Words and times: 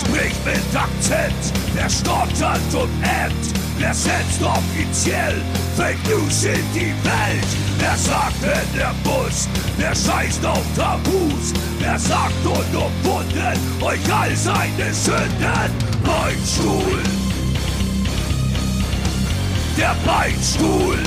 spricht 0.00 0.44
mit 0.44 0.76
Akzent, 0.76 1.52
wer 1.74 1.88
stottert 1.88 2.74
und 2.74 2.90
ämmt, 3.02 3.46
wer 3.78 3.94
setzt 3.94 4.42
offiziell 4.42 5.42
Fake 5.76 6.02
News 6.08 6.44
in 6.44 6.64
die 6.74 6.94
Welt, 7.04 7.50
wer 7.78 7.96
sagt 7.96 8.42
in 8.42 8.78
der 8.78 8.94
Bus, 9.04 9.48
wer 9.76 9.94
scheißt 9.94 10.44
auf 10.44 10.64
Tabus, 10.76 11.52
wer 11.78 11.98
sagt 11.98 12.44
unumwunden 12.44 13.58
euch 13.80 14.12
all 14.12 14.34
seine 14.36 14.92
Sünden, 14.92 15.70
Beinstuhl. 16.04 17.02
Der 19.76 19.96
Beinstuhl. 20.04 20.98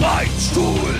Beinstuhl. 0.00 0.98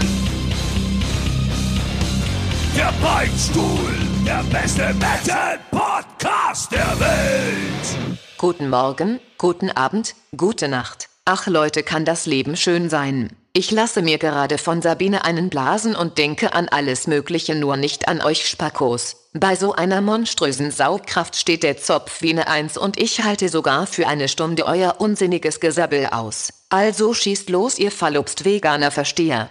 Der 2.76 2.92
Beinstuhl, 3.00 4.05
der 4.26 4.44
beste 4.50 4.92
Metal-Podcast 4.94 6.72
der 6.72 6.98
Welt. 6.98 8.18
Guten 8.38 8.68
Morgen, 8.68 9.20
guten 9.38 9.70
Abend, 9.70 10.16
gute 10.36 10.66
Nacht. 10.66 11.08
Ach 11.24 11.46
Leute, 11.46 11.84
kann 11.84 12.04
das 12.04 12.26
Leben 12.26 12.56
schön 12.56 12.90
sein. 12.90 13.30
Ich 13.52 13.70
lasse 13.70 14.02
mir 14.02 14.18
gerade 14.18 14.58
von 14.58 14.82
Sabine 14.82 15.24
einen 15.24 15.48
blasen 15.48 15.94
und 15.94 16.18
denke 16.18 16.54
an 16.54 16.68
alles 16.68 17.06
Mögliche, 17.06 17.54
nur 17.54 17.76
nicht 17.76 18.08
an 18.08 18.20
euch 18.20 18.48
Spackos. 18.48 19.28
Bei 19.32 19.54
so 19.54 19.74
einer 19.74 20.00
monströsen 20.00 20.72
Saugkraft 20.72 21.36
steht 21.36 21.62
der 21.62 21.76
Zopf 21.76 22.20
wie 22.20 22.34
ne 22.34 22.48
Eins 22.48 22.76
und 22.76 23.00
ich 23.00 23.22
halte 23.22 23.48
sogar 23.48 23.86
für 23.86 24.08
eine 24.08 24.26
Stunde 24.26 24.66
euer 24.66 24.96
unsinniges 24.98 25.60
Gesabbel 25.60 26.08
aus. 26.10 26.52
Also 26.68 27.14
schießt 27.14 27.48
los, 27.48 27.78
ihr 27.78 27.92
verlobst 27.92 28.44
Veganer 28.44 28.90
Versteher. 28.90 29.50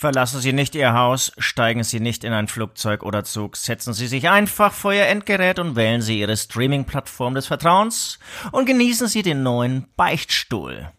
Verlassen 0.00 0.40
Sie 0.40 0.54
nicht 0.54 0.74
Ihr 0.74 0.94
Haus, 0.94 1.30
steigen 1.36 1.84
Sie 1.84 2.00
nicht 2.00 2.24
in 2.24 2.32
ein 2.32 2.48
Flugzeug 2.48 3.02
oder 3.02 3.22
Zug, 3.22 3.54
setzen 3.54 3.92
Sie 3.92 4.06
sich 4.06 4.30
einfach 4.30 4.72
vor 4.72 4.94
Ihr 4.94 5.06
Endgerät 5.06 5.58
und 5.58 5.76
wählen 5.76 6.00
Sie 6.00 6.20
Ihre 6.20 6.38
Streaming-Plattform 6.38 7.34
des 7.34 7.46
Vertrauens 7.46 8.18
und 8.50 8.64
genießen 8.64 9.08
Sie 9.08 9.20
den 9.20 9.42
neuen 9.42 9.88
Beichtstuhl. 9.96 10.90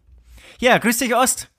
Ja, 0.60 0.78
grüß 0.78 1.00
dich, 1.00 1.16
Ost. 1.16 1.51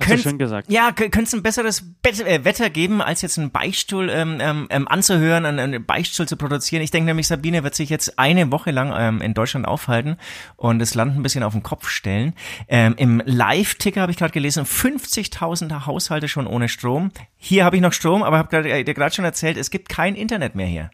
Hast 0.00 0.22
schön 0.22 0.38
gesagt. 0.38 0.70
Ja, 0.70 0.92
könnte 0.92 1.22
es 1.22 1.34
ein 1.34 1.42
besseres 1.42 1.84
äh, 2.02 2.44
Wetter 2.44 2.70
geben, 2.70 3.02
als 3.02 3.22
jetzt 3.22 3.38
einen 3.38 3.50
Beichtstuhl 3.50 4.08
ähm, 4.10 4.38
ähm, 4.40 4.66
ähm, 4.70 4.88
anzuhören, 4.88 5.44
einen, 5.44 5.58
einen 5.58 5.84
Beichtstuhl 5.84 6.26
zu 6.26 6.36
produzieren. 6.36 6.82
Ich 6.82 6.90
denke 6.90 7.06
nämlich, 7.06 7.26
Sabine 7.26 7.62
wird 7.62 7.74
sich 7.74 7.90
jetzt 7.90 8.18
eine 8.18 8.50
Woche 8.50 8.70
lang 8.70 8.94
ähm, 8.96 9.20
in 9.20 9.34
Deutschland 9.34 9.66
aufhalten 9.66 10.16
und 10.56 10.78
das 10.78 10.94
Land 10.94 11.16
ein 11.16 11.22
bisschen 11.22 11.42
auf 11.42 11.52
den 11.52 11.62
Kopf 11.62 11.88
stellen. 11.88 12.34
Ähm, 12.68 12.94
Im 12.96 13.22
Live-Ticker 13.24 14.00
habe 14.00 14.12
ich 14.12 14.18
gerade 14.18 14.32
gelesen, 14.32 14.64
50.000 14.64 15.86
Haushalte 15.86 16.28
schon 16.28 16.46
ohne 16.46 16.68
Strom. 16.68 17.10
Hier 17.36 17.64
habe 17.64 17.76
ich 17.76 17.82
noch 17.82 17.92
Strom, 17.92 18.22
aber 18.22 18.38
habe 18.38 18.56
äh, 18.68 18.84
dir 18.84 18.94
gerade 18.94 19.14
schon 19.14 19.24
erzählt, 19.24 19.56
es 19.56 19.70
gibt 19.70 19.88
kein 19.88 20.14
Internet 20.14 20.54
mehr 20.54 20.66
hier. 20.66 20.90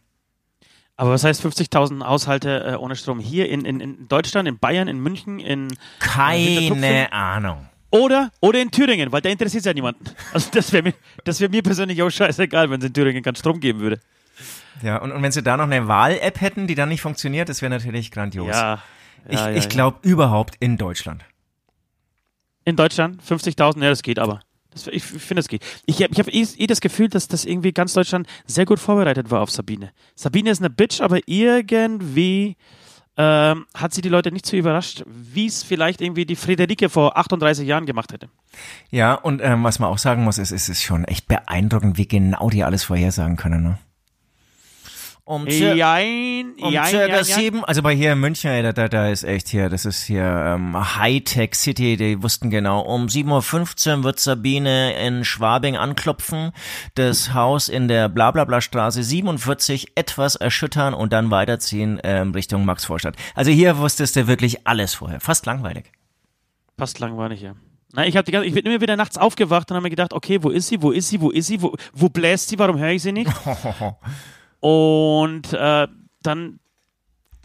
Aber 0.96 1.10
was 1.10 1.24
heißt 1.24 1.44
50.000 1.44 2.04
Haushalte 2.06 2.64
äh, 2.64 2.76
ohne 2.76 2.96
Strom? 2.96 3.20
Hier 3.20 3.48
in, 3.50 3.64
in, 3.64 3.80
in 3.80 4.08
Deutschland, 4.08 4.48
in 4.48 4.58
Bayern, 4.58 4.88
in 4.88 4.98
München, 4.98 5.38
in... 5.38 5.68
Keine 5.98 7.12
Ahnung. 7.12 7.68
Oder, 7.96 8.30
oder 8.40 8.60
in 8.60 8.70
Thüringen, 8.70 9.10
weil 9.12 9.20
da 9.20 9.28
interessiert 9.28 9.64
ja 9.64 9.72
niemanden. 9.72 10.04
Also 10.32 10.50
das 10.52 10.72
wäre 10.72 10.82
mir, 10.82 10.94
das 11.24 11.40
wäre 11.40 11.50
mir 11.50 11.62
persönlich 11.62 12.02
auch 12.02 12.10
scheißegal, 12.10 12.70
wenn 12.70 12.80
es 12.80 12.86
in 12.86 12.92
Thüringen 12.92 13.22
keinen 13.22 13.36
Strom 13.36 13.60
geben 13.60 13.80
würde. 13.80 14.00
Ja, 14.82 14.98
und, 14.98 15.12
und 15.12 15.22
wenn 15.22 15.32
sie 15.32 15.42
da 15.42 15.56
noch 15.56 15.64
eine 15.64 15.88
Wahl-App 15.88 16.40
hätten, 16.40 16.66
die 16.66 16.74
dann 16.74 16.88
nicht 16.88 17.00
funktioniert, 17.00 17.48
das 17.48 17.62
wäre 17.62 17.70
natürlich 17.70 18.10
grandios. 18.10 18.48
Ja. 18.48 18.82
ich 19.28 19.38
ja, 19.38 19.50
ich 19.50 19.64
ja. 19.64 19.70
glaube 19.70 19.98
überhaupt 20.02 20.56
in 20.60 20.76
Deutschland. 20.76 21.24
In 22.64 22.76
Deutschland 22.76 23.22
50.000, 23.22 23.82
ja, 23.82 23.90
das 23.90 24.02
geht 24.02 24.18
aber. 24.18 24.40
Das, 24.70 24.86
ich 24.88 25.02
finde, 25.04 25.40
es 25.40 25.48
geht. 25.48 25.64
Ich 25.86 26.02
habe 26.02 26.12
ich 26.12 26.18
hab 26.18 26.28
eh, 26.28 26.46
eh 26.58 26.66
das 26.66 26.80
Gefühl, 26.80 27.08
dass 27.08 27.28
das 27.28 27.44
irgendwie 27.44 27.72
ganz 27.72 27.94
Deutschland 27.94 28.26
sehr 28.44 28.66
gut 28.66 28.78
vorbereitet 28.78 29.30
war 29.30 29.40
auf 29.40 29.50
Sabine. 29.50 29.92
Sabine 30.14 30.50
ist 30.50 30.60
eine 30.60 30.68
Bitch, 30.68 31.00
aber 31.00 31.20
irgendwie 31.26 32.56
ähm, 33.16 33.66
hat 33.74 33.94
sie 33.94 34.02
die 34.02 34.08
Leute 34.08 34.30
nicht 34.30 34.46
so 34.46 34.56
überrascht, 34.56 35.02
wie 35.06 35.46
es 35.46 35.62
vielleicht 35.62 36.00
irgendwie 36.00 36.26
die 36.26 36.36
Friederike 36.36 36.88
vor 36.88 37.16
38 37.16 37.66
Jahren 37.66 37.86
gemacht 37.86 38.12
hätte. 38.12 38.28
Ja, 38.90 39.14
und 39.14 39.40
ähm, 39.42 39.64
was 39.64 39.78
man 39.78 39.90
auch 39.90 39.98
sagen 39.98 40.24
muss, 40.24 40.38
ist, 40.38 40.50
es 40.50 40.68
ist 40.68 40.82
schon 40.82 41.04
echt 41.04 41.26
beeindruckend, 41.28 41.96
wie 41.98 42.06
genau 42.06 42.50
die 42.50 42.64
alles 42.64 42.84
vorhersagen 42.84 43.36
können. 43.36 43.62
Ne? 43.62 43.78
Um, 45.28 45.50
cir 45.50 45.74
Jein, 45.74 46.54
um 46.60 46.72
jein, 46.72 46.86
circa 46.86 47.24
sieben, 47.24 47.64
also 47.64 47.82
bei 47.82 47.92
hier 47.92 48.12
in 48.12 48.20
München, 48.20 48.48
ey, 48.48 48.62
da, 48.62 48.72
da, 48.72 48.86
da 48.86 49.08
ist 49.08 49.24
echt 49.24 49.48
hier, 49.48 49.68
das 49.68 49.84
ist 49.84 50.04
hier 50.04 50.22
ähm, 50.22 50.76
Hightech 50.96 51.56
City, 51.56 51.96
die 51.96 52.22
wussten 52.22 52.48
genau, 52.48 52.82
um 52.82 53.06
7.15 53.06 53.96
Uhr 53.96 54.04
wird 54.04 54.20
Sabine 54.20 54.94
in 55.04 55.24
Schwabing 55.24 55.76
anklopfen, 55.76 56.52
das 56.94 57.34
Haus 57.34 57.68
in 57.68 57.88
der 57.88 58.08
Blablabla-Straße 58.08 59.02
47 59.02 59.96
etwas 59.96 60.36
erschüttern 60.36 60.94
und 60.94 61.12
dann 61.12 61.32
weiterziehen 61.32 61.98
ähm, 62.04 62.30
Richtung 62.30 62.64
Maxvorstadt. 62.64 63.16
Also 63.34 63.50
hier 63.50 63.78
wusstest 63.78 64.14
du 64.14 64.28
wirklich 64.28 64.64
alles 64.68 64.94
vorher, 64.94 65.18
fast 65.18 65.44
langweilig. 65.44 65.90
Fast 66.78 67.00
langweilig, 67.00 67.40
ja. 67.40 67.56
Na, 67.92 68.06
ich, 68.06 68.16
hab 68.16 68.26
die 68.26 68.30
ganze, 68.30 68.46
ich 68.46 68.54
bin 68.54 68.64
immer 68.64 68.80
wieder 68.80 68.96
nachts 68.96 69.18
aufgewacht 69.18 69.72
und 69.72 69.74
habe 69.74 69.82
mir 69.82 69.90
gedacht, 69.90 70.12
okay, 70.12 70.38
wo 70.44 70.50
ist 70.50 70.68
sie, 70.68 70.80
wo 70.82 70.92
ist 70.92 71.08
sie, 71.08 71.20
wo 71.20 71.30
ist 71.30 71.48
sie, 71.48 71.60
wo, 71.60 71.74
wo 71.92 72.08
bläst 72.08 72.48
sie, 72.48 72.60
warum 72.60 72.78
höre 72.78 72.90
ich 72.90 73.02
sie 73.02 73.10
nicht? 73.10 73.28
Und 74.60 75.52
äh, 75.52 75.88
dann 76.22 76.58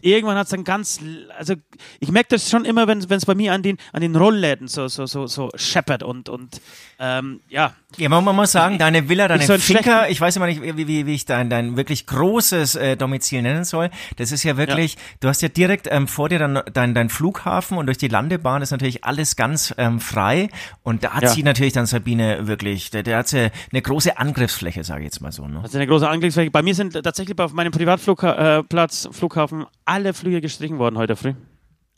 irgendwann 0.02 0.36
hat 0.36 0.44
es 0.44 0.50
dann 0.50 0.64
ganz, 0.64 1.00
also 1.36 1.54
ich 2.00 2.10
merke 2.10 2.30
das 2.30 2.50
schon 2.50 2.64
immer, 2.64 2.88
wenn 2.88 2.98
es 2.98 3.26
bei 3.26 3.34
mir 3.34 3.52
an 3.52 3.62
den, 3.62 3.78
an 3.92 4.02
den 4.02 4.16
Rollläden 4.16 4.68
so, 4.68 4.88
so, 4.88 5.06
so, 5.06 5.26
so 5.26 5.50
scheppert 5.54 6.02
und, 6.02 6.28
und 6.28 6.60
ähm, 6.98 7.40
ja. 7.48 7.74
Ja, 7.96 8.08
man, 8.08 8.24
muss 8.36 8.52
sagen, 8.52 8.78
deine 8.78 9.08
Villa, 9.08 9.28
deine 9.28 9.42
Ich 9.44 9.62
Finca, 9.62 10.06
ich 10.08 10.20
weiß 10.20 10.36
immer 10.36 10.46
nicht, 10.46 10.62
wie, 10.62 10.86
wie, 10.86 11.06
wie 11.06 11.14
ich 11.14 11.24
dein, 11.24 11.50
dein 11.50 11.76
wirklich 11.76 12.06
großes 12.06 12.74
äh, 12.74 12.96
Domizil 12.96 13.42
nennen 13.42 13.64
soll. 13.64 13.90
Das 14.16 14.32
ist 14.32 14.42
ja 14.42 14.56
wirklich, 14.56 14.96
du 15.20 15.28
hast 15.28 15.42
ja 15.42 15.48
direkt 15.48 15.88
ähm, 15.90 16.08
vor 16.08 16.28
dir 16.28 16.38
dann 16.38 16.60
dein, 16.72 16.94
dein 16.94 17.08
Flughafen 17.08 17.78
und 17.78 17.86
durch 17.86 17.98
die 17.98 18.08
Landebahn 18.08 18.62
ist 18.62 18.70
natürlich 18.70 19.04
alles 19.04 19.36
ganz 19.36 19.74
ähm, 19.78 20.00
frei. 20.00 20.48
Und 20.82 21.04
da 21.04 21.12
hat 21.12 21.22
Ja. 21.22 21.28
sie 21.30 21.42
natürlich 21.42 21.72
dann 21.72 21.86
Sabine 21.86 22.46
wirklich, 22.46 22.90
der, 22.90 23.02
der 23.02 23.18
hat 23.18 23.28
sie 23.28 23.50
eine 23.70 23.82
große 23.82 24.18
Angriffsfläche, 24.18 24.84
sage 24.84 25.00
ich 25.00 25.06
jetzt 25.06 25.20
mal 25.20 25.32
so. 25.32 25.46
Ne? 25.46 25.62
Ist 25.64 25.74
eine 25.76 25.86
große 25.86 26.08
Angriffsfläche. 26.08 26.50
Bei 26.50 26.62
mir 26.62 26.74
sind 26.74 26.94
tatsächlich 26.94 27.38
auf 27.38 27.52
meinem 27.52 27.72
Privatflugplatz, 27.72 29.04
äh, 29.06 29.12
Flughafen, 29.12 29.66
alle 29.84 30.14
Flüge 30.14 30.40
gestrichen 30.40 30.78
worden 30.78 30.98
heute 30.98 31.16
früh. 31.16 31.34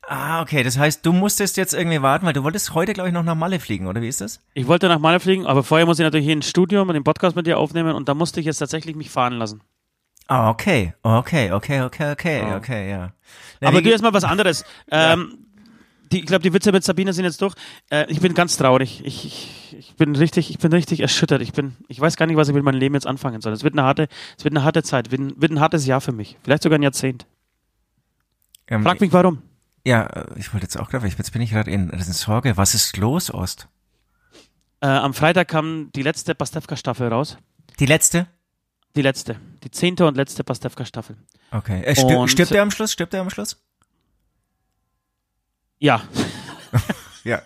Ah, 0.09 0.43
okay, 0.43 0.63
das 0.63 0.77
heißt, 0.79 1.05
du 1.07 1.13
musstest 1.13 1.57
jetzt 1.57 1.73
irgendwie 1.73 2.03
warten, 2.03 2.27
weil 2.27 2.33
du 2.35 2.43
wolltest 2.45 2.75
heute, 2.75 2.93
glaube 2.93 3.09
ich, 3.09 3.15
noch 3.15 3.23
nach 3.23 3.35
Malle 3.35 3.59
fliegen, 3.59 3.87
oder 3.87 4.03
wie 4.03 4.09
ist 4.09 4.21
das? 4.21 4.41
Ich 4.53 4.67
wollte 4.67 4.89
nach 4.89 4.99
Malle 4.99 5.19
fliegen, 5.21 5.47
aber 5.47 5.63
vorher 5.63 5.87
muss 5.87 5.99
ich 5.99 6.03
natürlich 6.05 6.27
hier 6.27 6.35
ins 6.35 6.49
Studio 6.49 6.85
mit 6.85 6.95
dem 6.95 7.05
Podcast 7.05 7.37
mit 7.37 7.47
dir 7.47 7.59
aufnehmen 7.59 7.95
und 7.95 8.09
da 8.09 8.15
musste 8.15 8.39
ich 8.41 8.47
jetzt 8.47 8.59
tatsächlich 8.59 8.97
mich 8.97 9.09
fahren 9.11 9.35
lassen. 9.35 9.63
Ah, 10.27 10.51
okay, 10.51 10.95
okay, 11.03 11.53
okay, 11.53 11.83
okay, 11.83 12.11
okay, 12.13 12.39
Ja. 12.41 12.57
okay, 12.57 12.91
ja. 12.91 13.13
Na, 13.61 13.69
Aber 13.69 13.79
du 13.79 13.83
ge- 13.85 13.93
erst 13.93 14.03
mal 14.05 14.13
was 14.13 14.25
anderes. 14.25 14.65
Ähm, 14.91 15.39
die, 16.13 16.21
ich 16.21 16.27
glaube, 16.27 16.43
die 16.43 16.53
Witze 16.53 16.71
mit 16.71 16.85
Sabine 16.85 17.13
sind 17.13 17.25
jetzt 17.25 17.41
durch. 17.43 17.55
Äh, 17.91 18.05
ich 18.09 18.21
bin 18.21 18.35
ganz 18.35 18.57
traurig. 18.59 19.03
Ich, 19.05 19.25
ich, 19.25 19.77
ich 19.79 19.95
bin 19.97 20.15
richtig, 20.15 20.51
ich 20.51 20.59
bin 20.59 20.73
richtig 20.73 21.01
erschüttert. 21.01 21.41
Ich 21.43 21.53
bin, 21.55 21.77
ich 21.89 21.99
weiß 21.99 22.17
gar 22.17 22.27
nicht, 22.27 22.37
was 22.37 22.49
ich 22.49 22.55
mit 22.55 22.63
meinem 22.63 22.79
Leben 22.79 22.95
jetzt 22.95 23.07
anfangen 23.07 23.41
soll. 23.41 23.53
Es 23.53 23.65
wird 23.65 23.75
eine 23.75 23.83
harte, 23.85 24.09
es 24.39 24.45
wird 24.45 24.55
eine 24.55 24.63
harte 24.65 24.83
Zeit, 24.83 25.11
wird 25.11 25.21
ein, 25.23 25.33
wird 25.41 25.51
ein 25.51 25.61
hartes 25.61 25.87
Jahr 25.87 26.01
für 26.03 26.13
mich. 26.13 26.37
Vielleicht 26.45 26.63
sogar 26.63 26.79
ein 26.79 26.83
Jahrzehnt. 26.83 27.27
ähm, 28.69 28.83
Frag 28.83 29.01
mich 29.01 29.13
warum. 29.13 29.43
Ja, 29.85 30.05
äh, 30.07 30.27
ich 30.37 30.53
wollte 30.53 30.65
jetzt 30.65 30.79
auch 30.79 30.89
gerade, 30.91 31.07
jetzt 31.07 31.33
bin 31.33 31.43
ich 31.43 31.51
gerade 31.51 31.71
in, 31.71 31.91
in 31.91 32.01
Sorge. 32.01 32.57
Was 32.57 32.75
ist 32.75 32.97
los, 32.97 33.33
Ost? 33.33 33.69
Äh, 34.81 34.87
am 34.87 35.15
Freitag 35.15 35.49
kam 35.49 35.91
die 35.95 36.03
letzte 36.03 36.35
Pastewka-Staffel 36.35 37.09
raus. 37.09 37.37
Die 37.81 37.87
letzte? 37.87 38.27
Die 38.97 39.03
letzte. 39.03 39.37
Die 39.63 39.71
zehnte 39.71 40.07
und 40.07 40.17
letzte 40.17 40.45
Pastewka-Staffel. 40.45 41.17
Okay. 41.51 41.83
Äh, 41.85 42.01
Und- 42.03 42.29
stirbt 42.29 42.53
er 42.53 42.63
am 42.63 42.71
Schluss? 42.71 42.93
Stirbt 42.93 43.13
er 43.15 43.21
am 43.21 43.31
Schluss? 43.31 43.57
Ja. 45.79 46.03
Ja. 47.25 47.41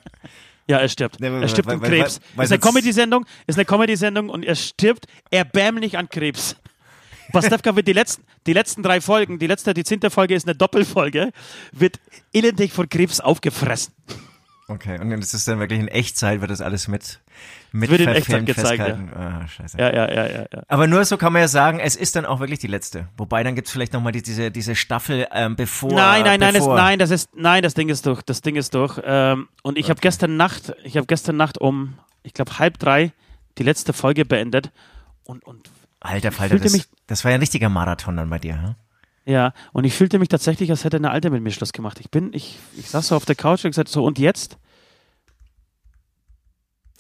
Ja, 0.67 0.79
er 0.79 0.89
stirbt. 0.89 1.21
Nee, 1.21 1.29
er 1.29 1.47
stirbt 1.47 1.69
weil- 1.69 1.77
an 1.77 1.81
Krebs. 1.83 2.21
weil- 2.35 2.37
weil 2.39 2.45
ist 2.47 2.51
eine 2.53 2.59
Comedy-Sendung, 2.59 3.27
ist 3.47 3.57
eine 3.57 3.65
Comedy-Sendung 3.65 4.29
und 4.29 4.45
er 4.45 4.57
stirbt 4.57 5.07
erbärmlich 5.31 5.97
an 5.97 6.09
Krebs. 6.09 6.57
Pastewka 7.33 7.77
wird 7.77 7.89
die 7.89 7.93
letzten, 7.93 8.25
die 8.47 8.53
letzten 8.53 8.83
drei 8.83 9.01
Folgen, 9.01 9.39
die 9.39 9.47
letzte, 9.47 9.75
die 9.75 9.85
zehnte 9.85 10.11
Folge 10.11 10.35
ist 10.35 10.47
eine 10.47 10.55
Doppelfolge, 10.57 11.31
wird 11.73 11.99
elendig 12.33 12.73
von 12.73 12.89
Krebs 12.89 13.21
aufgefressen. 13.21 13.95
Okay, 14.71 15.01
und 15.01 15.09
das 15.11 15.33
ist 15.33 15.49
dann 15.49 15.61
wirklich 15.61 15.81
in 15.81 15.89
Echtzeit, 15.89 16.43
wird 16.43 16.51
das 16.51 16.61
alles 16.61 16.89
mit, 16.89 17.21
mit 17.73 17.91
Wird 17.91 18.03
in 18.03 18.09
Echtzeit 18.11 18.45
gezeigt, 18.45 18.69
festgehalten. 18.69 19.11
Ah, 19.15 19.49
scheiße. 19.49 19.79
Ja, 19.79 19.95
ja, 19.95 20.13
ja, 20.13 20.27
ja, 20.27 20.47
ja. 20.53 20.63
Aber 20.69 20.87
nur 20.87 21.03
so 21.07 21.17
kann 21.17 21.33
man 21.33 21.41
ja 21.41 21.49
sagen, 21.49 21.81
es 21.81 21.97
ist 21.97 22.17
dann 22.17 22.27
auch 22.27 22.41
wirklich 22.41 22.59
die 22.59 22.67
letzte. 22.67 23.09
Wobei, 23.17 23.43
dann 23.43 23.55
gibt's 23.55 23.71
vielleicht 23.71 23.95
nochmal 23.95 24.13
die, 24.13 24.21
diese, 24.21 24.51
diese 24.51 24.75
Staffel 24.75 25.27
ähm, 25.33 25.57
bevor. 25.57 25.95
Nein, 25.95 26.23
nein, 26.23 26.39
nein, 26.41 26.53
das, 26.53 26.63
bevor. 26.65 26.77
nein, 26.77 26.99
das 26.99 27.11
ist, 27.11 27.31
nein, 27.35 27.63
das 27.63 27.73
Ding 27.73 27.89
ist 27.89 28.05
durch, 28.05 28.21
das 28.21 28.43
Ding 28.43 28.57
ist 28.57 28.75
durch. 28.75 29.01
Ähm, 29.03 29.49
und 29.63 29.79
ich 29.79 29.89
habe 29.89 30.01
gestern 30.03 30.37
Nacht, 30.37 30.75
ich 30.85 30.99
habe 30.99 31.07
gestern 31.07 31.39
Nacht 31.39 31.57
um, 31.57 31.95
ich 32.23 32.35
glaube 32.35 32.59
halb 32.59 32.79
drei 32.79 33.13
die 33.57 33.63
letzte 33.63 33.95
Folge 33.95 34.27
beendet 34.27 34.71
und 35.25 35.45
und 35.47 35.71
Alter 36.01 36.31
Falter, 36.31 36.51
fühlte 36.51 36.65
das, 36.65 36.73
mich- 36.75 36.89
das 37.09 37.25
war 37.25 37.33
ja 37.33 37.37
ein 37.37 37.41
richtiger 37.41 37.69
Marathon 37.69 38.17
dann 38.17 38.31
bei 38.31 38.39
dir, 38.39 38.63
hm? 38.63 38.75
Ja, 39.27 39.53
und 39.73 39.85
ich 39.85 39.93
fühlte 39.93 40.19
mich 40.19 40.29
tatsächlich, 40.29 40.71
als 40.71 40.85
hätte 40.85 40.97
eine 40.97 41.11
Alte 41.11 41.29
mit 41.29 41.43
mir 41.43 41.51
Schluss 41.51 41.73
gemacht. 41.73 42.01
Ich 42.01 42.11
bin, 42.11 42.33
ich, 42.33 42.59
ich 42.79 42.89
saß 42.89 43.09
so 43.09 43.17
auf 43.17 43.27
der 43.27 43.35
Couch 43.35 43.65
und 43.65 43.73
gesagt, 43.73 43.89
so, 43.89 44.05
und 44.05 44.19
jetzt? 44.19 44.57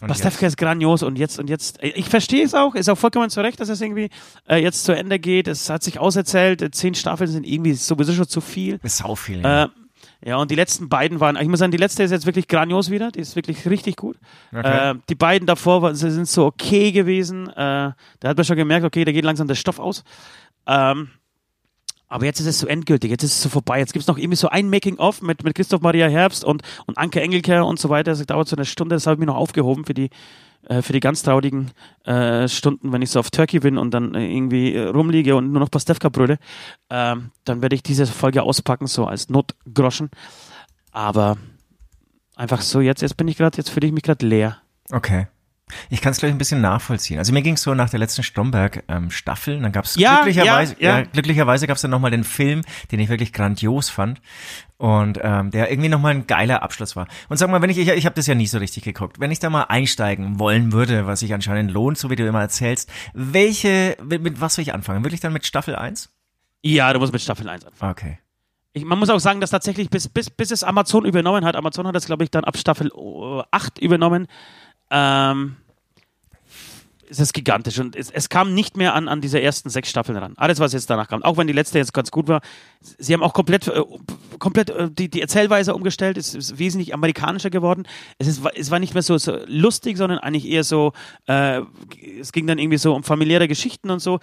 Und 0.00 0.08
Pastewka 0.08 0.46
ist 0.46 0.56
grandios 0.56 1.02
und 1.02 1.16
jetzt 1.16 1.38
und 1.38 1.48
jetzt, 1.48 1.82
äh, 1.82 1.88
ich 1.88 2.08
verstehe 2.08 2.44
es 2.44 2.54
auch, 2.54 2.74
ist 2.74 2.88
auch 2.88 2.98
vollkommen 2.98 3.30
zu 3.30 3.40
Recht, 3.40 3.58
dass 3.60 3.68
es 3.68 3.80
irgendwie 3.80 4.10
äh, 4.48 4.56
jetzt 4.56 4.84
zu 4.84 4.92
Ende 4.92 5.18
geht. 5.18 5.48
Es 5.48 5.70
hat 5.70 5.82
sich 5.82 5.98
auserzählt, 5.98 6.62
äh, 6.62 6.70
zehn 6.70 6.94
Staffeln 6.94 7.30
sind 7.30 7.44
irgendwie 7.44 7.72
sowieso 7.72 8.12
schon 8.12 8.28
zu 8.28 8.40
viel. 8.40 8.78
ist 8.82 8.98
sau 8.98 9.14
viel. 9.14 9.40
ja. 9.40 9.64
Äh, 9.64 9.68
ja, 10.24 10.36
und 10.36 10.50
die 10.50 10.56
letzten 10.56 10.88
beiden 10.88 11.20
waren, 11.20 11.36
ich 11.36 11.46
muss 11.48 11.60
sagen, 11.60 11.70
die 11.70 11.78
letzte 11.78 12.02
ist 12.02 12.10
jetzt 12.10 12.26
wirklich 12.26 12.48
grandios 12.48 12.90
wieder, 12.90 13.12
die 13.12 13.20
ist 13.20 13.36
wirklich 13.36 13.68
richtig 13.68 13.96
gut. 13.96 14.16
Okay. 14.52 14.90
Äh, 14.90 14.94
die 15.08 15.14
beiden 15.14 15.46
davor 15.46 15.82
waren, 15.82 15.94
sie 15.94 16.10
sind 16.10 16.28
so 16.28 16.46
okay 16.46 16.90
gewesen. 16.90 17.48
Äh, 17.50 17.54
da 17.54 17.94
hat 18.24 18.36
man 18.36 18.44
schon 18.44 18.56
gemerkt, 18.56 18.84
okay, 18.84 19.04
da 19.04 19.12
geht 19.12 19.24
langsam 19.24 19.46
der 19.46 19.54
Stoff 19.54 19.78
aus. 19.78 20.02
Ähm, 20.66 21.10
aber 22.08 22.24
jetzt 22.24 22.40
ist 22.40 22.46
es 22.46 22.58
so 22.58 22.66
endgültig, 22.66 23.10
jetzt 23.10 23.22
ist 23.22 23.34
es 23.34 23.42
so 23.42 23.48
vorbei. 23.48 23.78
Jetzt 23.78 23.92
gibt 23.92 24.02
es 24.02 24.08
noch 24.08 24.18
irgendwie 24.18 24.36
so 24.36 24.48
ein 24.48 24.70
Making-of 24.70 25.22
mit, 25.22 25.44
mit 25.44 25.54
Christoph 25.54 25.82
Maria 25.82 26.08
Herbst 26.08 26.42
und, 26.42 26.62
und 26.86 26.98
Anke 26.98 27.20
Engelke 27.20 27.62
und 27.64 27.78
so 27.78 27.88
weiter. 27.88 28.12
Das 28.12 28.24
dauert 28.26 28.48
so 28.48 28.56
eine 28.56 28.64
Stunde, 28.64 28.96
das 28.96 29.06
habe 29.06 29.14
ich 29.14 29.20
mir 29.20 29.26
noch 29.26 29.36
aufgehoben 29.36 29.84
für 29.84 29.94
die, 29.94 30.10
äh, 30.68 30.82
für 30.82 30.92
die 30.92 31.00
ganz 31.00 31.22
traurigen 31.22 31.70
äh, 32.04 32.46
Stunden, 32.46 32.92
wenn 32.92 33.02
ich 33.02 33.10
so 33.10 33.20
auf 33.20 33.30
Turkey 33.30 33.60
bin 33.60 33.78
und 33.78 33.92
dann 33.92 34.14
äh, 34.14 34.26
irgendwie 34.26 34.74
äh, 34.74 34.86
rumliege 34.86 35.34
und 35.34 35.50
nur 35.50 35.60
noch 35.60 35.70
Pastewka 35.70 36.10
brülle. 36.10 36.38
Ähm, 36.90 37.30
dann 37.44 37.62
werde 37.62 37.74
ich 37.74 37.82
diese 37.82 38.06
Folge 38.06 38.42
auspacken, 38.42 38.86
so 38.86 39.06
als 39.06 39.28
Notgroschen. 39.30 40.10
Aber 40.92 41.38
einfach 42.36 42.60
so, 42.60 42.80
jetzt, 42.80 43.02
jetzt 43.02 43.16
bin 43.16 43.28
ich 43.28 43.36
gerade, 43.36 43.56
jetzt 43.56 43.70
fühle 43.70 43.86
ich 43.86 43.92
mich 43.92 44.02
gerade 44.02 44.26
leer. 44.26 44.58
Okay. 44.90 45.26
Ich 45.90 46.00
kann 46.00 46.12
es 46.12 46.18
gleich 46.18 46.32
ein 46.32 46.38
bisschen 46.38 46.62
nachvollziehen. 46.62 47.18
Also 47.18 47.32
mir 47.32 47.42
ging 47.42 47.54
es 47.54 47.62
so 47.62 47.74
nach 47.74 47.90
der 47.90 47.98
letzten 47.98 48.22
Stromberg-Staffel, 48.22 49.60
dann 49.60 49.72
gab 49.72 49.84
es 49.84 49.96
Ja, 49.96 50.22
glücklicherweise, 50.22 50.76
ja, 50.78 50.88
ja. 50.88 50.98
ja, 51.00 51.04
glücklicherweise 51.04 51.66
gab 51.66 51.76
es 51.76 51.82
dann 51.82 51.90
nochmal 51.90 52.10
den 52.10 52.24
Film, 52.24 52.62
den 52.90 53.00
ich 53.00 53.10
wirklich 53.10 53.34
grandios 53.34 53.90
fand 53.90 54.20
und 54.78 55.18
ähm, 55.22 55.50
der 55.50 55.70
irgendwie 55.70 55.88
nochmal 55.88 56.14
ein 56.14 56.26
geiler 56.26 56.62
Abschluss 56.62 56.96
war. 56.96 57.08
Und 57.28 57.36
sag 57.36 57.50
mal, 57.50 57.60
wenn 57.60 57.70
ich, 57.70 57.78
ich, 57.78 57.88
ich 57.88 58.06
habe 58.06 58.14
das 58.14 58.26
ja 58.26 58.34
nie 58.34 58.46
so 58.46 58.58
richtig 58.58 58.84
geguckt, 58.84 59.20
wenn 59.20 59.30
ich 59.30 59.40
da 59.40 59.50
mal 59.50 59.64
einsteigen 59.64 60.38
wollen 60.38 60.72
würde, 60.72 61.06
was 61.06 61.20
sich 61.20 61.34
anscheinend 61.34 61.72
lohnt, 61.72 61.98
so 61.98 62.10
wie 62.10 62.16
du 62.16 62.26
immer 62.26 62.40
erzählst, 62.40 62.90
welche, 63.12 63.96
mit, 64.02 64.22
mit 64.22 64.40
was 64.40 64.54
soll 64.54 64.62
ich 64.62 64.72
anfangen? 64.72 65.04
Wirklich 65.04 65.20
dann 65.20 65.32
mit 65.32 65.46
Staffel 65.46 65.74
1? 65.74 66.10
Ja, 66.62 66.92
du 66.92 67.00
musst 67.00 67.12
mit 67.12 67.22
Staffel 67.22 67.48
1 67.48 67.66
anfangen. 67.66 67.92
Okay. 67.92 68.18
Ich, 68.72 68.84
man 68.84 68.98
muss 68.98 69.10
auch 69.10 69.18
sagen, 69.18 69.40
dass 69.40 69.50
tatsächlich 69.50 69.90
bis, 69.90 70.08
bis, 70.08 70.30
bis 70.30 70.52
es 70.52 70.62
Amazon 70.62 71.04
übernommen 71.04 71.44
hat, 71.44 71.56
Amazon 71.56 71.86
hat 71.86 71.96
es, 71.96 72.06
glaube 72.06 72.22
ich, 72.22 72.30
dann 72.30 72.44
ab 72.44 72.56
Staffel 72.56 72.92
äh, 72.94 73.42
8 73.50 73.78
übernommen, 73.78 74.28
ähm, 74.90 75.56
es 77.10 77.20
ist 77.20 77.32
gigantisch 77.32 77.78
und 77.78 77.96
es, 77.96 78.10
es 78.10 78.28
kam 78.28 78.54
nicht 78.54 78.76
mehr 78.76 78.94
an, 78.94 79.08
an 79.08 79.20
diese 79.20 79.40
ersten 79.40 79.70
sechs 79.70 79.90
Staffeln 79.90 80.16
ran. 80.18 80.34
Alles, 80.36 80.60
was 80.60 80.72
jetzt 80.72 80.90
danach 80.90 81.08
kam. 81.08 81.22
Auch 81.22 81.36
wenn 81.36 81.46
die 81.46 81.52
letzte 81.52 81.78
jetzt 81.78 81.92
ganz 81.92 82.10
gut 82.10 82.28
war. 82.28 82.40
Sie 82.80 83.12
haben 83.12 83.22
auch 83.22 83.32
komplett, 83.32 83.68
äh, 83.68 83.82
komplett 84.38 84.70
äh, 84.70 84.90
die, 84.90 85.08
die 85.08 85.20
Erzählweise 85.20 85.74
umgestellt. 85.74 86.16
Es 86.16 86.34
ist 86.34 86.58
wesentlich 86.58 86.94
amerikanischer 86.94 87.50
geworden. 87.50 87.84
Es, 88.18 88.26
ist, 88.26 88.42
es 88.54 88.70
war 88.70 88.78
nicht 88.78 88.94
mehr 88.94 89.02
so, 89.02 89.18
so 89.18 89.38
lustig, 89.46 89.96
sondern 89.96 90.18
eigentlich 90.18 90.48
eher 90.48 90.64
so, 90.64 90.92
äh, 91.26 91.62
es 92.20 92.32
ging 92.32 92.46
dann 92.46 92.58
irgendwie 92.58 92.78
so 92.78 92.94
um 92.94 93.02
familiäre 93.02 93.48
Geschichten 93.48 93.90
und 93.90 94.00
so, 94.00 94.20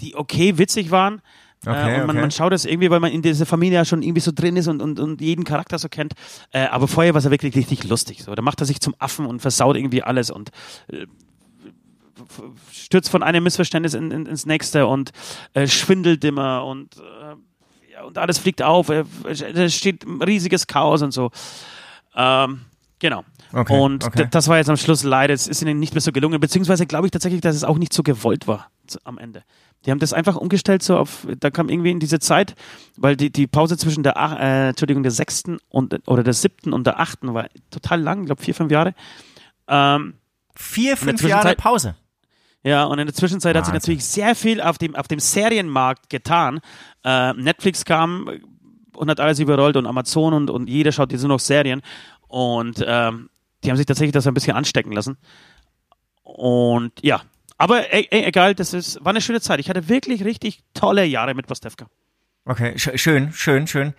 die 0.00 0.14
okay 0.14 0.58
witzig 0.58 0.90
waren. 0.90 1.20
Okay, 1.66 1.96
äh, 1.96 2.00
und 2.00 2.06
man, 2.06 2.10
okay. 2.10 2.20
man 2.20 2.30
schaut 2.30 2.52
das 2.52 2.64
irgendwie, 2.64 2.90
weil 2.90 3.00
man 3.00 3.10
in 3.10 3.22
dieser 3.22 3.46
Familie 3.46 3.78
ja 3.78 3.84
schon 3.84 4.02
irgendwie 4.02 4.20
so 4.20 4.30
drin 4.32 4.56
ist 4.56 4.68
und, 4.68 4.80
und, 4.80 5.00
und 5.00 5.20
jeden 5.20 5.44
Charakter 5.44 5.78
so 5.78 5.88
kennt. 5.88 6.14
Äh, 6.52 6.66
aber 6.66 6.86
vorher 6.86 7.14
war 7.14 7.18
es 7.18 7.24
ja 7.24 7.30
wirklich 7.30 7.56
richtig 7.56 7.84
lustig. 7.84 8.22
So. 8.22 8.34
Da 8.34 8.42
macht 8.42 8.60
er 8.60 8.66
sich 8.66 8.80
zum 8.80 8.94
Affen 8.98 9.26
und 9.26 9.40
versaut 9.40 9.76
irgendwie 9.76 10.02
alles 10.02 10.30
und 10.30 10.50
äh, 10.88 11.06
stürzt 12.72 13.10
von 13.10 13.22
einem 13.22 13.44
Missverständnis 13.44 13.94
in, 13.94 14.10
in, 14.10 14.26
ins 14.26 14.46
nächste 14.46 14.86
und 14.86 15.12
äh, 15.54 15.66
schwindelt 15.66 16.24
immer 16.24 16.64
und, 16.64 16.96
äh, 16.96 17.92
ja, 17.92 18.04
und 18.04 18.18
alles 18.18 18.38
fliegt 18.38 18.62
auf. 18.62 18.88
Äh, 18.88 19.04
es 19.24 19.74
steht 19.74 20.04
ein 20.04 20.22
riesiges 20.22 20.66
Chaos 20.66 21.02
und 21.02 21.12
so. 21.12 21.30
Ähm, 22.14 22.62
genau. 22.98 23.24
Okay, 23.52 23.78
und 23.78 24.04
okay. 24.04 24.28
das 24.30 24.48
war 24.48 24.58
jetzt 24.58 24.68
am 24.68 24.76
Schluss 24.76 25.04
leider, 25.04 25.32
es 25.32 25.46
ist 25.46 25.62
ihnen 25.62 25.78
nicht 25.78 25.94
mehr 25.94 26.02
so 26.02 26.12
gelungen, 26.12 26.38
beziehungsweise 26.38 26.86
glaube 26.86 27.06
ich 27.06 27.10
tatsächlich, 27.10 27.40
dass 27.40 27.56
es 27.56 27.64
auch 27.64 27.78
nicht 27.78 27.94
so 27.94 28.02
gewollt 28.02 28.46
war 28.46 28.70
zu, 28.86 28.98
am 29.04 29.16
Ende. 29.16 29.42
Die 29.86 29.90
haben 29.90 30.00
das 30.00 30.12
einfach 30.12 30.36
umgestellt, 30.36 30.82
so 30.82 30.98
auf, 30.98 31.26
da 31.38 31.50
kam 31.50 31.70
irgendwie 31.70 31.90
in 31.90 32.00
diese 32.00 32.18
Zeit, 32.18 32.56
weil 32.96 33.16
die, 33.16 33.30
die 33.30 33.46
Pause 33.46 33.78
zwischen 33.78 34.02
der, 34.02 34.16
äh, 34.16 34.68
Entschuldigung, 34.70 35.02
der 35.02 35.12
sechsten 35.12 35.58
und, 35.70 35.98
oder 36.06 36.22
der 36.22 36.34
siebten 36.34 36.72
und 36.72 36.86
der 36.86 37.00
achten 37.00 37.32
war 37.32 37.48
total 37.70 38.02
lang, 38.02 38.20
ich 38.20 38.26
glaube 38.26 38.42
vier, 38.42 38.54
fünf 38.54 38.70
Jahre. 38.70 38.94
Ähm, 39.68 40.14
Vier, 40.58 40.96
fünf 40.96 41.22
Jahre 41.22 41.54
Pause. 41.54 41.94
Ja, 42.64 42.84
und 42.84 42.98
in 42.98 43.06
der 43.06 43.14
Zwischenzeit 43.14 43.56
hat 43.56 43.64
sich 43.64 43.74
Wahnsinn. 43.74 43.92
natürlich 43.92 44.04
sehr 44.04 44.34
viel 44.34 44.60
auf 44.60 44.78
dem, 44.78 44.94
auf 44.96 45.08
dem 45.08 45.20
Serienmarkt 45.20 46.10
getan. 46.10 46.60
Äh, 47.04 47.32
Netflix 47.34 47.84
kam 47.84 48.28
und 48.94 49.10
hat 49.10 49.20
alles 49.20 49.38
überrollt 49.38 49.76
und 49.76 49.86
Amazon 49.86 50.32
und, 50.34 50.50
und 50.50 50.68
jeder 50.68 50.92
schaut 50.92 51.12
jetzt 51.12 51.22
nur 51.22 51.28
noch 51.28 51.40
Serien. 51.40 51.82
Und 52.26 52.84
ähm, 52.86 53.30
die 53.62 53.70
haben 53.70 53.76
sich 53.76 53.86
tatsächlich 53.86 54.12
das 54.12 54.26
ein 54.26 54.34
bisschen 54.34 54.56
anstecken 54.56 54.92
lassen. 54.92 55.16
Und 56.22 56.92
ja, 57.02 57.22
aber 57.56 57.92
ey, 57.92 58.06
ey, 58.10 58.24
egal, 58.24 58.54
das 58.54 58.72
ist, 58.72 59.02
war 59.04 59.10
eine 59.10 59.20
schöne 59.20 59.40
Zeit. 59.40 59.60
Ich 59.60 59.70
hatte 59.70 59.88
wirklich 59.88 60.24
richtig 60.24 60.62
tolle 60.74 61.04
Jahre 61.04 61.34
mit 61.34 61.46
Pastewka. 61.46 61.86
Okay, 62.48 62.78
sch 62.78 62.88
schön, 62.94 63.30
schön, 63.34 63.66
schön. 63.66 63.92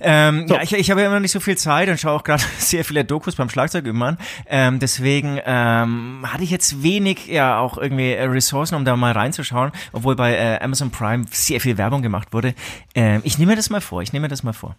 Ähm, 0.00 0.48
So. 0.48 0.56
Ja, 0.56 0.62
ich, 0.62 0.72
ich 0.72 0.90
habe 0.90 1.00
ja 1.02 1.06
immer 1.06 1.16
noch 1.16 1.22
nicht 1.22 1.30
so 1.30 1.38
viel 1.38 1.56
Zeit 1.56 1.88
und 1.88 2.00
schaue 2.00 2.14
auch 2.14 2.24
gerade 2.24 2.42
sehr 2.58 2.84
viele 2.84 3.04
Dokus 3.04 3.36
beim 3.36 3.48
Schlagzeugüben 3.48 4.02
an. 4.02 4.18
Ähm, 4.46 4.80
deswegen 4.80 5.40
ähm, 5.46 6.24
hatte 6.26 6.42
ich 6.42 6.50
jetzt 6.50 6.82
wenig 6.82 7.28
ja 7.28 7.60
auch 7.60 7.78
irgendwie 7.78 8.10
äh, 8.10 8.24
Ressourcen, 8.24 8.74
um 8.74 8.84
da 8.84 8.96
mal 8.96 9.12
reinzuschauen, 9.12 9.70
obwohl 9.92 10.16
bei 10.16 10.34
äh, 10.34 10.58
Amazon 10.60 10.90
Prime 10.90 11.26
sehr 11.30 11.60
viel 11.60 11.78
Werbung 11.78 12.02
gemacht 12.02 12.32
wurde. 12.32 12.54
Ähm, 12.96 13.20
ich 13.22 13.38
nehme 13.38 13.52
mir 13.52 13.56
das 13.56 13.70
mal 13.70 13.80
vor, 13.80 14.02
ich 14.02 14.12
nehme 14.12 14.24
mir 14.24 14.30
das 14.30 14.42
mal 14.42 14.52
vor. 14.52 14.74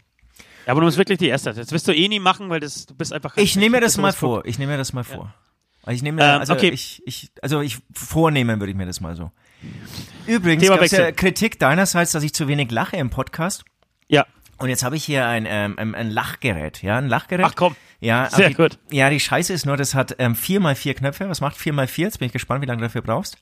Ja, 0.66 0.74
aber 0.74 0.82
du 0.82 0.88
bist 0.88 0.98
wirklich 0.98 1.18
die 1.18 1.30
Erste. 1.30 1.54
Das 1.54 1.72
wirst 1.72 1.88
du 1.88 1.94
eh 1.96 2.10
nie 2.10 2.20
machen, 2.20 2.50
weil 2.50 2.60
das, 2.60 2.88
du 2.88 2.94
bist 2.94 3.14
einfach. 3.14 3.38
Ich 3.38 3.56
nehme 3.56 3.78
mir 3.78 3.82
das 3.82 3.98
mal 3.98 4.12
vor, 4.12 4.46
ich 4.46 4.60
nehme 4.60 4.74
mir 4.74 4.78
das 4.78 4.92
mal 4.92 5.06
vor. 5.06 5.34
Also 5.88 5.96
Ich 5.96 6.04
nehme, 6.04 6.22
Ähm, 6.22 6.42
also 6.42 6.54
okay. 6.54 6.70
ich, 6.70 7.02
ich, 7.06 7.32
also 7.42 7.62
ich 7.62 7.78
vornehmen 7.94 8.60
würde 8.60 8.72
ich 8.72 8.78
mir 8.78 8.86
das 8.86 9.00
mal 9.00 9.16
so. 9.16 9.32
Übrigens 10.26 10.68
gab 10.68 10.82
es 10.82 10.92
ja. 10.92 11.14
Kritik 11.14 11.60
deinerseits, 11.60 12.12
dass 12.12 12.24
ich 12.24 12.34
zu 12.34 12.50
wenig 12.50 12.70
lache 12.72 12.98
im 12.98 13.10
Podcast. 13.10 13.64
Ja. 14.10 14.26
Und 14.58 14.68
jetzt 14.68 14.84
habe 14.84 14.98
ich 14.98 15.06
hier 15.06 15.26
ein, 15.26 15.46
ähm, 15.48 15.96
ein, 15.96 16.10
Lachgerät, 16.10 16.82
ja, 16.82 16.98
ein 16.98 17.08
Lachgerät. 17.08 17.46
Ach 17.48 17.56
komm. 17.56 17.78
Ja, 18.02 18.30
Sehr 18.30 18.50
die, 18.50 18.56
gut. 18.56 18.78
Ja, 18.92 19.10
die 19.10 19.22
Scheiße 19.22 19.54
ist 19.54 19.66
nur, 19.66 19.78
das 19.78 19.96
hat 19.96 20.16
ähm, 20.20 20.34
4x4 20.34 20.96
Knöpfe. 20.96 21.30
Was 21.30 21.40
macht 21.40 21.56
4x4? 21.56 22.02
Jetzt 22.02 22.20
bin 22.20 22.26
ich 22.26 22.34
gespannt, 22.34 22.62
wie 22.62 22.66
lange 22.66 22.82
du 22.82 22.88
dafür 22.88 23.02
brauchst. 23.02 23.38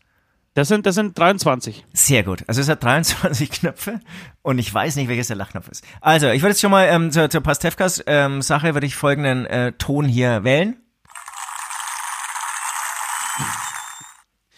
Das 0.54 0.68
sind, 0.68 0.86
das 0.86 0.94
sind 0.94 1.18
23. 1.18 1.84
Sehr 1.94 2.22
gut. 2.22 2.44
Also 2.46 2.62
es 2.62 2.70
hat 2.70 2.84
23 2.84 3.50
Knöpfe 3.60 4.02
und 4.44 4.60
ich 4.60 4.72
weiß 4.72 4.98
nicht, 4.98 5.10
welches 5.10 5.28
der 5.28 5.36
Lachknopf 5.36 5.68
ist. 5.68 5.84
Also, 6.00 6.30
ich 6.30 6.44
würde 6.44 6.52
jetzt 6.52 6.62
schon 6.62 6.72
mal 6.72 6.88
ähm, 6.90 7.12
zur, 7.12 7.30
zur 7.30 7.42
Pastewkas 7.42 8.04
ähm, 8.06 8.44
Sache 8.44 8.76
würde 8.76 8.86
ich 8.86 8.96
folgenden 8.96 9.48
äh, 9.48 9.72
Ton 9.74 10.06
hier 10.06 10.44
wählen. 10.44 10.78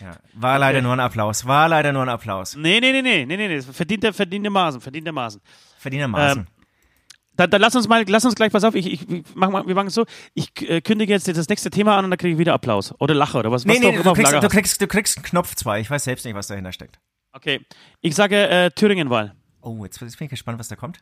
Ja, 0.07 0.17
war 0.35 0.57
leider 0.57 0.81
nur 0.81 0.93
ein 0.93 1.01
Applaus. 1.01 1.45
War 1.45 1.67
leider 1.67 1.91
nur 1.91 2.03
ein 2.03 2.09
Applaus. 2.09 2.55
Nee, 2.55 2.79
nee, 2.79 2.93
nee, 2.93 3.01
nee, 3.01 3.25
nee, 3.25 3.35
nee, 3.35 3.47
nee. 3.49 3.61
Verdiente, 3.61 4.13
verdiente 4.13 4.49
Maßen, 4.49 4.79
verdiente 4.79 5.11
Maßen. 5.11 5.41
Verdienermaßen. 5.77 6.43
Ähm, 6.43 6.47
Dann, 7.35 7.49
dann 7.49 7.59
lass 7.59 7.75
uns 7.75 7.89
mal, 7.89 8.05
lass 8.07 8.23
uns 8.23 8.35
gleich, 8.35 8.53
pass 8.53 8.63
auf, 8.63 8.73
ich, 8.73 8.89
ich, 8.89 9.23
mach 9.35 9.49
mal, 9.49 9.67
wir 9.67 9.75
machen 9.75 9.87
es 9.87 9.95
so, 9.95 10.05
ich 10.33 10.49
äh, 10.61 10.79
kündige 10.79 11.11
jetzt 11.11 11.27
das 11.27 11.49
nächste 11.49 11.69
Thema 11.69 11.97
an 11.97 12.05
und 12.05 12.11
dann 12.11 12.17
kriege 12.17 12.33
ich 12.33 12.39
wieder 12.39 12.53
Applaus. 12.53 12.93
Oder 12.99 13.15
Lache 13.15 13.37
oder 13.37 13.51
was, 13.51 13.67
was 13.67 13.73
nee, 13.73 13.79
nee, 13.79 13.87
auch 13.87 13.93
immer 13.93 14.03
du 14.03 14.09
auf 14.11 14.17
kriegst, 14.17 14.43
du, 14.43 14.47
kriegst, 14.47 14.81
du 14.81 14.87
kriegst 14.87 15.17
einen 15.17 15.25
Knopf 15.25 15.55
2. 15.55 15.81
Ich 15.81 15.89
weiß 15.89 16.05
selbst 16.05 16.25
nicht, 16.25 16.35
was 16.35 16.47
dahinter 16.47 16.71
steckt. 16.71 16.99
Okay, 17.33 17.65
ich 17.99 18.15
sage 18.15 18.47
äh, 18.47 18.71
Thüringenwahl. 18.71 19.35
Oh, 19.61 19.83
jetzt, 19.83 19.99
jetzt 19.99 20.17
bin 20.17 20.25
ich 20.25 20.29
gespannt, 20.29 20.57
was 20.57 20.69
da 20.69 20.77
kommt. 20.77 20.99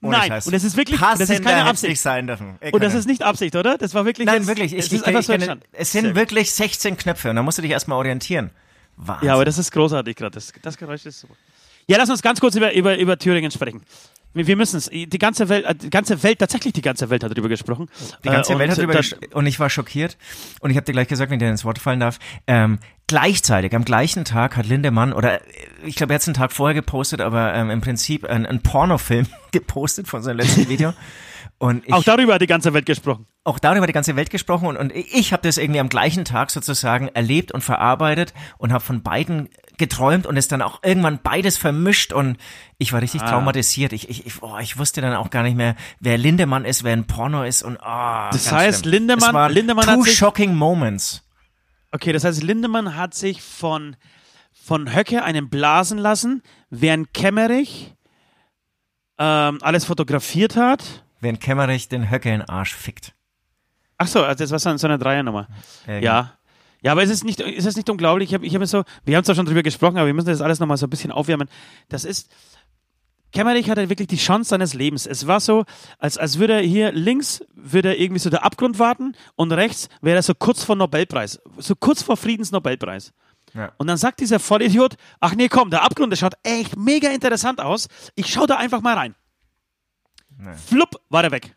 Ohne 0.00 0.16
Nein, 0.16 0.28
Scheiß. 0.28 0.46
und 0.46 0.52
das 0.52 0.62
ist 0.62 0.76
wirklich, 0.76 1.00
das 1.00 1.18
ist 1.20 1.28
Passender 1.28 1.50
keine 1.50 1.64
Absicht. 1.68 1.90
nicht 1.90 2.00
sein 2.00 2.26
dürfen. 2.28 2.56
Und 2.70 2.82
das 2.84 2.94
ist 2.94 3.06
nicht 3.08 3.22
Absicht, 3.24 3.56
oder? 3.56 3.76
Das 3.78 3.94
war 3.94 4.04
wirklich 4.04 4.26
Nein, 4.26 4.36
jetzt, 4.42 4.46
wirklich. 4.46 4.72
Es 4.72 4.86
Ich, 4.86 4.92
ich, 4.92 5.06
ich, 5.06 5.26
so 5.26 5.32
kenne- 5.32 5.58
es 5.72 5.90
sind 5.90 6.14
wirklich 6.14 6.52
16 6.52 6.96
Knöpfe 6.96 7.30
und 7.30 7.36
da 7.36 7.42
musst 7.42 7.58
du 7.58 7.62
dich 7.62 7.72
erstmal 7.72 7.98
orientieren. 7.98 8.50
Wahnsinn. 8.96 9.26
Ja, 9.28 9.34
aber 9.34 9.44
das 9.44 9.58
ist 9.58 9.72
großartig 9.72 10.16
gerade. 10.16 10.34
Das, 10.34 10.52
das 10.62 10.76
Geräusch 10.76 11.04
ist 11.06 11.20
super. 11.20 11.34
Ja, 11.88 11.96
lass 11.98 12.10
uns 12.10 12.22
ganz 12.22 12.38
kurz 12.40 12.54
über, 12.54 12.72
über, 12.74 12.96
über 12.98 13.18
Thüringen 13.18 13.50
sprechen. 13.50 13.82
Wir, 14.34 14.56
müssen 14.56 14.76
es. 14.76 14.86
Die 14.90 15.08
ganze 15.18 15.48
Welt, 15.48 15.64
äh, 15.64 15.74
die 15.74 15.90
ganze 15.90 16.22
Welt, 16.22 16.38
tatsächlich 16.38 16.72
die 16.72 16.82
ganze 16.82 17.10
Welt 17.10 17.24
hat 17.24 17.32
darüber 17.32 17.48
gesprochen. 17.48 17.88
Die 18.24 18.28
ganze 18.28 18.52
Äh, 18.52 18.58
Welt 18.58 18.68
und 18.68 18.72
hat 18.72 18.78
drüber 18.82 18.92
da- 18.92 19.00
gesch- 19.00 19.34
und 19.34 19.46
ich 19.46 19.58
war 19.58 19.68
schockiert. 19.70 20.16
Und 20.60 20.70
ich 20.70 20.76
habe 20.76 20.84
dir 20.84 20.92
gleich 20.92 21.08
gesagt, 21.08 21.30
wenn 21.30 21.38
ich 21.38 21.44
dir 21.44 21.50
ins 21.50 21.64
Wort 21.64 21.78
fallen 21.78 22.00
darf, 22.00 22.18
ähm, 22.46 22.78
gleichzeitig, 23.06 23.74
am 23.74 23.84
gleichen 23.84 24.24
Tag 24.24 24.56
hat 24.56 24.66
Lindemann, 24.66 25.12
oder 25.12 25.40
äh, 25.40 25.44
ich 25.84 25.96
glaube, 25.96 26.12
er 26.12 26.16
hat 26.16 26.22
es 26.22 26.28
einen 26.28 26.34
Tag 26.34 26.52
vorher 26.52 26.74
gepostet, 26.74 27.20
aber 27.20 27.54
ähm, 27.54 27.70
im 27.70 27.80
Prinzip 27.80 28.24
ein, 28.24 28.46
ein 28.46 28.62
Pornofilm 28.62 29.26
gepostet 29.52 30.06
von 30.08 30.22
seinem 30.22 30.38
letzten 30.38 30.68
Video. 30.68 30.92
Und 31.60 31.84
ich, 31.88 31.92
Auch 31.92 32.04
darüber 32.04 32.34
hat 32.34 32.40
die 32.42 32.46
ganze 32.46 32.72
Welt 32.72 32.86
gesprochen. 32.86 33.26
auch 33.42 33.58
darüber 33.58 33.82
hat 33.82 33.88
die 33.88 33.92
ganze 33.94 34.14
Welt 34.14 34.30
gesprochen 34.30 34.68
und, 34.68 34.76
und 34.76 34.92
ich 34.94 35.32
habe 35.32 35.42
das 35.42 35.58
irgendwie 35.58 35.80
am 35.80 35.88
gleichen 35.88 36.24
Tag 36.24 36.50
sozusagen 36.52 37.08
erlebt 37.08 37.50
und 37.50 37.64
verarbeitet 37.64 38.32
und 38.58 38.72
habe 38.72 38.84
von 38.84 39.02
beiden 39.02 39.48
geträumt 39.78 40.26
und 40.26 40.36
es 40.36 40.48
dann 40.48 40.60
auch 40.62 40.82
irgendwann 40.82 41.20
beides 41.22 41.56
vermischt 41.58 42.12
und 42.12 42.36
ich 42.78 42.92
war 42.92 43.00
richtig 43.00 43.22
traumatisiert. 43.22 43.92
Ich, 43.92 44.08
ich, 44.08 44.26
ich, 44.26 44.42
oh, 44.42 44.58
ich 44.58 44.78
wusste 44.78 45.00
dann 45.00 45.14
auch 45.14 45.30
gar 45.30 45.42
nicht 45.42 45.56
mehr, 45.56 45.76
wer 46.00 46.18
Lindemann 46.18 46.64
ist, 46.64 46.84
wer 46.84 46.92
ein 46.92 47.06
Porno 47.06 47.44
ist 47.44 47.62
und 47.62 47.76
oh, 47.76 48.28
Das 48.32 48.50
heißt, 48.52 48.80
schlimm. 48.84 49.08
Lindemann- 49.08 49.34
waren 49.34 49.52
Lindemann 49.52 49.84
two 49.84 49.90
hat 49.92 50.02
sich- 50.02 50.16
shocking 50.18 50.54
moments. 50.54 51.24
Okay, 51.92 52.12
das 52.12 52.24
heißt, 52.24 52.42
Lindemann 52.42 52.96
hat 52.96 53.14
sich 53.14 53.40
von, 53.42 53.96
von 54.52 54.94
Höcke 54.94 55.22
einen 55.24 55.48
blasen 55.48 55.96
lassen, 55.98 56.42
während 56.70 57.14
Kemmerich 57.14 57.94
ähm, 59.18 59.58
alles 59.62 59.84
fotografiert 59.84 60.56
hat. 60.56 61.04
wenn 61.20 61.38
Kemmerich 61.40 61.88
den 61.88 62.10
Höcke 62.10 62.28
in 62.32 62.40
den 62.40 62.48
Arsch 62.48 62.74
fickt. 62.74 63.14
Ach 63.96 64.06
so, 64.06 64.22
also 64.22 64.44
das 64.44 64.50
war 64.52 64.58
so, 64.60 64.76
so 64.76 64.86
eine 64.86 64.98
Dreiernummer. 64.98 65.48
Äh, 65.88 66.04
Ja. 66.04 66.37
Ja, 66.82 66.92
aber 66.92 67.02
ist 67.02 67.10
es 67.10 67.24
nicht, 67.24 67.40
ist 67.40 67.66
es 67.66 67.76
nicht 67.76 67.90
unglaublich? 67.90 68.28
Ich 68.28 68.34
habe 68.34 68.46
ich 68.46 68.54
hab 68.54 68.64
so, 68.66 68.84
wir 69.04 69.16
haben 69.16 69.24
zwar 69.24 69.34
schon 69.34 69.46
drüber 69.46 69.62
gesprochen, 69.62 69.96
aber 69.96 70.06
wir 70.06 70.14
müssen 70.14 70.28
das 70.28 70.40
alles 70.40 70.60
nochmal 70.60 70.76
so 70.76 70.86
ein 70.86 70.90
bisschen 70.90 71.10
aufwärmen. 71.10 71.48
Das 71.88 72.04
ist, 72.04 72.30
Kemmerich 73.32 73.68
hatte 73.68 73.88
wirklich 73.90 74.08
die 74.08 74.16
Chance 74.16 74.50
seines 74.50 74.74
Lebens. 74.74 75.06
Es 75.06 75.26
war 75.26 75.40
so, 75.40 75.64
als, 75.98 76.16
als 76.18 76.38
würde 76.38 76.54
er 76.54 76.62
hier 76.62 76.92
links, 76.92 77.44
würde 77.54 77.90
er 77.90 77.98
irgendwie 77.98 78.20
so 78.20 78.30
der 78.30 78.44
Abgrund 78.44 78.78
warten 78.78 79.14
und 79.36 79.52
rechts 79.52 79.88
wäre 80.00 80.16
er 80.16 80.22
so 80.22 80.34
kurz 80.34 80.64
vor 80.64 80.76
Nobelpreis. 80.76 81.40
So 81.58 81.74
kurz 81.74 82.02
vor 82.02 82.16
Friedensnobelpreis. 82.16 83.12
Ja. 83.54 83.72
Und 83.76 83.86
dann 83.86 83.96
sagt 83.96 84.20
dieser 84.20 84.38
Vollidiot, 84.38 84.96
ach 85.20 85.34
nee, 85.34 85.48
komm, 85.48 85.70
der 85.70 85.82
Abgrund, 85.82 86.12
der 86.12 86.16
schaut 86.16 86.34
echt 86.42 86.76
mega 86.76 87.10
interessant 87.10 87.60
aus. 87.60 87.88
Ich 88.14 88.26
schau 88.26 88.46
da 88.46 88.56
einfach 88.56 88.82
mal 88.82 88.94
rein. 88.94 89.14
Nee. 90.38 90.54
Flupp, 90.54 91.00
war 91.08 91.24
er 91.24 91.30
weg. 91.30 91.54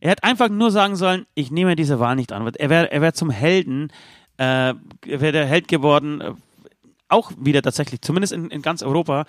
Er 0.00 0.10
hätte 0.10 0.24
einfach 0.24 0.48
nur 0.48 0.70
sagen 0.70 0.96
sollen, 0.96 1.26
ich 1.34 1.50
nehme 1.50 1.76
diese 1.76 2.00
Wahl 2.00 2.16
nicht 2.16 2.32
an. 2.32 2.46
Er 2.46 2.70
wäre 2.70 2.90
er 2.90 3.02
wär 3.02 3.14
zum 3.14 3.30
Helden, 3.30 3.92
äh, 4.40 4.74
wäre 5.04 5.32
der 5.32 5.46
Held 5.46 5.68
geworden, 5.68 6.20
äh, 6.20 6.32
auch 7.08 7.32
wieder 7.38 7.60
tatsächlich, 7.62 8.00
zumindest 8.00 8.32
in, 8.32 8.50
in 8.50 8.62
ganz 8.62 8.82
Europa. 8.82 9.26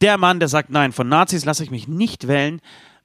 Der 0.00 0.18
Mann, 0.18 0.38
der 0.38 0.48
sagt, 0.48 0.70
nein, 0.70 0.92
von 0.92 1.08
Nazis 1.08 1.44
lasse 1.44 1.64
ich 1.64 1.70
mich 1.70 1.88
nicht 1.88 2.28
wählen. 2.28 2.60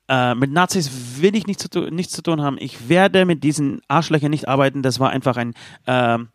Äh, 0.10 0.36
mit 0.36 0.52
Nazis 0.52 1.22
will 1.22 1.36
ich 1.36 1.48
nichts 1.48 1.64
zu, 1.64 1.70
tu- 1.70 1.90
nichts 1.90 2.14
zu 2.14 2.22
tun 2.22 2.42
haben. 2.42 2.58
Ich 2.60 2.90
werde 2.90 3.26
mit 3.26 3.44
diesen 3.44 3.82
Arschlöchern 3.88 4.32
nicht 4.32 4.48
arbeiten. 4.48 4.82
Das 4.84 5.00
war 5.00 5.10
einfach 5.10 5.38
ein, 5.38 5.54
ähm, 5.86 6.30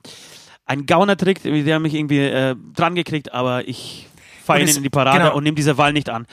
ein 0.67 0.87
Gaunertrick, 0.87 1.43
der 1.43 1.81
mich 1.81 1.95
irgendwie 1.95 2.19
äh, 2.19 2.57
dran 2.75 2.95
gekriegt, 2.95 3.33
aber 3.33 3.69
ich 3.69 4.09
fahre 4.45 4.61
Und 4.63 4.69
ihn 4.71 4.77
in 4.77 4.83
die 4.83 4.91
Parade 4.91 5.19
genau. 5.19 5.37
und 5.37 5.45
nehme 5.45 5.55
diese 5.55 5.79
Wahl 5.79 5.93
nicht 5.93 6.11
an. 6.11 6.27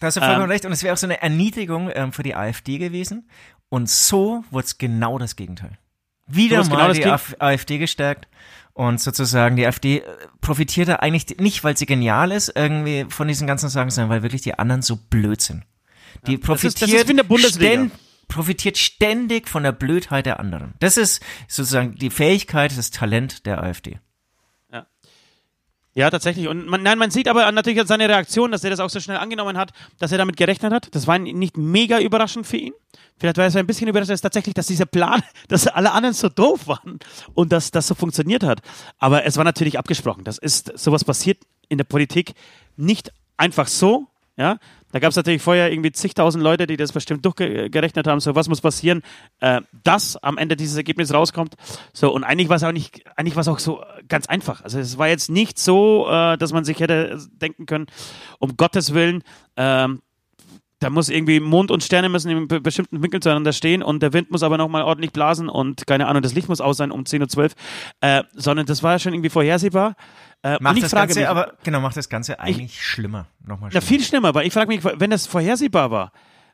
Da 0.00 0.06
hast 0.06 0.16
du 0.16 0.20
vollkommen 0.20 0.44
Ähm, 0.44 0.50
recht. 0.50 0.64
Und 0.64 0.72
es 0.72 0.82
wäre 0.82 0.94
auch 0.94 0.98
so 0.98 1.06
eine 1.06 1.20
Erniedrigung 1.20 1.90
ähm, 1.94 2.12
für 2.12 2.22
die 2.22 2.34
AfD 2.34 2.78
gewesen. 2.78 3.28
Und 3.68 3.88
so 3.90 4.44
wurde 4.50 4.64
es 4.66 4.78
genau 4.78 5.18
das 5.18 5.34
Gegenteil. 5.36 5.76
Wieder 6.28 6.58
wird's 6.58 6.68
mal 6.70 6.92
genau 6.92 7.10
das 7.10 7.26
die 7.30 7.40
AfD 7.40 7.78
gestärkt. 7.78 8.28
Und 8.74 9.00
sozusagen 9.00 9.56
die 9.56 9.66
AfD 9.66 9.98
äh, 9.98 10.02
profitierte 10.40 11.02
eigentlich 11.02 11.38
nicht, 11.40 11.64
weil 11.64 11.76
sie 11.76 11.86
genial 11.86 12.30
ist, 12.30 12.52
irgendwie 12.54 13.06
von 13.08 13.26
diesen 13.26 13.46
ganzen 13.48 13.68
Sachen, 13.68 13.90
sondern 13.90 14.10
weil 14.10 14.22
wirklich 14.22 14.42
die 14.42 14.54
anderen 14.56 14.82
so 14.82 14.96
blöd 14.96 15.40
sind. 15.40 15.64
Die 16.26 16.34
das 16.38 16.40
ist- 16.40 16.46
profitiert, 16.46 16.82
das 16.82 16.90
ist 17.00 17.16
der 17.16 17.22
Bundesliga. 17.24 17.72
ständ- 17.72 17.90
profitiert 18.28 18.78
ständig 18.78 19.48
von 19.48 19.62
der 19.64 19.72
Blödheit 19.72 20.26
der 20.26 20.38
anderen. 20.38 20.74
Das 20.80 20.96
ist 20.96 21.22
sozusagen 21.48 21.94
die 21.96 22.10
Fähigkeit, 22.10 22.76
das 22.76 22.90
Talent 22.90 23.46
der 23.46 23.62
AfD. 23.62 23.98
Ja, 25.98 26.10
tatsächlich. 26.10 26.46
Und 26.46 26.68
man, 26.68 26.84
nein, 26.84 26.96
man 26.96 27.10
sieht 27.10 27.26
aber 27.26 27.50
natürlich 27.50 27.80
an 27.80 27.88
seiner 27.88 28.08
Reaktion, 28.08 28.52
dass 28.52 28.62
er 28.62 28.70
das 28.70 28.78
auch 28.78 28.88
so 28.88 29.00
schnell 29.00 29.16
angenommen 29.16 29.58
hat, 29.58 29.72
dass 29.98 30.12
er 30.12 30.18
damit 30.18 30.36
gerechnet 30.36 30.72
hat. 30.72 30.94
Das 30.94 31.08
war 31.08 31.18
nicht 31.18 31.56
mega 31.56 31.98
überraschend 31.98 32.46
für 32.46 32.56
ihn. 32.56 32.72
Vielleicht 33.18 33.36
war 33.36 33.50
so 33.50 33.58
ein 33.58 33.66
bisschen 33.66 33.88
überrascht, 33.88 34.10
dass 34.10 34.20
tatsächlich, 34.20 34.54
dass 34.54 34.68
dieser 34.68 34.86
Plan, 34.86 35.24
dass 35.48 35.66
alle 35.66 35.90
anderen 35.90 36.14
so 36.14 36.28
doof 36.28 36.68
waren 36.68 37.00
und 37.34 37.50
dass 37.50 37.72
das 37.72 37.88
so 37.88 37.96
funktioniert 37.96 38.44
hat. 38.44 38.60
Aber 39.00 39.24
es 39.24 39.38
war 39.38 39.42
natürlich 39.42 39.76
abgesprochen. 39.76 40.22
Das 40.22 40.38
ist, 40.38 40.70
sowas 40.78 41.02
passiert 41.02 41.38
in 41.68 41.78
der 41.78 41.84
Politik 41.84 42.34
nicht 42.76 43.12
einfach 43.36 43.66
so. 43.66 44.06
Ja, 44.36 44.58
da 44.92 44.98
gab 44.98 45.10
es 45.10 45.16
natürlich 45.16 45.42
vorher 45.42 45.70
irgendwie 45.70 45.92
zigtausend 45.92 46.42
Leute, 46.42 46.66
die 46.66 46.76
das 46.76 46.92
bestimmt 46.92 47.24
durchgerechnet 47.24 48.06
haben. 48.06 48.20
So, 48.20 48.34
was 48.34 48.48
muss 48.48 48.60
passieren, 48.60 49.02
äh, 49.40 49.60
dass 49.84 50.16
am 50.16 50.38
Ende 50.38 50.56
dieses 50.56 50.76
Ergebnis 50.76 51.12
rauskommt. 51.12 51.54
So, 51.92 52.12
und 52.12 52.24
eigentlich 52.24 52.48
war 52.48 52.56
es 52.56 52.64
auch 52.64 52.72
nicht, 52.72 53.02
eigentlich 53.16 53.36
war 53.36 53.42
es 53.42 53.48
auch 53.48 53.58
so 53.58 53.82
ganz 54.08 54.26
einfach. 54.26 54.62
Also 54.62 54.78
es 54.78 54.96
war 54.98 55.08
jetzt 55.08 55.30
nicht 55.30 55.58
so, 55.58 56.08
äh, 56.08 56.38
dass 56.38 56.52
man 56.52 56.64
sich 56.64 56.80
hätte 56.80 57.18
denken 57.32 57.66
können, 57.66 57.86
um 58.38 58.56
Gottes 58.56 58.94
Willen, 58.94 59.22
ähm, 59.56 60.00
da 60.80 60.90
muss 60.90 61.08
irgendwie 61.08 61.40
Mond 61.40 61.72
und 61.72 61.82
Sterne 61.82 62.08
müssen 62.08 62.30
in 62.30 62.46
be- 62.46 62.60
bestimmten 62.60 63.02
Winkeln 63.02 63.20
zueinander 63.20 63.52
stehen 63.52 63.82
und 63.82 64.00
der 64.00 64.12
Wind 64.12 64.30
muss 64.30 64.44
aber 64.44 64.58
nochmal 64.58 64.84
ordentlich 64.84 65.12
blasen 65.12 65.48
und 65.48 65.88
keine 65.88 66.06
Ahnung, 66.06 66.22
das 66.22 66.34
Licht 66.34 66.48
muss 66.48 66.60
aus 66.60 66.76
sein 66.76 66.92
um 66.92 67.02
10.12 67.02 67.36
Uhr. 67.36 67.48
Äh, 68.00 68.22
sondern 68.32 68.64
das 68.66 68.84
war 68.84 68.92
ja 68.92 68.98
schon 69.00 69.12
irgendwie 69.12 69.28
vorhersehbar. 69.30 69.96
Äh, 70.42 70.58
Macht 70.60 70.76
ich 70.76 70.82
das 70.82 70.92
Ganze 70.92 71.20
mich, 71.20 71.28
aber, 71.28 71.54
genau, 71.64 71.80
macht 71.80 71.96
das 71.96 72.08
Ganze 72.08 72.38
eigentlich 72.38 72.80
schlimmer. 72.80 73.26
Nochmal 73.44 73.72
ja, 73.72 73.80
schlimmer. 73.80 73.86
viel 73.86 74.06
schlimmer, 74.06 74.34
weil 74.34 74.46
ich 74.46 74.52
frage 74.52 74.68
mich, 74.68 74.84
wenn 74.84 75.10
das 75.10 75.26
vorhersehbar 75.26 75.90
war, 75.90 76.12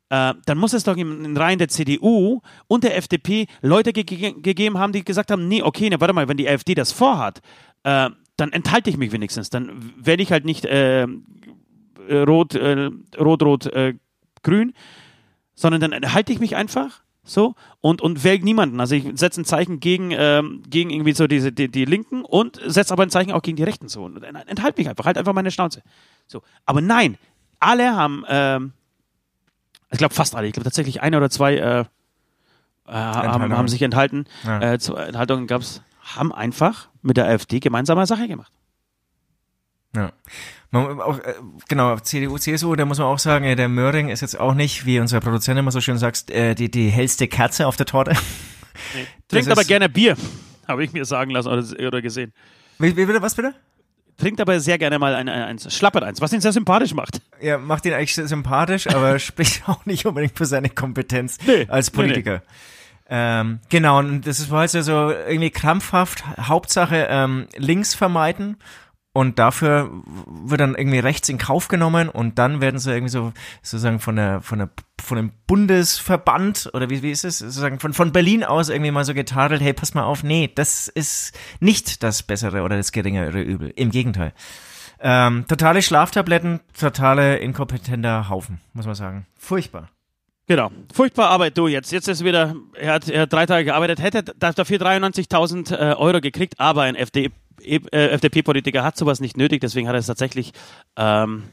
äh, 0.08 0.34
dann 0.46 0.58
muss 0.58 0.72
es 0.72 0.84
doch 0.84 0.96
in 0.96 1.22
den 1.22 1.36
Reihen 1.36 1.58
der 1.58 1.68
CDU 1.68 2.40
und 2.66 2.84
der 2.84 2.96
FDP 2.96 3.46
Leute 3.60 3.92
ge 3.92 4.04
ge 4.04 4.32
gegeben 4.40 4.78
haben, 4.78 4.92
die 4.92 5.04
gesagt 5.04 5.30
haben, 5.30 5.48
nee, 5.48 5.62
okay, 5.62 5.90
ne, 5.90 6.00
warte 6.00 6.14
mal, 6.14 6.28
wenn 6.28 6.36
die 6.36 6.48
AfD 6.48 6.74
das 6.74 6.92
vorhat, 6.92 7.40
äh, 7.82 8.10
dann 8.36 8.52
enthalte 8.52 8.90
ich 8.90 8.96
mich 8.96 9.12
wenigstens. 9.12 9.50
Dann 9.50 9.92
werde 9.96 10.22
ich 10.22 10.32
halt 10.32 10.44
nicht 10.44 10.64
äh, 10.64 11.02
äh, 11.02 12.18
rot, 12.26 12.54
äh, 12.54 12.90
rot, 13.18 13.42
rot, 13.42 13.66
äh, 13.66 13.94
grün, 14.42 14.72
sondern 15.54 15.80
dann 15.80 15.92
enthalte 15.92 16.32
ich 16.32 16.40
mich 16.40 16.56
einfach 16.56 17.03
so 17.24 17.54
und, 17.80 18.00
und 18.00 18.22
wähle 18.22 18.44
niemanden. 18.44 18.80
Also 18.80 18.94
ich 18.94 19.04
setze 19.14 19.40
ein 19.40 19.44
Zeichen 19.44 19.80
gegen, 19.80 20.10
ähm, 20.12 20.62
gegen 20.68 20.90
irgendwie 20.90 21.12
so 21.12 21.26
diese, 21.26 21.52
die, 21.52 21.68
die 21.68 21.84
Linken 21.84 22.24
und 22.24 22.60
setze 22.64 22.92
aber 22.92 23.02
ein 23.02 23.10
Zeichen 23.10 23.32
auch 23.32 23.42
gegen 23.42 23.56
die 23.56 23.64
Rechten 23.64 23.88
so. 23.88 24.04
Und 24.04 24.22
enthalte 24.22 24.80
mich 24.80 24.88
einfach, 24.88 25.06
halt 25.06 25.18
einfach 25.18 25.32
meine 25.32 25.50
Schnauze. 25.50 25.82
So. 26.26 26.42
Aber 26.66 26.80
nein, 26.80 27.16
alle 27.58 27.96
haben, 27.96 28.24
ähm, 28.28 28.72
ich 29.90 29.98
glaube 29.98 30.14
fast 30.14 30.34
alle, 30.36 30.46
ich 30.46 30.52
glaube 30.52 30.64
tatsächlich 30.64 31.02
eine 31.02 31.16
oder 31.16 31.30
zwei 31.30 31.56
äh, 31.56 31.84
äh, 32.86 32.92
haben, 32.92 33.56
haben 33.56 33.68
sich 33.68 33.82
enthalten. 33.82 34.26
Ja. 34.44 34.74
Äh, 34.74 34.78
zwei 34.78 35.04
Enthaltungen 35.04 35.46
gab 35.46 35.62
es, 35.62 35.82
haben 36.02 36.32
einfach 36.32 36.88
mit 37.02 37.16
der 37.16 37.26
AfD 37.26 37.60
gemeinsame 37.60 38.06
Sache 38.06 38.28
gemacht. 38.28 38.52
Ja. 39.94 40.12
Man, 40.70 41.00
auch, 41.00 41.18
äh, 41.20 41.34
genau, 41.68 41.96
CDU, 41.98 42.36
CSU, 42.36 42.74
da 42.74 42.84
muss 42.84 42.98
man 42.98 43.06
auch 43.06 43.18
sagen, 43.18 43.44
äh, 43.44 43.54
der 43.54 43.68
Möhring 43.68 44.08
ist 44.08 44.22
jetzt 44.22 44.38
auch 44.38 44.54
nicht, 44.54 44.86
wie 44.86 44.98
unser 44.98 45.20
Produzent 45.20 45.58
immer 45.58 45.70
so 45.70 45.80
schön 45.80 45.98
sagt, 45.98 46.30
äh, 46.30 46.54
die, 46.54 46.70
die 46.70 46.88
hellste 46.88 47.28
Kerze 47.28 47.66
auf 47.66 47.76
der 47.76 47.86
Torte. 47.86 48.12
Trinkt 49.28 49.46
Das 49.46 49.48
aber 49.48 49.64
gerne 49.64 49.88
Bier, 49.88 50.16
habe 50.68 50.84
ich 50.84 50.92
mir 50.92 51.04
sagen 51.04 51.30
lassen 51.30 51.48
oder, 51.48 51.86
oder 51.86 52.02
gesehen. 52.02 52.32
Wie, 52.78 52.96
wie 52.96 53.06
was 53.06 53.36
bitte? 53.36 53.54
Trinkt 54.16 54.40
aber 54.40 54.58
sehr 54.60 54.78
gerne 54.78 54.98
mal 54.98 55.14
ein, 55.14 55.28
ein, 55.28 55.42
eins, 55.42 55.72
schlappert 55.74 56.04
eins, 56.04 56.20
was 56.20 56.32
ihn 56.32 56.40
sehr 56.40 56.52
sympathisch 56.52 56.94
macht. 56.94 57.20
Ja, 57.40 57.58
macht 57.58 57.84
ihn 57.86 57.92
eigentlich 57.92 58.14
sehr 58.14 58.28
sympathisch, 58.28 58.88
aber 58.88 59.18
spricht 59.20 59.68
auch 59.68 59.86
nicht 59.86 60.06
unbedingt 60.06 60.36
für 60.36 60.46
seine 60.46 60.70
Kompetenz 60.70 61.38
Nee, 61.46 61.66
als 61.68 61.92
nee, 61.92 61.96
Politiker. 61.96 62.42
Ähm, 63.08 63.60
genau, 63.68 63.98
und 63.98 64.26
das 64.26 64.38
ist 64.38 64.50
war 64.50 64.60
halt 64.60 64.70
so 64.70 65.10
irgendwie 65.10 65.50
krampfhaft, 65.50 66.24
Hauptsache 66.38 67.06
ähm, 67.10 67.46
links 67.56 67.94
vermeiden 67.94 68.56
und 69.14 69.38
dafür 69.38 69.90
wird 70.44 70.60
dann 70.60 70.74
irgendwie 70.74 70.98
rechts 70.98 71.28
in 71.30 71.38
Kauf 71.38 71.68
genommen 71.68 72.10
und 72.10 72.38
dann 72.38 72.60
werden 72.60 72.78
sie 72.78 72.92
irgendwie 72.92 73.10
so 73.10 73.32
sozusagen 73.62 74.00
von 74.00 74.16
der 74.16 74.42
von 74.42 74.58
der 74.58 74.68
von 75.00 75.16
dem 75.16 75.32
Bundesverband 75.46 76.70
oder 76.74 76.90
wie, 76.90 77.02
wie 77.02 77.10
ist 77.10 77.24
es 77.24 77.38
sozusagen 77.38 77.78
von 77.80 77.92
von 77.94 78.12
Berlin 78.12 78.44
aus 78.44 78.68
irgendwie 78.68 78.90
mal 78.90 79.04
so 79.04 79.14
getadelt, 79.14 79.62
hey, 79.62 79.72
pass 79.72 79.94
mal 79.94 80.02
auf, 80.04 80.22
nee, 80.22 80.50
das 80.54 80.88
ist 80.88 81.32
nicht 81.60 82.02
das 82.02 82.22
bessere 82.22 82.62
oder 82.62 82.76
das 82.76 82.92
geringere 82.92 83.40
Übel, 83.40 83.72
im 83.76 83.90
Gegenteil. 83.90 84.32
Ähm, 85.00 85.44
totale 85.48 85.82
Schlaftabletten, 85.82 86.60
totale 86.78 87.36
inkompetenter 87.38 88.28
Haufen, 88.28 88.60
muss 88.72 88.86
man 88.86 88.94
sagen. 88.94 89.26
Furchtbar. 89.38 89.90
Genau. 90.46 90.70
Furchtbar 90.92 91.30
Arbeit, 91.30 91.56
du 91.56 91.68
jetzt. 91.68 91.90
Jetzt 91.90 92.06
ist 92.08 92.22
wieder, 92.24 92.54
er 92.78 92.94
hat, 92.94 93.08
er 93.08 93.22
hat 93.22 93.32
drei 93.32 93.46
Tage 93.46 93.64
gearbeitet, 93.64 94.00
hätte 94.02 94.22
da- 94.22 94.52
dafür 94.52 94.78
93.000 94.78 95.72
äh, 95.72 95.94
Euro 95.94 96.20
gekriegt, 96.20 96.60
aber 96.60 96.82
ein 96.82 96.96
FD, 96.96 97.30
FDP-Politiker 97.64 98.82
hat 98.84 98.96
sowas 98.96 99.20
nicht 99.20 99.36
nötig, 99.36 99.60
deswegen 99.60 99.88
hat 99.88 99.94
er 99.94 100.00
es 100.00 100.06
tatsächlich, 100.06 100.52
ähm, 100.96 101.44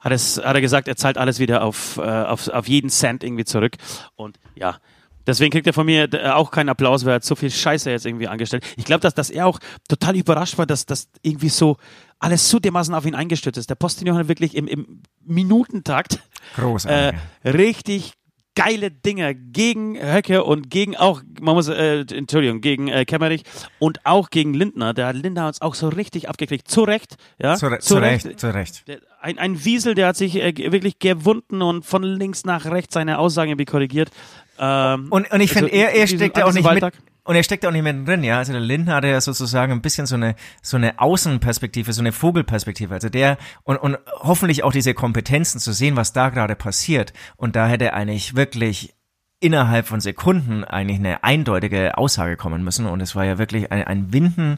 hat, 0.00 0.12
es, 0.12 0.38
hat 0.38 0.54
er 0.54 0.60
gesagt, 0.60 0.88
er 0.88 0.96
zahlt 0.96 1.18
alles 1.18 1.38
wieder 1.38 1.62
auf, 1.62 1.98
äh, 1.98 2.02
auf, 2.02 2.48
auf 2.48 2.68
jeden 2.68 2.90
Cent 2.90 3.24
irgendwie 3.24 3.44
zurück. 3.44 3.76
Und 4.14 4.38
ja, 4.54 4.78
deswegen 5.26 5.50
kriegt 5.50 5.66
er 5.66 5.72
von 5.72 5.86
mir 5.86 6.12
äh, 6.12 6.28
auch 6.30 6.50
keinen 6.50 6.68
Applaus, 6.68 7.04
weil 7.04 7.12
er 7.12 7.16
hat 7.16 7.24
so 7.24 7.34
viel 7.34 7.50
Scheiße 7.50 7.90
jetzt 7.90 8.06
irgendwie 8.06 8.28
angestellt. 8.28 8.64
Ich 8.76 8.84
glaube, 8.84 9.00
dass, 9.00 9.14
dass 9.14 9.30
er 9.30 9.46
auch 9.46 9.58
total 9.88 10.16
überrascht 10.16 10.58
war, 10.58 10.66
dass 10.66 10.86
das 10.86 11.08
irgendwie 11.22 11.48
so 11.48 11.76
alles 12.18 12.48
so 12.48 12.58
dermaßen 12.58 12.94
auf 12.94 13.04
ihn 13.04 13.14
eingestürzt 13.14 13.58
ist. 13.58 13.70
Der 13.70 13.74
Postillon 13.74 14.16
hat 14.16 14.28
wirklich 14.28 14.56
im, 14.56 14.66
im 14.66 15.02
Minutentakt 15.24 16.14
äh, 16.14 16.60
Großartig. 16.60 17.20
richtig 17.44 18.12
geile 18.56 18.90
Dinger 18.90 19.34
gegen 19.34 19.96
Höcke 19.96 20.42
und 20.42 20.70
gegen 20.70 20.96
auch, 20.96 21.22
man 21.40 21.54
muss, 21.54 21.68
äh, 21.68 22.00
Entschuldigung, 22.00 22.60
gegen 22.60 22.88
äh, 22.88 23.04
Kemmerich 23.04 23.44
und 23.78 24.04
auch 24.04 24.30
gegen 24.30 24.54
Lindner. 24.54 24.94
Der 24.94 25.06
hat 25.06 25.16
Lindner 25.16 25.46
uns 25.46 25.60
auch 25.60 25.74
so 25.74 25.88
richtig 25.88 26.28
abgekriegt. 26.28 26.66
Zu 26.66 26.82
Recht, 26.82 27.16
ja. 27.38 27.54
zu, 27.54 27.66
Re 27.66 27.78
zu 27.78 27.98
Recht, 27.98 28.40
zu 28.40 28.52
Recht. 28.52 28.84
Ein, 29.20 29.38
ein 29.38 29.64
Wiesel, 29.64 29.94
der 29.94 30.08
hat 30.08 30.16
sich 30.16 30.36
äh, 30.36 30.72
wirklich 30.72 30.98
gewunden 30.98 31.62
und 31.62 31.84
von 31.84 32.02
links 32.02 32.44
nach 32.44 32.64
rechts 32.64 32.94
seine 32.94 33.18
Aussagen 33.18 33.50
irgendwie 33.50 33.66
korrigiert. 33.66 34.10
Ähm, 34.58 35.06
Und, 35.10 35.30
und 35.30 35.40
ich 35.40 35.52
finde, 35.52 35.70
also 35.72 35.76
er, 35.76 35.94
er 35.94 36.02
diesem- 36.06 36.18
steckt 36.18 36.36
ja 36.38 36.44
auch 36.44 36.52
nicht 36.52 36.64
mit, 36.64 36.82
Wahltag. 36.82 36.94
und 37.24 37.36
er 37.36 37.42
steckt 37.42 37.66
auch 37.66 37.70
nicht 37.72 37.82
mit 37.82 38.06
drin, 38.08 38.24
ja. 38.24 38.38
Also 38.38 38.52
der 38.52 38.60
Lindner 38.60 38.94
hatte 38.96 39.08
ja 39.08 39.20
sozusagen 39.20 39.72
ein 39.72 39.82
bisschen 39.82 40.06
so 40.06 40.14
eine, 40.14 40.34
so 40.62 40.76
eine 40.76 40.98
Außenperspektive, 40.98 41.92
so 41.92 42.00
eine 42.00 42.12
Vogelperspektive. 42.12 42.94
Also 42.94 43.08
der, 43.08 43.36
und, 43.64 43.76
und 43.76 43.98
hoffentlich 44.20 44.64
auch 44.64 44.72
diese 44.72 44.94
Kompetenzen 44.94 45.58
zu 45.60 45.72
sehen, 45.72 45.96
was 45.96 46.12
da 46.12 46.30
gerade 46.30 46.54
passiert. 46.56 47.12
Und 47.36 47.56
da 47.56 47.66
hätte 47.68 47.92
eigentlich 47.94 48.34
wirklich 48.36 48.94
innerhalb 49.38 49.86
von 49.86 50.00
Sekunden 50.00 50.64
eigentlich 50.64 50.98
eine 50.98 51.22
eindeutige 51.22 51.98
Aussage 51.98 52.36
kommen 52.38 52.64
müssen. 52.64 52.86
Und 52.86 53.02
es 53.02 53.14
war 53.14 53.24
ja 53.26 53.36
wirklich 53.36 53.70
ein, 53.70 53.84
ein 53.84 54.12
Winden. 54.12 54.56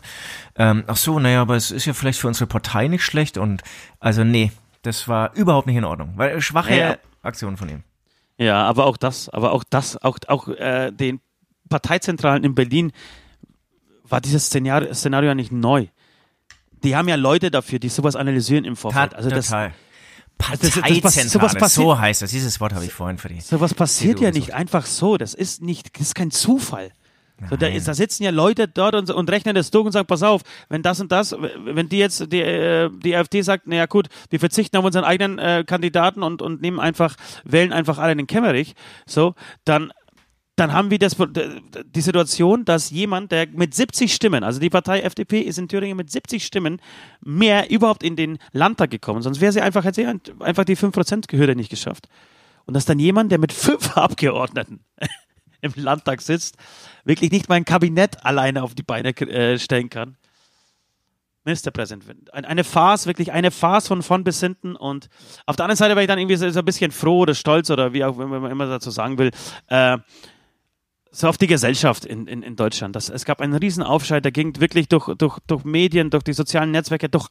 Ähm, 0.57 0.85
ach 0.87 0.97
so, 0.97 1.19
naja, 1.19 1.41
aber 1.43 1.57
es 1.57 1.73
ist 1.73 1.85
ja 1.87 1.93
vielleicht 1.95 2.21
für 2.21 2.29
unsere 2.29 2.47
Partei 2.47 2.87
nicht 2.87 3.03
schlecht. 3.05 3.39
Und 3.39 3.63
also 3.99 4.23
nee, 4.23 4.53
das 4.83 5.09
war 5.09 5.35
überhaupt 5.35 5.67
nicht 5.67 5.77
in 5.77 5.85
Ordnung. 5.85 6.13
Weil 6.15 6.41
schwache 6.41 6.71
Ja, 6.77 6.91
ja. 6.91 6.97
Aktion 7.23 7.57
von 7.57 7.69
ihm. 7.69 7.83
Ja, 8.39 8.65
aber 8.65 8.87
auch 8.87 8.97
das, 8.97 9.29
aber 9.29 9.53
auch 9.53 9.65
das, 9.69 9.97
auch, 10.03 10.19
auch 10.29 10.49
äh, 10.49 10.91
den 10.93 11.21
Parteizentralen 11.69 12.45
in 12.45 12.55
Berlin 12.55 12.93
war 14.05 14.21
dieses 14.21 14.47
Szenario, 14.47 14.95
Szenario 14.95 15.29
ja 15.31 15.35
nicht 15.35 15.53
neu. 15.53 15.87
Die 16.85 16.95
haben 16.97 17.09
ja 17.09 17.17
Leute 17.17 17.51
dafür, 17.51 17.79
die 17.81 17.89
sowas 17.89 18.15
analysieren 18.17 18.65
im 18.65 18.77
Vorfeld. 18.77 19.15
Also 19.15 19.29
das, 19.29 19.47
Total. 19.47 19.69
das- 20.39 20.61
das- 20.61 20.71
Parteizentrale, 20.81 21.29
sowas 21.29 21.55
passiert- 21.57 21.85
so 21.85 21.99
heißt 21.99 22.23
das. 22.23 22.31
Dieses 22.31 22.61
Wort 22.61 22.73
habe 22.73 22.85
ich 22.85 22.93
vorhin 22.93 23.19
für 23.19 23.29
die. 23.29 23.41
sowas 23.41 23.75
passiert 23.75 24.21
ja 24.21 24.31
nicht 24.31 24.55
einfach 24.55 24.87
so. 24.87 25.17
Das 25.19 25.35
ist 25.35 25.61
nicht, 25.63 25.99
das 25.99 26.09
ist 26.09 26.15
kein 26.15 26.31
Zufall. 26.31 26.93
So, 27.49 27.57
da, 27.57 27.69
ist, 27.69 27.87
da 27.87 27.95
sitzen 27.95 28.25
ja 28.25 28.31
Leute 28.31 28.67
dort 28.67 28.97
und, 28.97 29.11
und 29.11 29.31
rechnen 29.31 29.55
das 29.55 29.71
durch 29.71 29.87
und 29.87 29.93
sagen, 29.93 30.07
pass 30.07 30.23
auf, 30.25 30.43
wenn 30.69 30.83
das 30.83 31.01
und 31.01 31.13
das, 31.13 31.37
wenn 31.39 31.89
die 31.89 31.99
jetzt, 31.99 32.33
die, 32.33 32.41
äh, 32.41 32.91
die 32.91 33.15
AfD 33.15 33.43
sagt, 33.43 33.69
naja 33.69 33.87
gut, 33.87 34.09
wir 34.31 34.41
verzichten 34.41 34.77
auf 34.77 34.85
unseren 34.85 35.05
eigenen 35.05 35.39
äh, 35.39 35.65
Kandidaten 35.65 36.23
und, 36.23 36.43
und 36.43 36.61
nehmen 36.61 36.81
einfach, 36.81 37.15
wählen 37.45 37.73
einfach 37.73 37.99
alle 37.99 38.17
den 38.17 38.27
Kemmerich, 38.27 38.75
so, 39.07 39.35
dann, 39.65 39.93
dann 40.57 40.73
haben 40.73 40.91
wir 40.91 40.99
das, 40.99 41.17
die 41.17 42.01
Situation, 42.01 42.65
dass 42.65 42.91
jemand, 42.91 43.31
der 43.31 43.47
mit 43.47 43.73
70 43.73 44.13
Stimmen, 44.13 44.43
also 44.43 44.59
die 44.59 44.71
Partei 44.71 45.03
FDP 45.03 45.41
ist 45.41 45.59
in 45.59 45.69
Thüringen 45.69 45.97
mit 45.97 46.11
70 46.11 46.45
Stimmen 46.45 46.81
mehr 47.21 47.71
überhaupt 47.71 48.03
in 48.03 48.17
den 48.17 48.39
Landtag 48.51 48.91
gekommen, 48.91 49.23
sonst 49.23 49.41
wäre 49.41 49.53
sie 49.53 49.61
einfach, 49.61 49.85
hätte 49.85 50.03
sie 50.03 50.33
einfach 50.41 50.65
die 50.65 50.77
5%-Hürde 50.77 51.55
nicht 51.55 51.71
geschafft. 51.71 52.09
Und 52.67 52.75
dass 52.75 52.85
dann 52.85 52.99
jemand, 52.99 53.31
der 53.31 53.39
mit 53.39 53.53
fünf 53.53 53.97
Abgeordneten 53.97 54.81
im 55.61 55.73
Landtag 55.77 56.21
sitzt, 56.21 56.57
wirklich 57.05 57.31
nicht 57.31 57.49
mal 57.49 57.57
ein 57.57 57.65
Kabinett 57.65 58.25
alleine 58.25 58.63
auf 58.63 58.75
die 58.75 58.83
Beine 58.83 59.11
äh, 59.11 59.59
stellen 59.59 59.91
kann. 59.91 60.17
Ministerpräsident. 61.45 62.33
Ein, 62.35 62.45
eine 62.45 62.63
Farce, 62.63 63.07
wirklich 63.07 63.33
eine 63.33 63.51
Farce 63.51 63.89
von 63.89 64.03
vorn 64.03 64.23
bis 64.23 64.41
hinten. 64.41 64.77
Und 64.77 65.09
auf 65.47 65.57
der 65.57 65.65
anderen 65.65 65.79
Seite 65.79 65.95
war 65.95 66.03
ich 66.03 66.09
dann 66.09 66.19
irgendwie 66.19 66.37
so, 66.37 66.49
so 66.51 66.59
ein 66.59 66.65
bisschen 66.65 66.91
froh 66.91 67.21
oder 67.21 67.35
stolz 67.35 67.71
oder 67.71 67.93
wie 67.93 68.05
auch 68.05 68.19
wenn 68.19 68.29
man 68.29 68.51
immer 68.51 68.67
dazu 68.67 68.91
sagen 68.91 69.19
will, 69.19 69.31
äh, 69.69 69.99
so 71.11 71.29
auf 71.29 71.39
die 71.39 71.47
Gesellschaft 71.47 72.05
in, 72.05 72.27
in, 72.27 72.43
in 72.43 72.55
Deutschland. 72.55 72.95
Das, 72.95 73.09
es 73.09 73.25
gab 73.25 73.41
einen 73.41 73.55
riesen 73.55 73.83
Aufschrei, 73.83 74.21
der 74.21 74.31
ging 74.31 74.61
wirklich 74.61 74.89
durch, 74.89 75.09
durch, 75.17 75.39
durch 75.47 75.65
Medien, 75.65 76.11
durch 76.11 76.23
die 76.23 76.35
sozialen 76.35 76.71
Netzwerke, 76.71 77.09
durch 77.09 77.29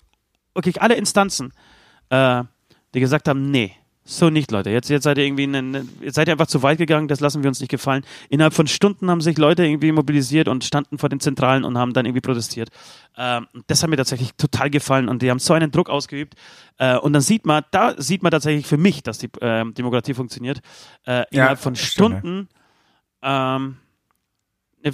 wirklich 0.55 0.81
alle 0.81 0.95
Instanzen, 0.95 1.53
äh, 2.09 2.43
die 2.95 3.00
gesagt 3.00 3.27
haben, 3.27 3.51
nee, 3.51 3.75
so 4.09 4.29
nicht, 4.29 4.51
Leute. 4.51 4.69
Jetzt, 4.69 4.89
jetzt 4.89 5.03
seid 5.03 5.17
ihr 5.17 5.25
irgendwie, 5.25 5.47
ne, 5.47 5.85
jetzt 6.01 6.15
seid 6.15 6.27
ihr 6.27 6.31
einfach 6.31 6.47
zu 6.47 6.63
weit 6.63 6.77
gegangen, 6.77 7.07
das 7.07 7.19
lassen 7.19 7.43
wir 7.43 7.49
uns 7.49 7.59
nicht 7.59 7.69
gefallen. 7.69 8.03
Innerhalb 8.29 8.53
von 8.53 8.65
Stunden 8.65 9.11
haben 9.11 9.19
sich 9.19 9.37
Leute 9.37 9.65
irgendwie 9.65 9.91
mobilisiert 9.91 10.47
und 10.47 10.63
standen 10.63 10.97
vor 10.97 11.09
den 11.09 11.19
Zentralen 11.19 11.65
und 11.65 11.77
haben 11.77 11.91
dann 11.91 12.05
irgendwie 12.05 12.21
protestiert. 12.21 12.69
Ähm, 13.17 13.47
das 13.67 13.83
hat 13.83 13.89
mir 13.89 13.97
tatsächlich 13.97 14.33
total 14.35 14.69
gefallen 14.69 15.09
und 15.09 15.21
die 15.21 15.29
haben 15.29 15.39
so 15.39 15.53
einen 15.53 15.71
Druck 15.71 15.89
ausgeübt. 15.89 16.35
Äh, 16.77 16.97
und 16.97 17.13
dann 17.13 17.21
sieht 17.21 17.45
man, 17.45 17.63
da 17.71 17.95
sieht 18.01 18.23
man 18.23 18.31
tatsächlich 18.31 18.65
für 18.65 18.77
mich, 18.77 19.03
dass 19.03 19.17
die 19.17 19.29
äh, 19.41 19.69
Demokratie 19.73 20.13
funktioniert. 20.13 20.61
Äh, 21.05 21.25
innerhalb 21.31 21.59
von 21.59 21.73
ja. 21.73 21.81
Stunden, 21.81 22.47
ähm, 23.21 23.77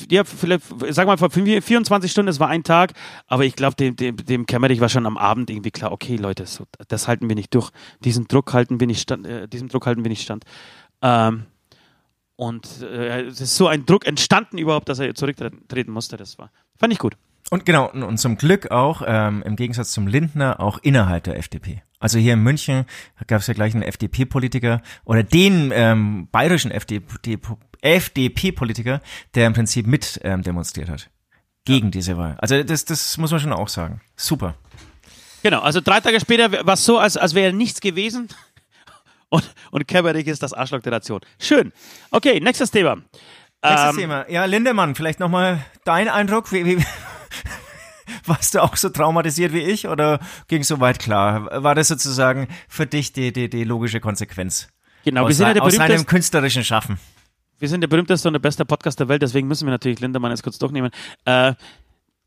ja, 0.09 0.23
vielleicht, 0.23 0.63
sag 0.89 1.07
mal, 1.07 1.17
vor 1.17 1.29
24 1.29 2.11
Stunden, 2.11 2.29
es 2.29 2.39
war 2.39 2.47
ein 2.47 2.63
Tag, 2.63 2.93
aber 3.27 3.45
ich 3.45 3.55
glaube, 3.55 3.75
dem, 3.75 3.95
dem, 3.95 4.17
dem 4.17 4.45
Kämmerich 4.45 4.79
war 4.79 4.89
schon 4.89 5.05
am 5.05 5.17
Abend 5.17 5.49
irgendwie 5.49 5.71
klar, 5.71 5.91
okay, 5.91 6.15
Leute, 6.15 6.45
so, 6.45 6.65
das 6.87 7.07
halten 7.07 7.27
wir 7.29 7.35
nicht 7.35 7.53
durch. 7.53 7.69
Diesen 8.03 8.27
Druck 8.27 8.53
halten 8.53 8.79
wir 8.79 8.87
nicht 8.87 9.01
stand, 9.01 9.27
äh, 9.27 9.47
diesem 9.47 9.67
Druck 9.69 9.85
halten 9.85 10.03
wir 10.03 10.09
nicht 10.09 10.23
stand. 10.23 10.45
Ähm, 11.01 11.45
und 12.35 12.81
äh, 12.81 13.23
es 13.23 13.41
ist 13.41 13.55
so 13.55 13.67
ein 13.67 13.85
Druck 13.85 14.07
entstanden 14.07 14.57
überhaupt, 14.57 14.89
dass 14.89 14.99
er 14.99 15.13
zurücktreten 15.13 15.91
musste. 15.91 16.17
Das 16.17 16.37
war, 16.37 16.51
fand 16.77 16.93
ich 16.93 16.99
gut. 16.99 17.15
Und 17.49 17.65
genau, 17.65 17.91
und, 17.91 18.03
und 18.03 18.17
zum 18.17 18.37
Glück 18.37 18.71
auch, 18.71 19.03
ähm, 19.05 19.43
im 19.45 19.55
Gegensatz 19.55 19.91
zum 19.91 20.07
Lindner, 20.07 20.59
auch 20.59 20.79
innerhalb 20.81 21.25
der 21.25 21.37
FDP. 21.37 21.83
Also 22.03 22.19
hier 22.19 22.33
in 22.33 22.43
München 22.43 22.83
gab 23.27 23.39
es 23.39 23.47
ja 23.47 23.53
gleich 23.53 23.73
einen 23.73 23.81
FDP-Politiker 23.81 24.81
oder 25.05 25.23
den 25.23 25.71
ähm, 25.73 26.27
bayerischen 26.33 26.69
FDP 26.69 27.39
FDP-Politiker, 27.81 28.99
der 29.35 29.47
im 29.47 29.53
Prinzip 29.53 29.87
mit 29.87 30.19
ähm, 30.23 30.41
demonstriert 30.41 30.89
hat. 30.89 31.09
Gegen 31.63 31.91
diese 31.91 32.17
Wahl. 32.17 32.35
Also 32.39 32.61
das, 32.61 32.83
das 32.83 33.17
muss 33.17 33.31
man 33.31 33.39
schon 33.39 33.53
auch 33.53 33.69
sagen. 33.69 34.01
Super. 34.17 34.55
Genau, 35.43 35.61
also 35.61 35.79
drei 35.79 36.01
Tage 36.01 36.19
später 36.19 36.51
war 36.65 36.73
es 36.73 36.83
so, 36.83 36.99
als, 36.99 37.15
als 37.15 37.35
wäre 37.35 37.53
nichts 37.53 37.79
gewesen. 37.79 38.27
Und, 39.29 39.49
und 39.71 39.87
Kämmerich 39.87 40.27
ist 40.27 40.43
das 40.43 40.53
Arschloch 40.53 40.81
der 40.81 40.91
Nation. 40.91 41.19
Schön. 41.39 41.71
Okay, 42.11 42.39
nächstes 42.39 42.69
Thema. 42.69 42.97
Nächstes 43.63 43.89
Ähm, 43.91 43.97
Thema. 43.97 44.29
Ja, 44.29 44.45
Lindemann, 44.45 44.93
vielleicht 44.93 45.19
nochmal 45.19 45.65
dein 45.85 46.07
Eindruck. 46.07 46.51
Wie, 46.51 46.65
wie, 46.65 46.85
warst 48.25 48.55
du 48.55 48.63
auch 48.63 48.75
so 48.75 48.89
traumatisiert 48.89 49.53
wie 49.53 49.61
ich 49.61 49.87
oder 49.87 50.19
ging 50.47 50.61
es 50.61 50.67
soweit 50.67 50.99
klar? 50.99 51.63
War 51.63 51.75
das 51.75 51.87
sozusagen 51.87 52.47
für 52.67 52.85
dich 52.85 53.13
die, 53.13 53.33
die, 53.33 53.49
die 53.49 53.63
logische 53.63 53.99
Konsequenz? 53.99 54.67
Genau, 55.03 55.21
wir 55.21 55.27
aus, 55.27 55.37
sind 55.37 55.47
ja 55.47 55.53
der 55.53 55.63
aus 55.63 55.75
seinem 55.75 56.05
künstlerischen 56.05 56.63
Schaffen. 56.63 56.97
wir 57.59 57.69
sind 57.69 57.81
der 57.81 57.87
berühmteste 57.87 58.27
und 58.27 58.33
der 58.33 58.39
beste 58.39 58.65
Podcast 58.65 58.99
der 58.99 59.09
Welt, 59.09 59.21
deswegen 59.21 59.47
müssen 59.47 59.65
wir 59.67 59.71
natürlich 59.71 59.99
Lindemann 59.99 60.31
jetzt 60.31 60.43
kurz 60.43 60.57
durchnehmen. 60.57 60.91
Äh, 61.25 61.53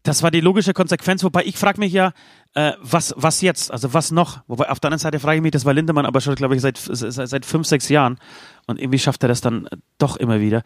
das 0.07 0.23
war 0.23 0.31
die 0.31 0.41
logische 0.41 0.73
Konsequenz, 0.73 1.25
wobei 1.25 1.43
ich 1.45 1.57
frage 1.57 1.81
mich 1.81 1.93
ja, 1.93 2.13
äh, 2.55 2.73
was, 2.81 3.13
was 3.17 3.41
jetzt, 3.41 3.73
also 3.73 3.93
was 3.93 4.13
noch? 4.13 4.41
Wobei 4.47 4.71
auf 4.71 4.79
der 4.79 4.89
anderen 4.89 5.01
Seite 5.01 5.19
frage 5.19 5.37
ich 5.37 5.43
mich, 5.43 5.51
das 5.51 5.65
war 5.65 5.75
Lindemann 5.75 6.07
aber 6.07 6.21
schon, 6.21 6.37
glaube 6.37 6.55
ich, 6.55 6.63
seit, 6.63 6.79
seit, 6.79 7.29
seit 7.29 7.45
fünf, 7.45 7.67
sechs 7.67 7.89
Jahren 7.89 8.19
und 8.67 8.79
irgendwie 8.79 9.01
schafft 9.01 9.25
er 9.25 9.29
das 9.29 9.41
dann 9.41 9.69
doch 9.99 10.17
immer 10.17 10.41
wieder. 10.41 10.63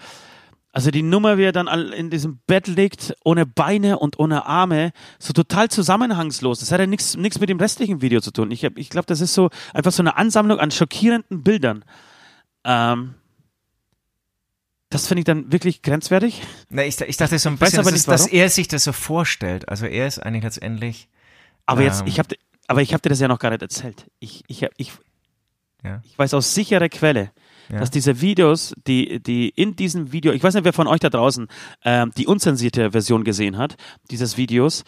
Also 0.72 0.90
die 0.92 1.02
Nummer, 1.02 1.36
wie 1.36 1.42
er 1.44 1.52
dann 1.52 1.66
in 1.92 2.10
diesem 2.10 2.38
Bett 2.46 2.68
liegt, 2.68 3.14
ohne 3.24 3.44
Beine 3.44 3.98
und 3.98 4.20
ohne 4.20 4.46
Arme, 4.46 4.92
so 5.18 5.32
total 5.32 5.68
zusammenhangslos. 5.68 6.60
Das 6.60 6.70
hat 6.70 6.78
ja 6.78 6.86
nichts 6.86 7.16
mit 7.16 7.48
dem 7.48 7.58
restlichen 7.58 8.02
Video 8.02 8.20
zu 8.20 8.30
tun. 8.30 8.52
Ich, 8.52 8.64
hab- 8.64 8.78
ich 8.78 8.88
glaube, 8.88 9.06
das 9.06 9.20
ist 9.20 9.34
so 9.34 9.50
einfach 9.74 9.90
so 9.90 10.02
eine 10.02 10.16
Ansammlung 10.16 10.60
an 10.60 10.70
schockierenden 10.70 11.42
Bildern. 11.42 11.84
Ähm, 12.62 13.14
das 14.90 15.06
finde 15.06 15.20
ich 15.20 15.24
dann 15.24 15.52
wirklich 15.52 15.82
grenzwertig. 15.82 16.42
Na, 16.68 16.84
ich, 16.84 17.00
ich 17.00 17.16
dachte 17.16 17.38
so 17.38 17.48
ein 17.48 17.58
bisschen, 17.58 17.80
aber 17.80 17.90
dass, 17.90 18.00
es- 18.00 18.06
dass 18.06 18.26
er 18.26 18.48
sich 18.48 18.68
das 18.68 18.84
so 18.84 18.92
vorstellt. 18.92 19.68
Also 19.68 19.86
er 19.86 20.06
ist 20.06 20.18
eigentlich 20.20 20.44
letztendlich. 20.44 21.08
Aber 21.66 21.82
jetzt, 21.82 22.02
Ähm. 22.02 22.06
ich 22.08 22.18
habe, 22.18 22.36
aber 22.66 22.82
ich 22.82 22.92
habe 22.92 23.00
dir 23.02 23.08
das 23.10 23.20
ja 23.20 23.28
noch 23.28 23.38
gar 23.38 23.50
nicht 23.50 23.62
erzählt. 23.62 24.06
Ich, 24.18 24.42
ich, 24.48 24.62
hab- 24.64 24.72
ich, 24.76 24.92
Ja. 25.84 26.00
ich 26.04 26.18
weiß 26.18 26.34
aus 26.34 26.54
sicherer 26.54 26.88
Quelle, 26.88 27.30
Ja. 27.70 27.78
dass 27.78 27.90
diese 27.90 28.20
Videos, 28.20 28.74
die, 28.86 29.22
die 29.22 29.50
in 29.50 29.76
diesem 29.76 30.12
Video, 30.12 30.32
ich 30.32 30.42
weiß 30.42 30.54
nicht, 30.54 30.64
wer 30.64 30.72
von 30.72 30.88
euch 30.88 31.00
da 31.00 31.08
draußen 31.08 31.46
ähm, 31.84 32.10
die 32.16 32.26
unzensierte 32.26 32.90
Version 32.90 33.22
gesehen 33.22 33.58
hat, 33.58 33.76
dieses 34.10 34.36
Videos, 34.36 34.84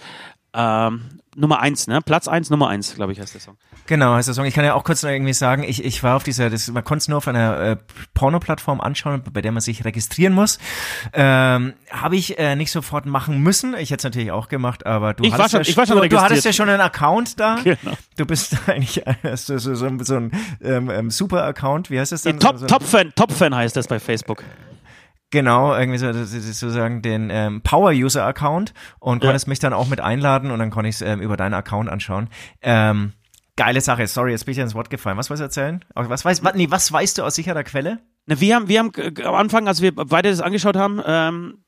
ähm, 0.54 1.02
Nummer 1.34 1.60
eins, 1.60 1.86
ne? 1.86 2.00
Platz 2.02 2.28
eins, 2.28 2.50
Nummer 2.50 2.68
eins, 2.68 2.94
glaube 2.94 3.12
ich, 3.12 3.18
heißt 3.20 3.32
der 3.32 3.40
Song. 3.40 3.56
Genau, 3.86 4.14
heißt 4.14 4.28
der 4.28 4.34
Song. 4.34 4.44
Ich 4.44 4.54
kann 4.54 4.64
ja 4.66 4.74
auch 4.74 4.84
kurz 4.84 5.02
noch 5.02 5.08
irgendwie 5.10 5.32
sagen, 5.32 5.62
ich, 5.64 5.82
ich 5.82 6.02
war 6.02 6.16
auf 6.16 6.22
dieser, 6.24 6.50
das, 6.50 6.68
man 6.70 6.84
konnte 6.84 6.98
es 7.02 7.08
nur 7.08 7.16
auf 7.18 7.26
einer 7.26 7.58
äh, 7.58 7.76
Porno-Plattform 8.12 8.80
anschauen, 8.82 9.22
bei 9.32 9.40
der 9.40 9.50
man 9.50 9.62
sich 9.62 9.84
registrieren 9.84 10.34
muss. 10.34 10.58
Ähm, 11.14 11.72
Habe 11.90 12.16
ich 12.16 12.38
äh, 12.38 12.54
nicht 12.54 12.70
sofort 12.70 13.06
machen 13.06 13.40
müssen. 13.42 13.74
Ich 13.74 13.90
hätte 13.90 14.00
es 14.00 14.04
natürlich 14.04 14.30
auch 14.30 14.48
gemacht, 14.48 14.84
aber 14.84 15.14
du 15.14 15.24
Ich 15.24 15.32
hattest 15.32 15.50
schon- 15.52 15.62
ja, 15.62 15.68
ich 15.70 15.76
war 15.76 15.86
schon 15.86 15.96
du, 16.02 16.08
du 16.08 16.16
hattest 16.20 16.44
ja 16.44 16.50
registriert. 16.50 16.54
schon 16.54 16.68
einen 16.68 16.80
Account 16.82 17.40
da. 17.40 17.56
Genau. 17.64 17.96
Du 18.18 18.26
bist 18.26 18.56
eigentlich 18.68 19.02
hast 19.24 19.48
du 19.48 19.58
so, 19.58 19.74
so, 19.74 19.88
so 20.04 20.16
ein 20.16 20.32
ähm, 20.62 20.90
ähm, 20.90 21.10
Super-Account. 21.10 21.90
Wie 21.90 21.98
heißt 21.98 22.12
das 22.12 22.22
Die 22.22 22.28
dann? 22.30 22.40
Top, 22.40 22.52
so, 22.58 22.60
so, 22.60 22.66
Top-Fan, 22.66 23.12
Top-Fan 23.16 23.54
heißt 23.54 23.74
das 23.74 23.88
bei 23.88 23.98
Facebook. 23.98 24.44
Genau, 25.32 25.74
irgendwie 25.74 25.98
so, 25.98 26.12
sozusagen 26.12 27.00
den 27.02 27.30
ähm, 27.30 27.62
Power-User-Account 27.62 28.74
und 29.00 29.22
Ja. 29.22 29.28
konntest 29.28 29.48
mich 29.48 29.58
dann 29.58 29.72
auch 29.72 29.88
mit 29.88 30.00
einladen 30.00 30.50
und 30.50 30.58
dann 30.58 30.70
konnte 30.70 30.90
ich 30.90 30.96
es 30.96 31.00
ähm, 31.02 31.20
über 31.20 31.36
deinen 31.38 31.54
Account 31.54 31.88
anschauen. 31.88 32.28
Ähm, 32.60 33.14
geile 33.56 33.80
Sache, 33.80 34.06
sorry, 34.06 34.32
jetzt 34.32 34.44
bin 34.44 34.52
ich 34.52 34.58
ins 34.58 34.74
Wort 34.74 34.90
gefallen. 34.90 35.16
Was 35.16 35.30
wolltest 35.30 35.56
du 35.56 35.60
erzählen? 35.62 35.84
Was, 35.94 36.24
weißt, 36.24 36.44
was, 36.44 36.54
nee, 36.54 36.66
was 36.70 36.92
weißt 36.92 37.16
du 37.18 37.22
aus 37.24 37.34
sicherer 37.34 37.64
Quelle? 37.64 38.00
Na, 38.26 38.40
wir 38.40 38.54
haben, 38.54 38.68
wir 38.68 38.78
haben 38.78 38.92
äh, 38.96 39.22
am 39.24 39.34
Anfang, 39.34 39.66
als 39.68 39.80
wir 39.80 39.94
beide 39.94 40.28
das 40.30 40.40
angeschaut 40.42 40.76
haben, 40.76 41.00
ähm, 41.04 41.64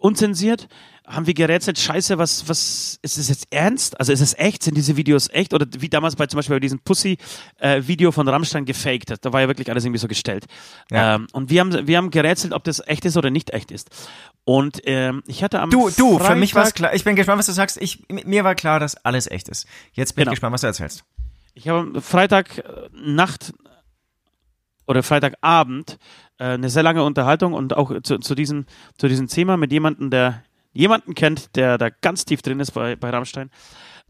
unzensiert, 0.00 0.68
haben 1.06 1.26
wir 1.26 1.34
gerätselt, 1.34 1.76
scheiße, 1.78 2.18
was, 2.18 2.48
was, 2.48 2.98
ist 3.02 3.18
es 3.18 3.28
jetzt 3.28 3.48
ernst? 3.50 3.98
Also 3.98 4.12
ist 4.12 4.20
es 4.20 4.38
echt? 4.38 4.62
Sind 4.62 4.76
diese 4.76 4.96
Videos 4.96 5.28
echt? 5.32 5.52
Oder 5.52 5.66
wie 5.78 5.88
damals 5.88 6.14
bei 6.14 6.26
zum 6.26 6.38
Beispiel 6.38 6.54
bei 6.56 6.60
diesem 6.60 6.78
Pussy-Video 6.78 8.12
von 8.12 8.28
Rammstein 8.28 8.64
gefaked. 8.64 9.12
Da 9.20 9.32
war 9.32 9.40
ja 9.40 9.48
wirklich 9.48 9.70
alles 9.70 9.84
irgendwie 9.84 9.98
so 9.98 10.06
gestellt. 10.08 10.46
Ja. 10.90 11.16
Ähm, 11.16 11.26
und 11.32 11.50
wir 11.50 11.60
haben, 11.60 11.86
wir 11.88 11.96
haben 11.96 12.10
gerätselt, 12.10 12.52
ob 12.52 12.62
das 12.64 12.80
echt 12.86 13.04
ist 13.04 13.16
oder 13.16 13.30
nicht 13.30 13.50
echt 13.50 13.70
ist. 13.72 13.90
Und 14.44 14.82
ähm, 14.84 15.22
ich 15.26 15.42
hatte 15.42 15.60
am 15.60 15.70
Du, 15.70 15.90
du, 15.90 16.18
für 16.18 16.36
mich 16.36 16.54
war 16.54 16.62
es 16.62 16.68
Freitag- 16.68 16.74
klar. 16.76 16.94
Ich 16.94 17.04
bin 17.04 17.16
gespannt, 17.16 17.38
was 17.40 17.46
du 17.46 17.52
sagst. 17.52 17.76
Ich, 17.80 18.04
mir 18.08 18.44
war 18.44 18.54
klar, 18.54 18.78
dass 18.78 18.96
alles 19.04 19.26
echt 19.28 19.48
ist. 19.48 19.66
Jetzt 19.92 20.14
bin 20.14 20.22
Genau. 20.22 20.32
ich 20.32 20.36
gespannt, 20.36 20.52
was 20.54 20.60
du 20.60 20.68
erzählst. 20.68 21.04
Ich 21.54 21.66
habe 21.68 21.80
am 21.80 22.02
Freitag 22.02 22.58
äh, 22.58 22.62
Nacht 22.94 23.52
oder 24.90 25.04
Freitagabend 25.04 25.98
äh, 26.38 26.44
eine 26.44 26.68
sehr 26.68 26.82
lange 26.82 27.04
Unterhaltung 27.04 27.52
und 27.52 27.76
auch 27.76 27.92
zu, 28.02 28.18
zu, 28.18 28.34
diesem, 28.34 28.66
zu 28.98 29.06
diesem 29.06 29.28
Thema 29.28 29.56
mit 29.56 29.70
jemandem, 29.70 30.10
der 30.10 30.42
jemanden 30.72 31.14
kennt, 31.14 31.54
der 31.54 31.78
da 31.78 31.90
ganz 31.90 32.24
tief 32.24 32.42
drin 32.42 32.58
ist 32.58 32.72
bei, 32.72 32.96
bei 32.96 33.10
Rammstein. 33.10 33.50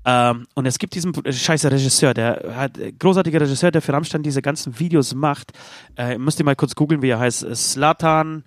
Ähm, 0.07 0.47
und 0.55 0.65
es 0.65 0.79
gibt 0.79 0.95
diesen 0.95 1.13
scheiße 1.15 1.71
Regisseur, 1.71 2.15
der 2.15 2.55
hat 2.57 2.79
äh, 2.79 2.93
großartiger 2.93 3.43
Regisseur, 3.43 3.71
der 3.71 3.83
für 3.83 3.93
Rammstein 3.93 4.23
diese 4.23 4.41
ganzen 4.41 4.79
Videos 4.79 5.15
macht. 5.15 5.53
Äh, 5.97 6.17
müsst 6.17 6.39
ihr 6.39 6.47
mal 6.47 6.57
kurz 6.57 6.75
googeln, 6.75 7.03
wie 7.03 7.11
er 7.11 7.19
heißt. 7.19 7.55
Slatan 7.55 8.45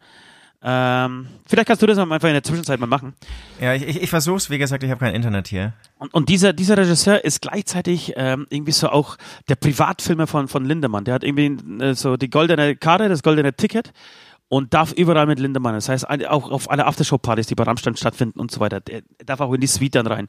Ähm, 0.66 1.28
vielleicht 1.46 1.68
kannst 1.68 1.82
du 1.82 1.88
das 1.88 1.98
einfach 1.98 2.28
in 2.28 2.34
der 2.34 2.44
Zwischenzeit 2.44 2.80
mal 2.80 2.88
machen. 2.88 3.14
Ja, 3.60 3.74
ich, 3.74 3.84
ich, 3.84 4.02
ich 4.04 4.10
versuch's. 4.10 4.50
Wie 4.50 4.58
gesagt, 4.58 4.82
ich 4.84 4.90
habe 4.90 5.00
kein 5.00 5.14
Internet 5.14 5.50
hier. 5.50 5.74
Und, 5.98 6.14
und 6.14 6.30
dieser, 6.30 6.54
dieser 6.54 6.78
Regisseur 6.78 7.24
ist 7.26 7.42
gleichzeitig 7.42 8.14
ähm, 8.16 8.48
irgendwie 8.50 8.72
so 8.72 8.90
auch 8.90 9.18
der 9.50 9.56
Privatfilmer 9.56 10.26
von, 10.26 10.48
von 10.48 10.64
Lindemann. 10.64 11.04
Der 11.04 11.16
hat 11.16 11.24
irgendwie 11.26 11.84
äh, 11.84 11.96
so 11.96 12.16
die 12.16 12.30
goldene 12.30 12.78
Karte, 12.78 13.10
das 13.10 13.24
goldene 13.24 13.54
Ticket 13.54 13.92
und 14.48 14.74
darf 14.74 14.94
überall 14.94 15.26
mit 15.26 15.40
Lindemann. 15.40 15.74
Das 15.74 15.90
heißt, 15.90 16.08
auch 16.30 16.50
auf 16.50 16.72
alle 16.72 16.86
Aftershow-Partys, 16.86 17.48
die 17.48 17.56
bei 17.56 17.64
Rammstein 17.64 17.98
stattfinden 17.98 18.40
und 18.40 18.52
so 18.52 18.62
weiter. 18.62 18.80
Der 18.80 19.02
darf 19.26 19.42
auch 19.42 19.52
in 19.52 19.60
die 19.60 19.68
Suite 19.68 19.96
dann 19.96 20.08
rein. 20.08 20.28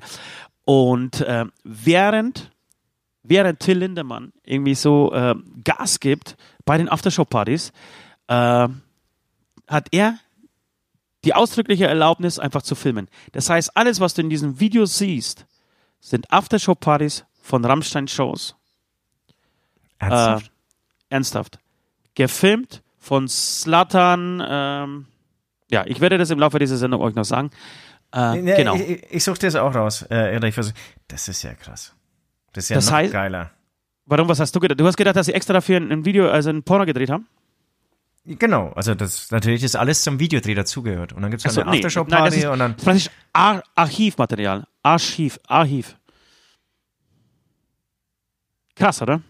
Und 0.65 1.21
äh, 1.21 1.45
während, 1.63 2.51
während 3.23 3.61
Till 3.61 3.79
Lindemann 3.79 4.33
irgendwie 4.43 4.75
so 4.75 5.13
äh, 5.13 5.35
Gas 5.63 6.01
gibt 6.01 6.37
bei 6.65 6.77
den 6.77 6.89
Aftershow-Partys, 6.89 7.73
äh, 8.29 8.69
hat 9.67 9.89
er 9.93 10.19
die 11.25 11.35
ausdrückliche 11.35 11.87
Erlaubnis, 11.87 12.39
einfach 12.39 12.63
zu 12.63 12.75
filmen. 12.75 13.09
Das 13.33 13.49
heißt, 13.49 13.77
alles, 13.77 13.99
was 14.01 14.15
du 14.15 14.21
in 14.21 14.29
diesem 14.31 14.61
Video 14.61 14.85
siehst, 14.85 15.47
sind 16.01 16.31
Aftershow-Partys 16.31 17.25
von 17.41 17.65
Rammstein-Shows. 17.65 18.57
Ernsthaft? 19.99 20.47
Äh, 20.47 20.51
ernsthaft. 21.15 21.59
Gefilmt 22.15 22.83
von 22.99 23.27
Slatan. 23.29 24.43
Ähm, 24.47 25.07
ja, 25.71 25.85
ich 25.87 26.01
werde 26.01 26.19
das 26.19 26.31
im 26.31 26.39
Laufe 26.39 26.59
dieser 26.59 26.77
Sendung 26.77 27.01
euch 27.01 27.15
noch 27.15 27.25
sagen. 27.25 27.51
Äh, 28.15 28.43
Nee, 28.43 28.57
genau. 28.57 28.75
Ich, 28.77 29.03
ich, 29.11 29.25
suche 29.25 29.39
das 29.39 29.55
auch 29.57 29.75
raus. 29.75 30.03
Äh, 30.03 30.39
das 31.09 31.29
ist 31.29 31.43
ja 31.43 31.55
krass. 31.55 31.95
Das 32.53 32.65
ist 32.65 32.69
ja 32.71 32.77
Das 32.77 32.87
noch 32.91 32.99
heißt- 32.99 33.11
geiler. 33.11 33.51
Warum, 34.07 34.29
was 34.29 34.39
hast 34.39 34.55
du 34.55 34.61
gedacht? 34.61 34.79
Du 34.79 34.87
hast 34.87 34.99
gedacht, 34.99 35.17
dass 35.17 35.25
sie 35.27 35.33
extra 35.33 35.55
dafür 35.55 35.79
ein 35.79 36.05
Video, 36.05 36.29
also 36.29 36.51
ein 36.51 36.63
Porno 36.63 36.85
gedreht 36.85 37.09
haben? 37.09 37.27
Genau, 38.27 38.71
also 38.71 38.95
das 38.95 39.31
natürlich 39.31 39.63
ist 39.63 39.77
alles 39.77 40.03
zum 40.03 40.19
Videodreh 40.19 40.55
dazugehört. 40.55 41.13
Und 41.13 41.23
dann 41.23 41.31
gibt's 41.31 41.45
Ach 41.47 41.51
so, 41.51 41.61
eine 41.61 41.73
nee, 41.73 41.81
das 41.81 41.95
Aftershow-Party 41.97 42.39
ist 42.39 42.47
und 42.47 42.59
dann. 42.59 42.77
praktisch 42.77 43.11
Ar 43.35 43.63
Archivmaterial. 43.75 44.67
Archiv, 44.83 45.39
Archiv. 45.47 45.97
Krass, 48.77 49.03
oder? 49.03 49.21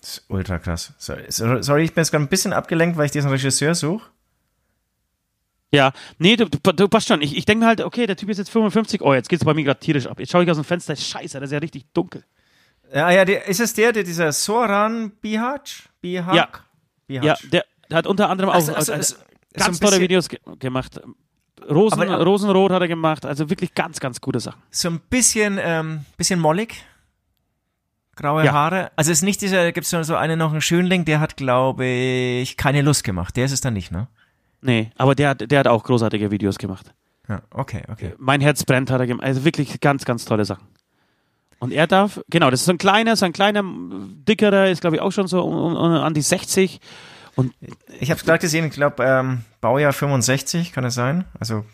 Das 0.00 0.18
ist 0.18 0.24
ultra 0.28 0.58
krass. 0.58 0.94
Sorry, 0.98 1.24
sorry, 1.28 1.84
ich 1.84 1.92
bin 1.92 2.02
jetzt 2.02 2.10
gerade 2.10 2.24
ein 2.24 2.28
bisschen 2.28 2.52
abgelenkt, 2.52 2.96
weil 2.96 3.06
ich 3.06 3.12
diesen 3.12 3.30
Regisseur 3.30 3.74
suche. 3.74 4.08
Ja, 5.72 5.92
nee, 6.18 6.36
du, 6.36 6.46
du, 6.46 6.88
passt 6.88 7.08
schon. 7.08 7.20
Ich, 7.20 7.36
ich 7.36 7.44
denke 7.44 7.64
mir 7.64 7.68
halt, 7.68 7.80
okay, 7.82 8.06
der 8.06 8.16
Typ 8.16 8.30
ist 8.30 8.38
jetzt 8.38 8.50
55, 8.50 9.02
oh, 9.02 9.12
jetzt 9.12 9.28
geht's 9.28 9.44
bei 9.44 9.52
mir 9.52 9.64
gerade 9.64 9.80
tierisch 9.80 10.06
ab. 10.06 10.18
Jetzt 10.20 10.30
schaue 10.30 10.44
ich 10.44 10.50
aus 10.50 10.56
dem 10.56 10.64
Fenster, 10.64 10.96
scheiße, 10.96 11.38
das 11.38 11.48
ist 11.48 11.52
ja 11.52 11.58
richtig 11.58 11.92
dunkel. 11.92 12.24
Ja, 12.94 13.10
ja, 13.10 13.24
der, 13.24 13.46
ist 13.46 13.60
es 13.60 13.74
der, 13.74 13.92
der 13.92 14.04
dieser 14.04 14.32
Soran 14.32 15.10
Bihaj? 15.20 15.88
Bihaj? 16.00 16.36
Ja. 16.36 16.48
Bihaj. 17.08 17.26
Ja, 17.26 17.36
der 17.52 17.64
hat 17.92 18.06
unter 18.06 18.28
anderem 18.30 18.50
auch 18.50 18.54
Also, 18.54 18.74
also, 18.74 18.92
äh, 18.92 18.96
also, 18.96 19.16
ganz 19.54 19.78
so 19.78 19.86
tolle 19.86 20.00
Videos 20.00 20.28
ge 20.28 20.38
gemacht. 20.58 21.00
Rosen, 21.68 22.02
Aber- 22.02 22.22
Rosenrot 22.24 22.70
hat 22.72 22.82
er 22.82 22.88
gemacht, 22.88 23.26
also 23.26 23.50
wirklich 23.50 23.74
ganz, 23.74 23.98
ganz 23.98 24.20
gute 24.20 24.38
Sachen. 24.40 24.60
So 24.70 24.88
ein 24.88 25.00
bisschen, 25.10 25.58
ähm, 25.60 26.04
bisschen 26.16 26.38
mollig. 26.38 26.84
Graue 28.14 28.44
Ja. 28.44 28.52
Haare. 28.52 28.90
Also 28.96 29.12
ist 29.12 29.22
nicht 29.22 29.42
dieser, 29.42 29.72
gibt's 29.72 29.90
so 29.90 30.02
so 30.02 30.16
einen 30.16 30.38
noch 30.38 30.52
einen 30.52 30.60
Schönling, 30.62 31.04
der 31.04 31.20
hat, 31.20 31.36
glaube 31.36 31.84
ich, 31.84 32.56
keine 32.56 32.82
Lust 32.82 33.04
gemacht. 33.04 33.36
Der 33.36 33.44
ist 33.44 33.52
es 33.52 33.60
dann 33.60 33.74
nicht, 33.74 33.90
ne? 33.92 34.06
Nee, 34.62 34.90
aber 34.96 35.14
der, 35.14 35.30
hat- 35.30 35.50
der 35.50 35.58
hat 35.58 35.66
auch 35.68 35.84
großartige 35.84 36.30
Videos 36.30 36.56
gemacht. 36.58 36.94
Ja, 37.28 37.42
okay, 37.50 37.82
okay. 37.90 38.14
Mein 38.18 38.40
Herz 38.40 38.64
brennt 38.64 38.90
hat 38.90 39.00
er 39.00 39.06
gemacht. 39.06 39.26
Also 39.26 39.44
wirklich 39.44 39.80
ganz, 39.80 40.04
ganz 40.04 40.24
tolle 40.24 40.44
Sachen. 40.44 40.66
Und 41.58 41.72
er 41.72 41.86
darf, 41.86 42.20
genau, 42.30 42.50
das 42.50 42.60
ist 42.60 42.66
so 42.66 42.72
ein 42.72 42.78
kleiner, 42.78 43.16
so 43.16 43.26
ein 43.26 43.32
kleiner, 43.32 43.62
dickerer, 43.64 44.68
ist 44.70 44.80
glaube 44.82 44.96
ich 44.96 45.02
auch 45.02 45.10
schon 45.12 45.26
so 45.26 45.42
um, 45.42 45.74
um, 45.74 45.76
an 45.76 46.14
die 46.14 46.20
60. 46.22 46.80
Und 47.36 47.54
Ich 48.00 48.10
habe 48.10 48.18
es 48.18 48.24
gerade 48.24 48.38
gesehen, 48.38 48.66
ich 48.66 48.72
glaube, 48.72 49.04
ähm, 49.04 49.44
Baujahr 49.60 49.92
65, 49.92 50.72
kann 50.72 50.84
es 50.84 50.94
sein? 50.94 51.24
Also, 51.38 51.64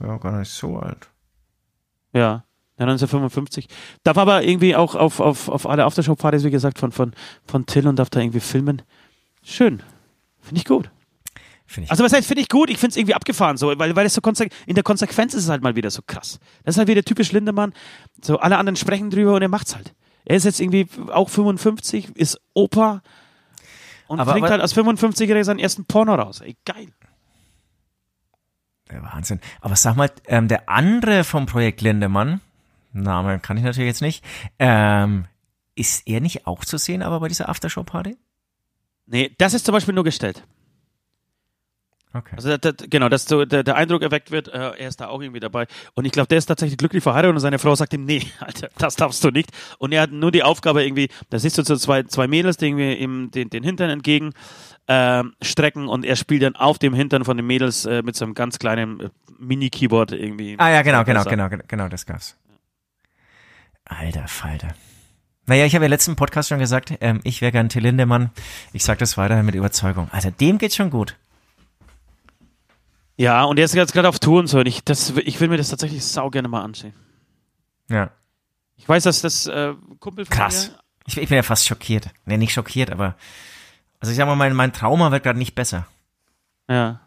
ja, 0.00 0.18
gar 0.18 0.38
nicht 0.38 0.50
so 0.50 0.78
alt. 0.78 1.08
ja, 2.12 2.44
ja 2.78 2.84
1955. 2.84 3.68
Darf 4.02 4.18
aber 4.18 4.42
irgendwie 4.42 4.76
auch 4.76 4.94
auf, 4.94 5.20
auf, 5.20 5.48
auf 5.48 5.66
alle 5.66 5.84
Aftershow-Partys, 5.84 6.44
wie 6.44 6.50
gesagt, 6.50 6.78
von, 6.78 6.92
von, 6.92 7.12
von 7.46 7.64
Till 7.66 7.86
und 7.86 7.96
darf 7.96 8.10
da 8.10 8.20
irgendwie 8.20 8.40
filmen. 8.40 8.82
Schön. 9.42 9.82
Finde 10.40 10.58
ich 10.60 10.64
gut. 10.64 10.90
Finde 11.66 11.86
ich. 11.86 11.90
Also 11.90 12.04
was 12.04 12.12
heißt, 12.12 12.26
finde 12.26 12.42
ich 12.42 12.48
gut, 12.48 12.68
ich 12.68 12.78
finde 12.78 12.90
es 12.90 12.96
irgendwie 12.96 13.14
abgefahren, 13.14 13.56
so, 13.56 13.68
weil, 13.78 13.96
weil 13.96 14.06
es 14.06 14.14
so 14.14 14.20
in 14.66 14.74
der 14.74 14.84
Konsequenz 14.84 15.34
ist 15.34 15.44
es 15.44 15.48
halt 15.48 15.62
mal 15.62 15.76
wieder 15.76 15.90
so 15.90 16.02
krass. 16.06 16.38
Das 16.64 16.74
ist 16.74 16.78
halt 16.78 16.88
wieder 16.88 17.02
typisch 17.02 17.32
Lindemann. 17.32 17.72
So, 18.22 18.38
alle 18.38 18.58
anderen 18.58 18.76
sprechen 18.76 19.10
drüber 19.10 19.34
und 19.34 19.42
er 19.42 19.48
macht's 19.48 19.74
halt. 19.74 19.94
Er 20.24 20.36
ist 20.36 20.44
jetzt 20.44 20.60
irgendwie 20.60 20.88
auch 21.12 21.28
55, 21.28 22.16
ist 22.16 22.40
Opa 22.54 23.02
und 24.08 24.20
Aber- 24.20 24.32
bringt 24.32 24.48
halt 24.48 24.60
als 24.60 24.74
55-Jähriger 24.76 25.44
seinen 25.44 25.58
ersten 25.58 25.84
Porno 25.84 26.14
raus. 26.14 26.40
Ey, 26.40 26.56
geil. 26.64 26.88
Der 28.90 29.02
Wahnsinn. 29.02 29.40
Aber 29.60 29.74
sag 29.76 29.96
mal, 29.96 30.10
ähm, 30.26 30.48
der 30.48 30.68
andere 30.68 31.24
vom 31.24 31.46
Projekt 31.46 31.80
Lindemann, 31.80 32.40
Name 32.92 33.40
kann 33.40 33.56
ich 33.56 33.64
natürlich 33.64 33.88
jetzt 33.88 34.02
nicht, 34.02 34.24
ähm, 34.58 35.26
ist 35.74 36.06
er 36.06 36.20
nicht 36.20 36.46
auch 36.46 36.64
zu 36.64 36.78
sehen, 36.78 37.02
aber 37.02 37.20
bei 37.20 37.28
dieser 37.28 37.48
Aftershow-Party? 37.48 38.16
Nee, 39.06 39.34
das 39.38 39.54
ist 39.54 39.66
zum 39.66 39.72
Beispiel 39.72 39.94
nur 39.94 40.04
gestellt. 40.04 40.42
Okay. 42.18 42.34
Also 42.36 42.56
das, 42.56 42.60
das, 42.60 42.88
genau, 42.88 43.08
dass 43.08 43.24
so 43.24 43.44
der, 43.44 43.62
der 43.62 43.76
Eindruck 43.76 44.02
erweckt 44.02 44.30
wird, 44.30 44.48
äh, 44.48 44.58
er 44.58 44.88
ist 44.88 45.00
da 45.00 45.08
auch 45.08 45.20
irgendwie 45.20 45.40
dabei. 45.40 45.66
Und 45.94 46.04
ich 46.04 46.12
glaube, 46.12 46.28
der 46.28 46.38
ist 46.38 46.46
tatsächlich 46.46 46.78
glücklich 46.78 47.02
verheiratet 47.02 47.34
und 47.34 47.40
seine 47.40 47.58
Frau 47.58 47.74
sagt 47.74 47.92
ihm, 47.94 48.04
nee, 48.04 48.22
Alter, 48.40 48.68
das 48.78 48.96
darfst 48.96 49.22
du 49.24 49.30
nicht. 49.30 49.50
Und 49.78 49.92
er 49.92 50.02
hat 50.02 50.12
nur 50.12 50.30
die 50.32 50.42
Aufgabe 50.42 50.84
irgendwie, 50.84 51.08
da 51.30 51.38
siehst 51.38 51.58
du 51.58 51.62
so 51.62 51.76
zwei, 51.76 52.04
zwei 52.04 52.26
Mädels, 52.26 52.56
die 52.56 52.66
irgendwie 52.66 52.94
ihm 52.94 53.30
den, 53.30 53.50
den 53.50 53.62
Hintern 53.62 53.90
entgegen 53.90 54.32
ähm, 54.88 55.34
strecken 55.42 55.88
und 55.88 56.04
er 56.04 56.16
spielt 56.16 56.42
dann 56.42 56.56
auf 56.56 56.78
dem 56.78 56.94
Hintern 56.94 57.24
von 57.24 57.36
den 57.36 57.46
Mädels 57.46 57.86
äh, 57.86 58.02
mit 58.02 58.16
so 58.16 58.24
einem 58.24 58.34
ganz 58.34 58.58
kleinen 58.58 59.00
äh, 59.00 59.08
Mini-Keyboard 59.38 60.12
irgendwie. 60.12 60.56
Ah 60.58 60.70
ja, 60.70 60.82
genau, 60.82 61.04
genau, 61.04 61.24
genau, 61.24 61.48
genau, 61.48 61.64
genau, 61.66 61.88
das 61.88 62.06
gab's. 62.06 62.36
Alter 63.84 64.28
Falter. 64.28 64.68
Naja, 65.46 65.64
ich 65.64 65.74
habe 65.74 65.84
ja 65.84 65.88
letzten 65.88 66.16
Podcast 66.16 66.48
schon 66.48 66.58
gesagt, 66.58 66.94
ähm, 67.00 67.20
ich 67.22 67.40
wäre 67.40 67.52
gern 67.52 67.68
Till 67.68 67.82
Lindemann. 67.82 68.30
Ich 68.72 68.84
sage 68.84 68.98
das 68.98 69.16
weiterhin 69.16 69.46
mit 69.46 69.54
Überzeugung. 69.54 70.08
Also 70.10 70.30
dem 70.30 70.58
geht's 70.58 70.74
schon 70.74 70.90
gut. 70.90 71.16
Ja, 73.16 73.44
und 73.44 73.58
er 73.58 73.64
ist 73.64 73.74
jetzt 73.74 73.92
gerade 73.92 74.08
auf 74.08 74.18
Tour 74.18 74.40
und 74.40 74.46
so. 74.46 74.58
Und 74.58 74.66
ich, 74.66 74.84
das, 74.84 75.10
ich 75.10 75.40
will 75.40 75.48
mir 75.48 75.56
das 75.56 75.70
tatsächlich 75.70 76.04
sau 76.04 76.30
gerne 76.30 76.48
mal 76.48 76.62
ansehen. 76.62 76.92
Ja, 77.88 78.10
Ich 78.76 78.88
weiß, 78.88 79.04
dass 79.04 79.22
das 79.22 79.46
äh, 79.46 79.74
Kumpel 80.00 80.26
von 80.26 80.36
krass. 80.36 80.70
mir 80.70 80.78
Ich, 81.06 81.16
ich 81.16 81.28
bin 81.28 81.36
ja 81.36 81.42
fast 81.42 81.66
schockiert. 81.66 82.10
Nee, 82.24 82.36
nicht 82.36 82.52
schockiert, 82.52 82.90
aber 82.90 83.16
also 84.00 84.10
ich 84.10 84.16
sag 84.18 84.26
mal, 84.26 84.36
mein, 84.36 84.54
mein 84.54 84.72
Trauma 84.72 85.10
wird 85.12 85.22
gerade 85.22 85.38
nicht 85.38 85.54
besser. 85.54 85.86
Ja. 86.68 87.00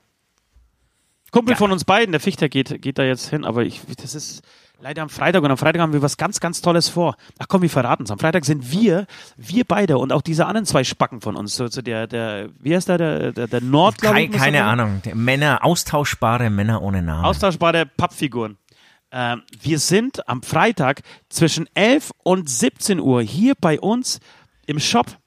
Kumpel 1.31 1.51
Ja. 1.51 1.57
von 1.57 1.71
uns 1.71 1.85
beiden, 1.85 2.11
der 2.11 2.21
Fichter, 2.21 2.49
geht, 2.49 2.81
geht 2.81 2.97
da 2.97 3.03
jetzt 3.03 3.29
hin, 3.29 3.45
aber 3.45 3.63
ich, 3.63 3.81
das 4.01 4.15
ist 4.15 4.41
leider 4.81 5.01
am 5.01 5.09
Freitag 5.09 5.43
und 5.43 5.51
am 5.51 5.57
Freitag 5.57 5.81
haben 5.81 5.93
wir 5.93 6.01
was 6.01 6.17
ganz, 6.17 6.39
ganz 6.39 6.61
Tolles 6.61 6.89
vor. 6.89 7.15
Ach 7.37 7.47
komm, 7.47 7.61
wir 7.61 7.69
verraten 7.69 8.03
es. 8.03 8.11
Am 8.11 8.19
Freitag 8.19 8.45
sind 8.45 8.71
wir, 8.71 9.05
wir 9.37 9.65
beide 9.65 9.97
und 9.97 10.11
auch 10.11 10.21
diese 10.21 10.45
anderen 10.45 10.65
zwei 10.65 10.83
Spacken 10.83 11.21
von 11.21 11.35
uns, 11.35 11.55
so, 11.55 11.67
so 11.67 11.81
der, 11.81 12.07
der, 12.07 12.49
wie 12.59 12.75
heißt 12.75 12.89
der, 12.89 12.97
der, 12.97 13.31
der, 13.31 13.47
der 13.47 13.61
Nord, 13.61 13.97
glaub 13.99 14.13
Kei, 14.13 14.25
ich, 14.25 14.31
keine. 14.31 14.63
Ahnung. 14.63 15.01
Der 15.03 15.15
Männer, 15.15 15.63
austauschbare 15.63 16.49
Männer 16.49 16.81
ohne 16.81 17.01
Namen. 17.01 17.25
Austauschbare 17.25 17.85
Pappfiguren. 17.85 18.57
Ähm, 19.11 19.43
wir 19.61 19.79
sind 19.79 20.27
am 20.27 20.43
Freitag 20.43 21.01
zwischen 21.29 21.67
11 21.73 22.11
und 22.23 22.49
17 22.49 22.99
Uhr 22.99 23.21
hier 23.21 23.55
bei 23.59 23.79
uns 23.79 24.19
im 24.67 24.79
Shop 24.79 25.17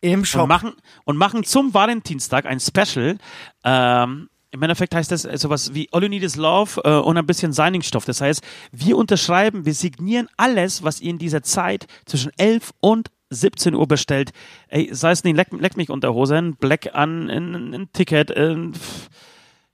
Im 0.00 0.20
und 0.20 0.26
Shop. 0.26 0.48
machen, 0.48 0.74
und 1.04 1.16
machen 1.16 1.42
zum 1.44 1.74
Valentinstag 1.74 2.46
ein 2.46 2.60
Special. 2.60 3.18
Ähm, 3.64 4.28
Im 4.52 4.62
Endeffekt 4.62 4.94
heißt 4.94 5.12
das 5.12 5.24
äh, 5.24 5.38
sowas 5.38 5.74
wie 5.74 5.88
All 5.92 6.02
You 6.02 6.08
Need 6.08 6.24
Is 6.24 6.36
Love 6.36 6.80
äh, 6.84 6.90
und 6.98 7.16
ein 7.16 7.26
bisschen 7.26 7.52
Signingstoff. 7.52 8.04
Das 8.04 8.20
heißt, 8.20 8.42
wir 8.72 8.96
unterschreiben, 8.96 9.64
wir 9.64 9.74
signieren 9.74 10.28
alles, 10.36 10.82
was 10.82 11.00
ihr 11.00 11.10
in 11.10 11.18
dieser 11.18 11.42
Zeit 11.42 11.86
zwischen 12.04 12.32
11 12.36 12.72
und 12.80 13.10
17 13.30 13.74
Uhr 13.74 13.86
bestellt. 13.86 14.32
Ey, 14.68 14.88
sei 14.92 15.12
es 15.12 15.22
nicht 15.22 15.36
Leck, 15.36 15.48
Leck 15.52 15.76
mich 15.76 15.88
unter 15.88 16.14
Hose, 16.14 16.36
ein 16.36 16.56
Black 16.56 16.94
an, 16.94 17.30
ein, 17.30 17.88
Ticket, 17.92 18.36
ein, 18.36 18.72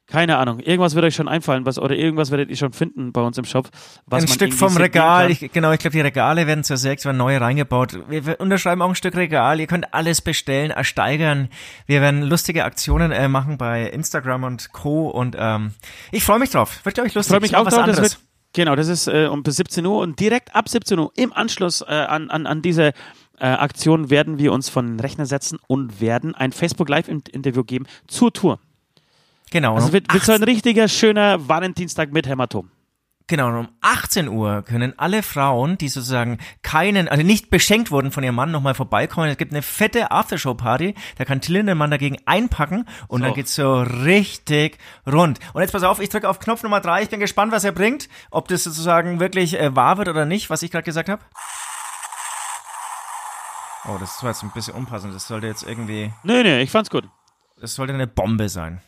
keine 0.06 0.38
Ahnung. 0.38 0.60
Irgendwas 0.60 0.94
wird 0.94 1.04
euch 1.04 1.16
schon 1.16 1.26
einfallen, 1.26 1.66
was, 1.66 1.78
oder 1.78 1.96
irgendwas 1.96 2.30
werdet 2.30 2.48
ihr 2.48 2.56
schon 2.56 2.72
finden 2.72 3.12
bei 3.12 3.20
uns 3.22 3.38
im 3.38 3.44
Shop. 3.44 3.68
Ein 4.08 4.28
Stück 4.28 4.54
vom 4.54 4.76
Regal. 4.76 5.30
Ich, 5.30 5.50
genau, 5.52 5.72
ich 5.72 5.80
glaube, 5.80 5.96
die 5.96 6.00
Regale 6.00 6.46
werden 6.46 6.62
zur 6.62 6.76
Sechs, 6.76 7.04
werden 7.04 7.16
neu 7.16 7.36
reingebaut. 7.36 7.98
Wir, 8.08 8.24
wir 8.24 8.40
unterschreiben 8.40 8.82
auch 8.82 8.88
ein 8.88 8.94
Stück 8.94 9.16
Regal. 9.16 9.58
Ihr 9.58 9.66
könnt 9.66 9.92
alles 9.92 10.20
bestellen, 10.20 10.70
ersteigern. 10.70 11.48
Wir 11.86 12.00
werden 12.00 12.22
lustige 12.22 12.64
Aktionen 12.64 13.10
äh, 13.10 13.26
machen 13.26 13.58
bei 13.58 13.88
Instagram 13.88 14.44
und 14.44 14.72
Co. 14.72 15.08
Und 15.08 15.36
ähm, 15.38 15.72
ich 16.12 16.22
freue 16.22 16.38
mich 16.38 16.50
drauf. 16.50 16.84
Wird, 16.84 16.94
glaube 16.94 17.08
ich, 17.08 17.14
lustig. 17.14 17.32
freue 17.32 17.40
mich 17.40 17.56
auch 17.56 17.66
was 17.66 17.74
drauf. 17.74 17.86
Das 17.86 18.00
wird, 18.00 18.18
genau, 18.52 18.76
das 18.76 18.86
ist 18.86 19.08
äh, 19.08 19.26
um 19.26 19.42
bis 19.42 19.56
17 19.56 19.84
Uhr 19.84 19.98
und 19.98 20.20
direkt 20.20 20.54
ab 20.54 20.68
17 20.68 20.98
Uhr 21.00 21.10
im 21.16 21.32
Anschluss 21.32 21.80
äh, 21.80 21.86
an, 21.86 22.30
an, 22.30 22.46
an 22.46 22.62
diese 22.62 22.92
äh, 23.38 23.46
Aktion 23.46 24.08
werden 24.08 24.38
wir 24.38 24.52
uns 24.52 24.68
von 24.68 24.86
den 24.86 25.00
Rechner 25.00 25.26
setzen 25.26 25.58
und 25.66 26.00
werden 26.00 26.34
ein 26.36 26.52
Facebook 26.52 26.88
Live 26.88 27.08
Interview 27.08 27.64
geben 27.64 27.86
zur 28.06 28.32
Tour. 28.32 28.60
Genau. 29.50 29.74
Also 29.76 29.92
wird, 29.92 30.12
wird 30.12 30.24
so 30.24 30.32
ein 30.32 30.42
richtiger 30.42 30.88
schöner 30.88 31.48
Valentinstag 31.48 32.12
mit 32.12 32.26
Hämatom. 32.26 32.70
Genau, 33.28 33.48
und 33.48 33.56
um 33.56 33.68
18 33.80 34.28
Uhr 34.28 34.62
können 34.62 34.96
alle 35.00 35.24
Frauen, 35.24 35.76
die 35.78 35.88
sozusagen 35.88 36.38
keinen, 36.62 37.08
also 37.08 37.24
nicht 37.24 37.50
beschenkt 37.50 37.90
wurden 37.90 38.12
von 38.12 38.22
ihrem 38.22 38.36
Mann, 38.36 38.52
nochmal 38.52 38.74
vorbeikommen. 38.74 39.28
Es 39.28 39.36
gibt 39.36 39.50
eine 39.52 39.62
fette 39.62 40.12
Aftershow-Party, 40.12 40.94
da 41.18 41.24
kann 41.24 41.40
Till 41.40 41.56
Lindemann 41.56 41.90
dagegen 41.90 42.18
einpacken 42.24 42.86
und 43.08 43.20
So. 43.22 43.24
dann 43.26 43.34
geht's 43.34 43.56
so 43.56 43.82
richtig 43.82 44.78
rund. 45.10 45.40
Und 45.54 45.60
jetzt 45.60 45.72
pass 45.72 45.82
auf, 45.82 45.98
ich 45.98 46.08
drücke 46.08 46.28
auf 46.28 46.38
Knopf 46.38 46.62
Nummer 46.62 46.80
drei. 46.80 47.02
Ich 47.02 47.08
bin 47.08 47.18
gespannt, 47.18 47.50
was 47.50 47.64
er 47.64 47.72
bringt, 47.72 48.08
ob 48.30 48.46
das 48.46 48.62
sozusagen 48.62 49.18
wirklich 49.18 49.58
äh, 49.58 49.74
wahr 49.74 49.98
wird 49.98 50.06
oder 50.08 50.24
nicht, 50.24 50.48
was 50.48 50.62
ich 50.62 50.70
gerade 50.70 50.84
gesagt 50.84 51.08
habe. 51.08 51.20
Oh, 53.88 53.96
das 53.98 54.22
war 54.22 54.30
jetzt 54.30 54.44
ein 54.44 54.50
bisschen 54.52 54.74
unpassend. 54.74 55.12
Das 55.14 55.26
sollte 55.26 55.48
jetzt 55.48 55.64
irgendwie, 55.64 56.12
Nee, 56.22 56.42
nee, 56.44 56.60
ich 56.62 56.70
fand's 56.70 56.90
gut. 56.90 57.08
das 57.60 57.74
sollte 57.74 57.92
eine 57.92 58.06
Bombe 58.06 58.48
sein. 58.48 58.80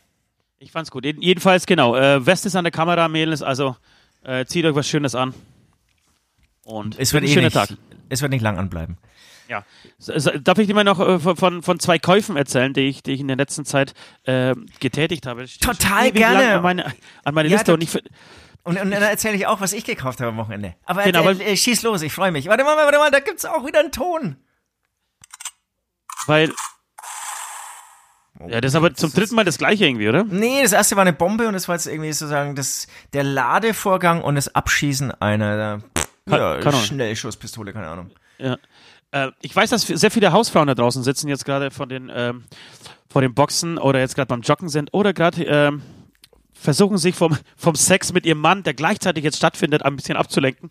Ich 0.59 0.73
fand's 0.73 0.91
gut. 0.91 1.05
Jeden- 1.05 1.23
Jedenfalls, 1.23 1.67
genau. 1.67 1.95
Äh, 1.97 2.25
West 2.27 2.47
ist 2.47 2.57
an 2.57 2.65
der 2.65 2.73
Kamera, 2.73 3.09
Mädels, 3.09 3.43
also 3.43 3.77
äh, 4.25 4.45
zieht 4.45 4.65
euch 4.65 4.75
was 4.75 4.89
Schönes 4.89 5.15
an. 5.15 5.35
Und 6.65 6.99
Es 6.99 7.13
wird 7.13 7.25
ein 7.25 7.29
eh 7.29 7.33
schöner 7.33 7.47
nicht, 7.47 7.55
Tag. 7.55 7.71
es 8.09 8.21
wird 8.23 8.31
nicht 8.33 8.43
lang 8.43 8.59
anbleiben. 8.59 8.99
Ja. 9.49 9.65
Darf 10.43 10.59
ich 10.59 10.67
dir 10.67 10.75
mal 10.75 10.85
noch 10.85 11.01
äh, 11.01 11.19
von- 11.19 11.63
von, 11.63 11.81
zwei 11.81 11.99
Käufen 11.99 12.37
erzählen, 12.37 12.75
die 12.75 12.83
ich, 12.83 13.03
die 13.03 13.13
ich 13.13 13.21
in 13.21 13.29
der 13.29 13.37
letzten 13.39 13.65
Zeit 13.65 13.95
äh, 14.25 14.55
getätigt 14.81 15.25
habe? 15.27 15.47
Total 15.61 16.13
gerne. 16.13 16.57
An 16.57 16.63
meine, 16.63 16.93
an 17.25 17.35
meine 17.35 17.49
Ja, 17.49 17.57
Liste. 17.57 17.73
Und 17.73 17.83
ich, 17.83 17.95
Und, 18.65 18.79
und 18.79 18.91
dann 18.91 18.93
erzähle 19.03 19.37
ich 19.37 19.47
auch, 19.47 19.61
was 19.63 19.73
ich 19.73 19.85
gekauft 19.85 20.21
habe 20.21 20.31
am 20.33 20.37
Wochenende. 20.37 20.75
Aber, 20.85 21.05
Genau, 21.05 21.27
äh, 21.31 21.53
äh, 21.53 21.57
schieß 21.57 21.81
los, 21.83 22.03
ich 22.03 22.13
freue 22.13 22.31
mich. 22.33 22.47
Warte 22.49 22.65
mal, 22.65 22.77
warte 22.77 22.99
mal, 22.99 23.11
da 23.11 23.21
gibt's 23.21 23.47
auch 23.47 23.65
wieder 23.65 23.81
einen 23.81 23.93
Ton. 23.93 24.37
weil. 26.27 26.53
Ja, 28.47 28.61
das 28.61 28.73
ist 28.73 28.77
aber 28.77 28.95
zum 28.95 29.13
dritten 29.13 29.35
Mal 29.35 29.45
das 29.45 29.59
gleiche 29.59 29.85
irgendwie, 29.87 30.09
oder? 30.09 30.25
Nee, 30.25 30.63
das 30.63 30.73
erste 30.73 30.95
war 30.97 31.03
eine 31.03 31.13
Bombe 31.13 31.49
und 31.49 31.55
das 31.55 31.67
war 31.67 31.75
jetzt 31.75 31.87
irgendwie 31.87 32.13
sozusagen 32.13 32.55
das, 32.55 32.87
der 33.13 33.25
Ladevorgang 33.25 34.23
und 34.23 34.37
das 34.37 34.55
Abschießen 34.55 35.11
einer 35.21 35.81
Kann- 36.27 36.41
ja. 36.41 36.73
Schnellschusspistole, 36.73 37.73
keine 37.73 37.89
Ahnung. 37.89 38.11
Ja. 38.39 38.57
Äh, 39.11 39.31
ich 39.41 39.55
weiß, 39.57 39.71
dass 39.71 39.83
sehr 39.87 40.11
viele 40.11 40.33
Hausfrauen 40.33 40.69
da 40.69 40.75
draußen 40.75 41.03
sitzen, 41.03 41.29
jetzt 41.29 41.45
gerade 41.45 41.71
vor 41.71 41.87
den, 41.87 42.13
ähm, 42.15 42.45
vor 43.09 43.23
den 43.23 43.35
Boxen 43.35 43.79
oder 43.79 43.99
jetzt 44.01 44.15
gerade 44.15 44.29
beim 44.29 44.43
Joggen 44.43 44.69
sind 44.69 44.93
oder 44.93 45.13
gerade 45.13 45.43
ähm, 45.45 45.83
versuchen, 46.53 46.99
sich 46.99 47.15
vom, 47.15 47.37
vom 47.57 47.75
Sex 47.75 48.13
mit 48.13 48.27
ihrem 48.27 48.39
Mann, 48.41 48.63
der 48.63 48.75
gleichzeitig 48.75 49.25
jetzt 49.25 49.39
stattfindet, 49.39 49.85
ein 49.85 49.97
bisschen 49.97 50.17
abzulenken. 50.17 50.69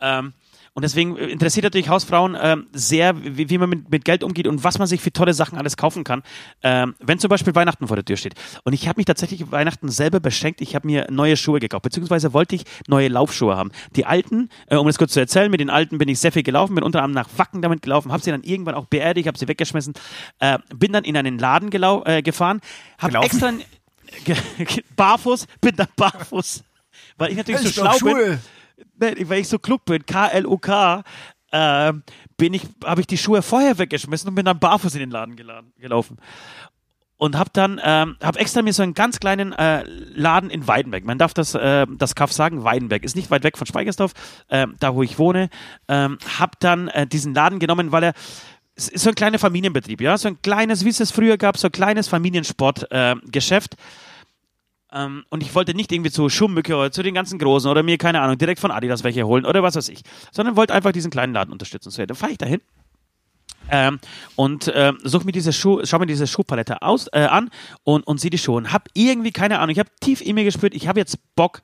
Ähm, 0.00 0.34
und 0.74 0.82
deswegen 0.82 1.16
interessiert 1.16 1.64
natürlich 1.64 1.88
Hausfrauen 1.88 2.36
ähm, 2.40 2.66
sehr, 2.72 3.14
wie, 3.22 3.50
wie 3.50 3.58
man 3.58 3.68
mit, 3.68 3.90
mit 3.90 4.04
Geld 4.04 4.22
umgeht 4.22 4.46
und 4.46 4.64
was 4.64 4.78
man 4.78 4.86
sich 4.86 5.00
für 5.00 5.12
tolle 5.12 5.34
Sachen 5.34 5.58
alles 5.58 5.76
kaufen 5.76 6.04
kann, 6.04 6.22
ähm, 6.62 6.94
wenn 7.00 7.18
zum 7.18 7.28
Beispiel 7.28 7.54
Weihnachten 7.54 7.88
vor 7.88 7.96
der 7.96 8.04
Tür 8.04 8.16
steht. 8.16 8.34
Und 8.64 8.72
ich 8.72 8.88
habe 8.88 8.98
mich 8.98 9.06
tatsächlich 9.06 9.50
Weihnachten 9.50 9.88
selber 9.88 10.20
beschenkt. 10.20 10.60
Ich 10.60 10.74
habe 10.74 10.86
mir 10.86 11.06
neue 11.10 11.36
Schuhe 11.36 11.60
gekauft, 11.60 11.82
beziehungsweise 11.82 12.32
wollte 12.32 12.54
ich 12.54 12.64
neue 12.86 13.08
Laufschuhe 13.08 13.56
haben. 13.56 13.70
Die 13.96 14.06
alten, 14.06 14.48
äh, 14.66 14.76
um 14.76 14.86
das 14.86 14.98
kurz 14.98 15.12
zu 15.12 15.20
erzählen, 15.20 15.50
mit 15.50 15.60
den 15.60 15.70
alten 15.70 15.98
bin 15.98 16.08
ich 16.08 16.18
sehr 16.20 16.32
viel 16.32 16.42
gelaufen, 16.42 16.74
bin 16.74 16.84
unter 16.84 17.02
anderem 17.02 17.24
nach 17.24 17.38
Wacken 17.38 17.62
damit 17.62 17.82
gelaufen, 17.82 18.12
habe 18.12 18.22
sie 18.22 18.30
dann 18.30 18.42
irgendwann 18.42 18.74
auch 18.74 18.86
beerdigt, 18.86 19.26
habe 19.26 19.38
sie 19.38 19.48
weggeschmissen, 19.48 19.94
äh, 20.40 20.58
bin 20.74 20.92
dann 20.92 21.04
in 21.04 21.16
einen 21.16 21.38
Laden 21.38 21.70
äh, 21.72 22.22
gefahren, 22.22 22.60
habe 22.98 23.18
extra 23.18 23.52
barfuß, 24.96 25.46
bin 25.60 25.76
dann 25.76 25.88
barfuß, 25.96 26.64
weil 27.16 27.30
ich 27.30 27.36
natürlich 27.36 27.60
so 27.60 27.70
schlau 27.70 27.98
bin. 27.98 28.38
Weil 28.96 29.40
ich 29.40 29.48
so 29.48 29.58
klug 29.58 29.84
bin, 29.84 30.04
K-L-U-K, 30.04 31.02
äh, 31.50 31.92
bin 32.36 32.54
ich, 32.54 32.62
habe 32.84 33.00
ich 33.00 33.06
die 33.06 33.18
Schuhe 33.18 33.42
vorher 33.42 33.78
weggeschmissen 33.78 34.28
und 34.28 34.34
bin 34.34 34.44
dann 34.44 34.58
barfuß 34.58 34.94
in 34.94 35.00
den 35.00 35.10
Laden 35.10 35.36
geladen, 35.36 35.72
gelaufen. 35.78 36.18
Und 37.16 37.36
habe 37.36 37.50
dann, 37.52 37.80
ähm, 37.82 38.16
habe 38.22 38.38
extra 38.38 38.62
mir 38.62 38.72
so 38.72 38.84
einen 38.84 38.94
ganz 38.94 39.18
kleinen 39.18 39.52
äh, 39.52 39.82
Laden 39.84 40.50
in 40.50 40.68
Weidenberg, 40.68 41.04
man 41.04 41.18
darf 41.18 41.34
das, 41.34 41.54
äh, 41.54 41.84
das 41.98 42.14
Kaff 42.14 42.32
sagen, 42.32 42.62
Weidenberg, 42.62 43.02
ist 43.02 43.16
nicht 43.16 43.30
weit 43.32 43.42
weg 43.42 43.58
von 43.58 43.66
Speichersdorf, 43.66 44.12
äh, 44.48 44.68
da 44.78 44.94
wo 44.94 45.02
ich 45.02 45.18
wohne, 45.18 45.50
ähm, 45.88 46.18
habe 46.38 46.52
dann 46.60 46.86
äh, 46.88 47.08
diesen 47.08 47.34
Laden 47.34 47.58
genommen, 47.58 47.90
weil 47.90 48.04
er, 48.04 48.12
es 48.76 48.88
ist 48.88 49.02
so 49.02 49.08
ein 49.08 49.16
kleiner 49.16 49.40
Familienbetrieb, 49.40 50.00
ja, 50.00 50.16
so 50.16 50.28
ein 50.28 50.40
kleines, 50.42 50.84
wie 50.84 50.90
es 50.90 51.00
es 51.00 51.10
früher 51.10 51.38
gab, 51.38 51.58
so 51.58 51.66
ein 51.66 51.72
kleines 51.72 52.06
Familiensportgeschäft. 52.06 53.74
Äh. 53.74 53.76
Ähm, 54.92 55.24
und 55.28 55.42
ich 55.42 55.54
wollte 55.54 55.74
nicht 55.74 55.92
irgendwie 55.92 56.10
zu 56.10 56.28
Schummücke 56.28 56.74
oder 56.76 56.90
zu 56.90 57.02
den 57.02 57.14
ganzen 57.14 57.38
Großen 57.38 57.70
oder 57.70 57.82
mir, 57.82 57.98
keine 57.98 58.20
Ahnung, 58.20 58.38
direkt 58.38 58.60
von 58.60 58.70
Adidas 58.70 59.04
welche 59.04 59.26
holen 59.26 59.44
oder 59.44 59.62
was 59.62 59.76
weiß 59.76 59.88
ich, 59.90 60.02
sondern 60.32 60.56
wollte 60.56 60.72
einfach 60.72 60.92
diesen 60.92 61.10
kleinen 61.10 61.34
Laden 61.34 61.52
unterstützen. 61.52 61.90
So, 61.90 62.00
ja, 62.00 62.06
dann 62.06 62.16
fahre 62.16 62.32
ich 62.32 62.38
dahin. 62.38 62.60
Ähm, 63.70 63.98
und 64.34 64.72
ähm, 64.74 64.98
suche 65.02 65.26
mir 65.26 65.32
diese 65.32 65.52
Schuh, 65.52 65.82
schau 65.84 65.98
mir 65.98 66.06
diese 66.06 66.26
Schuhpalette 66.26 66.80
aus, 66.80 67.06
äh, 67.12 67.20
an 67.20 67.50
und, 67.84 68.06
und 68.06 68.18
sehe 68.18 68.30
die 68.30 68.38
Schuhe 68.38 68.56
und 68.56 68.72
hab 68.72 68.88
irgendwie, 68.94 69.30
keine 69.30 69.58
Ahnung, 69.58 69.70
ich 69.70 69.78
habe 69.78 69.90
tief 70.00 70.22
in 70.22 70.34
mir 70.34 70.44
gespürt, 70.44 70.74
ich 70.74 70.88
habe 70.88 70.98
jetzt 70.98 71.18
Bock, 71.34 71.60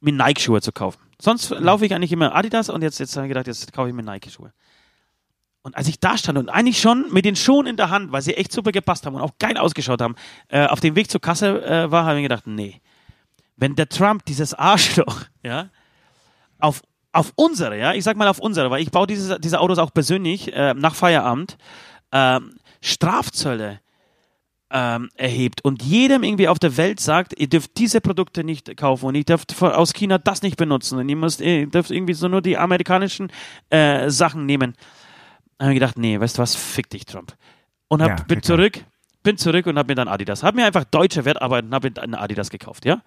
mir 0.00 0.12
Nike-Schuhe 0.12 0.60
zu 0.60 0.70
kaufen. 0.70 1.00
Sonst 1.20 1.50
laufe 1.50 1.84
ich 1.86 1.94
eigentlich 1.94 2.12
immer 2.12 2.34
Adidas 2.34 2.68
und 2.68 2.82
jetzt, 2.82 3.00
jetzt 3.00 3.16
habe 3.16 3.26
ich 3.26 3.30
gedacht, 3.30 3.46
jetzt 3.46 3.72
kaufe 3.72 3.88
ich 3.88 3.94
mir 3.94 4.02
Nike-Schuhe. 4.02 4.52
Und 5.62 5.76
als 5.76 5.88
ich 5.88 6.00
da 6.00 6.16
stand 6.16 6.38
und 6.38 6.48
eigentlich 6.48 6.80
schon 6.80 7.12
mit 7.12 7.24
den 7.24 7.36
Schuhen 7.36 7.66
in 7.66 7.76
der 7.76 7.90
Hand, 7.90 8.12
weil 8.12 8.22
sie 8.22 8.34
echt 8.34 8.52
super 8.52 8.72
gepasst 8.72 9.04
haben 9.04 9.16
und 9.16 9.22
auch 9.22 9.38
geil 9.38 9.56
ausgeschaut 9.56 10.00
haben, 10.00 10.14
äh, 10.48 10.66
auf 10.66 10.80
dem 10.80 10.96
Weg 10.96 11.10
zur 11.10 11.20
Kasse 11.20 11.64
äh, 11.64 11.90
war, 11.90 12.04
habe 12.04 12.14
ich 12.14 12.22
mir 12.22 12.28
gedacht, 12.28 12.46
nee. 12.46 12.80
Wenn 13.56 13.74
der 13.74 13.88
Trump, 13.88 14.24
dieses 14.24 14.54
Arschloch, 14.54 15.24
ja, 15.42 15.68
auf, 16.58 16.82
auf 17.12 17.32
unsere, 17.34 17.78
ja, 17.78 17.92
ich 17.92 18.04
sag 18.04 18.16
mal 18.16 18.28
auf 18.28 18.38
unsere, 18.38 18.70
weil 18.70 18.82
ich 18.82 18.90
baue 18.90 19.06
diese, 19.06 19.38
diese 19.40 19.60
Autos 19.60 19.78
auch 19.78 19.92
persönlich 19.92 20.52
äh, 20.54 20.74
nach 20.74 20.94
Feierabend, 20.94 21.58
ähm, 22.12 22.54
Strafzölle 22.80 23.80
ähm, 24.70 25.08
erhebt 25.14 25.64
und 25.64 25.82
jedem 25.82 26.22
irgendwie 26.22 26.48
auf 26.48 26.58
der 26.58 26.76
Welt 26.76 27.00
sagt, 27.00 27.38
ihr 27.38 27.48
dürft 27.48 27.78
diese 27.78 28.00
Produkte 28.00 28.44
nicht 28.44 28.76
kaufen 28.76 29.06
und 29.06 29.14
ihr 29.14 29.24
dürft 29.24 29.60
aus 29.62 29.94
China 29.94 30.18
das 30.18 30.42
nicht 30.42 30.56
benutzen 30.56 30.98
und 30.98 31.08
ihr 31.08 31.16
müsst, 31.16 31.40
ihr 31.40 31.66
dürft 31.66 31.90
irgendwie 31.90 32.14
so 32.14 32.28
nur 32.28 32.42
die 32.42 32.58
amerikanischen 32.58 33.32
äh, 33.70 34.10
Sachen 34.10 34.46
nehmen. 34.46 34.74
Habe 35.60 35.72
ich 35.72 35.76
gedacht, 35.80 35.98
nee, 35.98 36.18
weißt 36.20 36.38
du 36.38 36.42
was, 36.42 36.54
fick 36.54 36.90
dich, 36.90 37.04
Trump. 37.06 37.34
Und 37.88 38.02
hab, 38.02 38.08
Ja, 38.10 38.14
bin 38.24 38.40
klar. 38.40 38.56
zurück, 38.56 38.84
bin 39.22 39.38
zurück 39.38 39.66
und 39.66 39.78
habe 39.78 39.90
mir 39.90 39.94
dann 39.96 40.08
Adidas, 40.08 40.42
habe 40.42 40.56
mir 40.56 40.66
einfach 40.66 40.84
deutsche 40.84 41.24
Wertarbeit 41.24 41.64
und 41.64 41.74
habe 41.74 41.90
mir 41.90 42.02
eine 42.02 42.18
Adidas 42.20 42.50
gekauft, 42.50 42.84
ja? 42.84 43.02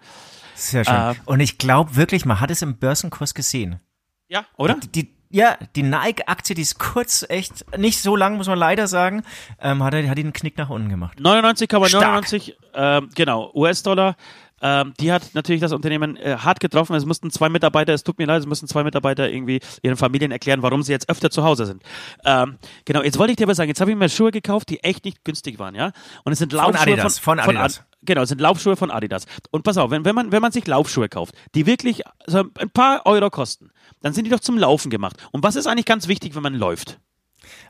Sehr 0.54 0.84
schön. 0.84 0.94
Äh, 0.94 1.14
und 1.24 1.40
ich 1.40 1.58
glaube 1.58 1.96
wirklich, 1.96 2.24
man 2.24 2.40
hat 2.40 2.50
es 2.50 2.62
im 2.62 2.76
Börsenkurs 2.76 3.34
gesehen. 3.34 3.80
Ja, 4.28 4.44
oder? 4.56 4.76
Die, 4.94 5.14
ja, 5.30 5.56
die 5.76 5.82
Nike-Aktie, 5.82 6.54
die 6.54 6.62
ist 6.62 6.78
kurz 6.78 7.24
echt, 7.28 7.64
nicht 7.78 8.00
so 8.00 8.16
lang, 8.16 8.36
muss 8.36 8.48
man 8.48 8.58
leider 8.58 8.86
sagen, 8.86 9.22
ähm, 9.60 9.82
hat, 9.82 9.94
hat 9.94 10.02
die 10.18 10.22
einen 10.22 10.34
Knick 10.34 10.58
nach 10.58 10.68
unten 10.68 10.90
gemacht. 10.90 11.18
99,99, 11.20 12.52
ähm, 12.74 13.08
genau, 13.14 13.50
US-Dollar. 13.54 14.16
Ähm, 14.62 14.94
die 15.00 15.12
hat 15.12 15.34
natürlich 15.34 15.60
das 15.60 15.72
Unternehmen 15.72 16.16
äh, 16.16 16.36
hart 16.38 16.60
getroffen. 16.60 16.94
Es 16.94 17.04
mussten 17.04 17.30
zwei 17.30 17.48
Mitarbeiter, 17.48 17.92
es 17.92 18.04
tut 18.04 18.18
mir 18.18 18.26
leid, 18.26 18.40
es 18.40 18.46
mussten 18.46 18.68
zwei 18.68 18.84
Mitarbeiter 18.84 19.28
irgendwie 19.28 19.60
ihren 19.82 19.96
Familien 19.96 20.30
erklären, 20.30 20.62
warum 20.62 20.82
sie 20.82 20.92
jetzt 20.92 21.08
öfter 21.10 21.30
zu 21.30 21.42
Hause 21.44 21.66
sind. 21.66 21.82
Ähm, 22.24 22.58
genau, 22.84 23.02
jetzt 23.02 23.18
wollte 23.18 23.32
ich 23.32 23.36
dir 23.36 23.44
aber 23.44 23.54
sagen, 23.54 23.68
jetzt 23.68 23.80
habe 23.80 23.90
ich 23.90 23.96
mir 23.96 24.08
Schuhe 24.08 24.30
gekauft, 24.30 24.68
die 24.70 24.82
echt 24.84 25.04
nicht 25.04 25.24
günstig 25.24 25.58
waren, 25.58 25.74
ja? 25.74 25.92
Und 26.24 26.32
es 26.32 26.38
sind 26.38 26.52
Laufschuhe 26.52 26.80
Adidas, 26.94 27.18
von 27.18 27.38
Adidas. 27.40 27.78
Ad- 27.78 27.86
Genau, 28.04 28.22
es 28.22 28.28
sind 28.30 28.40
Laufschuhe 28.40 28.74
von 28.76 28.90
Adidas. 28.90 29.26
Und 29.52 29.62
pass 29.62 29.76
auf, 29.76 29.90
wenn, 29.92 30.04
wenn, 30.04 30.14
man, 30.16 30.32
wenn 30.32 30.42
man 30.42 30.50
sich 30.50 30.66
Laufschuhe 30.66 31.08
kauft, 31.08 31.34
die 31.54 31.66
wirklich 31.66 32.02
so 32.26 32.38
ein 32.58 32.70
paar 32.70 33.06
Euro 33.06 33.30
kosten, 33.30 33.70
dann 34.00 34.12
sind 34.12 34.24
die 34.24 34.30
doch 34.30 34.40
zum 34.40 34.58
Laufen 34.58 34.90
gemacht. 34.90 35.16
Und 35.30 35.44
was 35.44 35.54
ist 35.54 35.66
eigentlich 35.68 35.86
ganz 35.86 36.08
wichtig, 36.08 36.34
wenn 36.34 36.42
man 36.42 36.54
läuft? 36.54 36.98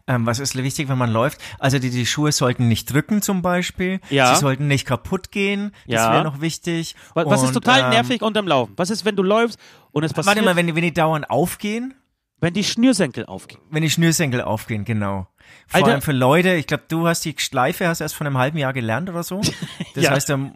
Ähm, 0.06 0.26
was 0.26 0.38
ist 0.38 0.56
wichtig, 0.56 0.88
wenn 0.88 0.98
man 0.98 1.12
läuft? 1.12 1.40
Also 1.58 1.78
die, 1.78 1.90
die 1.90 2.06
Schuhe 2.06 2.32
sollten 2.32 2.68
nicht 2.68 2.92
drücken 2.92 3.22
zum 3.22 3.42
Beispiel. 3.42 4.00
Ja. 4.10 4.34
Sie 4.34 4.40
sollten 4.40 4.66
nicht 4.66 4.86
kaputt 4.86 5.30
gehen. 5.30 5.72
Das 5.86 5.94
Ja. 6.02 6.12
wäre 6.12 6.24
noch 6.24 6.40
wichtig. 6.40 6.96
Was, 7.14 7.26
was 7.26 7.42
ist 7.42 7.48
Und, 7.48 7.54
total 7.54 7.84
ähm, 7.84 7.90
nervig 7.90 8.22
unterm 8.22 8.46
Laufen? 8.48 8.72
Was 8.76 8.90
ist, 8.90 9.04
wenn 9.04 9.16
du 9.16 9.22
läufst 9.22 9.58
und 9.92 10.04
es 10.04 10.12
passiert, 10.12 10.36
Warte 10.36 10.42
mal, 10.46 10.56
wenn 10.56 10.66
die, 10.66 10.74
wenn 10.74 10.82
die 10.82 10.92
dauernd 10.94 11.30
aufgehen, 11.30 11.94
wenn 12.42 12.52
die 12.52 12.64
Schnürsenkel 12.64 13.24
aufgehen? 13.24 13.60
wenn 13.70 13.82
die 13.82 13.88
Schnürsenkel 13.90 14.42
aufgehen, 14.42 14.84
genau. 14.84 15.26
Vor 15.66 15.78
Alter. 15.78 15.90
allem 15.92 16.02
für 16.02 16.12
Leute, 16.12 16.54
ich 16.54 16.66
glaube, 16.66 16.84
du 16.88 17.08
hast 17.08 17.24
die 17.24 17.34
Schleife 17.36 17.86
hast 17.88 18.00
erst 18.00 18.14
vor 18.14 18.26
einem 18.26 18.38
halben 18.38 18.58
Jahr 18.58 18.72
gelernt 18.72 19.08
oder 19.10 19.22
so. 19.22 19.40
Das 19.94 20.04
Ja. 20.04 20.10
heißt, 20.12 20.30
ähm, 20.30 20.52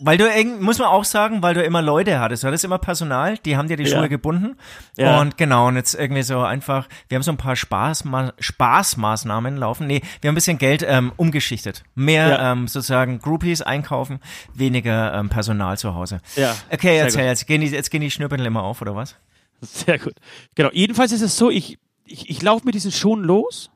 weil 0.00 0.18
du 0.18 0.24
irgend, 0.28 0.60
muss 0.60 0.78
man 0.80 0.88
auch 0.88 1.04
sagen, 1.04 1.40
weil 1.42 1.54
du 1.54 1.62
immer 1.62 1.80
Leute 1.82 2.18
hattest, 2.18 2.42
du 2.42 2.48
hattest 2.48 2.64
immer 2.64 2.78
Personal, 2.78 3.38
die 3.38 3.56
haben 3.56 3.68
dir 3.68 3.76
die 3.76 3.84
Ja. 3.84 3.90
Schuhe 3.98 4.08
gebunden. 4.08 4.56
Ja. 4.96 5.20
Und 5.20 5.36
genau, 5.38 5.68
und 5.68 5.76
jetzt 5.76 5.94
irgendwie 5.94 6.22
so 6.22 6.40
einfach, 6.40 6.88
wir 7.08 7.14
haben 7.16 7.22
so 7.22 7.30
ein 7.30 7.36
paar 7.36 7.54
Spaßma 7.54 8.32
Spaßmaßnahmen 8.38 9.56
laufen. 9.56 9.86
Nee, 9.86 10.00
wir 10.20 10.28
haben 10.28 10.32
ein 10.32 10.34
bisschen 10.34 10.58
Geld 10.58 10.84
ähm, 10.88 11.12
umgeschichtet. 11.16 11.84
Mehr 11.94 12.40
ähm, 12.40 12.66
sozusagen 12.66 13.20
Groupies 13.20 13.62
einkaufen, 13.62 14.18
weniger 14.54 15.14
ähm, 15.14 15.28
Personal 15.28 15.78
zu 15.78 15.94
Hause. 15.94 16.20
Ja, 16.36 16.56
Okay, 16.72 16.96
erzähl, 16.98 17.26
jetzt 17.26 17.46
gehen 17.46 17.60
die, 17.60 17.68
jetzt 17.68 17.90
gehen 17.90 18.00
die 18.00 18.10
Schnürpendel 18.10 18.46
immer 18.46 18.62
auf, 18.64 18.82
oder 18.82 18.96
was? 18.96 19.16
Sehr 19.66 19.98
gut. 19.98 20.14
Genau. 20.54 20.70
Jedenfalls 20.72 21.12
ist 21.12 21.22
es 21.22 21.36
so, 21.36 21.48
ich, 21.48 21.78
ich, 22.04 22.28
ich 22.28 22.42
laufe 22.42 22.66
mit 22.66 22.74
diesen 22.74 22.90
Schuhen 22.90 23.22
los 23.22 23.70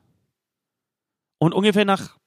und 1.37 1.53
ungefähr 1.53 1.85
nach 1.85 2.17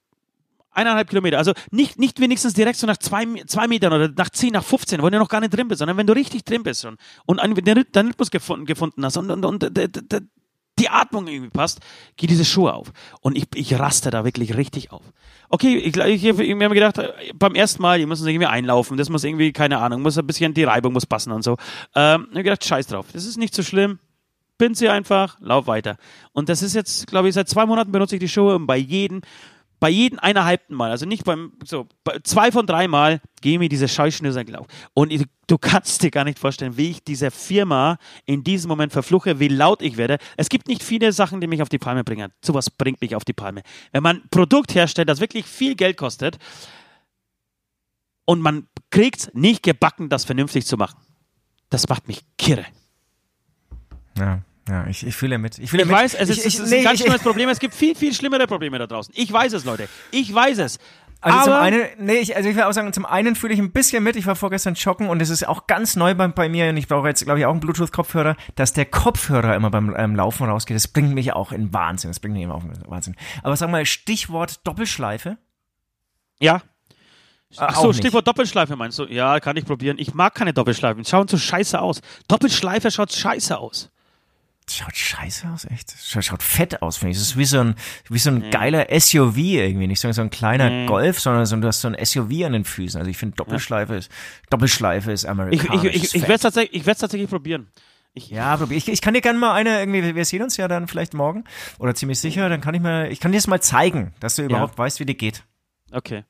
eineinhalb 0.70 1.08
Kilometer, 1.10 1.36
also 1.36 1.52
nicht, 1.70 1.98
nicht 1.98 2.20
wenigstens 2.20 2.54
direkt 2.54 2.78
so 2.78 2.86
nach 2.86 2.96
zwei, 2.96 3.26
zwei 3.46 3.66
Metern 3.66 3.92
oder 3.92 4.08
nach 4.08 4.30
zehn, 4.30 4.52
nach 4.52 4.64
15, 4.64 5.02
wo 5.02 5.10
du 5.10 5.18
noch 5.18 5.28
gar 5.28 5.40
nicht 5.40 5.54
drin 5.54 5.68
bist, 5.68 5.80
sondern 5.80 5.96
wenn 5.96 6.06
du 6.06 6.14
richtig 6.14 6.44
drin 6.44 6.62
bist 6.62 6.82
schon 6.82 6.96
und 7.26 7.38
einen, 7.38 7.54
den, 7.54 7.76
Rhythmus 7.76 8.30
gefunden, 8.30 8.66
gefunden 8.66 9.04
hast 9.04 9.16
und, 9.16 9.30
und, 9.30 9.44
und 9.44 9.64
die 10.80 10.88
Atmung 10.88 11.26
irgendwie 11.26 11.50
passt, 11.50 11.80
geht 12.16 12.30
diese 12.30 12.44
Schuhe 12.44 12.74
auf. 12.74 12.92
Und 13.20 13.36
ich, 13.36 13.46
ich 13.54 13.78
raste 13.78 14.10
da 14.10 14.24
wirklich 14.24 14.56
richtig 14.56 14.92
auf. 14.92 15.02
Okay, 15.48 15.76
ich, 15.76 15.96
ich, 15.96 16.24
ich, 16.24 16.24
ich 16.24 16.50
habe 16.50 16.56
mir 16.56 16.68
gedacht, 16.70 17.00
beim 17.34 17.54
ersten 17.54 17.82
Mal, 17.82 17.98
die 17.98 18.06
müssen 18.06 18.26
irgendwie 18.26 18.46
einlaufen, 18.46 18.96
das 18.96 19.08
muss 19.08 19.24
irgendwie, 19.24 19.52
keine 19.52 19.78
Ahnung, 19.78 20.02
muss 20.02 20.18
ein 20.18 20.26
bisschen, 20.26 20.54
die 20.54 20.64
Reibung 20.64 20.92
muss 20.92 21.06
passen 21.06 21.32
und 21.32 21.42
so. 21.42 21.56
Ähm, 21.94 22.26
ich 22.30 22.34
habe 22.34 22.44
gedacht, 22.44 22.64
scheiß 22.64 22.86
drauf, 22.86 23.06
das 23.12 23.26
ist 23.26 23.36
nicht 23.36 23.54
so 23.54 23.62
schlimm, 23.62 23.98
sie 24.72 24.88
einfach, 24.88 25.38
lauf 25.40 25.66
weiter. 25.66 25.96
Und 26.32 26.48
das 26.48 26.62
ist 26.62 26.74
jetzt, 26.74 27.06
glaube 27.06 27.28
ich, 27.28 27.34
seit 27.34 27.48
zwei 27.48 27.64
Monaten 27.64 27.92
benutze 27.92 28.16
ich 28.16 28.20
die 28.20 28.28
Schuhe 28.28 28.56
und 28.56 28.66
bei 28.66 28.76
jedem 28.76 29.22
bei 29.80 29.88
jedem 29.88 30.18
eineinhalbten 30.18 30.76
Mal, 30.76 30.90
also 30.90 31.06
nicht 31.06 31.24
beim, 31.24 31.54
so, 31.64 31.88
bei 32.04 32.18
zwei 32.22 32.52
von 32.52 32.66
drei 32.66 32.86
Mal 32.86 33.20
gehen 33.40 33.60
mir 33.60 33.70
diese 33.70 33.88
Scheißschnürser 33.88 34.44
gelaufen. 34.44 34.68
Und 34.92 35.10
ich, 35.10 35.24
du 35.46 35.56
kannst 35.56 36.02
dir 36.02 36.10
gar 36.10 36.24
nicht 36.24 36.38
vorstellen, 36.38 36.76
wie 36.76 36.90
ich 36.90 37.02
diese 37.02 37.30
Firma 37.30 37.96
in 38.26 38.44
diesem 38.44 38.68
Moment 38.68 38.92
verfluche, 38.92 39.40
wie 39.40 39.48
laut 39.48 39.80
ich 39.80 39.96
werde. 39.96 40.18
Es 40.36 40.50
gibt 40.50 40.68
nicht 40.68 40.82
viele 40.82 41.12
Sachen, 41.12 41.40
die 41.40 41.46
mich 41.46 41.62
auf 41.62 41.70
die 41.70 41.78
Palme 41.78 42.04
bringen. 42.04 42.30
Sowas 42.44 42.70
bringt 42.70 43.00
mich 43.00 43.16
auf 43.16 43.24
die 43.24 43.32
Palme. 43.32 43.62
Wenn 43.90 44.02
man 44.02 44.16
ein 44.18 44.28
Produkt 44.30 44.74
herstellt, 44.74 45.08
das 45.08 45.20
wirklich 45.20 45.46
viel 45.46 45.74
Geld 45.74 45.96
kostet 45.96 46.38
und 48.26 48.42
man 48.42 48.68
kriegt 48.90 49.34
nicht 49.34 49.62
gebacken, 49.62 50.10
das 50.10 50.26
vernünftig 50.26 50.66
zu 50.66 50.76
machen. 50.76 51.00
Das 51.70 51.88
macht 51.88 52.06
mich 52.06 52.22
kirre. 52.36 52.66
Ja. 54.18 54.42
Ja, 54.68 54.86
ich, 54.86 55.06
ich 55.06 55.16
fühle 55.16 55.38
mit. 55.38 55.58
Ich, 55.58 55.70
fühle 55.70 55.82
ich 55.82 55.88
mit. 55.88 55.96
weiß, 55.96 56.14
es 56.14 56.28
ist, 56.28 56.38
ich, 56.38 56.46
es 56.46 56.60
ist 56.60 56.72
ein 56.72 56.84
ganz 56.84 57.00
schlimmes 57.00 57.22
Problem. 57.22 57.48
Es 57.48 57.58
gibt 57.58 57.74
viel, 57.74 57.94
viel 57.94 58.14
schlimmere 58.14 58.46
Probleme 58.46 58.78
da 58.78 58.86
draußen. 58.86 59.12
Ich 59.16 59.32
weiß 59.32 59.52
es, 59.52 59.64
Leute. 59.64 59.88
Ich 60.10 60.32
weiß 60.32 60.58
es. 60.58 60.78
Also 61.22 61.36
Aber 61.36 61.44
zum 61.44 61.54
einen, 61.54 61.82
nee, 61.98 62.14
ich, 62.14 62.34
also 62.34 62.48
ich 62.48 62.56
will 62.56 62.62
auch 62.62 62.72
sagen, 62.72 62.92
zum 62.94 63.04
einen 63.04 63.36
fühle 63.36 63.52
ich 63.52 63.60
ein 63.60 63.72
bisschen 63.72 64.02
mit. 64.02 64.16
Ich 64.16 64.26
war 64.26 64.36
vorgestern 64.36 64.74
joggen 64.74 65.08
und 65.10 65.20
es 65.20 65.28
ist 65.28 65.46
auch 65.46 65.66
ganz 65.66 65.94
neu 65.94 66.14
bei, 66.14 66.28
bei 66.28 66.48
mir 66.48 66.70
und 66.70 66.78
ich 66.78 66.88
brauche 66.88 67.08
jetzt, 67.08 67.22
glaube 67.24 67.40
ich, 67.40 67.46
auch 67.46 67.50
einen 67.50 67.60
Bluetooth-Kopfhörer, 67.60 68.36
dass 68.54 68.72
der 68.72 68.86
Kopfhörer 68.86 69.54
immer 69.54 69.70
beim 69.70 69.94
ähm, 69.96 70.16
Laufen 70.16 70.46
rausgeht. 70.46 70.76
Das 70.76 70.88
bringt 70.88 71.14
mich 71.14 71.34
auch 71.34 71.52
in 71.52 71.74
Wahnsinn. 71.74 72.08
Das 72.08 72.20
bringt 72.20 72.34
mich 72.34 72.44
immer 72.44 72.54
auf 72.54 72.64
in 72.64 72.72
Wahnsinn. 72.86 73.16
Aber 73.42 73.54
sag 73.56 73.70
mal, 73.70 73.84
Stichwort 73.84 74.66
Doppelschleife. 74.66 75.36
Ja. 76.38 76.62
Ach 77.58 77.74
so, 77.74 77.88
auch. 77.90 77.92
Stichwort 77.92 78.26
Doppelschleife 78.26 78.76
meinst 78.76 78.98
du? 78.98 79.04
Ja, 79.04 79.40
kann 79.40 79.58
ich 79.58 79.66
probieren. 79.66 79.98
Ich 79.98 80.14
mag 80.14 80.34
keine 80.34 80.54
Doppelschleifen. 80.54 81.04
Schauen 81.04 81.28
so 81.28 81.36
scheiße 81.36 81.78
aus. 81.78 82.00
Doppelschleife 82.28 82.90
schaut 82.90 83.12
scheiße 83.12 83.58
aus. 83.58 83.89
Schaut 84.72 84.96
scheiße 84.96 85.48
aus, 85.48 85.64
echt. 85.64 85.94
Schaut, 86.02 86.24
schaut 86.24 86.42
fett 86.42 86.82
aus, 86.82 86.96
finde 86.98 87.12
ich. 87.12 87.18
Das 87.18 87.26
ist 87.28 87.36
wie 87.36 87.44
so 87.44 87.60
ein, 87.60 87.74
wie 88.08 88.18
so 88.18 88.30
ein 88.30 88.50
geiler 88.50 88.86
SUV 88.98 89.36
irgendwie. 89.36 89.86
Nicht 89.86 90.00
so, 90.00 90.10
so 90.12 90.20
ein 90.22 90.30
kleiner 90.30 90.70
Nee. 90.70 90.86
Golf, 90.86 91.20
sondern 91.20 91.46
so, 91.46 91.56
du 91.56 91.66
hast 91.66 91.80
so 91.80 91.88
ein 91.88 92.04
SUV 92.04 92.44
an 92.44 92.52
den 92.52 92.64
Füßen. 92.64 92.98
Also 92.98 93.10
ich 93.10 93.16
finde 93.16 93.36
Doppelschleife 93.36 93.94
ist, 93.94 94.10
Doppelschleife 94.50 95.12
ist 95.12 95.24
Ich, 95.24 95.28
amerikanisch. 95.30 95.84
ich, 95.84 95.94
ich, 95.96 96.02
ist 96.04 96.14
ich 96.14 96.20
fett. 96.20 96.28
werde 96.28 96.34
es 96.34 96.40
tatsächlich, 96.42 96.86
ich 96.86 96.96
tatsächlich 96.98 97.28
probieren. 97.30 97.70
Ich, 98.12 98.30
Ja, 98.30 98.56
probier. 98.56 98.76
Ich, 98.76 98.88
ich 98.88 99.00
kann 99.00 99.14
dir 99.14 99.20
gerne 99.20 99.38
mal 99.38 99.54
eine, 99.54 99.78
irgendwie, 99.78 100.14
wir 100.14 100.24
sehen 100.24 100.42
uns 100.42 100.56
ja 100.56 100.66
dann 100.68 100.88
vielleicht 100.88 101.14
morgen 101.14 101.44
oder 101.78 101.94
ziemlich 101.94 102.18
sicher, 102.18 102.48
dann 102.48 102.60
kann 102.60 102.74
ich 102.74 102.80
mal, 102.80 103.10
ich 103.10 103.20
kann 103.20 103.32
dir 103.32 103.38
das 103.38 103.46
mal 103.46 103.60
zeigen, 103.60 104.14
dass 104.20 104.36
du 104.36 104.42
überhaupt 104.42 104.76
weißt, 104.76 105.00
wie 105.00 105.06
die 105.06 105.16
geht. 105.16 105.44
Okay. 105.92 106.24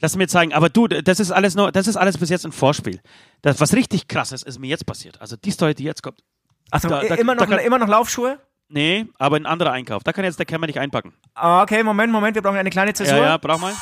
Lass 0.00 0.16
mir 0.16 0.28
zeigen. 0.28 0.52
Aber 0.52 0.68
du, 0.68 0.86
das 0.86 1.18
ist 1.18 1.30
alles 1.32 1.54
nur, 1.54 1.72
das 1.72 1.86
ist 1.86 1.96
alles 1.96 2.18
bis 2.18 2.30
jetzt 2.30 2.46
ein 2.46 2.52
Vorspiel. 2.52 3.00
Das, 3.42 3.60
was 3.60 3.74
richtig 3.74 4.06
krasses 4.06 4.42
ist 4.42 4.58
mir 4.58 4.68
jetzt 4.68 4.86
passiert. 4.86 5.20
Also 5.20 5.36
die 5.36 5.50
Story, 5.50 5.74
die 5.74 5.84
jetzt 5.84 6.02
kommt. 6.02 6.22
Achso, 6.70 6.88
Da- 6.88 7.02
da- 7.02 7.14
immer, 7.14 7.34
noch, 7.34 7.46
da 7.46 7.56
kann- 7.56 7.64
immer 7.64 7.78
noch 7.78 7.88
Laufschuhe? 7.88 8.38
Nee, 8.68 9.06
aber 9.18 9.36
ein 9.36 9.46
anderer 9.46 9.72
Einkauf. 9.72 10.02
Da 10.04 10.12
kann 10.12 10.24
jetzt 10.24 10.38
der 10.38 10.44
Kämmer 10.46 10.66
nicht 10.66 10.78
einpacken. 10.78 11.14
Ah, 11.34 11.62
Okay, 11.62 11.82
Moment, 11.82 12.12
Moment, 12.12 12.34
wir 12.34 12.42
brauchen 12.42 12.58
eine 12.58 12.68
kleine 12.70 12.92
Zäsur. 12.92 13.16
Ja, 13.16 13.22
ja, 13.24 13.36
brauch 13.38 13.58
mal. 13.58 13.72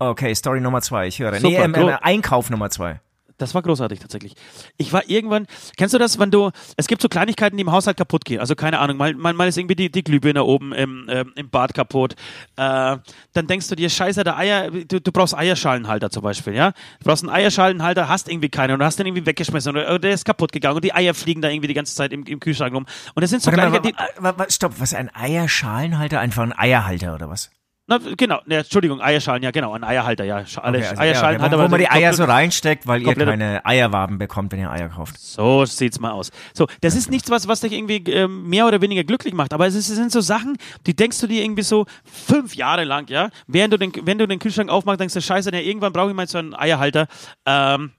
Okay, 0.00 0.34
Story 0.34 0.60
Nummer 0.60 0.80
zwei, 0.80 1.06
ich 1.08 1.18
höre. 1.18 1.34
Super, 1.34 1.48
nee, 1.48 1.56
ähm, 1.56 1.74
ähm, 1.74 1.96
Einkauf 2.02 2.50
Nummer 2.50 2.70
zwei. 2.70 3.00
Das 3.38 3.54
war 3.54 3.62
großartig 3.62 4.00
tatsächlich. 4.00 4.34
Ich 4.76 4.92
war 4.92 5.08
irgendwann, 5.08 5.46
kennst 5.76 5.94
du 5.94 5.98
das, 5.98 6.18
wenn 6.18 6.30
du, 6.30 6.50
es 6.76 6.88
gibt 6.88 7.00
so 7.00 7.08
Kleinigkeiten, 7.08 7.56
die 7.56 7.62
im 7.62 7.70
Haushalt 7.72 7.96
kaputt 7.96 8.24
gehen. 8.24 8.40
Also 8.40 8.54
keine 8.56 8.80
Ahnung, 8.80 8.96
mal, 8.96 9.14
mal, 9.14 9.32
mal 9.32 9.46
ist 9.48 9.56
irgendwie 9.56 9.76
die, 9.76 9.90
die 9.90 10.02
Glühbirne 10.02 10.42
oben 10.44 10.72
im, 10.72 11.06
ähm, 11.08 11.32
im 11.36 11.48
Bad 11.48 11.72
kaputt. 11.72 12.14
Äh, 12.56 12.96
dann 13.32 13.46
denkst 13.46 13.68
du 13.68 13.76
dir, 13.76 13.88
scheiße, 13.88 14.24
der 14.24 14.36
Eier, 14.36 14.70
du, 14.70 15.00
du 15.00 15.12
brauchst 15.12 15.36
Eierschalenhalter 15.36 16.10
zum 16.10 16.22
Beispiel, 16.24 16.54
ja? 16.54 16.72
Du 17.00 17.04
brauchst 17.04 17.22
einen 17.22 17.32
Eierschalenhalter, 17.32 18.08
hast 18.08 18.28
irgendwie 18.28 18.48
keinen 18.48 18.74
und 18.74 18.82
hast 18.82 18.98
den 18.98 19.06
irgendwie 19.06 19.24
weggeschmissen 19.26 19.70
oder, 19.70 19.86
oder 19.88 19.98
der 20.00 20.12
ist 20.12 20.24
kaputt 20.24 20.50
gegangen 20.52 20.76
und 20.76 20.84
die 20.84 20.92
Eier 20.94 21.14
fliegen 21.14 21.40
da 21.40 21.48
irgendwie 21.48 21.68
die 21.68 21.74
ganze 21.74 21.94
Zeit 21.94 22.12
im, 22.12 22.24
im 22.24 22.40
Kühlschrank 22.40 22.74
rum. 22.74 22.86
Und 23.14 23.22
das 23.22 23.30
sind 23.30 23.40
so 23.42 23.52
Warte 23.52 23.70
mal, 23.70 23.70
Kleinigkeiten, 23.80 24.12
die, 24.18 24.22
wa- 24.22 24.36
wa- 24.36 24.38
wa- 24.44 24.50
stopp, 24.50 24.74
was, 24.78 24.94
ein 24.94 25.14
Eierschalenhalter? 25.14 26.18
Einfach 26.18 26.42
ein 26.42 26.52
Eierhalter 26.58 27.14
oder 27.14 27.30
was? 27.30 27.50
Na, 27.88 27.98
genau, 28.16 28.40
ne, 28.46 28.58
Entschuldigung, 28.58 29.00
Eierschalen, 29.00 29.42
ja 29.42 29.50
genau, 29.50 29.72
ein 29.72 29.82
Eierhalter, 29.82 30.24
ja. 30.24 30.44
Alle, 30.56 30.78
Okay, 30.78 30.86
also, 30.88 31.02
Eierschalenhalter. 31.02 31.44
ja, 31.44 31.52
wo, 31.52 31.56
wo 31.56 31.62
aber 31.62 31.68
man 31.70 31.80
die 31.80 31.88
Eier 31.90 32.12
so 32.12 32.24
reinsteckt, 32.24 32.86
weil 32.86 33.02
ihr 33.02 33.14
keine 33.14 33.64
Eierwaben 33.64 34.18
bekommt, 34.18 34.52
wenn 34.52 34.60
ihr 34.60 34.70
Eier 34.70 34.90
kauft. 34.90 35.18
So 35.18 35.64
sieht's 35.64 35.98
mal 35.98 36.12
aus. 36.12 36.30
So, 36.52 36.66
das 36.82 36.94
ist 36.94 37.10
nichts, 37.10 37.30
was, 37.30 37.48
was 37.48 37.60
dich 37.60 37.72
irgendwie 37.72 37.96
ähm, 38.12 38.48
mehr 38.48 38.66
oder 38.66 38.80
weniger 38.82 39.04
glücklich 39.04 39.32
macht, 39.32 39.52
aber 39.54 39.66
es, 39.66 39.74
ist, 39.74 39.88
es 39.88 39.96
sind 39.96 40.12
so 40.12 40.20
Sachen, 40.20 40.58
die 40.86 40.94
denkst 40.94 41.18
du 41.20 41.26
dir 41.26 41.42
irgendwie 41.42 41.62
so 41.62 41.86
fünf 42.04 42.54
Jahre 42.54 42.84
lang, 42.84 43.08
ja. 43.08 43.30
Während 43.46 43.72
du 43.72 43.78
den, 43.78 43.90
wenn 44.02 44.18
du 44.18 44.28
den 44.28 44.38
Kühlschrank 44.38 44.68
aufmachst, 44.70 45.00
denkst 45.00 45.14
du, 45.14 45.22
scheiße, 45.22 45.50
ja, 45.52 45.60
irgendwann 45.60 45.92
brauche 45.92 46.10
ich 46.10 46.14
mal 46.14 46.28
so 46.28 46.38
einen 46.38 46.54
Eierhalter. 46.54 47.06
Ähm, 47.46 47.92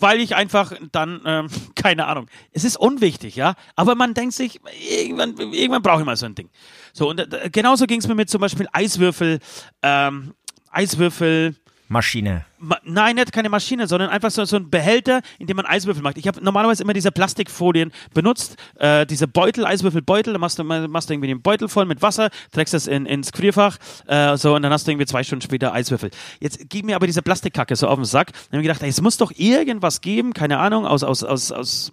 weil 0.00 0.20
ich 0.20 0.36
einfach 0.36 0.72
dann, 0.92 1.20
ähm, 1.24 1.48
keine 1.74 2.06
Ahnung, 2.06 2.28
es 2.52 2.64
ist 2.64 2.76
unwichtig, 2.76 3.36
ja, 3.36 3.54
aber 3.76 3.94
man 3.94 4.14
denkt 4.14 4.34
sich, 4.34 4.60
irgendwann, 4.88 5.36
irgendwann 5.36 5.82
brauche 5.82 6.00
ich 6.00 6.06
mal 6.06 6.16
so 6.16 6.26
ein 6.26 6.34
Ding. 6.34 6.50
So, 6.92 7.10
und 7.10 7.20
äh, 7.20 7.50
genauso 7.50 7.86
ging 7.86 8.00
es 8.00 8.08
mir 8.08 8.14
mit 8.14 8.30
zum 8.30 8.40
Beispiel 8.40 8.68
Eiswürfel, 8.72 9.38
ähm, 9.82 10.34
Eiswürfel, 10.70 11.56
Maschine. 11.88 12.44
Ma 12.58 12.78
Nein, 12.84 13.16
nicht 13.16 13.32
keine 13.32 13.48
Maschine, 13.48 13.86
sondern 13.86 14.10
einfach 14.10 14.30
so, 14.30 14.44
so 14.44 14.56
ein 14.56 14.70
Behälter, 14.70 15.20
in 15.38 15.46
dem 15.46 15.56
man 15.56 15.66
Eiswürfel 15.66 16.02
macht. 16.02 16.18
Ich 16.18 16.28
habe 16.28 16.42
normalerweise 16.42 16.82
immer 16.82 16.92
diese 16.92 17.10
Plastikfolien 17.10 17.92
benutzt, 18.12 18.56
äh, 18.78 19.06
diese 19.06 19.26
Beutel, 19.26 19.64
Eiswürfelbeutel, 19.64 20.32
da 20.32 20.38
machst 20.38 20.58
du, 20.58 20.64
machst 20.64 21.08
du 21.08 21.14
irgendwie 21.14 21.28
den 21.28 21.42
Beutel 21.42 21.68
voll 21.68 21.86
mit 21.86 22.02
Wasser, 22.02 22.30
trägst 22.52 22.74
das 22.74 22.86
in, 22.86 23.06
ins 23.06 23.32
Gefrierfach, 23.32 23.78
äh, 24.06 24.36
so, 24.36 24.54
und 24.54 24.62
dann 24.62 24.72
hast 24.72 24.86
du 24.86 24.90
irgendwie 24.90 25.06
zwei 25.06 25.22
Stunden 25.22 25.42
später 25.42 25.72
Eiswürfel. 25.72 26.10
Jetzt 26.40 26.68
gib 26.68 26.84
mir 26.84 26.96
aber 26.96 27.06
diese 27.06 27.22
Plastikkacke 27.22 27.74
so 27.76 27.88
auf 27.88 27.96
den 27.96 28.04
Sack. 28.04 28.32
Dann 28.32 28.58
habe 28.58 28.62
ich 28.62 28.68
gedacht, 28.68 28.82
ey, 28.82 28.88
es 28.88 29.00
muss 29.00 29.16
doch 29.16 29.32
irgendwas 29.34 30.00
geben, 30.00 30.32
keine 30.34 30.58
Ahnung, 30.58 30.86
aus, 30.86 31.02
aus, 31.02 31.22
aus, 31.24 31.52
aus 31.52 31.92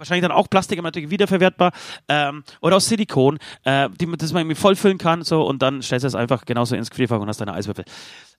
wahrscheinlich 0.00 0.22
dann 0.22 0.32
auch 0.32 0.50
Plastik, 0.50 0.78
aber 0.78 0.88
natürlich 0.88 1.10
wiederverwertbar 1.10 1.72
ähm, 2.08 2.42
oder 2.60 2.76
aus 2.76 2.88
Silikon, 2.88 3.38
äh, 3.64 3.88
die, 4.00 4.10
das 4.16 4.32
man 4.32 4.42
irgendwie 4.42 4.60
vollfüllen 4.60 4.98
kann 4.98 5.22
so 5.22 5.42
und 5.42 5.62
dann 5.62 5.82
stellst 5.82 6.04
du 6.04 6.08
es 6.08 6.14
einfach 6.14 6.44
genauso 6.44 6.74
ins 6.74 6.90
Gefrierfach 6.90 7.20
und 7.20 7.28
hast 7.28 7.40
deine 7.40 7.52
Eiswürfel. 7.52 7.84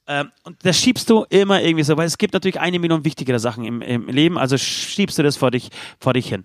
Ähm, 0.08 0.32
und 0.44 0.58
das 0.66 0.78
schiebst 0.78 1.10
du 1.10 1.26
immer 1.30 1.62
irgendwie 1.62 1.84
so, 1.84 1.96
weil 1.96 2.08
es 2.08 2.18
gibt 2.18 2.34
natürlich 2.34 2.60
eine 2.60 2.80
Million 2.80 3.06
wichtigere 3.06 3.40
Sachen 3.40 3.64
im, 3.64 3.82
im 3.82 4.08
Leben, 4.08 4.38
also 4.38 4.58
schiebst 4.58 5.18
du 5.18 5.24
das 5.24 5.38
vor 5.38 5.52
dich, 5.52 5.70
vor 6.00 6.14
dich 6.14 6.28
hin. 6.28 6.44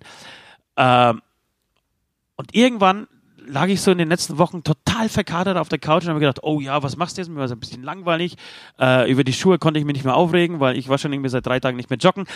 Ähm, 0.77 1.23
und 2.37 2.55
irgendwann 2.55 3.09
lag 3.47 3.69
ich 3.69 3.81
so 3.81 3.91
in 3.91 3.99
den 3.99 4.09
letzten 4.09 4.39
Wochen 4.39 4.63
total 4.63 5.09
verkatert 5.09 5.57
auf 5.57 5.69
der 5.69 5.79
Couch 5.79 6.03
und 6.03 6.11
habe 6.11 6.21
gedacht, 6.21 6.41
oh 6.43 6.61
ja, 6.61 6.83
was 6.83 6.97
machst 6.97 7.17
du 7.17 7.23
jetzt? 7.23 7.29
Mir 7.29 7.41
war 7.41 7.49
so 7.49 7.55
ein 7.55 7.61
bisschen 7.61 7.83
langweilig. 7.83 8.37
Äh, 8.79 9.11
über 9.11 9.25
die 9.25 9.33
Schuhe 9.33 9.59
konnte 9.59 9.79
ich 9.79 9.87
mich 9.87 9.95
nicht 9.95 10.05
mehr 10.05 10.17
aufregen, 10.17 10.61
weil 10.61 10.77
ich 10.77 10.89
war 10.89 10.99
schon 10.99 11.13
irgendwie 11.13 11.31
seit 11.31 11.47
drei 11.47 11.61
Tagen 11.61 11.77
nicht 11.77 11.89
mehr 11.89 11.99
joggen. 11.99 12.27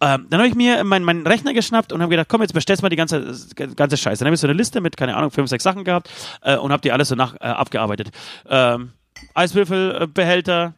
Ähm, 0.00 0.26
dann 0.28 0.40
habe 0.40 0.48
ich 0.48 0.54
mir 0.54 0.82
meinen 0.84 1.04
meinen 1.04 1.26
Rechner 1.26 1.54
geschnappt 1.54 1.92
und 1.92 2.02
habe 2.02 2.10
gedacht, 2.10 2.28
komm, 2.28 2.42
jetzt 2.42 2.52
bestellst 2.52 2.82
mal 2.82 2.88
die 2.88 2.96
ganze, 2.96 3.34
ganze 3.76 3.96
Scheiße. 3.96 4.18
Dann 4.20 4.26
habe 4.28 4.34
ich 4.34 4.40
so 4.40 4.46
eine 4.46 4.54
Liste 4.54 4.80
mit, 4.80 4.96
keine 4.96 5.16
Ahnung, 5.16 5.30
fünf, 5.30 5.48
sechs 5.48 5.62
Sachen 5.64 5.84
gehabt 5.84 6.10
äh, 6.42 6.56
und 6.56 6.72
habe 6.72 6.82
die 6.82 6.92
alles 6.92 7.08
so 7.08 7.14
nach 7.14 7.34
äh, 7.36 7.44
abgearbeitet. 7.44 8.10
Ähm, 8.48 8.92
Eiswürfelbehälter, 9.34 10.74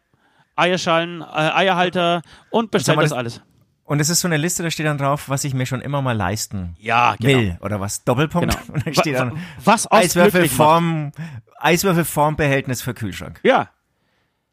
Eierschalen, 0.55 1.22
äh, 1.22 1.24
Eierhalter 1.24 2.22
und 2.50 2.70
bestellt 2.70 2.96
mal, 2.96 3.02
das 3.02 3.11
das- 3.11 3.18
alles. 3.18 3.40
Und 3.85 4.00
es 4.00 4.09
ist 4.11 4.20
so 4.20 4.26
eine 4.26 4.37
Liste, 4.37 4.64
da 4.64 4.70
steht 4.72 4.85
dann 4.87 4.98
drauf, 4.98 5.29
was 5.29 5.44
ich 5.44 5.55
mir 5.55 5.64
schon 5.64 5.81
immer 5.81 6.02
mal 6.02 6.16
leisten 6.16 6.74
Ja, 6.81 7.14
genau. 7.20 7.38
will. 7.38 7.57
Oder 7.61 7.81
was? 7.81 8.02
Doppelpunkt. 8.02 8.50
Genau. 8.66 8.74
Und 8.74 8.85
Wa- 8.85 8.92
steht 9.00 9.14
wa- 9.14 9.18
dann 9.26 9.38
was. 9.64 9.88
Eiswürfelform, 9.92 11.12
Eiswürfelformbehältnis 11.61 12.83
für 12.83 12.94
Kühlschrank. 12.94 13.38
Ja. 13.44 13.70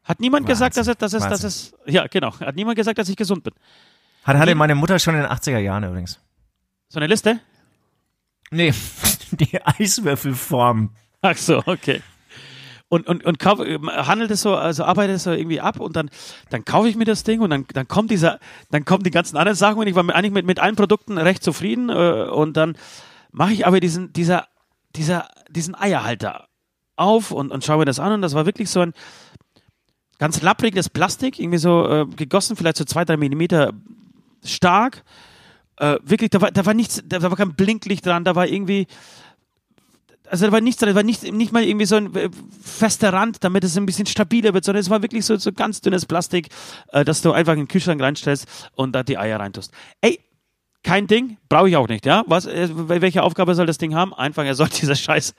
Hat 0.04 0.20
niemand 0.20 0.46
gesagt, 0.46 0.76
dass 0.76 0.86
Wahnsinn. 0.86 0.92
es, 1.06 1.12
dass 1.12 1.22
es, 1.24 1.28
dass 1.28 1.44
es, 1.44 1.74
ja, 1.86 2.06
genau. 2.06 2.38
Hat 2.38 2.54
niemand 2.54 2.76
gesagt, 2.76 2.96
dass 2.98 3.08
ich 3.08 3.16
gesund 3.16 3.42
bin. 3.42 3.54
Hat, 4.24 4.38
hatte 4.38 4.54
meine 4.54 4.74
Mutter 4.74 4.98
schon 4.98 5.14
in 5.14 5.22
den 5.22 5.30
80er 5.30 5.58
Jahren 5.58 5.84
übrigens. 5.84 6.18
So 6.88 6.98
eine 6.98 7.06
Liste? 7.06 7.40
Nee, 8.50 8.72
die 9.32 9.60
Eiswürfelform. 9.62 10.90
Ach 11.20 11.36
so, 11.36 11.62
okay. 11.66 12.02
Und, 12.88 13.06
und, 13.06 13.24
und 13.24 13.38
kauf, 13.38 13.58
handelt 13.58 14.30
es 14.30 14.42
so, 14.42 14.54
also 14.54 14.84
arbeitet 14.84 15.16
es 15.16 15.24
so 15.24 15.32
irgendwie 15.32 15.60
ab 15.60 15.80
und 15.80 15.96
dann, 15.96 16.10
dann 16.50 16.64
kaufe 16.64 16.88
ich 16.88 16.96
mir 16.96 17.06
das 17.06 17.24
Ding 17.24 17.40
und 17.40 17.50
dann, 17.50 17.66
dann 17.72 17.88
kommt 17.88 18.10
dieser, 18.10 18.38
dann 18.70 18.84
kommen 18.84 19.02
die 19.02 19.10
ganzen 19.10 19.36
anderen 19.36 19.56
Sachen 19.56 19.78
und 19.78 19.86
ich 19.86 19.94
war 19.94 20.08
eigentlich 20.14 20.32
mit, 20.32 20.46
mit 20.46 20.60
allen 20.60 20.76
Produkten 20.76 21.18
recht 21.18 21.42
zufrieden 21.42 21.88
äh, 21.88 22.28
und 22.30 22.56
dann 22.56 22.76
mache 23.32 23.52
ich 23.52 23.66
aber 23.66 23.80
diesen, 23.80 24.12
dieser, 24.12 24.46
dieser, 24.94 25.28
diesen 25.50 25.74
Eierhalter 25.74 26.46
auf 26.96 27.32
und, 27.32 27.50
und 27.50 27.64
schaue 27.64 27.78
mir 27.78 27.84
das 27.84 27.98
an 27.98 28.12
und 28.12 28.22
das 28.22 28.34
war 28.34 28.46
wirklich 28.46 28.70
so 28.70 28.80
ein 28.80 28.92
ganz 30.18 30.40
lappriges 30.42 30.88
Plastik, 30.88 31.40
irgendwie 31.40 31.58
so 31.58 31.88
äh, 31.88 32.06
gegossen, 32.06 32.54
vielleicht 32.54 32.76
so 32.76 32.84
zwei, 32.84 33.04
drei 33.04 33.16
Millimeter 33.16 33.72
stark. 34.44 35.04
Äh, 35.76 35.96
wirklich, 36.02 36.30
da 36.30 36.40
war, 36.40 36.50
da 36.50 36.64
war 36.66 36.74
nichts, 36.74 37.02
da 37.04 37.22
war 37.22 37.36
kein 37.36 37.54
Blinklicht 37.54 38.06
dran, 38.06 38.24
da 38.24 38.36
war 38.36 38.46
irgendwie, 38.46 38.86
also 40.28 40.46
da 40.46 40.52
war 40.52 40.60
nichts 40.60 40.80
dran, 40.80 40.90
da 40.90 40.94
war 40.94 41.02
nicht, 41.02 41.32
nicht 41.32 41.52
mal 41.52 41.64
irgendwie 41.64 41.86
so 41.86 41.96
ein 41.96 42.14
äh, 42.14 42.30
fester 42.62 43.12
Rand, 43.12 43.42
damit 43.42 43.64
es 43.64 43.76
ein 43.76 43.86
bisschen 43.86 44.06
stabiler 44.06 44.54
wird, 44.54 44.64
sondern 44.64 44.80
es 44.80 44.90
war 44.90 45.02
wirklich 45.02 45.24
so, 45.24 45.36
so 45.36 45.52
ganz 45.52 45.80
dünnes 45.80 46.06
Plastik, 46.06 46.48
äh, 46.92 47.04
dass 47.04 47.22
du 47.22 47.32
einfach 47.32 47.54
in 47.54 47.60
den 47.60 47.68
Kühlschrank 47.68 48.00
reinstellst 48.00 48.70
und 48.74 48.92
da 48.92 49.02
die 49.02 49.18
Eier 49.18 49.40
reintust. 49.40 49.72
Ey, 50.00 50.20
kein 50.84 51.06
Ding, 51.06 51.38
brauche 51.48 51.68
ich 51.68 51.76
auch 51.76 51.88
nicht, 51.88 52.04
ja? 52.06 52.24
Was, 52.26 52.46
äh, 52.46 52.68
welche 52.72 53.22
Aufgabe 53.22 53.54
soll 53.54 53.66
das 53.66 53.78
Ding 53.78 53.94
haben? 53.94 54.14
Einfach, 54.14 54.44
er 54.44 54.54
soll 54.54 54.68
dieses 54.80 55.00
Scheiß, 55.00 55.34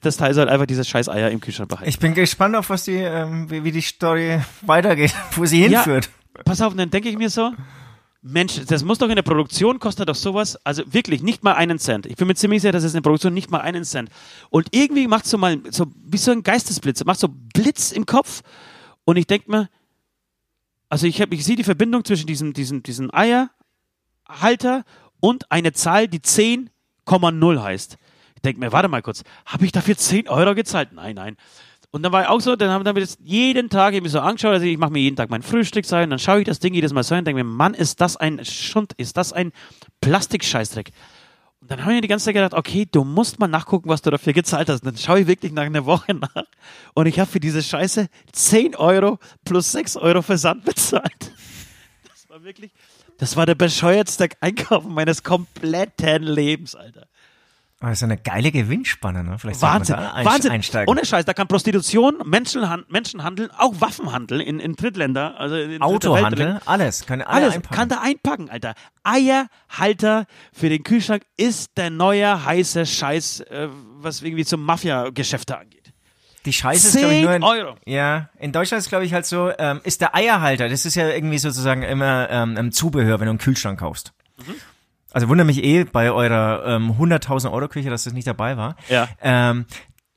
das 0.00 0.16
Teil 0.16 0.34
soll 0.34 0.48
einfach 0.48 0.66
dieses 0.66 0.86
Scheiß 0.86 1.08
Eier 1.08 1.30
im 1.30 1.40
Kühlschrank 1.40 1.70
behalten. 1.70 1.88
Ich 1.88 1.98
bin 1.98 2.14
gespannt 2.14 2.54
auf, 2.54 2.70
was 2.70 2.84
die, 2.84 2.96
ähm, 2.96 3.50
wie, 3.50 3.64
wie 3.64 3.72
die 3.72 3.80
Story 3.80 4.40
weitergeht, 4.62 5.14
wo 5.34 5.44
sie 5.44 5.62
hinführt. 5.62 6.10
Ja, 6.36 6.42
pass 6.44 6.60
auf, 6.60 6.76
dann 6.76 6.90
denke 6.90 7.08
ich 7.08 7.18
mir 7.18 7.30
so, 7.30 7.52
Mensch, 8.24 8.60
das 8.66 8.84
muss 8.84 8.98
doch 8.98 9.08
in 9.08 9.16
der 9.16 9.22
Produktion, 9.22 9.80
kostet 9.80 10.08
doch 10.08 10.14
sowas, 10.14 10.56
also 10.64 10.84
wirklich 10.92 11.22
nicht 11.22 11.42
mal 11.42 11.54
einen 11.54 11.80
Cent. 11.80 12.06
Ich 12.06 12.14
bin 12.14 12.28
mir 12.28 12.36
ziemlich 12.36 12.62
sicher, 12.62 12.70
dass 12.70 12.84
es 12.84 12.92
in 12.92 12.98
der 12.98 13.02
Produktion 13.02 13.34
nicht 13.34 13.50
mal 13.50 13.60
einen 13.60 13.84
Cent. 13.84 14.10
Und 14.48 14.68
irgendwie 14.70 15.08
macht 15.08 15.26
so 15.26 15.38
mal, 15.38 15.60
so 15.70 15.86
wie 16.04 16.18
so 16.18 16.30
ein 16.30 16.44
Geistesblitz, 16.44 17.04
macht 17.04 17.18
so 17.18 17.28
Blitz 17.28 17.90
im 17.90 18.06
Kopf 18.06 18.42
und 19.04 19.16
ich 19.16 19.26
denke 19.26 19.50
mir, 19.50 19.68
also 20.88 21.08
ich, 21.08 21.18
ich 21.18 21.44
sehe 21.44 21.56
die 21.56 21.64
Verbindung 21.64 22.04
zwischen 22.04 22.28
diesem, 22.28 22.52
diesem, 22.52 22.84
diesem 22.84 23.10
Eierhalter 23.12 24.84
und 25.18 25.50
eine 25.50 25.72
Zahl, 25.72 26.06
die 26.06 26.20
10,0 26.20 27.62
heißt. 27.62 27.96
Ich 28.36 28.42
denke 28.42 28.60
mir, 28.60 28.70
warte 28.70 28.88
mal 28.88 29.02
kurz, 29.02 29.24
habe 29.46 29.64
ich 29.64 29.72
dafür 29.72 29.96
10 29.96 30.28
Euro 30.28 30.54
gezahlt? 30.54 30.92
Nein, 30.92 31.16
nein. 31.16 31.36
Und 31.92 32.02
dann 32.02 32.10
war 32.10 32.22
ich 32.22 32.28
auch 32.28 32.40
so, 32.40 32.56
dann 32.56 32.70
haben 32.70 32.86
wir 32.86 33.02
das 33.02 33.18
jeden 33.22 33.68
Tag 33.68 33.92
irgendwie 33.92 34.10
so 34.10 34.18
angeschaut, 34.18 34.52
also 34.52 34.64
ich 34.64 34.78
mache 34.78 34.90
mir 34.90 35.00
jeden 35.00 35.14
Tag 35.14 35.28
mein 35.28 35.42
Frühstück 35.42 35.84
sein, 35.84 36.08
dann 36.08 36.18
schaue 36.18 36.40
ich 36.40 36.46
das 36.46 36.58
Ding 36.58 36.72
jedes 36.72 36.94
Mal 36.94 37.02
so 37.02 37.14
und 37.14 37.26
denke 37.26 37.44
mir, 37.44 37.48
Mann, 37.48 37.74
ist 37.74 38.00
das 38.00 38.16
ein 38.16 38.42
Schund, 38.46 38.94
ist 38.96 39.18
das 39.18 39.34
ein 39.34 39.52
Plastikscheißdreck. 40.00 40.90
Und 41.60 41.70
dann 41.70 41.82
habe 41.82 41.92
ich 41.92 41.96
mir 41.96 42.00
die 42.00 42.08
ganze 42.08 42.24
Zeit 42.24 42.34
gedacht, 42.34 42.54
okay, 42.54 42.88
du 42.90 43.04
musst 43.04 43.38
mal 43.38 43.46
nachgucken, 43.46 43.90
was 43.90 44.00
du 44.00 44.10
dafür 44.10 44.32
gezahlt 44.32 44.70
hast. 44.70 44.82
Und 44.82 44.86
dann 44.86 44.96
schaue 44.96 45.20
ich 45.20 45.26
wirklich 45.26 45.52
nach 45.52 45.64
einer 45.64 45.84
Woche 45.84 46.14
nach 46.14 46.44
und 46.94 47.06
ich 47.06 47.20
habe 47.20 47.30
für 47.30 47.40
diese 47.40 47.62
Scheiße 47.62 48.08
10 48.32 48.74
Euro 48.76 49.18
plus 49.44 49.70
6 49.72 49.98
Euro 49.98 50.22
Versand 50.22 50.64
bezahlt. 50.64 51.32
Das 52.08 52.26
war 52.30 52.42
wirklich, 52.42 52.72
das 53.18 53.36
war 53.36 53.44
der 53.44 53.54
bescheuertste 53.54 54.30
Einkauf 54.40 54.86
meines 54.86 55.22
kompletten 55.22 56.22
Lebens, 56.22 56.74
Alter. 56.74 57.06
Ist 57.90 58.02
eine 58.02 58.16
geile 58.16 58.52
Gewinnspanne, 58.52 59.24
ne? 59.24 59.38
Vielleicht 59.38 59.60
Wahnsinn, 59.60 59.96
da 59.96 60.24
Wahnsinn. 60.24 60.52
einsteigen. 60.52 60.88
Ohne 60.88 61.04
Scheiß, 61.04 61.24
da 61.24 61.34
kann 61.34 61.48
Prostitution, 61.48 62.18
Menschenhan 62.24 62.84
Menschenhandel, 62.88 63.50
auch 63.58 63.80
Waffenhandel 63.80 64.40
in, 64.40 64.60
in 64.60 64.76
Drittländer, 64.76 65.38
also 65.38 65.56
in 65.56 65.82
Autohandel, 65.82 66.60
alles, 66.64 67.04
alle 67.08 67.26
alles 67.26 67.54
einpacken. 67.54 67.74
kann 67.74 67.88
da 67.88 68.00
einpacken, 68.00 68.50
Alter. 68.50 68.74
Eierhalter 69.02 70.26
für 70.52 70.68
den 70.68 70.84
Kühlschrank 70.84 71.24
ist 71.36 71.76
der 71.76 71.90
neue 71.90 72.44
heiße 72.44 72.86
Scheiß, 72.86 73.40
äh, 73.40 73.68
was 73.96 74.22
irgendwie 74.22 74.44
zum 74.44 74.62
Mafia-Geschäfte 74.62 75.58
angeht. 75.58 75.92
Die 76.44 76.52
Scheiße 76.52 76.88
ist, 76.88 76.98
glaube 76.98 77.14
ich, 77.14 77.20
10 77.20 77.24
nur 77.24 77.34
in, 77.34 77.42
Euro. 77.42 77.76
Ja, 77.84 78.30
in 78.38 78.52
Deutschland 78.52 78.80
ist, 78.80 78.88
glaube 78.88 79.04
ich, 79.04 79.12
halt 79.12 79.26
so, 79.26 79.50
ähm, 79.58 79.80
ist 79.84 80.00
der 80.00 80.14
Eierhalter, 80.14 80.68
das 80.68 80.84
ist 80.84 80.94
ja 80.94 81.08
irgendwie 81.08 81.38
sozusagen 81.38 81.82
immer 81.82 82.28
ähm, 82.30 82.56
ein 82.56 82.72
Zubehör, 82.72 83.20
wenn 83.20 83.26
du 83.26 83.30
einen 83.30 83.38
Kühlschrank 83.38 83.80
kaufst. 83.80 84.12
Mhm. 84.38 84.54
Also 85.12 85.28
wundere 85.28 85.46
mich 85.46 85.62
eh 85.62 85.84
bei 85.84 86.10
eurer 86.10 86.64
ähm, 86.66 86.92
100.000 86.98 87.52
Euro 87.52 87.68
Küche, 87.68 87.90
dass 87.90 88.04
das 88.04 88.12
nicht 88.12 88.26
dabei 88.26 88.56
war. 88.56 88.76
Ja. 88.88 89.08
Ähm, 89.20 89.66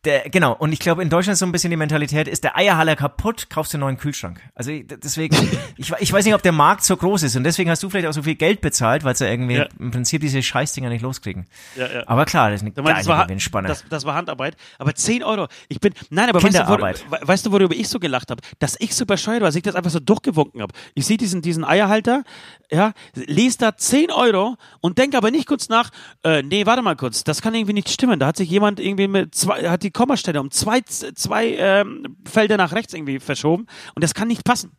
der, 0.05 0.29
genau, 0.29 0.53
und 0.53 0.71
ich 0.71 0.79
glaube, 0.79 1.01
in 1.03 1.09
Deutschland 1.09 1.33
ist 1.33 1.39
so 1.39 1.45
ein 1.45 1.51
bisschen 1.51 1.71
die 1.71 1.77
Mentalität, 1.77 2.27
ist 2.27 2.43
der 2.43 2.55
Eierhaller 2.55 2.95
kaputt, 2.95 3.49
kaufst 3.49 3.73
du 3.73 3.77
einen 3.77 3.81
neuen 3.81 3.97
Kühlschrank. 3.97 4.39
Also 4.55 4.71
ich- 4.71 4.85
deswegen, 4.87 5.35
ich, 5.77 5.91
ich 5.99 6.13
weiß 6.13 6.23
nicht, 6.25 6.33
ob 6.35 6.41
der 6.43 6.51
Markt 6.51 6.83
so 6.83 6.95
groß 6.95 7.23
ist 7.23 7.35
und 7.35 7.43
deswegen 7.43 7.69
hast 7.69 7.83
du 7.83 7.89
vielleicht 7.89 8.07
auch 8.07 8.13
so 8.13 8.23
viel 8.23 8.35
Geld 8.35 8.61
bezahlt, 8.61 9.03
weil 9.03 9.15
sie 9.15 9.25
irgendwie 9.27 9.55
Ja. 9.55 9.67
im 9.79 9.91
Prinzip 9.91 10.21
diese 10.21 10.41
Scheißdinger 10.41 10.89
nicht 10.89 11.01
loskriegen. 11.01 11.45
Ja, 11.75 11.87
ja. 11.91 12.03
Aber 12.07 12.25
klar, 12.25 12.51
das 12.51 12.61
ist 12.61 12.67
eine 12.67 12.71
meinst, 12.75 12.85
geile 12.85 12.97
das 12.99 13.07
war, 13.07 13.25
Gewinnspanne. 13.25 13.67
das, 13.67 13.83
das 13.89 14.05
war 14.05 14.15
Handarbeit. 14.15 14.55
Aber 14.79 14.93
10 14.95 15.23
Euro. 15.23 15.47
Ich 15.67 15.79
bin, 15.79 15.93
nein, 16.09 16.29
aber 16.29 16.41
weißt 16.43 16.53
du, 16.55 16.59
Kinderarbeit. 16.59 17.05
wor, 17.09 17.19
we- 17.21 17.27
weißt 17.27 17.45
du, 17.45 17.51
worüber 17.51 17.75
ich 17.75 17.89
so 17.89 17.99
gelacht 17.99 18.31
habe? 18.31 18.41
Dass 18.59 18.75
ich 18.79 18.95
so 18.95 19.05
bescheuert 19.05 19.41
war, 19.41 19.47
dass 19.47 19.55
ich 19.55 19.63
das 19.63 19.75
einfach 19.75 19.91
so 19.91 19.99
durchgewunken 19.99 20.61
habe. 20.61 20.73
Ich 20.93 21.05
sehe 21.05 21.17
diesen, 21.17 21.41
diesen 21.41 21.63
Eierhalter, 21.65 22.23
ja, 22.71 22.93
lese 23.15 23.57
da 23.59 23.75
10 23.77 24.11
Euro 24.11 24.55
und 24.81 24.97
denke 24.97 25.17
aber 25.17 25.31
nicht 25.31 25.47
kurz 25.47 25.69
nach, 25.69 25.89
äh, 26.23 26.41
nee, 26.43 26.65
warte 26.65 26.81
mal 26.81 26.95
kurz, 26.95 27.23
das 27.23 27.41
kann 27.41 27.53
irgendwie 27.55 27.73
nicht 27.73 27.89
stimmen. 27.89 28.19
Da 28.19 28.27
hat 28.27 28.37
sich 28.37 28.49
jemand 28.49 28.79
irgendwie 28.79 29.07
mit 29.07 29.35
zwei, 29.35 29.69
hat 29.69 29.83
die 29.83 29.91
Kommastelle 29.95 30.39
um 30.39 30.51
zwei, 30.51 30.81
zwei 30.81 31.55
ähm, 31.55 32.17
Felder 32.25 32.57
nach 32.57 32.73
rechts 32.73 32.93
irgendwie 32.93 33.19
verschoben 33.19 33.65
und 33.95 34.03
das 34.03 34.13
kann 34.13 34.27
nicht 34.27 34.43
passen. 34.43 34.77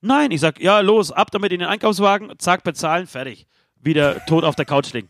Nein, 0.00 0.30
ich 0.30 0.40
sag, 0.40 0.60
ja, 0.60 0.80
los, 0.80 1.12
ab 1.12 1.30
damit 1.30 1.52
in 1.52 1.60
den 1.60 1.68
Einkaufswagen, 1.68 2.32
zack, 2.38 2.64
bezahlen, 2.64 3.06
fertig. 3.06 3.46
Wieder 3.80 4.24
tot 4.26 4.44
auf 4.44 4.56
der 4.56 4.64
Couch 4.64 4.92
liegen. 4.92 5.08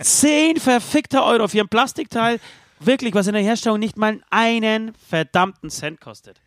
10 0.00 0.58
verfickte 0.58 1.22
Euro 1.22 1.48
für 1.48 1.60
ein 1.60 1.68
Plastikteil, 1.68 2.40
wirklich, 2.80 3.14
was 3.14 3.26
in 3.26 3.34
der 3.34 3.42
Herstellung 3.42 3.78
nicht 3.78 3.96
mal 3.96 4.22
einen 4.30 4.94
verdammten 4.94 5.70
Cent 5.70 6.00
kostet. 6.00 6.40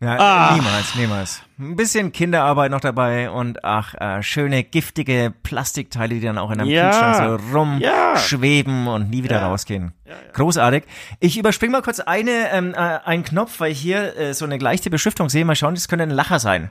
Ja, 0.00 0.16
Ah. 0.18 0.54
niemals, 0.54 0.94
niemals. 0.94 1.42
Ein 1.58 1.74
bisschen 1.74 2.12
Kinderarbeit 2.12 2.70
noch 2.70 2.78
dabei 2.80 3.30
und 3.30 3.64
ach, 3.64 3.94
äh, 3.94 4.22
schöne 4.22 4.62
giftige 4.62 5.34
Plastikteile, 5.42 6.14
die 6.14 6.20
dann 6.20 6.38
auch 6.38 6.52
in 6.52 6.60
einem 6.60 6.70
Ja. 6.70 6.90
Kühlschrank 6.90 7.16
so 7.16 7.54
Ja. 7.82 8.12
rumschweben 8.12 8.86
und 8.86 9.10
nie 9.10 9.24
wieder 9.24 9.40
Ja. 9.40 9.48
rausgehen. 9.48 9.92
Großartig. 10.34 10.84
Ich 11.18 11.36
überspringe 11.36 11.72
mal 11.72 11.82
kurz 11.82 11.98
eine, 11.98 12.52
ähm, 12.52 12.74
äh, 12.74 12.76
einen 12.76 13.24
Knopf, 13.24 13.58
weil 13.58 13.72
ich 13.72 13.80
hier 13.80 14.16
äh, 14.16 14.34
so 14.34 14.44
eine 14.44 14.58
leichte 14.58 14.88
Beschriftung 14.88 15.28
sehe. 15.28 15.44
Mal 15.44 15.56
schauen, 15.56 15.74
das 15.74 15.88
könnte 15.88 16.04
ein 16.04 16.10
Lacher 16.10 16.38
sein. 16.38 16.70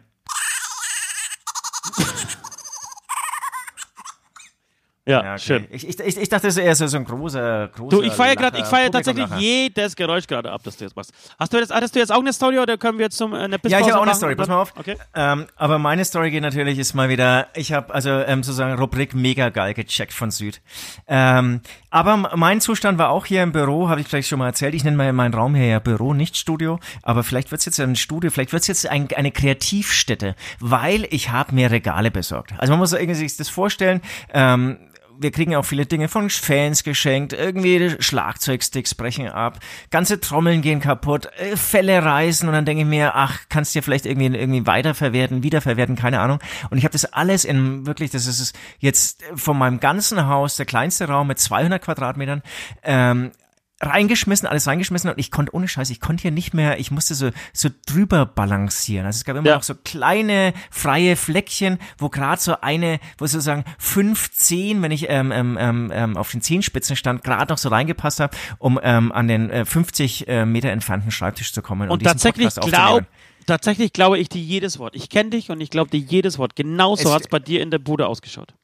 Ja, 5.07 5.23
Ja, 5.23 5.33
okay. 5.33 5.39
schön. 5.39 5.67
Ich, 5.71 5.87
ich, 5.87 5.99
ich, 5.99 6.17
ich 6.17 6.29
dachte, 6.29 6.47
das 6.47 6.57
ist 6.57 6.63
eher 6.63 6.75
so, 6.75 6.97
ein 6.97 7.05
großer, 7.05 7.69
großer 7.69 7.95
Du, 7.97 8.03
ich 8.03 8.11
feiere 8.11 8.35
gerade, 8.35 8.57
ich 8.59 8.65
feiere 8.65 8.91
tatsächlich 8.91 9.25
jedes 9.37 9.95
Geräusch 9.95 10.27
gerade 10.27 10.51
ab, 10.51 10.61
das 10.63 10.77
du 10.77 10.83
jetzt 10.83 10.95
machst. 10.95 11.13
Hast 11.39 11.53
du 11.53 11.57
jetzt, 11.57 11.73
hattest 11.73 11.95
du 11.95 11.99
jetzt 11.99 12.11
auch 12.11 12.19
eine 12.19 12.33
Story 12.33 12.59
oder 12.59 12.77
können 12.77 12.97
wir 12.97 13.05
jetzt 13.05 13.17
zum 13.17 13.33
äh, 13.33 13.37
eine 13.37 13.53
Ja, 13.53 13.57
Pisspause 13.57 13.81
ich 13.83 13.91
habe 13.91 13.99
auch 13.99 14.05
eine 14.05 14.15
Story, 14.15 14.35
pass 14.35 14.47
mal 14.49 14.61
auf. 14.61 14.73
Okay. 14.77 14.97
Ähm, 15.15 15.47
aber 15.55 15.79
meine 15.79 16.03
Story 16.03 16.29
geht 16.29 16.43
natürlich, 16.43 16.77
ist 16.77 16.93
mal 16.93 17.09
wieder, 17.09 17.47
ich 17.55 17.71
habe 17.71 17.93
also 17.93 18.09
ähm, 18.09 18.43
sozusagen 18.43 18.77
Rubrik 18.77 19.15
mega 19.15 19.49
geil 19.49 19.73
gecheckt 19.73 20.13
von 20.13 20.29
Süd. 20.29 20.61
Ähm, 21.07 21.61
aber 21.89 22.17
mein 22.35 22.59
Zustand 22.59 22.97
war 22.97 23.09
auch 23.09 23.25
hier 23.25 23.43
im 23.43 23.53
Büro, 23.53 23.87
habe 23.87 24.01
ich 24.01 24.07
vielleicht 24.07 24.27
schon 24.27 24.39
mal 24.39 24.47
erzählt. 24.47 24.75
Ich 24.75 24.83
nenne 24.83 24.97
mal 24.97 25.13
meinen 25.13 25.33
Raum 25.33 25.55
hier 25.55 25.67
ja 25.67 25.79
Büro, 25.79 26.13
nicht 26.13 26.35
Studio. 26.35 26.79
Aber 27.01 27.23
vielleicht 27.23 27.51
wird's 27.51 27.65
jetzt 27.65 27.79
ein 27.79 27.95
Studio, 27.95 28.29
vielleicht 28.29 28.51
wird's 28.51 28.67
jetzt 28.67 28.87
ein, 28.87 29.07
eine 29.15 29.31
Kreativstätte, 29.31 30.35
weil 30.59 31.07
ich 31.11 31.31
habe 31.31 31.55
mir 31.55 31.71
Regale 31.71 32.11
besorgt. 32.11 32.53
Also 32.57 32.71
man 32.71 32.79
muss 32.79 32.91
irgendwie 32.93 33.15
sich 33.15 33.37
das 33.37 33.49
vorstellen. 33.49 34.01
Ähm, 34.33 34.77
wir 35.19 35.31
kriegen 35.31 35.55
auch 35.55 35.65
viele 35.65 35.85
Dinge 35.85 36.07
von 36.07 36.29
Fans 36.29 36.83
geschenkt, 36.83 37.33
irgendwie 37.33 37.95
Schlagzeugsticks 37.99 38.95
brechen 38.95 39.29
ab, 39.29 39.59
ganze 39.89 40.19
Trommeln 40.19 40.61
gehen 40.61 40.79
kaputt, 40.79 41.27
äh, 41.37 41.55
Fälle 41.55 42.03
reißen 42.03 42.47
und 42.47 42.53
dann 42.53 42.65
denke 42.65 42.83
ich 42.83 42.87
mir, 42.87 43.15
ach, 43.15 43.39
kannst 43.49 43.75
dir 43.75 43.83
vielleicht 43.83 44.05
irgendwie 44.05 44.37
irgendwie 44.37 44.65
weiterverwerten, 44.65 45.43
wiederverwerten, 45.43 45.95
keine 45.95 46.19
Ahnung. 46.19 46.39
Und 46.69 46.77
ich 46.77 46.83
habe 46.83 46.93
das 46.93 47.05
alles 47.05 47.45
in 47.45 47.85
wirklich, 47.85 48.11
das 48.11 48.27
ist 48.27 48.55
jetzt 48.79 49.23
von 49.35 49.57
meinem 49.57 49.79
ganzen 49.79 50.27
Haus 50.27 50.55
der 50.55 50.65
kleinste 50.65 51.07
Raum 51.07 51.27
mit 51.27 51.39
200 51.39 51.81
Quadratmetern. 51.81 52.41
Ähm, 52.83 53.31
reingeschmissen, 53.79 54.47
alles 54.47 54.65
reingeschmissen 54.67 55.09
und 55.11 55.19
ich 55.19 55.29
konnte 55.31 55.53
ohne 55.55 55.67
Scheiß, 55.67 55.89
ich 55.91 55.99
konnte 55.99 56.23
hier 56.23 56.31
nicht 56.31 56.53
mehr, 56.53 56.79
ich 56.79 56.89
musste 56.91 57.13
so 57.13 57.29
so 57.53 57.69
drüber 57.85 58.25
balancieren. 58.25 59.05
Also 59.05 59.17
es 59.17 59.25
gab 59.25 59.35
immer 59.35 59.47
Ja. 59.47 59.55
noch 59.55 59.63
so 59.63 59.75
kleine 59.75 60.53
freie 60.71 61.15
Fleckchen, 61.15 61.77
wo 61.97 62.09
gerade 62.09 62.41
so 62.41 62.59
eine, 62.61 62.99
wo 63.17 63.27
sozusagen 63.27 63.65
fünf 63.77 64.31
Zehen, 64.31 64.81
wenn 64.81 64.91
ich 64.91 65.07
ähm, 65.09 65.31
ähm, 65.31 65.57
ähm, 65.59 65.91
ähm, 65.93 66.17
auf 66.17 66.31
den 66.31 66.41
Zehenspitzen 66.41 66.95
stand, 66.95 67.23
gerade 67.23 67.51
noch 67.53 67.59
so 67.59 67.69
reingepasst 67.69 68.19
habe, 68.19 68.35
um 68.57 68.79
ähm, 68.81 69.11
an 69.11 69.27
den 69.27 69.49
äh, 69.51 69.65
50 69.65 70.27
äh, 70.27 70.45
Meter 70.45 70.71
entfernten 70.71 71.11
Schreibtisch 71.11 71.53
zu 71.53 71.61
kommen 71.61 71.89
Und 71.89 72.01
diesen 72.01 72.13
tatsächlich 72.13 72.45
Podcast 72.55 72.67
glaub, 72.69 73.03
tatsächlich 73.45 73.93
glaube 73.93 74.17
ich 74.17 74.27
dir 74.29 74.41
jedes 74.41 74.79
Wort. 74.79 74.95
Ich 74.95 75.09
kenne 75.09 75.29
dich 75.29 75.51
und 75.51 75.61
ich 75.61 75.69
glaube 75.69 75.91
dir 75.91 75.99
jedes 75.99 76.37
Wort. 76.39 76.55
Genauso 76.55 77.09
Es- 77.09 77.13
hat's 77.15 77.27
bei 77.27 77.39
dir 77.39 77.61
in 77.61 77.69
der 77.71 77.79
Bude 77.79 78.07
ausgeschaut. 78.07 78.55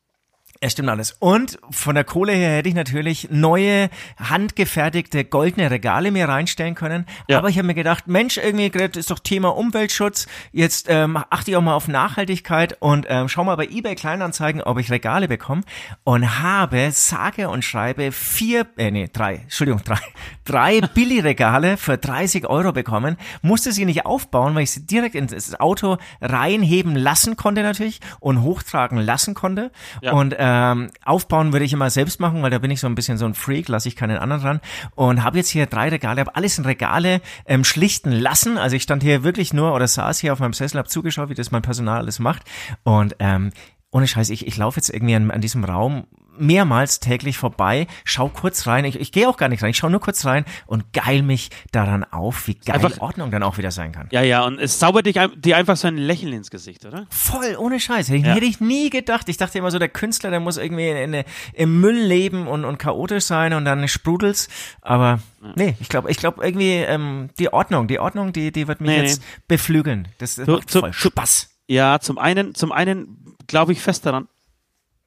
Ja, 0.64 0.70
stimmt 0.70 0.88
alles. 0.88 1.14
Und 1.20 1.60
von 1.72 1.94
der 1.94 2.06
Kohle 2.06 2.32
her 2.32 2.56
hätte 2.56 2.70
ich 2.70 2.76
natürlich 2.76 3.28
neue, 3.30 3.90
handgefertigte 4.18 5.26
goldene 5.26 5.70
Regale 5.70 6.10
mir 6.10 6.30
reinstellen 6.30 6.74
können. 6.74 7.06
Ja. 7.28 7.40
Aber 7.40 7.50
ich 7.50 7.58
habe 7.58 7.68
mir 7.68 7.74
gedacht, 7.74 8.08
Mensch, 8.08 8.38
irgendwie 8.38 8.72
ist 8.98 9.12
doch 9.12 9.20
Thema 9.20 9.58
Umweltschutz. 9.58 10.26
Jetzt 10.54 10.86
ähm, 10.90 11.22
achte 11.30 11.52
ich 11.52 11.58
auch 11.58 11.62
mal 11.62 11.74
auf 11.74 11.90
Nachhaltigkeit 11.90 12.78
und 12.80 13.08
ähm, 13.10 13.28
schau 13.28 13.44
mal 13.44 13.58
bei 13.58 13.66
eBay 13.66 13.96
Kleinanzeigen, 13.96 14.62
ob 14.62 14.80
ich 14.80 14.90
Regale 14.90 15.28
bekomme. 15.28 15.64
Und 16.06 16.40
habe, 16.42 16.92
sage 16.94 17.50
und 17.50 17.66
schreibe, 17.66 18.14
vier, 18.14 18.66
äh, 18.78 18.90
nee, 18.90 19.10
drei, 19.12 19.42
Entschuldigung, 19.44 19.82
drei, 19.86 20.00
drei 20.46 20.80
Billigregale 20.80 21.76
für 21.76 21.98
30 21.98 22.48
Euro 22.48 22.72
bekommen. 22.72 23.18
Musste 23.42 23.74
sie 23.74 23.84
nicht 23.84 24.06
aufbauen, 24.06 24.56
weil 24.56 24.64
ich 24.64 24.72
sie 24.72 24.88
direkt 24.88 25.16
ins 25.16 25.60
Auto 25.60 25.98
reinheben 26.22 26.96
lassen 26.96 27.36
konnte 27.36 27.64
natürlich 27.64 28.00
und 28.22 28.44
hochtragen 28.44 28.98
lassen 28.98 29.34
konnte. 29.34 29.70
Ja. 30.02 30.14
Und 30.14 30.34
ähm, 30.54 30.92
aufbauen 31.04 31.52
würde 31.52 31.66
ich 31.66 31.74
immer 31.74 31.90
selbst 31.90 32.20
machen, 32.20 32.44
weil 32.44 32.52
da 32.52 32.60
bin 32.60 32.70
ich 32.70 32.80
so 32.80 32.88
ein 32.88 32.94
bisschen 32.94 33.18
so 33.18 33.26
ein 33.26 33.34
Freak, 33.34 33.68
lasse 33.70 33.88
ich 33.88 33.96
keinen 33.96 34.18
anderen 34.18 34.42
ran. 34.44 34.62
Und 34.96 35.24
habe 35.24 35.38
jetzt 35.38 35.50
hier 35.50 35.66
drei 35.66 35.90
Regale, 35.90 36.22
habe 36.22 36.36
alles 36.36 36.60
in 36.60 36.66
Regale 36.66 37.22
ähm, 37.46 37.64
schlichten 37.64 38.12
lassen. 38.12 38.58
Also 38.58 38.76
ich 38.76 38.84
stand 38.84 39.02
hier 39.02 39.24
wirklich 39.24 39.54
nur 39.54 39.74
oder 39.74 39.88
saß 39.88 40.20
hier 40.20 40.32
auf 40.32 40.40
meinem 40.40 40.54
Sessel, 40.54 40.78
habe 40.78 40.90
zugeschaut, 40.90 41.30
wie 41.30 41.34
das 41.34 41.52
mein 41.52 41.64
Personal 41.64 41.98
alles 41.98 42.20
macht. 42.20 42.44
Und 42.84 43.16
ähm, 43.20 43.52
ohne 43.92 44.08
Scheiß, 44.08 44.30
ich, 44.30 44.46
ich 44.46 44.58
laufe 44.58 44.78
jetzt 44.78 44.90
irgendwie 44.90 45.16
an, 45.16 45.32
an 45.32 45.42
diesem 45.42 45.64
Raum 45.64 46.06
mehrmals 46.38 47.00
täglich 47.00 47.38
vorbei, 47.38 47.88
schau 48.06 48.30
kurz 48.30 48.66
rein. 48.68 48.86
Ich, 48.86 49.00
ich 49.00 49.12
gehe 49.12 49.28
auch 49.30 49.38
gar 49.38 49.50
nicht 49.50 49.62
rein, 49.64 49.70
ich 49.70 49.78
schau 49.78 49.90
nur 49.90 50.00
kurz 50.00 50.26
rein 50.26 50.46
und 50.66 50.92
geil 50.94 51.22
mich 51.22 51.50
daran 51.72 52.04
auf, 52.04 52.48
wie 52.48 52.56
geil 52.56 52.76
Einfach- 52.76 53.00
Ordnung 53.02 53.32
dann 53.32 53.44
auch 53.44 53.58
wieder 53.58 53.72
sein 53.72 53.92
kann. 53.92 54.08
Ja, 54.12 54.22
ja, 54.22 54.44
und 54.46 54.60
es 54.60 54.80
zaubert 54.80 55.06
dich, 55.06 55.20
dir 55.36 55.58
einfach 55.58 55.78
so 55.78 55.88
ein 55.88 55.98
Lächeln 55.98 56.34
ins 56.34 56.50
Gesicht, 56.50 56.86
oder? 56.86 57.06
Voll, 57.10 57.56
ohne 57.58 57.80
Scheiß. 57.80 58.10
Hätte, 58.10 58.28
Ja. 58.28 58.34
hätte 58.36 58.46
ich 58.46 58.60
nie 58.60 58.90
gedacht. 58.90 59.30
Ich 59.30 59.38
dachte 59.38 59.58
immer 59.58 59.72
so, 59.72 59.80
der 59.80 59.90
Künstler, 59.90 60.30
der 60.32 60.40
muss 60.40 60.58
irgendwie 60.58 60.90
in, 60.90 61.14
in, 61.14 61.24
im 61.54 61.80
Müll 61.82 61.98
leben 62.00 62.48
und, 62.48 62.66
und 62.66 62.78
chaotisch 62.80 63.26
sein 63.26 63.54
und 63.54 63.66
dann 63.66 63.88
sprudelt's. 63.88 64.48
Aber 64.82 65.20
nee, 65.56 65.76
ich 65.80 65.90
glaube, 65.90 66.10
ich 66.12 66.18
glaube 66.18 66.44
irgendwie 66.44 66.74
ähm, 66.74 67.30
die 67.40 67.52
Ordnung, 67.54 67.88
die 67.88 68.00
Ordnung, 68.00 68.34
die, 68.34 68.52
die 68.52 68.68
wird 68.68 68.82
mich 68.82 68.90
Nee, 68.90 69.02
jetzt 69.04 69.22
beflügeln. 69.48 70.08
Das, 70.18 70.36
das 70.36 70.46
So- 70.46 70.56
macht 70.58 70.72
voll 70.72 70.82
so- 70.94 71.10
Spaß. 71.10 71.50
Ja, 71.68 72.00
zum 72.00 72.18
einen, 72.18 72.56
zum 72.56 72.72
einen 72.72 73.36
glaube 73.48 73.72
ich 73.72 73.82
fest 73.82 74.06
daran, 74.06 74.28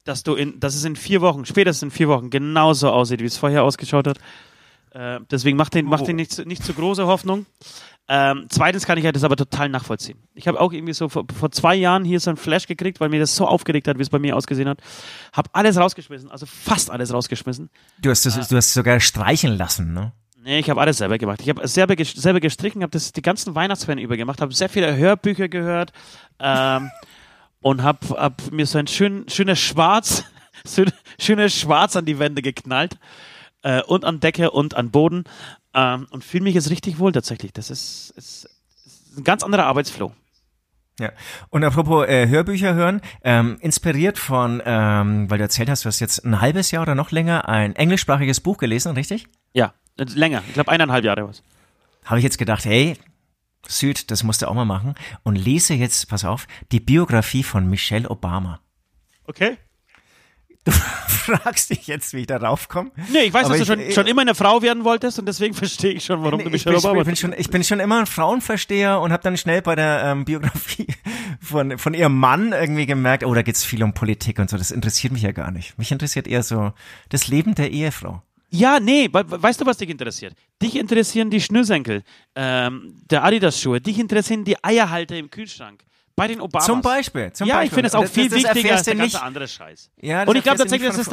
dass 0.07 0.23
du 0.23 0.35
in, 0.35 0.59
dass 0.59 0.75
es 0.75 0.83
in 0.85 0.95
vier 0.95 1.21
Wochen, 1.21 1.45
spätestens 1.45 1.83
in 1.83 1.91
vier 1.91 2.07
Wochen, 2.07 2.29
genauso 2.29 2.89
aussieht, 2.91 3.19
wie 3.21 3.25
es 3.25 3.37
vorher 3.37 3.63
ausgeschaut 3.63 4.07
hat. 4.07 4.17
Äh, 4.91 5.19
deswegen 5.29 5.57
macht 5.57 5.73
den, 5.73 5.85
macht 5.85 6.07
den 6.07 6.15
nicht, 6.15 6.31
zu- 6.31 6.45
nicht 6.45 6.63
zu 6.63 6.73
große 6.73 7.05
Hoffnung. 7.05 7.45
Ähm, 8.09 8.45
zweitens 8.49 8.85
kann 8.85 8.97
ich 8.97 9.03
ja 9.03 9.11
das 9.11 9.25
aber 9.25 9.35
total 9.35 9.67
nachvollziehen. 9.67 10.17
Ich 10.33 10.47
habe 10.47 10.61
auch 10.61 10.71
irgendwie 10.71 10.93
so 10.93 11.09
vor, 11.09 11.25
vor 11.37 11.51
zwei 11.51 11.75
Jahren 11.75 12.05
hier 12.05 12.21
so 12.21 12.29
ein 12.29 12.37
Flash 12.37 12.65
gekriegt, 12.65 13.01
weil 13.01 13.09
mir 13.09 13.19
das 13.19 13.35
so 13.35 13.45
aufgeregt 13.45 13.87
hat, 13.89 13.97
wie 13.97 14.01
es 14.01 14.09
bei 14.09 14.17
mir 14.19 14.37
ausgesehen 14.37 14.69
hat. 14.69 14.79
Hab 15.33 15.49
alles 15.51 15.75
rausgeschmissen, 15.77 16.31
also 16.31 16.45
fast 16.45 16.89
alles 16.89 17.13
rausgeschmissen. 17.13 17.69
Du 18.01 18.09
hast, 18.09 18.25
das, 18.25 18.47
du 18.47 18.55
hast 18.55 18.73
sogar 18.73 19.01
streichen 19.01 19.57
lassen, 19.57 19.91
ne? 19.93 20.13
Nee, 20.41 20.59
ich 20.59 20.69
habe 20.69 20.79
alles 20.79 20.99
selber 20.99 21.17
gemacht. 21.17 21.41
Ich 21.41 21.49
habe 21.49 21.67
selber, 21.67 21.95
selber 22.05 22.39
gestrichen, 22.39 22.81
habe 22.81 22.91
das 22.91 23.11
die 23.11 23.21
ganzen 23.21 23.55
Weihnachtsferien 23.55 24.01
über 24.01 24.15
gemacht, 24.15 24.39
habe 24.39 24.53
sehr 24.53 24.69
viele 24.69 24.95
Hörbücher 24.95 25.49
gehört 25.49 25.91
ähm, 26.39 26.89
und 27.61 27.83
habe 27.83 27.99
hab 28.09 28.51
mir 28.51 28.65
so 28.65 28.77
ein 28.77 28.87
schön, 28.87 29.25
schönes 29.29 29.59
Schwarz, 29.59 30.23
schönes 31.19 31.55
Schwarz 31.55 31.95
an 31.95 32.05
die 32.05 32.19
Wände 32.19 32.41
geknallt 32.41 32.97
äh, 33.63 33.81
und 33.83 34.05
an 34.05 34.19
Decke 34.19 34.51
und 34.51 34.75
an 34.75 34.91
Boden 34.91 35.23
ähm, 35.73 36.07
und 36.09 36.23
fühle 36.23 36.43
mich 36.43 36.55
jetzt 36.55 36.69
richtig 36.69 36.99
wohl 36.99 37.11
tatsächlich. 37.11 37.53
Das 37.53 37.69
ist, 37.69 38.13
ist, 38.15 38.49
ist 38.85 39.17
ein 39.17 39.23
ganz 39.23 39.43
anderer 39.43 39.65
Arbeitsflow. 39.65 40.13
Ja. 40.99 41.11
Und 41.49 41.63
apropos 41.63 42.07
äh, 42.07 42.27
Hörbücher 42.27 42.73
hören, 42.73 43.01
ähm, 43.23 43.57
inspiriert 43.61 44.17
von, 44.17 44.63
ähm, 44.65 45.29
weil 45.29 45.37
du 45.37 45.43
erzählt 45.43 45.69
hast, 45.69 45.85
du 45.85 45.87
hast 45.87 45.99
jetzt 45.99 46.25
ein 46.25 46.41
halbes 46.41 46.71
Jahr 46.71 46.81
oder 46.81 46.95
noch 46.95 47.11
länger 47.11 47.47
ein 47.47 47.75
englischsprachiges 47.75 48.39
Buch 48.39 48.57
gelesen, 48.57 48.93
richtig? 48.93 49.27
Ja, 49.53 49.73
länger. 49.97 50.41
Ich 50.47 50.53
glaube 50.53 50.71
eineinhalb 50.71 51.05
Jahre 51.05 51.27
was. 51.27 51.43
Habe 52.05 52.19
ich 52.19 52.23
jetzt 52.23 52.39
gedacht, 52.39 52.65
hey, 52.65 52.97
Süd, 53.67 54.11
das 54.11 54.23
musst 54.23 54.41
du 54.41 54.47
auch 54.47 54.53
mal 54.53 54.65
machen. 54.65 54.95
Und 55.23 55.35
lese 55.35 55.73
jetzt, 55.73 56.07
pass 56.09 56.23
auf, 56.25 56.47
die 56.71 56.79
Biografie 56.79 57.43
von 57.43 57.69
Michelle 57.69 58.09
Obama. 58.09 58.59
Okay. 59.25 59.57
Du 60.63 60.71
fragst 61.07 61.69
dich 61.69 61.87
jetzt, 61.87 62.13
wie 62.13 62.19
ich 62.21 62.27
darauf 62.27 62.67
komme? 62.67 62.91
Nee, 63.11 63.19
ich 63.23 63.33
weiß, 63.33 63.45
Aber 63.45 63.57
dass 63.57 63.67
du 63.67 63.73
ich- 63.75 63.85
schon, 63.85 64.03
schon 64.03 64.07
immer 64.07 64.21
eine 64.21 64.35
Frau 64.35 64.61
werden 64.61 64.83
wolltest 64.83 65.17
und 65.19 65.25
deswegen 65.25 65.53
verstehe 65.53 65.93
ich 65.93 66.03
schon, 66.05 66.23
warum 66.23 66.39
du 66.39 66.45
ich, 66.47 66.51
Michelle 66.51 66.75
bin, 66.75 66.85
Obama 66.85 66.99
ich, 67.01 67.05
bin 67.05 67.15
schon, 67.15 67.33
ich 67.37 67.49
bin 67.49 67.63
schon 67.63 67.79
immer 67.79 67.99
ein 67.99 68.05
Frauenversteher 68.05 68.99
und 68.99 69.11
habe 69.13 69.23
dann 69.23 69.37
schnell 69.37 69.61
bei 69.61 69.75
der 69.75 70.03
ähm, 70.03 70.25
Biografie 70.25 70.87
von, 71.41 71.77
von 71.77 71.93
ihrem 71.93 72.17
Mann 72.17 72.51
irgendwie 72.51 72.85
gemerkt, 72.85 73.23
oh, 73.23 73.33
da 73.33 73.43
geht's 73.43 73.63
viel 73.63 73.81
um 73.83 73.93
Politik 73.93 74.39
und 74.39 74.49
so. 74.49 74.57
Das 74.57 74.71
interessiert 74.71 75.13
mich 75.13 75.21
ja 75.21 75.31
gar 75.31 75.51
nicht. 75.51 75.77
Mich 75.77 75.91
interessiert 75.91 76.27
eher 76.27 76.43
so 76.43 76.73
das 77.09 77.27
Leben 77.29 77.55
der 77.55 77.71
Ehefrau. 77.71 78.21
Ja, 78.49 78.79
nee, 78.79 79.09
we 79.11 79.23
weißt 79.43 79.59
du, 79.61 79.65
was 79.65 79.77
dich 79.77 79.89
interessiert? 79.89 80.33
Dich 80.61 80.75
interessieren 80.77 81.29
die 81.29 81.41
Schnürsenkel, 81.41 82.03
ähm, 82.35 82.95
der 83.09 83.23
Adidas-Schuhe, 83.23 83.81
dich 83.81 83.99
interessieren 83.99 84.45
die 84.45 84.55
Eierhalter 84.63 85.15
im 85.17 85.29
Kühlschrank. 85.29 85.83
Bei 86.15 86.27
den 86.27 86.39
Obamas. 86.41 86.65
Zum 86.65 86.81
Beispiel. 86.81 87.31
Zum 87.33 87.47
ja, 87.47 87.61
ich 87.61 87.69
finde 87.71 87.87
es 87.87 87.95
auch 87.95 88.01
Das- 88.01 88.11
viel 88.11 88.29
das 88.29 88.39
wichtiger 88.43 88.71
als 88.75 88.83
der 88.83 88.95
ganze 88.95 89.17
nicht- 89.17 89.21
andere 89.23 89.47
Scheiß. 89.47 89.91
Ja, 90.01 90.21
das 90.21 90.29
Und 90.29 90.35
ich 90.37 90.43
glaube 90.43 90.57
tatsächlich, 90.59 90.89
das 90.89 90.97
ist 90.97 91.11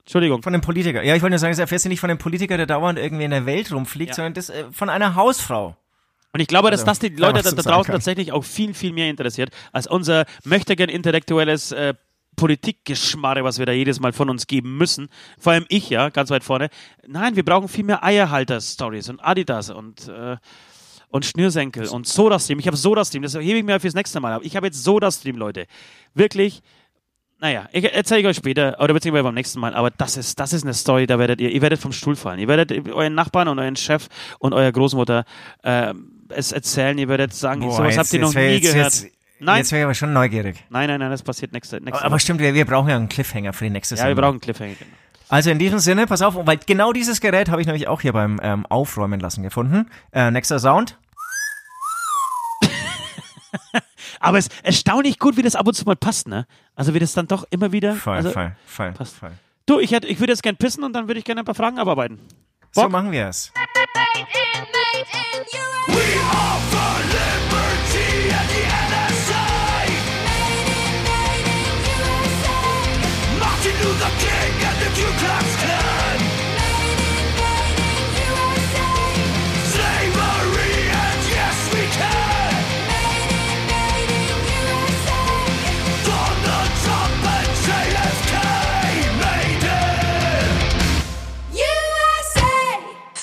Entschuldigung. 0.00 0.42
Von 0.42 0.54
einem 0.54 0.62
Politiker. 0.62 1.02
Ja, 1.02 1.14
ich 1.16 1.20
wollte 1.20 1.32
nur 1.32 1.38
sagen, 1.38 1.52
das 1.52 1.58
erfährst 1.58 1.84
du 1.84 1.90
nicht 1.90 2.00
von 2.00 2.08
einem 2.08 2.18
Politiker, 2.18 2.56
der 2.56 2.64
dauernd 2.64 2.98
irgendwie 2.98 3.24
in 3.24 3.30
der 3.30 3.44
Welt 3.44 3.70
rumfliegt, 3.72 4.10
Ja. 4.10 4.14
sondern 4.14 4.32
das 4.34 4.48
äh, 4.48 4.64
von 4.72 4.88
einer 4.88 5.14
Hausfrau. 5.16 5.76
Und 6.32 6.40
ich 6.40 6.46
glaube, 6.46 6.70
dass 6.70 6.80
Also, 6.80 6.90
das 6.92 6.98
die 7.00 7.08
Leute 7.08 7.42
da, 7.42 7.50
da 7.50 7.62
draußen 7.62 7.92
tatsächlich 7.92 8.32
auch 8.32 8.44
viel, 8.44 8.72
viel 8.72 8.92
mehr 8.92 9.10
interessiert, 9.10 9.50
als 9.72 9.86
unser 9.86 10.24
möchtegern 10.44 10.88
intellektuelles 10.88 11.72
äh, 11.72 11.92
Politikgeschmarre, 12.38 13.44
was 13.44 13.58
wir 13.58 13.66
da 13.66 13.72
jedes 13.72 14.00
Mal 14.00 14.12
von 14.12 14.30
uns 14.30 14.46
geben 14.46 14.76
müssen. 14.78 15.08
Vor 15.38 15.52
allem 15.52 15.66
ich, 15.68 15.90
ja, 15.90 16.08
ganz 16.08 16.30
weit 16.30 16.44
vorne. 16.44 16.70
Nein, 17.06 17.36
wir 17.36 17.44
brauchen 17.44 17.68
viel 17.68 17.84
mehr 17.84 18.02
Eierhalter-Stories 18.02 19.10
und 19.10 19.20
Adidas 19.20 19.68
und, 19.70 20.08
äh, 20.08 20.36
und 21.10 21.26
Schnürsenkel 21.26 21.88
und 21.88 22.06
Sodastream. 22.06 22.58
Ich 22.58 22.66
habe 22.66 22.76
Sodastream, 22.76 23.22
das 23.22 23.34
hebe 23.34 23.58
ich 23.58 23.64
mir 23.64 23.78
fürs 23.80 23.94
nächste 23.94 24.20
Mal 24.20 24.32
ab. 24.32 24.42
Ich 24.44 24.56
habe 24.56 24.66
jetzt 24.66 24.82
Sodastream, 24.82 25.36
Leute. 25.36 25.66
Wirklich. 26.14 26.62
Naja, 27.40 27.68
ich 27.72 27.84
erzähle 27.84 28.20
ich 28.22 28.26
euch 28.26 28.36
später, 28.36 28.76
oder 28.80 28.92
beziehungsweise 28.94 29.22
beim 29.22 29.34
nächsten 29.34 29.60
Mal, 29.60 29.72
aber 29.72 29.90
das 29.92 30.16
ist, 30.16 30.40
das 30.40 30.52
ist 30.52 30.64
eine 30.64 30.74
Story, 30.74 31.06
da 31.06 31.20
werdet 31.20 31.40
ihr, 31.40 31.50
ihr 31.50 31.62
werdet 31.62 31.78
vom 31.80 31.92
Stuhl 31.92 32.16
fallen. 32.16 32.40
Ihr 32.40 32.48
werdet 32.48 32.72
euren 32.88 33.14
Nachbarn 33.14 33.46
und 33.46 33.60
euren 33.60 33.76
Chef 33.76 34.08
und 34.40 34.54
eurer 34.54 34.72
Großmutter 34.72 35.24
äh, 35.62 35.94
es 36.30 36.50
erzählen, 36.50 36.98
ihr 36.98 37.08
werdet 37.08 37.32
sagen, 37.32 37.60
Boah, 37.60 37.72
sowas 37.76 37.90
jetzt- 37.94 37.98
habt 37.98 38.12
ihr 38.12 38.20
noch 38.20 38.34
nie 38.34 38.60
gehört. 38.60 38.92
Jetzt, 38.92 39.06
Nein. 39.40 39.58
Jetzt 39.58 39.70
wäre 39.72 39.80
ich 39.82 39.84
aber 39.84 39.94
schon 39.94 40.12
neugierig. 40.12 40.64
Nein, 40.68 40.88
nein, 40.88 40.98
nein, 41.00 41.10
das 41.10 41.22
passiert 41.22 41.52
nächste, 41.52 41.80
nächste 41.80 42.04
Aber 42.04 42.12
Woche. 42.14 42.20
stimmt, 42.20 42.40
wir, 42.40 42.54
wir 42.54 42.64
brauchen 42.64 42.88
ja 42.88 42.96
einen 42.96 43.08
Cliffhanger 43.08 43.52
für 43.52 43.64
die 43.64 43.70
nächste 43.70 43.94
Ja, 43.94 44.00
wir 44.02 44.08
Sendung. 44.08 44.22
brauchen 44.22 44.32
einen 44.32 44.40
Cliffhanger. 44.40 44.74
Genau. 44.74 44.90
Also 45.28 45.50
in 45.50 45.58
diesem 45.58 45.78
Sinne, 45.78 46.06
pass 46.06 46.22
auf, 46.22 46.34
weil 46.46 46.58
genau 46.64 46.92
dieses 46.92 47.20
Gerät 47.20 47.48
habe 47.50 47.60
ich 47.60 47.66
nämlich 47.66 47.86
auch 47.86 48.00
hier 48.00 48.12
beim 48.14 48.40
ähm, 48.42 48.64
Aufräumen 48.66 49.20
lassen 49.20 49.42
gefunden. 49.42 49.90
Äh, 50.12 50.30
nächster 50.30 50.58
Sound. 50.58 50.98
Aber 54.20 54.38
es 54.38 54.46
ist 54.48 54.64
erstaunlich 54.64 55.18
gut, 55.18 55.36
wie 55.36 55.42
das 55.42 55.54
ab 55.54 55.66
und 55.68 55.74
zu 55.74 55.84
mal 55.84 55.96
passt, 55.96 56.28
ne? 56.28 56.46
Also 56.74 56.94
wie 56.94 56.98
das 56.98 57.12
dann 57.12 57.28
doch 57.28 57.44
immer 57.50 57.72
wieder. 57.72 57.94
Voll, 57.94 58.16
also, 58.16 58.30
voll, 58.30 58.52
voll, 58.66 58.92
passt. 58.92 59.16
voll. 59.16 59.32
Du, 59.66 59.78
ich, 59.80 59.92
hätte, 59.92 60.06
ich 60.08 60.18
würde 60.18 60.32
jetzt 60.32 60.42
gern 60.42 60.56
pissen 60.56 60.82
und 60.82 60.92
dann 60.94 61.08
würde 61.08 61.18
ich 61.18 61.24
gerne 61.26 61.42
ein 61.42 61.44
paar 61.44 61.54
Fragen 61.54 61.78
abarbeiten. 61.78 62.18
So 62.72 62.82
Bock? 62.82 62.90
machen 62.90 63.12
wir 63.12 63.28
es. 63.28 63.52
We 65.86 65.94
offer 66.30 67.00
liberty 67.04 67.27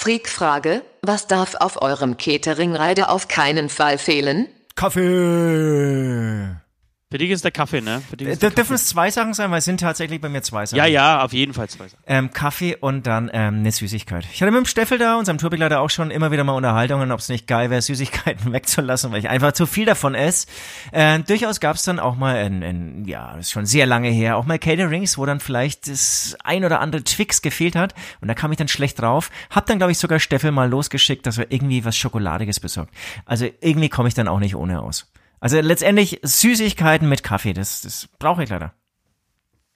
Freak-Frage, 0.06 0.84
was 1.02 1.26
darf 1.26 1.56
auf 1.56 1.82
eurem 1.82 2.18
Catering-Reide 2.18 3.10
auf 3.10 3.28
keinen 3.28 3.70
Fall 3.70 3.98
fehlen? 3.98 4.48
Kaffee. 4.76 6.65
Für 7.12 7.20
dich 7.20 7.30
ist 7.30 7.44
der 7.44 7.52
Kaffee, 7.52 7.82
ne? 7.82 8.02
Für 8.10 8.18
dich 8.18 8.28
ist 8.28 8.42
der 8.42 8.50
Dürfen 8.50 8.74
es 8.74 8.88
zwei 8.88 9.12
Sachen 9.12 9.36
sein, 9.36 9.52
weil 9.52 9.60
es 9.60 9.66
sind 9.66 9.80
tatsächlich 9.80 10.20
bei 10.20 10.28
mir 10.28 10.42
zwei 10.42 10.66
Sachen. 10.66 10.80
ja, 10.80 10.88
ja, 10.88 11.24
auf 11.24 11.34
jeden 11.34 11.54
Fall 11.54 11.70
zwei 11.70 11.88
Sachen. 11.88 12.04
Ähm, 12.08 12.34
Kaffee 12.34 12.76
und 12.76 13.06
dann 13.06 13.30
ähm, 13.32 13.60
eine 13.60 13.72
Süßigkeit. 13.72 14.26
Ich 14.34 14.42
hatte 14.42 14.52
mit 14.52 14.58
dem 14.58 14.66
Steffel 14.66 14.98
da, 14.98 15.16
unserem 15.18 15.38
Tourbegleiter, 15.38 15.82
auch 15.82 15.92
schon 15.92 16.10
immer 16.10 16.32
wieder 16.32 16.44
mal 16.44 16.54
Unterhaltungen, 16.54 17.12
ob 17.12 17.20
es 17.20 17.30
nicht 17.30 17.46
geil 17.46 17.70
wäre, 17.70 17.80
Süßigkeiten 17.80 18.52
wegzulassen, 18.54 19.12
weil 19.12 19.20
ich 19.20 19.30
einfach 19.30 19.52
zu 19.52 19.68
viel 19.68 19.86
davon 19.86 20.16
esse. 20.16 20.48
Äh, 20.92 21.20
durchaus 21.20 21.60
gab 21.60 21.76
es 21.76 21.84
dann 21.84 22.00
auch 22.00 22.16
mal, 22.16 22.44
in, 22.44 22.64
in, 22.64 23.06
ja, 23.06 23.34
das 23.34 23.48
ist 23.48 23.52
schon 23.52 23.68
sehr 23.68 23.86
lange 23.86 24.10
her, 24.10 24.36
auch 24.36 24.48
mal 24.48 24.58
Caterings, 24.58 25.20
wo 25.20 25.28
dann 25.28 25.40
vielleicht 25.40 25.88
das 25.88 26.36
ein 26.44 26.66
oder 26.66 26.80
andere 26.80 27.04
Twix 27.04 27.44
gefehlt 27.44 27.76
hat 27.76 27.94
und 28.20 28.30
da 28.30 28.34
kam 28.34 28.52
ich 28.52 28.58
dann 28.58 28.68
schlecht 28.68 29.00
drauf. 29.00 29.30
Hab 29.52 29.68
dann, 29.68 29.78
glaube 29.78 29.92
ich, 29.92 30.00
sogar 30.00 30.20
Steffel 30.20 30.52
mal 30.52 30.68
losgeschickt, 30.68 31.28
dass 31.28 31.38
er 31.38 31.52
irgendwie 31.52 31.86
was 31.86 31.96
Schokoladiges 31.96 32.60
besorgt. 32.60 32.92
Also 33.26 33.48
irgendwie 33.62 33.90
komme 33.90 34.08
ich 34.08 34.16
dann 34.16 34.28
auch 34.28 34.40
nicht 34.40 34.56
ohne 34.56 34.82
aus. 34.82 35.08
Also 35.40 35.60
letztendlich 35.60 36.20
Süßigkeiten 36.24 37.08
mit 37.10 37.24
Kaffee, 37.24 37.54
das, 37.54 37.82
das 37.82 38.08
brauche 38.20 38.44
ich 38.44 38.50
leider. 38.50 38.74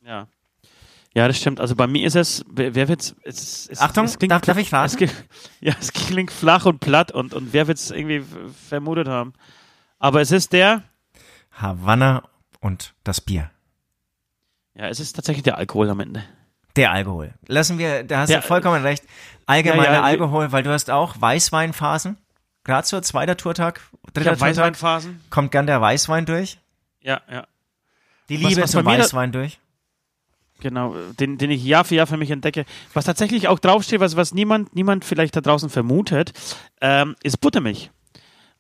Ja. 0.01 0.28
Ja, 1.16 1.28
das 1.28 1.38
stimmt. 1.38 1.60
Also 1.60 1.76
bei 1.76 1.88
mir 1.88 2.05
ist 2.05 2.16
es, 2.16 2.45
wer 2.49 2.88
wird's, 2.88 3.16
es, 3.24 3.68
es, 3.68 3.80
Achtung, 3.82 4.05
es 4.05 4.18
klingt, 4.20 4.32
darf- 4.32 4.41
darf 4.41 4.57
ich 4.57 4.72
raten? 4.72 5.03
Es, 5.03 5.12
ja, 5.60 5.74
es 5.80 5.91
klingt 5.91 6.32
flach 6.32 6.66
und 6.66 6.80
platt 6.80 7.12
und, 7.12 7.34
und 7.34 7.51
wer 7.53 7.68
wird's 7.68 7.89
irgendwie 7.91 8.24
vermutet 8.68 9.07
haben. 9.07 9.34
Aber 9.97 10.22
es 10.22 10.32
ist 10.32 10.53
der, 10.53 10.84
Havanna 11.51 12.24
und 12.62 12.93
das 13.03 13.22
Bier. 13.22 13.49
ja, 14.76 14.88
es 14.88 14.99
ist 14.99 15.14
tatsächlich 15.14 15.43
der 15.43 15.57
Alkohol 15.57 15.89
am 15.89 15.99
Ende. 15.99 16.24
Der 16.76 16.91
Alkohol. 16.91 17.34
Lassen 17.47 17.80
wir, 17.80 18.03
da 18.03 18.20
hast 18.20 18.30
Der- 18.30 18.41
du 18.41 18.47
vollkommen 18.47 18.82
recht. 18.84 19.03
Allgemeiner 19.47 19.84
Ja, 19.86 19.93
ja, 19.93 20.03
Alkohol, 20.03 20.51
weil 20.51 20.62
du 20.64 20.72
hast 20.72 20.89
auch 20.91 21.20
Weißweinphasen. 21.20 22.18
Gerade 22.64 22.88
so, 22.88 22.99
zweiter 23.01 23.38
Tourtag, 23.38 23.82
Ich 24.07 24.14
dritter 24.14 24.32
habe 24.32 24.38
Tourtag, 24.38 24.49
Weißweinphasen. 24.57 25.22
kommt 25.30 25.51
gern 25.51 25.66
der 25.68 25.82
Weißwein 25.82 26.26
durch. 26.26 26.60
Ja, 27.01 27.22
ja. 27.32 27.47
Die 28.30 28.41
Was- 28.43 28.49
Liebe 28.49 28.62
was 28.64 28.72
zum 28.72 28.86
mir 28.86 28.97
da- 28.97 29.03
Weißwein 29.03 29.32
durch. 29.32 29.60
Genau, 30.62 30.93
den, 31.18 31.38
den 31.38 31.51
ich 31.51 31.64
Jahr 31.64 31.86
für 31.86 31.95
Jahr 31.95 32.05
für 32.05 32.18
mich 32.18 32.32
entdecke. 32.32 32.66
Was 32.93 33.05
tatsächlich 33.05 33.47
auch 33.47 33.60
draufsteht, 33.60 34.01
was, 34.01 34.18
was 34.18 34.34
niemand, 34.34 34.76
niemand 34.76 35.05
vielleicht 35.05 35.34
da 35.36 35.39
draußen 35.41 35.70
vermutet, 35.70 36.34
ähm, 36.82 37.16
ist 37.24 37.38
Buttermilch. 37.39 37.91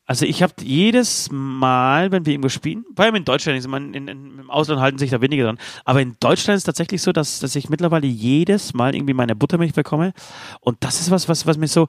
Also 0.09 0.25
ich 0.25 0.41
habe 0.41 0.53
jedes 0.63 1.29
Mal, 1.31 2.11
wenn 2.11 2.25
wir 2.25 2.33
irgendwo 2.33 2.49
spielen, 2.49 2.83
vor 2.95 3.05
allem 3.05 3.13
in 3.13 3.25
Deutschland, 3.25 3.59
ich 3.59 3.67
meine, 3.67 3.95
in, 3.95 4.07
in, 4.07 4.39
im 4.39 4.49
Ausland 4.49 4.81
halten 4.81 4.97
sich 4.97 5.11
da 5.11 5.21
weniger 5.21 5.43
dran, 5.43 5.59
aber 5.85 6.01
in 6.01 6.15
Deutschland 6.19 6.55
ist 6.55 6.61
es 6.61 6.65
tatsächlich 6.65 7.03
so, 7.03 7.11
dass, 7.11 7.37
dass 7.37 7.55
ich 7.55 7.69
mittlerweile 7.69 8.07
jedes 8.07 8.73
Mal 8.73 8.95
irgendwie 8.95 9.13
meine 9.13 9.35
Buttermilch 9.35 9.73
bekomme 9.73 10.13
und 10.61 10.77
das 10.79 10.99
ist 10.99 11.11
was, 11.11 11.29
was, 11.29 11.45
was 11.45 11.59
mir 11.59 11.67
so 11.67 11.87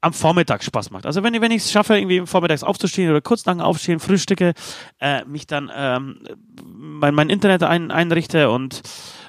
am 0.00 0.14
Vormittag 0.14 0.64
Spaß 0.64 0.90
macht. 0.92 1.04
Also 1.04 1.22
wenn, 1.22 1.38
wenn 1.42 1.50
ich 1.50 1.64
es 1.64 1.70
schaffe, 1.70 1.98
irgendwie 1.98 2.24
vormittags 2.24 2.62
aufzustehen 2.62 3.10
oder 3.10 3.20
kurz 3.20 3.44
lang 3.44 3.60
aufstehen, 3.60 4.00
frühstücke, 4.00 4.54
äh, 4.98 5.26
mich 5.26 5.46
dann 5.46 5.70
ähm, 5.74 6.20
mein, 6.64 7.14
mein 7.14 7.28
Internet 7.28 7.64
ein, 7.64 7.90
einrichte 7.90 8.48
und 8.48 8.80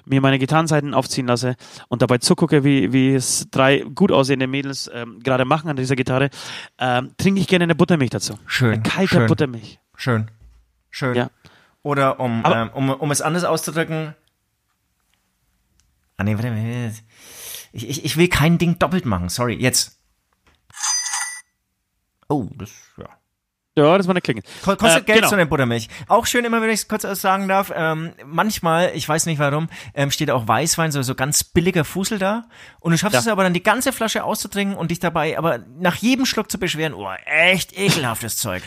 mir 0.09 0.21
meine 0.21 0.39
Gitarrenseiten 0.39 0.93
aufziehen 0.93 1.27
lasse 1.27 1.55
und 1.87 2.01
dabei 2.01 2.17
zugucke, 2.17 2.63
wie, 2.63 2.91
wie 2.91 3.13
es 3.13 3.47
drei 3.51 3.79
gut 3.79 4.11
aussehende 4.11 4.47
Mädels 4.47 4.89
ähm, 4.93 5.19
gerade 5.21 5.45
machen 5.45 5.69
an 5.69 5.75
dieser 5.75 5.95
Gitarre, 5.95 6.29
ähm, 6.79 7.13
trinke 7.17 7.39
ich 7.39 7.47
gerne 7.47 7.63
eine 7.63 7.75
Buttermilch 7.75 8.09
dazu. 8.09 8.37
Schön. 8.45 8.73
Eine 8.73 8.81
kalte 8.83 9.07
schön, 9.15 9.27
Buttermilch. 9.27 9.79
Schön. 9.95 10.29
Schön. 10.89 11.15
Ja. 11.15 11.29
Oder 11.83 12.19
um, 12.19 12.43
Aber- 12.43 12.55
ähm, 12.57 12.69
um, 12.73 12.89
um 12.89 13.11
es 13.11 13.21
anders 13.21 13.43
auszudrücken. 13.43 14.15
Ah 16.17 16.23
nee, 16.23 16.33
warte, 16.35 16.49
warte. 16.49 16.93
Ich, 17.71 17.87
ich, 17.87 18.03
ich 18.03 18.17
will 18.17 18.27
kein 18.27 18.57
Ding 18.57 18.79
doppelt 18.79 19.05
machen. 19.05 19.29
Sorry, 19.29 19.53
jetzt. 19.55 19.99
Oh, 22.27 22.47
das, 22.57 22.71
ja. 22.97 23.07
Ja, 23.79 23.97
das 23.97 24.07
war 24.07 24.13
eine 24.13 24.21
Klingel. 24.21 24.43
Ko- 24.63 24.75
Kostet 24.75 25.03
Äh, 25.03 25.05
Geld 25.05 25.17
genau. 25.19 25.29
so 25.29 25.35
eine 25.35 25.45
Buttermilch. 25.45 25.87
Auch 26.07 26.25
schön 26.25 26.43
immer, 26.45 26.61
wenn 26.61 26.69
ich 26.69 26.81
es 26.81 26.87
kurz 26.87 27.03
sagen 27.21 27.47
darf. 27.47 27.71
Ähm, 27.75 28.11
manchmal, 28.25 28.91
ich 28.93 29.07
weiß 29.07 29.25
nicht 29.25 29.39
warum, 29.39 29.69
ähm, 29.93 30.11
steht 30.11 30.31
auch 30.31 30.47
Weißwein, 30.47 30.91
so, 30.91 31.01
so 31.01 31.15
ganz 31.15 31.43
billiger 31.43 31.85
Fusel 31.85 32.19
da. 32.19 32.43
Und 32.79 32.91
du 32.91 32.97
schaffst 32.97 33.13
Ja. 33.13 33.19
es 33.21 33.27
aber 33.27 33.43
dann 33.43 33.53
die 33.53 33.63
ganze 33.63 33.91
Flasche 33.93 34.23
auszutrinken 34.23 34.75
und 34.77 34.91
dich 34.91 34.99
dabei 34.99 35.37
aber 35.37 35.59
nach 35.79 35.95
jedem 35.95 36.25
Schluck 36.25 36.51
zu 36.51 36.57
beschweren, 36.59 36.93
oh, 36.93 37.07
echt 37.25 37.77
ekelhaftes 37.77 38.37
Zeug. 38.37 38.63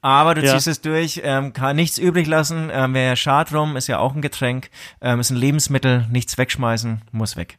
Aber 0.00 0.34
du 0.34 0.42
Ja. 0.42 0.52
ziehst 0.54 0.66
es 0.68 0.80
durch, 0.80 1.20
ähm, 1.24 1.52
kann 1.52 1.76
nichts 1.76 1.98
übrig 1.98 2.26
lassen. 2.26 2.70
Ähm, 2.72 2.94
Wäre 2.94 3.08
ja 3.10 3.16
schad 3.16 3.52
rum, 3.52 3.76
ist 3.76 3.86
ja 3.88 3.98
auch 3.98 4.14
ein 4.14 4.22
Getränk, 4.22 4.70
ähm, 5.00 5.20
ist 5.20 5.30
ein 5.30 5.36
Lebensmittel, 5.36 6.06
nichts 6.10 6.38
wegschmeißen, 6.38 7.02
muss 7.12 7.36
weg. 7.36 7.58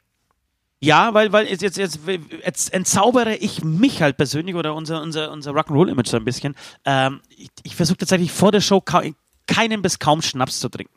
Ja, 0.82 1.14
weil, 1.14 1.32
weil 1.32 1.48
jetzt, 1.48 1.62
jetzt, 1.62 1.78
jetzt, 1.78 2.00
jetzt 2.44 2.74
entzaubere 2.74 3.36
ich 3.36 3.64
mich 3.64 4.02
halt 4.02 4.18
persönlich 4.18 4.56
oder 4.56 4.76
unser, 4.76 5.02
unser, 5.02 5.32
unser 5.32 5.52
Rock'n'Roll-Image 5.52 6.08
so 6.08 6.18
ein 6.18 6.26
bisschen. 6.26 6.56
Ähm, 6.84 7.22
ich 7.30 7.50
ich 7.64 7.76
versuche 7.76 7.98
tatsächlich 7.98 8.32
vor 8.32 8.52
der 8.52 8.62
Show 8.62 8.82
keinen 8.82 9.82
bis 9.82 10.00
kaum 10.00 10.22
Schnaps 10.22 10.60
zu 10.60 10.70
trinken. 10.70 10.94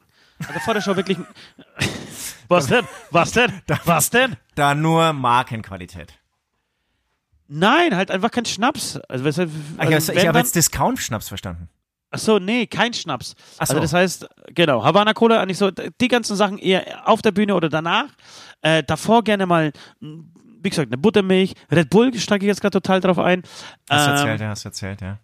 Also 0.46 0.60
vor 0.60 0.74
der 0.74 0.80
Show 0.80 0.96
wirklich. 0.96 1.18
Was 2.48 2.66
denn? 2.66 2.86
Was 3.10 3.32
denn? 3.32 3.52
Was 3.84 4.10
denn? 4.10 4.36
Da 4.54 4.74
nur 4.74 5.12
Markenqualität. 5.12 6.18
Nein, 7.48 7.96
halt 7.96 8.10
einfach 8.10 8.30
kein 8.30 8.44
Schnaps. 8.44 8.96
Also, 9.08 9.26
ich 9.26 9.38
also, 9.78 10.12
ich 10.12 10.26
habe 10.26 10.38
jetzt 10.38 10.54
Discount-Schnaps 10.54 11.28
verstanden. 11.28 11.68
Ach 12.10 12.18
so, 12.18 12.38
nee, 12.38 12.66
kein 12.66 12.94
Schnaps. 12.94 13.34
Ach 13.58 13.66
so. 13.66 13.72
Also 13.74 13.80
das 13.80 13.92
heißt, 13.92 14.28
genau, 14.54 14.82
Havana 14.82 15.12
Cola 15.12 15.40
eigentlich 15.42 15.58
so, 15.58 15.70
die 15.70 16.08
ganzen 16.08 16.36
Sachen 16.36 16.58
eher 16.58 17.06
auf 17.08 17.20
der 17.22 17.32
Bühne 17.32 17.54
oder 17.54 17.68
danach. 17.68 18.06
Äh, 18.62 18.82
davor 18.82 19.22
gerne 19.24 19.44
mal, 19.46 19.72
mh, 20.00 20.24
wie 20.62 20.70
gesagt, 20.70 20.88
eine 20.88 20.98
Buttermilch. 20.98 21.52
Red 21.70 21.90
Bull 21.90 22.12
steige 22.18 22.46
ich 22.46 22.48
jetzt 22.48 22.60
gerade 22.62 22.80
total 22.80 23.00
drauf 23.00 23.18
ein. 23.18 23.42
Hast 23.90 24.06
du 24.06 24.10
Ähm, 24.10 24.16
erzählt, 24.16 24.40
ja, 24.40 24.48
hast 24.48 24.64
du 24.64 24.68
erzählt, 24.70 25.00
ja. 25.02 25.18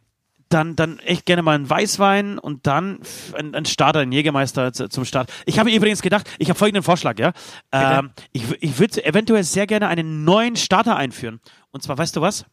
dann, 0.50 0.76
dann 0.76 0.98
echt 1.00 1.24
gerne 1.26 1.42
mal 1.42 1.54
einen 1.56 1.68
Weißwein 1.68 2.38
und 2.38 2.66
dann 2.66 3.00
ein, 3.36 3.54
ein 3.54 3.64
Starter, 3.64 4.00
ein 4.00 4.12
Jägermeister 4.12 4.72
zu- 4.72 4.88
zum 4.88 5.04
Start. 5.06 5.32
Ich 5.46 5.58
habe 5.58 5.72
übrigens 5.72 6.02
gedacht, 6.02 6.30
ich 6.38 6.48
habe 6.50 6.58
folgenden 6.58 6.82
Vorschlag, 6.84 7.18
ja. 7.18 7.32
Ähm, 7.72 8.10
ich 8.32 8.44
ich 8.60 8.78
würde 8.78 9.04
eventuell 9.04 9.42
sehr 9.42 9.66
gerne 9.66 9.88
einen 9.88 10.22
neuen 10.24 10.54
Starter 10.54 10.96
einführen. 10.96 11.40
Und 11.72 11.82
zwar, 11.82 11.96
weißt 11.98 12.14
du 12.14 12.20
was? 12.20 12.44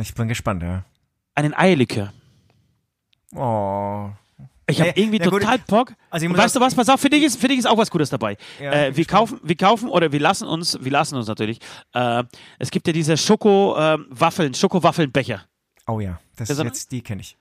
Ich 0.00 0.14
bin 0.14 0.26
gespannt, 0.26 0.62
ja. 0.62 0.84
Einen 1.36 1.54
Eierlikör. 1.54 2.12
Oh. 3.34 4.10
Ich 4.66 4.80
habe 4.80 4.90
Äh, 4.96 5.00
irgendwie 5.00 5.18
na 5.18 5.26
gut, 5.28 5.42
total 5.42 5.58
Bock. 5.58 5.92
also 6.10 6.26
weißt 6.34 6.56
du 6.56 6.60
was? 6.60 6.74
Pass 6.74 6.88
auf, 6.88 6.98
für 7.00 7.10
dich 7.10 7.22
ist, 7.22 7.38
für 7.38 7.48
dich 7.48 7.58
ist 7.58 7.66
auch 7.66 7.76
was 7.76 7.90
Gutes 7.90 8.08
dabei. 8.08 8.38
Ja, 8.58 8.72
äh, 8.72 8.96
wir 8.96 9.04
kaufen, 9.04 9.38
wir 9.42 9.56
kaufen 9.56 9.90
oder 9.90 10.10
wir 10.10 10.20
lassen 10.20 10.48
uns, 10.48 10.78
wir 10.80 10.90
lassen 10.90 11.16
uns 11.16 11.26
natürlich. 11.26 11.58
Äh, 11.92 12.24
es 12.58 12.70
gibt 12.70 12.86
ja 12.86 12.92
diese 12.94 13.16
Schoko-Waffeln, 13.18 14.54
Schokowaffelnbecher. 14.54 15.42
Oh 15.86 16.00
ja, 16.00 16.18
das 16.36 16.48
Das 16.48 16.58
ist 16.58 16.64
jetzt, 16.64 16.92
die 16.92 17.02
kenne 17.02 17.20
ich. 17.20 17.36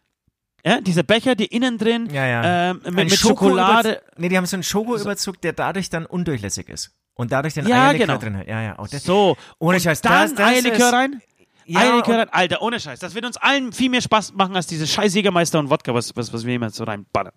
Ja, 0.66 0.82
diese 0.82 1.04
Becher, 1.04 1.36
die 1.36 1.46
innen 1.46 1.78
drin 1.78 2.10
Ja, 2.12 2.26
ja. 2.26 2.70
ähm, 2.72 2.82
mit, 2.86 2.94
mit 2.96 3.12
Schoko- 3.14 3.30
Schokolade. 3.48 4.02
Nee, 4.18 4.30
die 4.30 4.38
haben 4.38 4.46
so 4.46 4.56
einen 4.56 4.64
Schokoüberzug, 4.64 5.40
der 5.42 5.54
dadurch 5.54 5.90
dann 5.90 6.06
undurchlässig 6.06 6.70
ist. 6.70 6.92
Und 7.16 7.32
dadurch 7.32 7.54
den 7.54 7.68
Ja, 7.68 7.84
Eierlikör 7.90 8.08
genau. 8.08 8.18
drin 8.20 8.38
hat. 8.38 8.48
Ja, 8.48 8.62
ja. 8.62 8.76
Oh, 8.80 8.86
das, 8.90 9.04
So. 9.04 9.38
Ohne 9.60 9.76
Und 9.78 9.82
Scheiß, 9.84 10.02
Dann 10.02 10.12
das- 10.30 10.34
das 10.36 10.48
Eierlikör 10.48 10.92
rein. 10.94 11.22
Ja, 11.66 11.80
Eierlikör 11.82 12.14
und- 12.16 12.20
rein. 12.22 12.30
Alter, 12.30 12.62
ohne 12.62 12.80
Scheiß. 12.80 13.00
Das 13.00 13.16
wird 13.16 13.26
uns 13.26 13.38
allen 13.38 13.72
viel 13.74 13.90
mehr 13.90 14.02
Spaß 14.02 14.34
machen 14.34 14.56
als 14.56 14.68
diese 14.68 14.88
scheiß 14.88 15.14
Jägermeister 15.16 15.60
und 15.60 15.70
Wodka, 15.70 15.94
was, 15.94 16.16
was, 16.16 16.32
was 16.34 16.46
wir 16.46 16.56
immer 16.56 16.70
so 16.70 16.84
reinballern. 16.84 17.34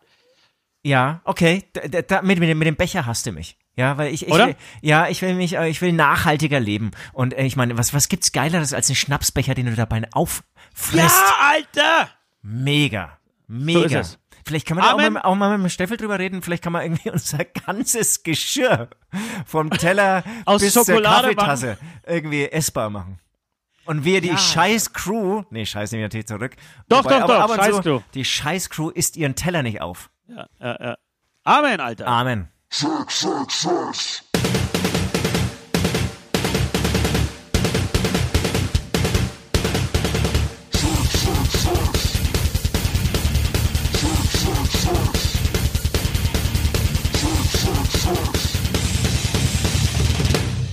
Ja, 0.82 1.20
okay. 1.24 1.64
Da, 1.72 2.02
da, 2.02 2.22
mit, 2.22 2.38
mit, 2.38 2.48
dem- 2.48 2.58
mit 2.58 2.66
dem 2.68 2.76
Becher 2.76 3.06
hasst 3.06 3.26
du 3.26 3.32
mich. 3.32 3.56
Ja, 3.76 3.98
weil 3.98 4.12
ich, 4.14 4.26
ich 4.26 4.32
will, 4.32 4.56
ja, 4.80 5.08
ich 5.08 5.20
will 5.20 5.34
mich, 5.34 5.54
äh, 5.56 5.68
ich 5.68 5.82
will 5.82 5.92
nachhaltiger 5.92 6.60
leben. 6.60 6.92
Und 7.12 7.34
äh, 7.34 7.44
ich 7.44 7.56
meine, 7.56 7.76
was, 7.76 7.92
was 7.92 8.08
gibt's 8.08 8.32
geileres 8.32 8.72
als 8.72 8.88
einen 8.88 8.96
Schnapsbecher, 8.96 9.54
den 9.54 9.66
du 9.66 9.74
dabei 9.74 10.02
auffrisst? 10.12 10.94
Ja, 10.94 11.34
Alter! 11.52 12.08
Mega. 12.42 13.18
So 13.48 13.54
Mega. 13.54 14.00
es. 14.00 14.18
Vielleicht 14.46 14.66
kann 14.66 14.76
man 14.76 14.86
da 14.86 14.92
auch, 14.92 15.10
mal, 15.10 15.20
auch 15.22 15.34
mal 15.34 15.58
mit 15.58 15.66
dem 15.66 15.70
Steffel 15.70 15.96
drüber 15.96 16.18
reden. 16.20 16.40
Vielleicht 16.40 16.62
kann 16.62 16.72
man 16.72 16.82
irgendwie 16.84 17.10
unser 17.12 17.44
ganzes 17.44 18.22
Geschirr 18.22 18.88
vom 19.44 19.70
Teller 19.70 20.22
Aus 20.44 20.62
bis 20.62 20.72
Schokolade 20.72 21.28
zur 21.28 21.36
Kaffeetasse 21.36 21.78
irgendwie 22.06 22.44
essbar 22.44 22.88
machen. 22.90 23.18
Und 23.87 24.05
wir 24.05 24.20
die 24.20 24.37
scheiß 24.37 24.93
Crew, 24.93 25.45
nee, 25.51 25.64
scheiß 25.64 25.93
nehme 25.93 26.03
ich 26.03 26.07
natürlich 26.07 26.26
zurück. 26.26 26.57
Doch, 26.89 27.05
Wobei, 27.05 27.20
doch, 27.20 27.28
aber, 27.30 27.57
doch, 27.57 27.64
scheiß 27.64 27.76
so, 27.76 27.82
Crew. 27.82 28.01
Die 28.14 28.24
scheiß 28.24 28.68
Crew 28.68 28.91
isst 28.91 29.16
ihren 29.16 29.37
Teller 29.37 29.62
nicht 29.62 29.80
auf. 29.80 30.11
Ja, 30.26 30.47
ja, 30.61 30.76
ja. 30.80 30.97
Amen, 31.45 31.78
Alter. 31.78 32.09
Amen. 32.09 32.49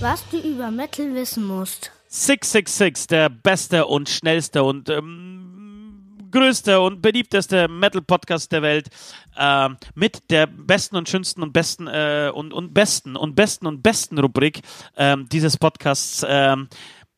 Was 0.00 0.28
du 0.30 0.38
über 0.38 0.70
Metal 0.72 1.14
wissen 1.14 1.46
musst. 1.46 1.92
666, 2.14 3.08
der 3.08 3.28
beste 3.28 3.86
und 3.86 4.08
schnellste 4.08 4.62
und 4.62 4.88
ähm, 4.88 6.28
größte 6.30 6.80
und 6.80 7.02
beliebteste 7.02 7.66
Metal-Podcast 7.66 8.52
der 8.52 8.62
Welt. 8.62 8.88
Ähm, 9.36 9.76
mit 9.96 10.30
der 10.30 10.46
besten 10.46 10.94
und 10.94 11.08
schönsten 11.08 11.42
und 11.42 11.52
besten 11.52 11.88
äh, 11.88 12.30
und, 12.32 12.52
und 12.52 12.72
besten 12.72 13.16
und 13.16 13.34
besten 13.34 13.66
und 13.66 13.82
besten 13.82 14.16
Rubrik 14.20 14.60
ähm, 14.96 15.28
dieses 15.30 15.56
Podcasts. 15.56 16.24
Ähm, 16.28 16.68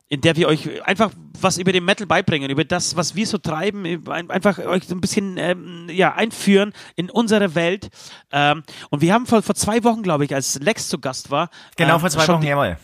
in 0.08 0.20
der 0.20 0.36
wir 0.36 0.46
euch 0.48 0.82
einfach 0.86 1.10
was 1.40 1.58
über 1.58 1.72
den 1.72 1.84
Metal 1.84 2.06
beibringen, 2.06 2.48
über 2.48 2.64
das, 2.64 2.94
was 2.96 3.16
wir 3.16 3.26
so 3.26 3.38
treiben, 3.38 3.84
ein- 4.08 4.30
einfach 4.30 4.58
euch 4.60 4.84
so 4.84 4.94
ein 4.94 5.00
bisschen 5.00 5.36
ähm, 5.36 5.88
ja, 5.90 6.14
einführen 6.14 6.72
in 6.94 7.10
unsere 7.10 7.54
Welt. 7.56 7.88
Ähm, 8.32 8.62
und 8.90 9.00
wir 9.02 9.12
haben 9.12 9.26
vor, 9.26 9.42
vor 9.42 9.56
zwei 9.56 9.82
Wochen, 9.84 10.02
glaube 10.02 10.24
ich, 10.24 10.32
als 10.34 10.60
Lex 10.60 10.88
zu 10.88 11.00
Gast 11.00 11.30
war, 11.32 11.50
Genau 11.76 11.94
ähm, 11.94 12.00
vor 12.00 12.08
zwei 12.10 12.28
Wochen, 12.28 12.40
die, 12.40 12.46
jawohl. 12.46 12.78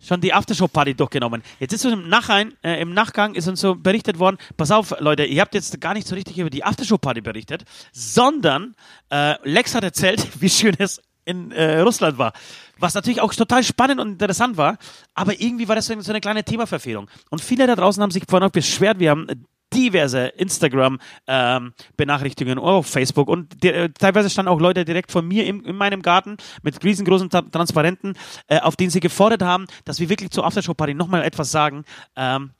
Schon 0.00 0.20
die 0.20 0.32
Aftershow-Party 0.32 0.94
durchgenommen. 0.94 1.42
Jetzt 1.58 1.72
ist 1.72 1.84
uns 1.84 1.94
im 1.94 2.08
Nachhinein, 2.08 2.54
äh, 2.62 2.80
im 2.80 2.94
Nachgang 2.94 3.34
ist 3.34 3.48
uns 3.48 3.60
so 3.60 3.74
berichtet 3.74 4.18
worden, 4.18 4.38
pass 4.56 4.70
auf, 4.70 4.94
Leute, 5.00 5.24
ihr 5.24 5.40
habt 5.40 5.54
jetzt 5.54 5.80
gar 5.80 5.94
nicht 5.94 6.06
so 6.06 6.14
richtig 6.14 6.38
über 6.38 6.50
die 6.50 6.64
Aftershow-Party 6.64 7.20
berichtet, 7.20 7.64
sondern 7.92 8.74
äh, 9.10 9.34
Lex 9.48 9.74
hat 9.74 9.84
erzählt, 9.84 10.26
wie 10.40 10.50
schön 10.50 10.74
es 10.78 11.00
in 11.24 11.52
äh, 11.52 11.80
Russland 11.80 12.18
war. 12.18 12.32
Was 12.78 12.94
natürlich 12.94 13.20
auch 13.20 13.34
total 13.34 13.62
spannend 13.62 14.00
und 14.00 14.12
interessant 14.12 14.56
war, 14.56 14.78
aber 15.14 15.38
irgendwie 15.38 15.68
war 15.68 15.76
das 15.76 15.86
so 15.86 15.92
eine 15.92 16.20
kleine 16.20 16.44
Themaverfehlung. 16.44 17.08
Und 17.28 17.42
viele 17.42 17.66
da 17.66 17.76
draußen 17.76 18.02
haben 18.02 18.10
sich 18.10 18.24
vorhin 18.26 18.48
auch 18.48 18.52
beschwert, 18.52 18.98
wir 18.98 19.10
haben 19.10 19.26
diverse 19.72 20.26
Instagram-Benachrichtigungen 20.28 22.58
oder 22.58 22.72
auf 22.72 22.86
Facebook 22.86 23.28
und 23.28 23.62
die, 23.62 23.68
äh, 23.68 23.88
teilweise 23.90 24.30
standen 24.30 24.50
auch 24.50 24.60
Leute 24.60 24.84
direkt 24.84 25.12
von 25.12 25.26
mir 25.26 25.46
im, 25.46 25.64
in 25.64 25.76
meinem 25.76 26.02
Garten 26.02 26.36
mit 26.62 26.84
riesengroßen 26.84 27.30
Ta 27.30 27.42
Transparenten, 27.42 28.14
äh, 28.48 28.58
auf 28.60 28.76
denen 28.76 28.90
sie 28.90 29.00
gefordert 29.00 29.42
haben, 29.42 29.66
dass 29.84 30.00
wir 30.00 30.08
wirklich 30.08 30.30
zur 30.30 30.46
Aftershow-Party 30.46 30.94
nochmal 30.94 31.22
etwas 31.22 31.50
sagen. 31.50 31.84
Ähm, 32.16 32.52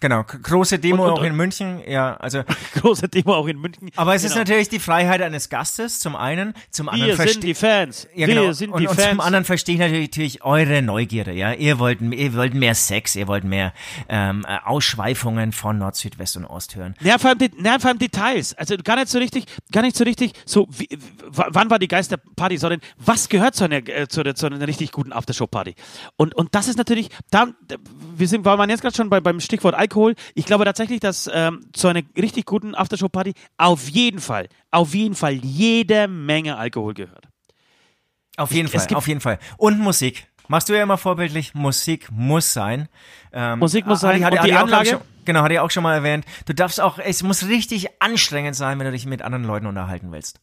Genau, 0.00 0.22
große 0.24 0.78
Demo 0.78 1.04
Und- 1.04 1.10
und- 1.12 1.18
auch 1.18 1.22
in 1.24 1.34
München, 1.36 1.80
ja, 1.88 2.14
also, 2.18 2.42
große 2.80 3.08
Demo 3.08 3.34
auch 3.34 3.46
in 3.48 3.58
München. 3.60 3.90
aber 3.96 4.14
es 4.14 4.22
ist 4.22 4.30
Genau. 4.32 4.40
natürlich 4.42 4.68
die 4.68 4.78
Freiheit 4.78 5.20
eines 5.22 5.48
Gastes, 5.48 5.98
zum 5.98 6.14
einen, 6.14 6.54
zum 6.70 6.88
anderen 6.88 7.18
Wir 7.18 7.28
sind 7.28 7.42
die 7.42 7.54
Fans. 7.54 8.06
Ja, 8.14 8.26
wir 8.28 8.34
genau. 8.34 8.52
sind 8.52 8.70
und, 8.70 8.80
die 8.80 8.86
und 8.86 8.94
Fans. 8.94 9.08
zum 9.10 9.20
anderen 9.20 9.44
verstehe 9.44 9.74
ich 9.74 9.80
natürlich, 9.80 10.08
natürlich 10.08 10.44
eure 10.44 10.82
Neugierde, 10.82 11.32
ja. 11.32 11.52
Ihr 11.52 11.78
wollt, 11.80 12.00
ihr 12.00 12.34
wollt 12.34 12.54
mehr 12.54 12.74
Sex, 12.76 13.16
ihr 13.16 13.26
wollt 13.26 13.42
mehr 13.44 13.72
ähm, 14.08 14.44
äh, 14.48 14.58
Ausschweifungen 14.64 15.50
von 15.52 15.78
Nord, 15.78 15.96
Süd, 15.96 16.18
West 16.18 16.36
und 16.36 16.44
Ost 16.44 16.76
hören. 16.76 16.94
Ja, 17.00 17.18
vor 17.18 17.30
allem, 17.30 17.38
Det- 17.38 17.52
ja, 17.64 17.78
vor 17.80 17.90
allem 17.90 17.98
Details. 17.98 18.54
Also 18.54 18.76
gar 18.76 18.96
nicht 18.96 19.08
so 19.08 19.18
richtig, 19.18 19.46
gar 19.72 19.82
nicht 19.82 19.96
so 19.96 20.04
richtig, 20.04 20.32
so 20.46 20.68
wie, 20.70 20.88
wann 21.26 21.70
war 21.70 21.78
die 21.80 21.88
Geisterparty, 21.88 22.56
sondern 22.58 22.80
was 22.98 23.28
gehört 23.28 23.54
zu 23.56 23.64
einer, 23.64 23.76
äh, 23.88 24.06
zu, 24.08 24.22
zu 24.34 24.46
einer 24.46 24.66
richtig 24.66 24.92
guten 24.92 25.12
Aftershow-Party? 25.12 25.74
Und, 26.16 26.34
und 26.36 26.54
das 26.54 26.68
ist 26.68 26.76
natürlich, 26.78 27.08
da- 27.30 27.48
wir 28.16 28.28
sind, 28.28 28.44
weil 28.44 28.56
man 28.56 28.70
jetzt 28.70 28.82
gerade 28.82 28.94
schon 28.94 29.10
bei, 29.10 29.20
beim 29.20 29.40
Stichwort 29.40 29.74
Alkohol. 29.88 30.14
Ich 30.34 30.44
glaube 30.44 30.64
tatsächlich, 30.64 31.00
dass 31.00 31.30
ähm, 31.32 31.64
zu 31.72 31.88
einer 31.88 32.02
richtig 32.16 32.44
guten 32.44 32.74
Aftershow-Party 32.74 33.32
auf 33.56 33.88
jeden 33.88 34.20
Fall, 34.20 34.48
auf 34.70 34.94
jeden 34.94 35.14
Fall 35.14 35.32
jede 35.32 36.08
Menge 36.08 36.58
Alkohol 36.58 36.92
gehört. 36.92 37.26
Auf 38.36 38.52
jeden 38.52 38.68
Fall, 38.68 38.94
auf 38.94 39.08
jeden 39.08 39.20
Fall. 39.20 39.38
Und 39.56 39.80
Musik. 39.80 40.28
Machst 40.50 40.68
du 40.68 40.74
ja 40.74 40.82
immer 40.82 40.96
vorbildlich, 40.96 41.54
Musik 41.54 42.08
muss 42.10 42.52
sein. 42.52 42.88
Ähm, 43.32 43.58
Musik 43.58 43.86
muss 43.86 44.00
sein. 44.00 44.18
Und 44.18 44.24
hatte 44.26 44.46
die 44.46 44.52
Anlage? 44.52 44.90
Schon, 44.90 45.00
genau, 45.24 45.42
hatte 45.42 45.54
ich 45.54 45.60
auch 45.60 45.70
schon 45.70 45.82
mal 45.82 45.94
erwähnt. 45.94 46.24
Du 46.46 46.54
darfst 46.54 46.80
auch, 46.80 46.98
es 46.98 47.22
muss 47.22 47.48
richtig 47.48 47.88
anstrengend 48.00 48.56
sein, 48.56 48.78
wenn 48.78 48.86
du 48.86 48.92
dich 48.92 49.04
mit 49.06 49.22
anderen 49.22 49.44
Leuten 49.44 49.66
unterhalten 49.66 50.12
willst. 50.12 50.40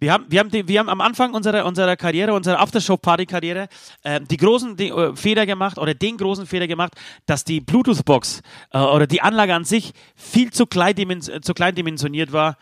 Wir 0.00 0.14
haben, 0.14 0.24
wir 0.28 0.40
haben, 0.40 0.50
die, 0.50 0.66
wir 0.66 0.80
haben 0.80 0.88
am 0.88 1.02
Anfang 1.02 1.34
unserer, 1.34 1.66
unserer 1.66 1.94
Karriere, 1.94 2.32
unserer 2.32 2.58
Aftershow-Party-Karriere, 2.60 3.68
äh, 4.02 4.20
die 4.22 4.38
großen 4.38 4.74
die, 4.74 4.88
äh, 4.88 5.14
Fehler 5.14 5.44
gemacht 5.44 5.76
oder 5.76 5.92
den 5.92 6.16
großen 6.16 6.46
Fehler 6.46 6.66
gemacht, 6.66 6.94
dass 7.26 7.44
die 7.44 7.60
Bluetooth-Box 7.60 8.40
äh, 8.72 8.78
oder 8.78 9.06
die 9.06 9.20
Anlage 9.20 9.54
an 9.54 9.64
sich 9.64 9.92
viel 10.16 10.52
zu 10.52 10.64
klein, 10.64 10.96
äh, 10.98 11.40
zu 11.42 11.52
klein 11.52 11.74
dimensioniert 11.74 12.32
war 12.32 12.56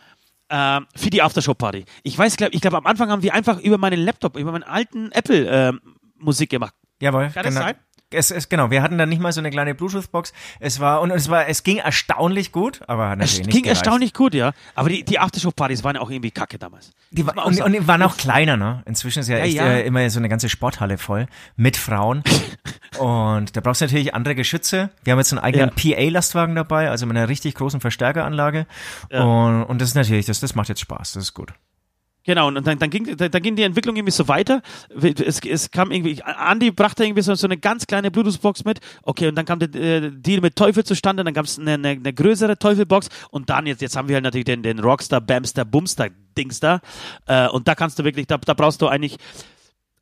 äh, 0.49 0.81
für 0.97 1.09
die 1.09 1.21
Aftershow-Party. 1.21 1.85
Ich 2.03 2.17
weiß, 2.17 2.35
glaub, 2.35 2.53
ich 2.53 2.59
glaube, 2.59 2.75
am 2.75 2.85
Anfang 2.85 3.09
haben 3.09 3.23
wir 3.23 3.33
einfach 3.33 3.59
über 3.61 3.77
meinen 3.77 4.01
Laptop, 4.01 4.35
über 4.35 4.51
meinen 4.51 4.63
alten 4.63 5.09
Apple 5.13 5.47
äh, 5.47 5.73
Musik 6.17 6.49
gemacht. 6.49 6.73
Jawohl. 7.01 7.29
Kann 7.33 7.43
das 7.43 7.53
genau. 7.53 7.67
sein? 7.67 7.75
Es, 8.11 8.31
es, 8.31 8.49
genau, 8.49 8.71
wir 8.71 8.81
hatten 8.81 8.97
dann 8.97 9.09
nicht 9.09 9.21
mal 9.21 9.31
so 9.31 9.39
eine 9.39 9.51
kleine 9.51 9.75
Bluetooth-Box. 9.75 10.33
Es 10.59 10.79
war, 10.79 11.01
und 11.01 11.11
es 11.11 11.29
war, 11.29 11.47
es 11.47 11.61
ging 11.63 11.77
erstaunlich 11.77 12.51
gut, 12.51 12.81
aber 12.87 13.09
hat 13.09 13.19
Es 13.19 13.33
natürlich 13.33 13.45
nicht 13.45 13.53
ging 13.53 13.63
gereicht. 13.63 13.81
erstaunlich 13.85 14.13
gut, 14.15 14.33
ja. 14.33 14.51
Aber 14.73 14.89
die, 14.89 15.03
die 15.03 15.19
Aftershow-Partys 15.19 15.83
waren 15.83 15.95
ja 15.95 16.01
auch 16.01 16.09
irgendwie 16.09 16.31
kacke 16.31 16.57
damals. 16.57 16.91
Die, 17.11 17.25
war, 17.27 17.45
und, 17.45 17.61
und 17.61 17.71
die 17.71 17.87
waren 17.87 18.01
auch 18.01 18.17
kleiner, 18.17 18.57
ne? 18.57 18.81
Inzwischen 18.85 19.19
ist 19.19 19.27
ja 19.27 19.37
Ja, 19.37 19.43
echt 19.43 19.55
ja. 19.55 19.65
Äh, 19.67 19.85
immer 19.85 20.09
so 20.09 20.17
eine 20.19 20.27
ganze 20.27 20.49
Sporthalle 20.49 20.97
voll 20.97 21.27
mit 21.55 21.77
Frauen. 21.77 22.23
und 22.97 23.55
da 23.55 23.61
brauchst 23.61 23.81
du 23.81 23.85
natürlich 23.85 24.15
andere 24.15 24.33
Geschütze. 24.33 24.89
Wir 25.03 25.11
haben 25.11 25.19
jetzt 25.19 25.31
einen 25.31 25.39
eigenen 25.43 25.69
PA-Lastwagen 25.69 26.55
dabei, 26.55 26.89
also 26.89 27.05
mit 27.05 27.15
einer 27.15 27.29
richtig 27.29 27.53
großen 27.55 27.79
Verstärkeranlage. 27.79 28.65
Ja. 29.11 29.21
Und, 29.23 29.63
und 29.65 29.79
das 29.81 29.89
ist 29.89 29.95
natürlich, 29.95 30.25
das, 30.25 30.39
das 30.39 30.55
macht 30.55 30.69
jetzt 30.69 30.81
Spaß, 30.81 31.13
das 31.13 31.23
ist 31.25 31.33
gut. 31.35 31.53
Genau, 32.25 32.47
und 32.47 32.55
dann, 32.67 32.77
dann, 32.77 32.89
ging, 32.89 33.15
dann, 33.15 33.41
ging 33.41 33.55
die 33.55 33.63
Entwicklung 33.63 33.95
irgendwie 33.95 34.11
so 34.11 34.27
weiter. 34.27 34.61
Es, 35.01 35.39
es 35.39 35.71
kam 35.71 35.91
irgendwie, 35.91 36.21
Andy 36.49 36.69
brachte 36.69 37.05
irgendwie 37.05 37.21
so, 37.21 37.33
so 37.33 37.47
eine 37.47 37.57
ganz 37.57 37.87
kleine 37.87 38.11
Bluetooth-Box 38.11 38.65
mit. 38.65 38.79
Okay, 39.03 39.29
und 39.29 39.35
dann 39.35 39.45
kam 39.45 39.59
der 39.59 39.73
äh, 39.73 40.11
Deal 40.11 40.41
mit 40.41 40.55
Teufel 40.55 40.83
zustande, 40.83 41.23
dann 41.23 41.33
gab 41.33 41.45
es 41.45 41.57
eine, 41.57 41.75
eine, 41.75 41.89
eine 41.89 42.13
größere 42.13 42.59
Teufel-Box 42.59 43.09
und 43.31 43.49
dann 43.49 43.65
jetzt, 43.67 43.81
jetzt 43.81 43.95
haben 43.95 44.09
wir 44.09 44.15
halt 44.15 44.25
natürlich 44.25 44.45
den, 44.45 44.63
den 44.63 44.79
Rockstar, 44.79 45.21
Bamster, 45.21 45.63
Boomster-Dings 45.63 46.59
da. 46.59 46.81
Äh, 47.25 47.47
und 47.47 47.67
da 47.67 47.73
kannst 47.73 47.97
du 47.99 48.03
wirklich, 48.03 48.27
da, 48.27 48.37
da 48.37 48.53
brauchst 48.53 48.81
du 48.81 48.87
eigentlich, 48.87 49.15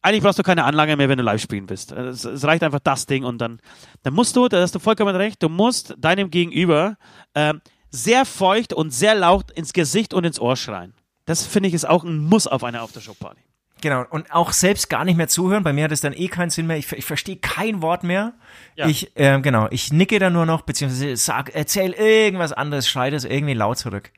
eigentlich 0.02 0.24
brauchst 0.24 0.40
du 0.40 0.44
keine 0.44 0.64
Anlage 0.64 0.98
mehr, 0.98 1.10
wenn 1.10 1.20
du 1.20 1.24
live 1.24 1.42
spielen 1.42 1.68
bist. 1.68 1.92
Es, 1.92 2.26
es 2.26 2.44
reicht 2.44 2.64
einfach 2.64 2.80
das 2.80 3.06
Ding 3.06 3.26
und 3.26 3.38
dann, 3.40 3.60
dann 4.02 4.14
musst 4.14 4.36
du, 4.36 4.48
da 4.48 4.60
hast 4.60 4.74
du 4.74 4.80
vollkommen 4.80 5.16
recht, 5.16 5.44
du 5.44 5.50
musst 5.50 5.94
deinem 6.00 6.32
Gegenüber 6.32 6.98
ähm, 7.36 7.62
sehr 7.92 8.26
feucht 8.26 8.74
und 8.74 8.92
sehr 8.92 9.14
laut 9.14 9.52
ins 9.52 9.72
Gesicht 9.72 10.14
und 10.16 10.26
ins 10.26 10.40
Ohr 10.40 10.56
schreien. 10.56 10.94
Das 11.28 11.46
finde 11.46 11.68
ich 11.68 11.76
ist 11.76 11.88
auch 11.88 12.04
ein 12.04 12.18
Muss 12.18 12.48
auf 12.48 12.64
einer 12.64 12.82
Aftershow-Party. 12.82 13.42
Genau, 13.82 14.06
und 14.10 14.32
auch 14.32 14.54
selbst 14.54 14.90
gar 14.90 15.06
nicht 15.06 15.18
mehr 15.18 15.28
zuhören. 15.28 15.64
Bei 15.64 15.74
mir 15.74 15.84
hat 15.84 15.92
es 15.92 16.02
dann 16.02 16.14
eh 16.14 16.30
keinen 16.30 16.50
Sinn 16.50 16.66
mehr. 16.66 16.78
Ich, 16.78 16.92
ich 16.94 17.06
verstehe 17.06 17.36
kein 17.36 17.82
Wort 17.84 18.04
mehr. 18.04 18.34
Ja. 18.76 18.88
Ich, 18.88 19.12
ähm, 19.16 19.42
genau, 19.42 19.68
ich 19.72 19.92
nicke 19.92 20.20
dann 20.20 20.34
nur 20.34 20.46
noch, 20.46 20.62
beziehungsweise 20.62 21.16
sag, 21.18 21.50
erzähl 21.56 21.94
irgendwas 21.94 22.54
anderes, 22.54 22.88
schrei 22.88 23.10
das 23.10 23.26
irgendwie 23.26 23.56
laut 23.56 23.78
zurück. 23.80 24.12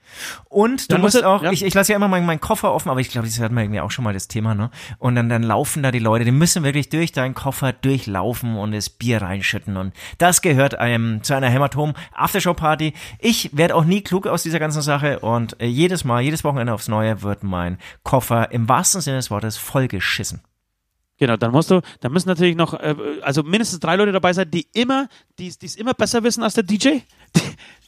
Und 0.50 0.90
du 0.90 0.96
Dann 0.96 1.02
musst 1.02 1.16
musst 1.16 1.24
du- 1.24 1.30
auch, 1.30 1.44
ja. 1.44 1.52
ich, 1.52 1.64
ich 1.64 1.74
lasse 1.74 1.94
ja 1.94 1.96
immer 1.96 2.08
meinen, 2.10 2.26
meinen 2.26 2.42
Koffer 2.42 2.74
offen, 2.74 2.90
aber 2.90 3.00
ich 3.00 3.10
glaube, 3.10 3.28
das 3.28 3.40
hatten 3.40 3.56
wir 3.56 3.62
irgendwie 3.64 3.80
auch 3.80 3.92
schon 3.92 4.04
mal 4.04 4.14
das 4.14 4.28
Thema, 4.28 4.56
ne? 4.56 4.70
Und 4.98 5.16
dann, 5.16 5.30
dann 5.30 5.44
laufen 5.44 5.82
da 5.82 5.92
die 5.92 6.00
Leute, 6.00 6.26
die 6.26 6.32
müssen 6.32 6.64
wirklich 6.64 6.90
durch 6.90 7.12
deinen 7.14 7.36
Koffer 7.36 7.72
durchlaufen 7.72 8.58
und 8.58 8.74
das 8.74 8.90
Bier 8.90 9.22
reinschütten. 9.22 9.78
Und 9.78 9.94
das 10.18 10.42
gehört 10.42 10.76
einem 10.76 11.24
zu 11.24 11.34
einer 11.36 11.50
Hämatom 11.50 11.94
Aftershow 12.14 12.54
Party. 12.54 12.94
Ich 13.20 13.56
werde 13.56 13.76
auch 13.76 13.86
nie 13.86 14.02
klug 14.02 14.28
aus 14.28 14.44
dieser 14.44 14.60
ganzen 14.60 14.82
Sache 14.82 15.20
und 15.20 15.62
äh, 15.62 15.68
jedes 15.68 16.04
Mal, 16.04 16.22
jedes 16.22 16.44
Wochenende 16.44 16.74
aufs 16.74 16.88
Neue 16.90 17.22
wird 17.22 17.44
mein 17.44 17.78
Koffer 18.04 18.52
im 18.52 18.68
wahrsten 18.68 19.00
Sinne 19.02 19.18
des 19.18 19.32
Wortes 19.32 19.58
vollgeschissen. 19.58 20.42
Genau, 21.20 21.36
dann 21.36 21.52
musst 21.52 21.70
du, 21.70 21.82
dann 22.00 22.14
müssen 22.14 22.30
natürlich 22.30 22.56
noch, 22.56 22.74
äh, 22.74 22.96
also 23.22 23.44
mindestens 23.44 23.82
drei 23.82 23.98
Leute 23.98 24.14
dabei 24.14 24.32
sein, 24.32 24.50
die 24.50 24.68
immer, 24.74 25.10
die 25.38 25.48
es 25.48 25.76
immer 25.76 25.94
besser 25.94 26.24
wissen 26.24 26.44
als 26.44 26.54
der 26.54 26.64
DJ, 26.64 27.00
die, 27.36 27.42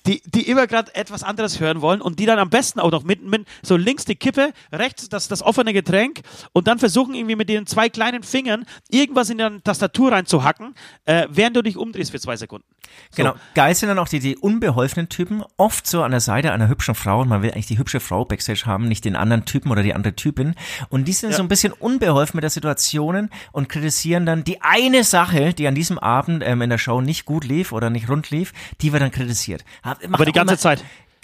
die, 0.08 0.22
die 0.26 0.48
immer 0.50 0.68
gerade 0.68 0.94
etwas 0.96 1.24
anderes 1.24 1.60
hören 1.60 1.82
wollen 1.82 2.02
und 2.02 2.20
die 2.20 2.26
dann 2.26 2.40
am 2.40 2.50
besten 2.50 2.80
auch 2.80 2.92
noch 2.92 3.04
mit, 3.04 3.24
mit 3.24 3.46
so 3.62 3.78
links 3.78 4.06
die 4.06 4.16
Kippe, 4.16 4.52
rechts 4.72 5.10
das, 5.10 5.28
das 5.28 5.42
offene 5.44 5.74
Getränk 5.74 6.22
und 6.54 6.68
dann 6.68 6.80
versuchen 6.80 7.14
irgendwie 7.14 7.36
mit 7.36 7.50
den 7.50 7.68
zwei 7.68 7.90
kleinen 7.90 8.24
Fingern 8.24 8.66
irgendwas 8.90 9.30
in 9.30 9.38
der 9.38 9.64
Tastatur 9.64 10.12
reinzuhacken, 10.12 10.74
äh, 11.06 11.28
während 11.30 11.56
du 11.56 11.62
dich 11.62 11.78
umdrehst 11.78 12.12
für 12.12 12.20
zwei 12.20 12.36
Sekunden. 12.36 12.66
So. 13.12 13.18
Genau. 13.24 13.36
Geil 13.56 13.76
sind 13.76 13.90
dann 13.90 14.00
auch 14.00 14.08
die, 14.08 14.20
die 14.20 14.38
unbeholfenen 14.38 15.08
Typen, 15.10 15.44
oft 15.58 15.86
so 15.88 16.04
an 16.04 16.12
der 16.12 16.20
Seite 16.20 16.52
einer 16.52 16.68
hübschen 16.68 16.96
Frau 16.96 17.22
und 17.22 17.30
man 17.30 17.42
will 17.42 17.52
eigentlich 17.52 17.68
die 17.68 17.78
hübsche 17.78 18.00
Frau 18.00 18.26
Backstage 18.26 18.64
haben, 18.66 18.88
nicht 18.88 19.06
den 19.06 19.16
anderen 19.16 19.46
Typen 19.46 19.72
oder 19.72 19.84
die 19.84 19.94
andere 19.94 20.16
Typin. 20.16 20.56
Und 20.90 21.08
die 21.08 21.14
sind 21.14 21.32
Ja. 21.32 21.38
so 21.38 21.44
ein 21.44 21.48
bisschen 21.50 21.74
unbeholfen 21.74 22.38
mit 22.38 22.44
der 22.44 22.50
Situationen 22.50 23.30
und 23.52 23.70
kritisieren 23.70 24.26
dann 24.26 24.44
die 24.44 24.62
eine 24.62 25.04
Sache, 25.04 25.54
die 25.54 25.68
an 25.68 25.76
diesem 25.76 26.00
Abend 26.00 26.44
ähm, 26.46 26.62
in 26.62 26.70
der 26.70 26.78
Show 26.78 27.02
nicht 27.02 27.26
gut 27.26 27.46
lief 27.46 27.72
oder 27.72 27.90
nicht 27.90 28.10
rund 28.10 28.30
lief, 28.32 28.54
die 28.82 28.92
wird 28.92 29.02
dann 29.04 29.12
kritisiert. 29.12 29.64
Macht 29.84 29.91
Aber 30.12 30.26
die 30.26 30.32
ganze 30.32 30.54
immer- 30.54 30.60
Zeit. 30.60 30.84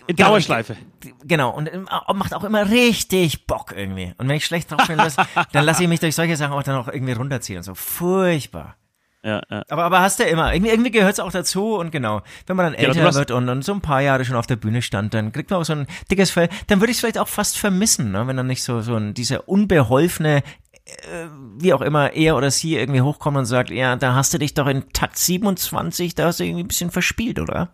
In 0.10 0.16
Genau, 0.16 0.30
Dauerschleife. 0.30 0.78
Genau, 1.26 1.50
und 1.50 1.70
macht 2.16 2.34
auch 2.34 2.46
immer 2.46 2.70
richtig 2.70 3.46
Bock 3.46 3.74
irgendwie. 3.76 4.14
Und 4.18 4.30
wenn 4.30 4.38
ich 4.38 4.46
schlecht 4.46 4.72
drauf 4.72 4.88
bin, 4.88 4.98
dann 5.52 5.66
lasse 5.66 5.84
ich 5.84 5.90
mich 5.90 6.00
durch 6.00 6.16
solche 6.16 6.38
Sachen 6.38 6.54
auch 6.54 6.64
dann 6.64 6.78
auch 6.78 6.88
irgendwie 6.88 7.12
runterziehen. 7.12 7.62
So 7.62 7.76
furchtbar. 7.76 8.78
Ja, 9.24 9.42
ja. 9.50 9.64
Aber, 9.68 9.84
aber 9.84 10.00
hast 10.00 10.20
du 10.20 10.24
ja 10.24 10.30
immer. 10.30 10.54
Irgendwie, 10.54 10.72
irgendwie 10.72 10.92
gehört 10.92 11.12
es 11.14 11.20
auch 11.20 11.32
dazu 11.34 11.76
und 11.76 11.92
genau. 11.92 12.22
Wenn 12.46 12.56
man 12.56 12.72
dann 12.72 12.82
Ja, 12.82 12.88
älter 12.88 13.04
hast- 13.04 13.16
wird 13.16 13.32
und, 13.32 13.50
und 13.50 13.64
so 13.66 13.74
ein 13.74 13.82
paar 13.82 14.00
Jahre 14.02 14.24
schon 14.24 14.38
auf 14.38 14.48
der 14.48 14.56
Bühne 14.56 14.82
stand, 14.82 15.14
dann 15.14 15.34
kriegt 15.34 15.50
man 15.50 15.60
auch 15.60 15.66
so 15.66 15.74
ein 15.74 15.88
dickes 16.10 16.32
Fell. 16.32 16.48
Dann 16.68 16.80
würde 16.80 16.92
ich 16.92 16.98
es 16.98 17.02
vielleicht 17.02 17.18
auch 17.18 17.28
fast 17.28 17.58
vermissen, 17.58 18.12
ne? 18.12 18.26
wenn 18.28 18.38
dann 18.38 18.48
nicht 18.48 18.64
so, 18.64 18.80
so 18.80 18.96
ein, 18.96 19.14
dieser 19.14 19.50
unbeholfene, 19.50 20.38
äh, 20.38 21.26
wie 21.58 21.74
auch 21.74 21.82
immer, 21.82 22.14
er 22.14 22.38
oder 22.38 22.50
sie 22.50 22.78
irgendwie 22.78 23.02
hochkommt 23.02 23.36
und 23.36 23.46
sagt, 23.46 23.72
ja, 23.72 23.98
da 23.98 24.14
hast 24.16 24.34
du 24.34 24.38
dich 24.38 24.54
doch 24.54 24.68
in 24.68 24.88
Takt 24.94 25.18
27, 25.18 26.16
da 26.16 26.28
hast 26.28 26.40
du 26.40 26.46
irgendwie 26.46 26.64
ein 26.64 26.68
bisschen 26.70 26.92
verspielt, 26.92 27.40
oder? 27.42 27.74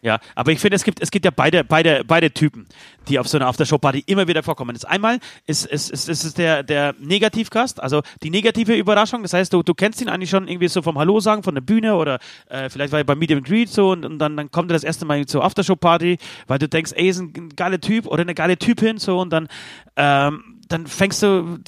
Ja, 0.00 0.20
aber 0.36 0.52
ich 0.52 0.60
finde, 0.60 0.76
es 0.76 0.84
gibt, 0.84 1.02
es 1.02 1.10
gibt 1.10 1.24
ja 1.24 1.32
beide, 1.32 1.64
beide, 1.64 2.04
beide 2.04 2.30
Typen, 2.30 2.68
die 3.08 3.18
auf 3.18 3.26
so 3.26 3.36
einer 3.36 3.48
Aftershow-Party 3.48 4.04
immer 4.06 4.28
wieder 4.28 4.44
vorkommen. 4.44 4.72
Das 4.74 4.84
einmal 4.84 5.18
ist, 5.46 5.66
ist, 5.66 5.90
ist, 5.90 6.08
ist 6.08 6.22
es 6.22 6.34
der, 6.34 6.62
der 6.62 6.94
Negativgast, 7.00 7.82
also 7.82 8.02
die 8.22 8.30
negative 8.30 8.76
Überraschung. 8.76 9.22
Das 9.22 9.32
heißt, 9.32 9.52
du, 9.52 9.64
du 9.64 9.74
kennst 9.74 10.00
ihn 10.00 10.08
eigentlich 10.08 10.30
schon 10.30 10.46
irgendwie 10.46 10.68
so 10.68 10.82
vom 10.82 10.98
Hallo 10.98 11.18
sagen, 11.18 11.42
von 11.42 11.56
der 11.56 11.62
Bühne 11.62 11.96
oder 11.96 12.20
äh, 12.48 12.70
vielleicht 12.70 12.92
war 12.92 13.00
er 13.00 13.04
bei 13.04 13.16
Meet 13.16 13.32
and 13.32 13.44
Greet 13.44 13.70
so 13.70 13.90
und, 13.90 14.04
und 14.04 14.20
dann, 14.20 14.36
dann 14.36 14.52
kommt 14.52 14.70
er 14.70 14.74
das 14.74 14.84
erste 14.84 15.04
Mal 15.04 15.26
zur 15.26 15.42
Aftershow-Party, 15.42 16.18
weil 16.46 16.58
du 16.60 16.68
denkst, 16.68 16.92
ey, 16.94 17.08
ist 17.08 17.18
ein 17.18 17.48
geiler 17.56 17.80
Typ 17.80 18.06
oder 18.06 18.22
eine 18.22 18.34
geile 18.34 18.56
Typin 18.56 18.98
so 18.98 19.18
und 19.18 19.30
dann, 19.30 19.48
ähm, 19.96 20.60
dann 20.68 20.86
fängst 20.86 21.24
du 21.24 21.58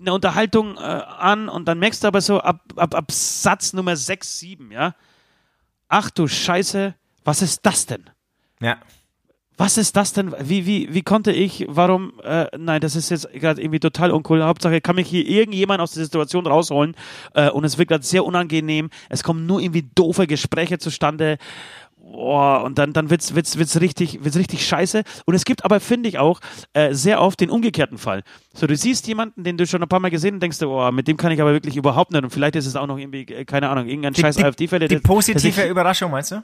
eine 0.00 0.14
Unterhaltung 0.14 0.78
äh, 0.78 0.80
an 0.80 1.50
und 1.50 1.68
dann 1.68 1.78
merkst 1.78 2.02
du 2.02 2.08
aber 2.08 2.22
so 2.22 2.40
ab, 2.40 2.62
ab, 2.76 2.94
ab 2.94 3.12
Satz 3.12 3.74
Nummer 3.74 3.94
6, 3.94 4.38
7, 4.38 4.72
ja. 4.72 4.94
Ach 5.88 6.08
du 6.10 6.26
Scheiße, 6.26 6.94
was 7.24 7.42
ist 7.42 7.60
das 7.64 7.86
denn? 7.86 8.04
Ja. 8.60 8.76
Was 9.56 9.78
ist 9.78 9.96
das 9.96 10.12
denn? 10.12 10.34
Wie, 10.40 10.66
wie, 10.66 10.92
wie 10.92 11.02
konnte 11.02 11.30
ich, 11.30 11.64
warum, 11.68 12.14
äh, 12.24 12.46
nein, 12.58 12.80
das 12.80 12.96
ist 12.96 13.10
jetzt 13.10 13.32
gerade 13.32 13.62
irgendwie 13.62 13.78
total 13.78 14.10
uncool. 14.10 14.42
Hauptsache, 14.42 14.80
kann 14.80 14.96
mich 14.96 15.06
hier 15.06 15.24
irgendjemand 15.26 15.80
aus 15.80 15.92
der 15.92 16.02
Situation 16.02 16.46
rausholen 16.46 16.96
äh, 17.34 17.50
und 17.50 17.64
es 17.64 17.78
wird 17.78 17.88
gerade 17.88 18.04
sehr 18.04 18.24
unangenehm. 18.24 18.90
Es 19.08 19.22
kommen 19.22 19.46
nur 19.46 19.60
irgendwie 19.60 19.88
doofe 19.94 20.26
Gespräche 20.26 20.78
zustande. 20.78 21.38
Boah, 21.96 22.64
und 22.64 22.78
dann, 22.78 22.92
dann 22.92 23.10
wird's, 23.10 23.34
wird's, 23.34 23.56
wird's 23.56 23.80
richtig, 23.80 24.24
wird's 24.24 24.36
richtig 24.36 24.66
scheiße. 24.66 25.04
Und 25.24 25.34
es 25.34 25.44
gibt 25.44 25.64
aber, 25.64 25.78
finde 25.78 26.08
ich 26.08 26.18
auch, 26.18 26.40
äh, 26.72 26.92
sehr 26.92 27.22
oft 27.22 27.40
den 27.40 27.48
umgekehrten 27.48 27.96
Fall. 27.96 28.24
So, 28.52 28.66
du 28.66 28.76
siehst 28.76 29.06
jemanden, 29.06 29.44
den 29.44 29.56
du 29.56 29.66
schon 29.66 29.82
ein 29.82 29.88
paar 29.88 30.00
Mal 30.00 30.10
gesehen 30.10 30.34
und 30.34 30.40
denkst, 30.40 30.58
du, 30.58 30.68
oh, 30.68 30.90
mit 30.90 31.06
dem 31.06 31.16
kann 31.16 31.30
ich 31.32 31.40
aber 31.40 31.52
wirklich 31.52 31.76
überhaupt 31.76 32.10
nicht. 32.10 32.24
Und 32.24 32.30
vielleicht 32.30 32.56
ist 32.56 32.66
es 32.66 32.74
auch 32.76 32.88
noch 32.88 32.98
irgendwie, 32.98 33.22
äh, 33.22 33.44
keine 33.44 33.68
Ahnung, 33.68 33.86
irgendein 33.86 34.14
Die, 34.14 34.20
scheiß 34.20 34.36
die, 34.36 34.44
AfD-Fälle. 34.44 34.88
die 34.88 34.98
positive 34.98 35.66
Überraschung, 35.68 36.10
meinst 36.10 36.32
du? 36.32 36.42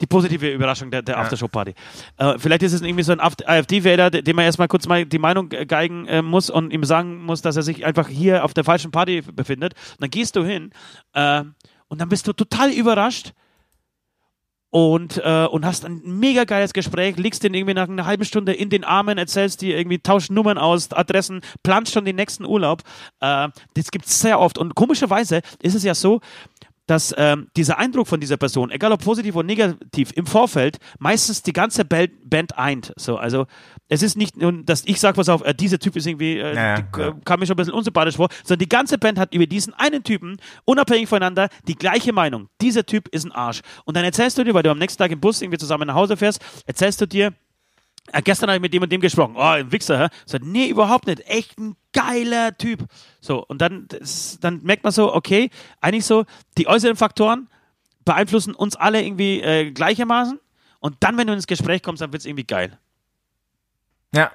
Die 0.00 0.06
positive 0.06 0.52
Überraschung 0.52 0.90
der, 0.90 1.02
der 1.02 1.18
Aftershow-Party. 1.18 1.74
Äh, 2.18 2.38
vielleicht 2.38 2.62
ist 2.62 2.74
es 2.74 2.82
irgendwie 2.82 3.02
so 3.02 3.12
ein 3.12 3.20
AfD-Wähler, 3.20 4.10
dem 4.10 4.36
man 4.36 4.44
erstmal 4.44 4.68
kurz 4.68 4.86
mal 4.86 5.06
die 5.06 5.18
Meinung 5.18 5.50
äh, 5.52 5.64
geigen 5.64 6.06
äh, 6.06 6.20
muss 6.20 6.50
und 6.50 6.72
ihm 6.72 6.84
sagen 6.84 7.24
muss, 7.24 7.40
dass 7.40 7.56
er 7.56 7.62
sich 7.62 7.86
einfach 7.86 8.08
hier 8.08 8.44
auf 8.44 8.52
der 8.52 8.64
falschen 8.64 8.90
Party 8.90 9.22
befindet. 9.22 9.74
Und 9.92 10.02
dann 10.02 10.10
gehst 10.10 10.36
du 10.36 10.44
hin 10.44 10.70
äh, 11.14 11.42
und 11.88 12.00
dann 12.00 12.08
bist 12.10 12.26
du 12.28 12.34
total 12.34 12.70
überrascht 12.70 13.32
und, 14.70 15.18
äh, 15.24 15.46
und 15.46 15.64
hast 15.64 15.86
ein 15.86 16.02
mega 16.04 16.44
geiles 16.44 16.74
Gespräch, 16.74 17.16
liegst 17.16 17.42
den 17.42 17.54
irgendwie 17.54 17.72
nach 17.72 17.88
einer 17.88 18.04
halben 18.04 18.26
Stunde 18.26 18.52
in 18.52 18.68
den 18.68 18.84
Armen, 18.84 19.16
erzählst 19.16 19.62
dir 19.62 19.78
irgendwie, 19.78 19.98
tauscht 19.98 20.30
Nummern 20.30 20.58
aus, 20.58 20.92
Adressen, 20.92 21.40
planst 21.62 21.92
schon 21.92 22.04
den 22.04 22.16
nächsten 22.16 22.44
Urlaub. 22.44 22.82
Äh, 23.20 23.48
das 23.74 23.90
gibt's 23.90 24.20
sehr 24.20 24.38
oft. 24.38 24.58
Und 24.58 24.74
komischerweise 24.74 25.40
ist 25.62 25.74
es 25.74 25.82
ja 25.82 25.94
so, 25.94 26.20
dass 26.86 27.14
ähm, 27.16 27.48
dieser 27.56 27.78
Eindruck 27.78 28.06
von 28.06 28.20
dieser 28.20 28.36
Person, 28.36 28.70
egal 28.70 28.92
ob 28.92 29.02
positiv 29.02 29.36
oder 29.36 29.46
negativ, 29.46 30.12
im 30.14 30.26
Vorfeld 30.26 30.78
meistens 30.98 31.42
die 31.42 31.52
ganze 31.52 31.84
Band 31.84 32.58
eint. 32.58 32.92
So, 32.96 33.16
also 33.16 33.46
es 33.88 34.02
ist 34.02 34.16
nicht 34.16 34.36
nur, 34.36 34.52
dass 34.64 34.84
ich 34.86 35.00
sage, 35.00 35.16
pass 35.16 35.28
auf, 35.28 35.44
äh, 35.44 35.54
dieser 35.54 35.78
Typ 35.78 35.96
ist 35.96 36.06
irgendwie, 36.06 36.38
äh, 36.38 36.54
Ja, 36.54 36.80
die, 36.80 37.00
äh, 37.00 37.12
kam 37.24 37.40
mir 37.40 37.46
schon 37.46 37.54
ein 37.54 37.56
bisschen 37.56 37.74
unsympathisch 37.74 38.16
vor, 38.16 38.28
sondern 38.44 38.60
die 38.60 38.68
ganze 38.68 38.98
Band 38.98 39.18
hat 39.18 39.34
über 39.34 39.46
diesen 39.46 39.74
einen 39.74 40.02
Typen, 40.04 40.38
unabhängig 40.64 41.08
voneinander, 41.08 41.48
die 41.66 41.74
gleiche 41.74 42.12
Meinung. 42.12 42.48
Dieser 42.60 42.86
Typ 42.86 43.08
ist 43.08 43.24
ein 43.24 43.32
Arsch. 43.32 43.60
Und 43.84 43.96
dann 43.96 44.04
erzählst 44.04 44.38
du 44.38 44.44
dir, 44.44 44.54
weil 44.54 44.62
du 44.62 44.70
am 44.70 44.78
nächsten 44.78 44.98
Tag 44.98 45.10
im 45.10 45.20
Bus 45.20 45.42
irgendwie 45.42 45.58
zusammen 45.58 45.86
nach 45.86 45.94
Hause 45.94 46.16
fährst, 46.16 46.40
erzählst 46.66 47.00
du 47.00 47.06
dir, 47.06 47.32
äh, 48.12 48.22
gestern 48.22 48.48
habe 48.48 48.56
ich 48.56 48.62
mit 48.62 48.72
dem 48.72 48.82
und 48.82 48.90
dem 48.90 49.00
gesprochen. 49.00 49.34
Oh, 49.36 49.40
ein 49.40 49.70
Wichser, 49.72 49.98
hä? 49.98 50.08
So, 50.24 50.38
nee, 50.40 50.68
überhaupt 50.68 51.06
nicht. 51.06 51.26
Echt 51.26 51.58
ein 51.58 51.76
geiler 51.92 52.56
Typ. 52.56 52.84
So, 53.20 53.44
und 53.44 53.60
dann, 53.60 53.86
das, 53.88 54.38
dann 54.40 54.62
merkt 54.62 54.84
man 54.84 54.92
so, 54.92 55.14
okay, 55.14 55.50
eigentlich 55.80 56.04
so, 56.04 56.24
die 56.58 56.66
äußeren 56.66 56.96
Faktoren 56.96 57.48
beeinflussen 58.04 58.54
uns 58.54 58.76
alle 58.76 59.02
irgendwie 59.02 59.40
äh, 59.40 59.70
gleichermaßen. 59.70 60.38
Und 60.80 60.96
dann, 61.00 61.16
wenn 61.18 61.26
du 61.26 61.32
ins 61.32 61.46
Gespräch 61.46 61.82
kommst, 61.82 62.02
dann 62.02 62.12
wird 62.12 62.20
es 62.20 62.26
irgendwie 62.26 62.44
geil. 62.44 62.78
Ja, 64.14 64.22
ja. 64.22 64.32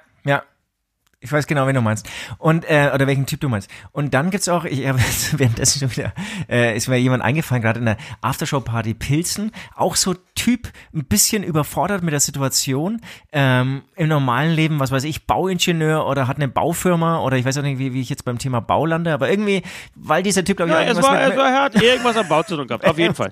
Ich 1.22 1.30
weiß 1.32 1.46
genau, 1.46 1.66
wen 1.66 1.74
du 1.74 1.80
meinst. 1.80 2.08
Und, 2.38 2.68
äh, 2.68 2.90
oder 2.94 3.06
welchen 3.06 3.26
Typ 3.26 3.40
du 3.40 3.48
meinst. 3.48 3.70
Und 3.92 4.12
dann 4.12 4.30
gibt's 4.30 4.48
auch, 4.48 4.64
ich 4.64 4.78
jetzt 4.80 5.38
währenddessen 5.38 5.78
schon 5.80 5.90
wieder, 5.96 6.12
äh, 6.50 6.76
ist 6.76 6.88
mir 6.88 6.96
jemand 6.98 7.22
eingefallen, 7.22 7.62
gerade 7.62 7.78
in 7.78 7.86
der 7.86 7.96
Aftershow-Party 8.20 8.94
Pilzen, 8.94 9.52
auch 9.76 9.96
so 9.96 10.14
Typ, 10.34 10.68
ein 10.94 11.04
bisschen 11.04 11.44
überfordert 11.44 12.02
mit 12.02 12.12
der 12.12 12.18
Situation, 12.20 13.00
ähm, 13.32 13.82
im 13.94 14.08
normalen 14.08 14.52
Leben, 14.52 14.80
was 14.80 14.90
weiß 14.90 15.04
ich, 15.04 15.26
Bauingenieur 15.26 16.06
oder 16.06 16.26
hat 16.26 16.36
eine 16.36 16.48
Baufirma 16.48 17.20
oder 17.20 17.36
ich 17.36 17.44
weiß 17.44 17.58
auch 17.58 17.62
nicht, 17.62 17.78
wie, 17.78 17.92
wie 17.94 18.00
ich 18.00 18.08
jetzt 18.08 18.24
beim 18.24 18.38
Thema 18.38 18.60
Bau 18.60 18.84
lande, 18.86 19.12
aber 19.12 19.30
irgendwie, 19.30 19.62
weil 19.94 20.22
dieser 20.24 20.44
Typ, 20.44 20.56
glaube 20.56 20.72
ich, 20.72 20.76
Ja, 20.76 20.82
es 20.82 20.88
irgendwas 20.88 21.10
war, 21.12 21.20
mit- 21.22 21.30
es 21.32 21.36
war, 21.38 21.48
er 21.50 21.62
hat 21.62 21.80
irgendwas 21.82 22.16
am 22.16 22.28
Bau 22.28 22.42
zu 22.42 22.56
tun 22.56 22.66
gehabt, 22.66 22.84
auf 22.84 22.98
jeden 22.98 23.14
Fall. 23.14 23.30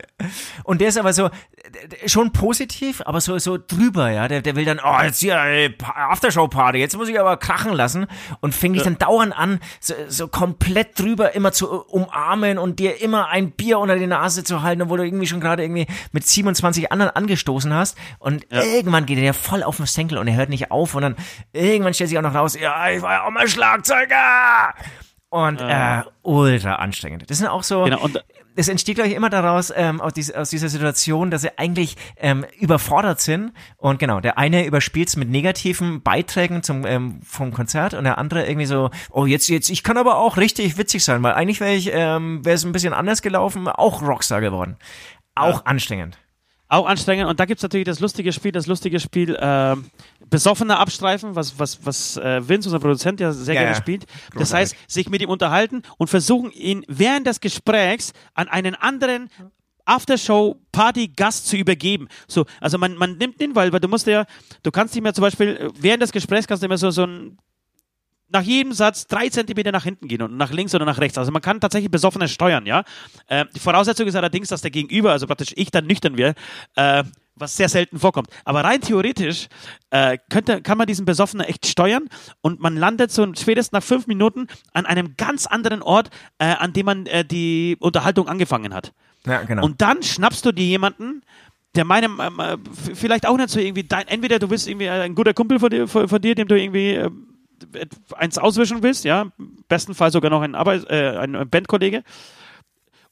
und 0.62 0.80
der 0.80 0.88
ist 0.88 0.99
aber 0.99 1.12
so 1.12 1.30
schon 2.07 2.32
positiv, 2.32 3.03
aber 3.05 3.20
so 3.20 3.38
so 3.38 3.59
drüber, 3.59 4.11
ja. 4.11 4.28
Der, 4.28 4.43
der 4.43 4.55
will 4.55 4.64
dann, 4.64 4.78
oh, 4.84 5.03
jetzt 5.03 5.20
hier 5.20 5.36
Aftershow-Party, 5.95 6.78
jetzt 6.78 6.97
muss 6.97 7.09
ich 7.09 7.18
aber 7.18 7.36
krachen 7.36 7.72
lassen 7.81 8.07
und 8.41 8.55
fängt 8.55 8.76
dich 8.76 8.83
dann 8.85 8.99
dauernd 8.99 9.37
an, 9.37 9.59
so, 9.81 9.95
so 10.09 10.28
komplett 10.28 10.99
drüber 10.99 11.35
immer 11.35 11.51
zu 11.53 11.83
umarmen 11.87 12.59
und 12.59 12.78
dir 12.78 13.01
immer 13.01 13.28
ein 13.28 13.51
Bier 13.53 13.78
unter 13.78 13.97
die 13.97 14.07
Nase 14.07 14.45
zu 14.45 14.62
halten, 14.62 14.83
obwohl 14.83 14.99
du 14.99 15.05
irgendwie 15.05 15.26
schon 15.26 15.41
gerade 15.41 15.62
irgendwie 15.62 15.87
mit 16.12 16.26
27 16.26 16.93
anderen 16.93 17.11
angestoßen 17.11 17.72
hast. 17.72 17.97
Und 18.18 18.47
irgendwann 18.51 19.07
geht 19.07 19.16
er 19.16 19.22
dir 19.22 19.35
voll 19.35 19.62
auf 19.62 19.78
den 19.78 19.87
Senkel 19.87 20.18
und 20.18 20.28
er 20.28 20.37
hört 20.37 20.51
nicht 20.51 20.70
auf 20.70 20.95
und 20.95 21.03
dann 21.03 21.16
irgendwann 21.53 21.95
stellt 21.95 22.11
sich 22.11 22.18
auch 22.18 22.22
noch 22.22 22.35
raus, 22.35 22.55
ja, 22.61 22.91
ich 22.91 23.01
war 23.01 23.12
ja 23.14 23.24
auch 23.24 23.31
mal 23.31 23.49
Schlagzeuger. 23.49 24.74
Und 25.31 25.61
äh, 25.61 26.03
ultra 26.22 26.74
anstrengend. 26.74 27.31
Das 27.31 27.39
sind 27.39 27.47
auch 27.47 27.62
so 27.62 27.85
Genau, 27.85 28.01
und 28.01 28.22
es 28.57 28.68
entsteht, 28.68 28.96
glaube 28.96 29.09
ich, 29.09 29.16
immer 29.16 29.30
daraus, 29.30 29.72
ähm, 29.74 30.01
aus, 30.01 30.12
dies, 30.12 30.30
aus 30.30 30.51
dieser 30.51 30.68
Situation, 30.68 31.30
dass 31.30 31.42
sie 31.42 31.59
eigentlich 31.59 31.96
ähm, 32.16 32.44
überfordert 32.59 33.20
sind. 33.20 33.53
Und 33.76 33.98
genau, 33.98 34.20
der 34.20 34.38
eine 34.38 34.66
überspielt 34.66 35.09
es 35.09 35.16
mit 35.16 35.30
negativen 35.30 36.03
Beiträgen 36.03 36.62
zum, 36.62 36.84
ähm, 36.84 37.20
vom 37.22 37.53
Konzert 37.53 37.94
und 37.94 38.05
der 38.05 38.18
andere 38.18 38.46
irgendwie 38.46 38.66
so, 38.66 38.90
oh, 39.11 39.26
jetzt, 39.26 39.48
jetzt, 39.48 39.70
ich 39.70 39.82
kann 39.82 39.96
aber 39.96 40.18
auch 40.18 40.36
richtig 40.36 40.78
witzig 40.78 41.05
sein, 41.05 41.22
weil 41.22 41.34
eigentlich 41.34 41.61
wäre 41.61 41.74
ich, 41.74 41.90
ähm, 41.92 42.44
wäre 42.44 42.57
es 42.57 42.64
ein 42.64 42.72
bisschen 42.72 42.92
anders 42.92 43.22
gelaufen, 43.22 43.68
auch 43.68 44.03
Rockstar 44.03 44.40
geworden. 44.40 44.76
Auch 45.34 45.64
anstrengend. 45.64 46.18
Auch 46.73 46.87
anstrengend. 46.87 47.29
Und 47.29 47.41
da 47.41 47.47
gibt 47.47 47.59
es 47.59 47.62
natürlich 47.64 47.85
das 47.85 47.99
lustige 47.99 48.33
Spiel, 48.33 48.53
das 48.53 48.68
lustige 48.68 49.01
Spiel 49.01 49.35
äh, 49.35 49.75
besoffener 50.31 50.79
abstreifen, 50.79 51.35
was, 51.35 51.59
was, 51.59 51.85
was 51.85 52.16
äh, 52.16 52.49
Vince, 52.49 52.68
unser 52.68 52.79
Produzent, 52.79 53.18
ja 53.18 53.33
sehr 53.33 53.55
Ja, 53.57 53.62
gerne 53.62 53.75
ja. 53.75 53.81
spielt. 53.81 54.05
Das 54.05 54.51
Großartig. 54.51 54.79
heißt, 54.79 54.91
sich 54.91 55.09
mit 55.11 55.21
ihm 55.21 55.31
unterhalten 55.31 55.83
und 55.99 56.09
versuchen, 56.09 56.53
ihn 56.53 56.85
während 56.87 57.27
des 57.27 57.41
Gesprächs 57.41 58.12
an 58.35 58.47
einen 58.47 58.77
anderen 58.77 59.29
Aftershow-Party-Gast 59.85 61.49
zu 61.49 61.57
übergeben. 61.57 62.07
So, 62.29 62.47
also 62.61 62.79
man, 62.79 62.95
man 62.97 63.16
nimmt 63.18 63.41
ihn, 63.43 63.55
weil, 63.57 63.73
weil 63.73 63.81
du 63.81 63.89
musst 63.89 64.07
ja, 64.07 64.25
du 64.62 64.71
kannst 64.71 64.95
ihm 64.95 65.05
ja 65.07 65.12
zum 65.12 65.23
Beispiel, 65.23 65.57
äh, 65.57 65.68
während 65.81 66.03
des 66.03 66.12
Gesprächs 66.12 66.47
kannst 66.47 66.62
du 66.62 66.66
immer 66.66 66.79
so, 66.79 66.91
so 66.91 67.05
ein 67.05 67.37
nach 68.31 68.43
jedem 68.43 68.72
Satz 68.72 69.07
drei 69.07 69.28
Zentimeter 69.28 69.72
nach 69.72 69.85
hinten 69.85 70.09
gehen 70.09 70.22
und 70.22 70.37
nach 70.37 70.51
links 70.53 70.74
oder 70.74 70.85
nach 70.85 70.99
rechts. 70.99 71.18
Also 71.18 71.33
man 71.33 71.43
kann 71.43 71.61
tatsächlich 71.61 71.91
besoffene 71.91 72.28
steuern, 72.28 72.66
ja. 72.66 72.85
Äh, 73.26 73.45
die 73.55 73.61
Voraussetzung 73.61 74.07
ist 74.07 74.14
allerdings, 74.14 74.49
dass 74.49 74.62
der 74.62 74.70
Gegenüber, 74.70 75.12
also 75.12 75.26
praktisch 75.26 75.53
ich 75.57 75.70
dann 75.70 75.87
nüchtern 75.87 76.16
wäre, 76.16 76.35
äh, 76.76 77.05
was 77.35 77.57
sehr 77.57 77.68
selten 77.68 77.99
vorkommt. 77.99 78.28
Aber 78.45 78.62
rein 78.62 78.81
theoretisch 78.81 79.49
äh, 79.91 80.18
könnte, 80.28 80.62
kann 80.62 80.78
man 80.78 80.87
diesen 80.87 81.07
Besoffenen 81.07 81.47
echt 81.47 81.66
steuern 81.66 82.09
und 82.43 82.61
man 82.61 82.76
landet 82.76 83.11
so 83.11 83.26
spätestens 83.35 83.72
nach 83.72 83.83
fünf 83.83 84.07
Minuten 84.07 84.47
an 84.72 84.87
einem 84.87 85.16
ganz 85.16 85.47
anderen 85.47 85.83
Ort, 85.83 86.11
äh, 86.39 86.45
an 86.45 86.72
dem 86.72 86.87
man 86.87 87.07
äh, 87.07 87.24
die 87.24 87.76
Unterhaltung 87.81 88.28
angefangen 88.28 88.74
hat. 88.74 88.93
Ja, 89.26 89.43
genau. 89.43 89.64
Und 89.64 89.81
dann 89.83 90.03
schnappst 90.03 90.45
du 90.45 90.53
dir 90.53 90.66
jemanden, 90.66 91.22
der 91.74 91.85
meinem 91.85 92.20
ähm, 92.20 92.41
äh, 92.41 92.57
vielleicht 92.95 93.26
auch 93.26 93.37
nicht 93.37 93.51
so 93.51 93.61
irgendwie 93.61 93.85
dein, 93.85 94.09
entweder 94.09 94.39
du 94.39 94.49
bist 94.49 94.68
irgendwie 94.68 94.89
ein 94.89 95.14
guter 95.14 95.35
Kumpel 95.35 95.59
von 95.59 95.70
dir, 95.70 95.87
von, 95.87 96.09
von 96.09 96.20
dir 96.20 96.35
dem 96.35 96.49
du 96.49 96.61
irgendwie 96.61 96.95
äh, 96.95 97.11
eins 98.16 98.38
auswischen 98.38 98.82
willst, 98.82 99.04
ja, 99.04 99.30
im 99.38 99.64
besten 99.68 99.94
Fall 99.94 100.11
sogar 100.12 100.30
noch 100.30 100.42
ein, 100.42 100.54
Arbeit, 100.54 100.88
äh, 100.90 101.16
ein 101.18 101.48
Bandkollege. 101.48 102.02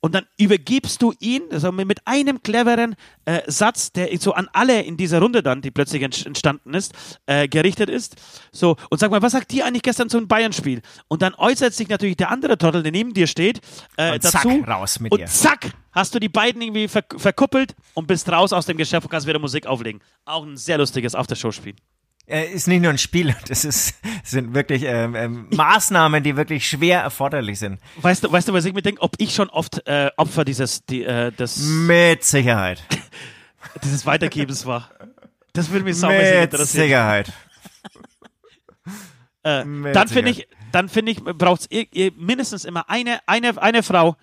Und 0.01 0.15
dann 0.15 0.27
übergibst 0.39 1.03
du 1.03 1.13
ihn 1.19 1.43
also 1.51 1.73
mit 1.73 1.99
einem 2.07 2.41
cleveren 2.41 2.95
äh, 3.25 3.41
Satz, 3.49 3.91
der 3.91 4.17
so 4.21 4.33
an 4.33 4.49
alle 4.53 4.83
in 4.83 4.97
dieser 4.97 5.19
Runde 5.21 5.43
dann, 5.43 5.61
die 5.61 5.73
plötzlich 5.73 6.03
ent- 6.05 6.25
entstanden 6.25 6.73
ist, 6.73 6.95
äh, 7.27 7.49
gerichtet 7.49 7.91
ist. 7.91 8.15
So, 8.53 8.77
und 8.91 8.99
sag 9.01 9.11
mal, 9.11 9.23
was 9.23 9.33
sagt 9.33 9.53
ihr 9.53 9.67
eigentlich 9.67 9.83
gestern 9.83 10.09
zum 10.09 10.29
Bayern-Spiel? 10.29 10.83
Und 11.09 11.23
dann 11.23 11.35
äußert 11.35 11.75
sich 11.75 11.89
natürlich 11.89 12.17
der 12.17 12.31
andere 12.31 12.57
Trottel, 12.57 12.85
der 12.85 12.93
neben 12.93 13.13
dir 13.13 13.27
steht, 13.27 13.61
äh, 13.97 14.13
Und 14.13 14.23
zack, 14.23 14.45
dazu. 14.45 14.63
raus 14.69 15.01
mit 15.01 15.11
und 15.11 15.19
dir. 15.19 15.27
zack, 15.27 15.73
hast 15.91 16.15
du 16.15 16.21
die 16.21 16.29
beiden 16.29 16.63
irgendwie 16.63 16.87
ver 16.87 17.03
verkuppelt 17.17 17.75
und 17.95 18.07
bist 18.07 18.31
raus 18.31 18.53
aus 18.53 18.67
dem 18.67 18.77
Geschäft 18.77 19.05
und 19.05 19.11
kannst 19.11 19.27
wieder 19.27 19.41
Musik 19.41 19.67
auflegen. 19.67 20.01
Auch 20.25 20.45
ein 20.47 20.57
sehr 20.57 20.79
lustiges 20.79 21.17
Aftershow-Spiel. 21.17 21.75
Äh, 22.29 22.47
ist 22.53 22.69
nicht 22.69 22.83
nur 22.83 22.91
ein 22.91 22.99
Spiel, 22.99 23.35
das 23.49 23.65
ist, 23.65 23.95
sind 24.23 24.55
wirklich 24.55 24.83
ähm, 24.85 25.15
ähm, 25.15 25.47
Maßnahmen, 25.51 26.23
die 26.23 26.37
wirklich 26.37 26.69
schwer 26.69 27.01
erforderlich 27.01 27.59
sind. 27.59 27.81
Weißt 27.97 28.25
du, 28.25 28.33
weißt 28.33 28.49
du, 28.49 28.53
was 28.53 28.65
ich 28.65 28.75
mir 28.75 28.83
denke, 28.83 29.03
ob 29.03 29.15
ich 29.19 29.35
schon 29.35 29.49
oft 29.49 29.87
äh, 29.87 30.11
Opfer 30.17 30.45
dieses, 30.45 30.85
die, 30.85 31.05
äh, 31.05 31.33
des, 31.33 31.59
Mit 31.59 32.25
Sicherheit. 32.25 32.83
dieses 33.83 34.07
Weitergebens 34.07 34.67
war? 34.67 34.91
Das 35.53 35.71
würde 35.71 35.85
mich 35.85 35.97
saumäßig 35.97 36.35
Mit 36.35 36.45
interessieren. 36.45 36.85
Sicherheit. 36.85 37.33
Äh, 39.45 39.65
Mit 39.65 39.97
dann 39.97 40.09
finde 40.09 40.33
Sicherheit. 40.33 40.57
ich, 40.61 40.73
dann 40.73 40.89
finde 40.89 41.13
ich, 41.13 41.23
braucht 41.23 41.69
es 41.71 42.13
mindestens 42.17 42.65
immer 42.65 42.89
eine, 42.91 43.21
eine, 43.27 43.61
eine 43.61 43.83
Frau, 43.83 44.17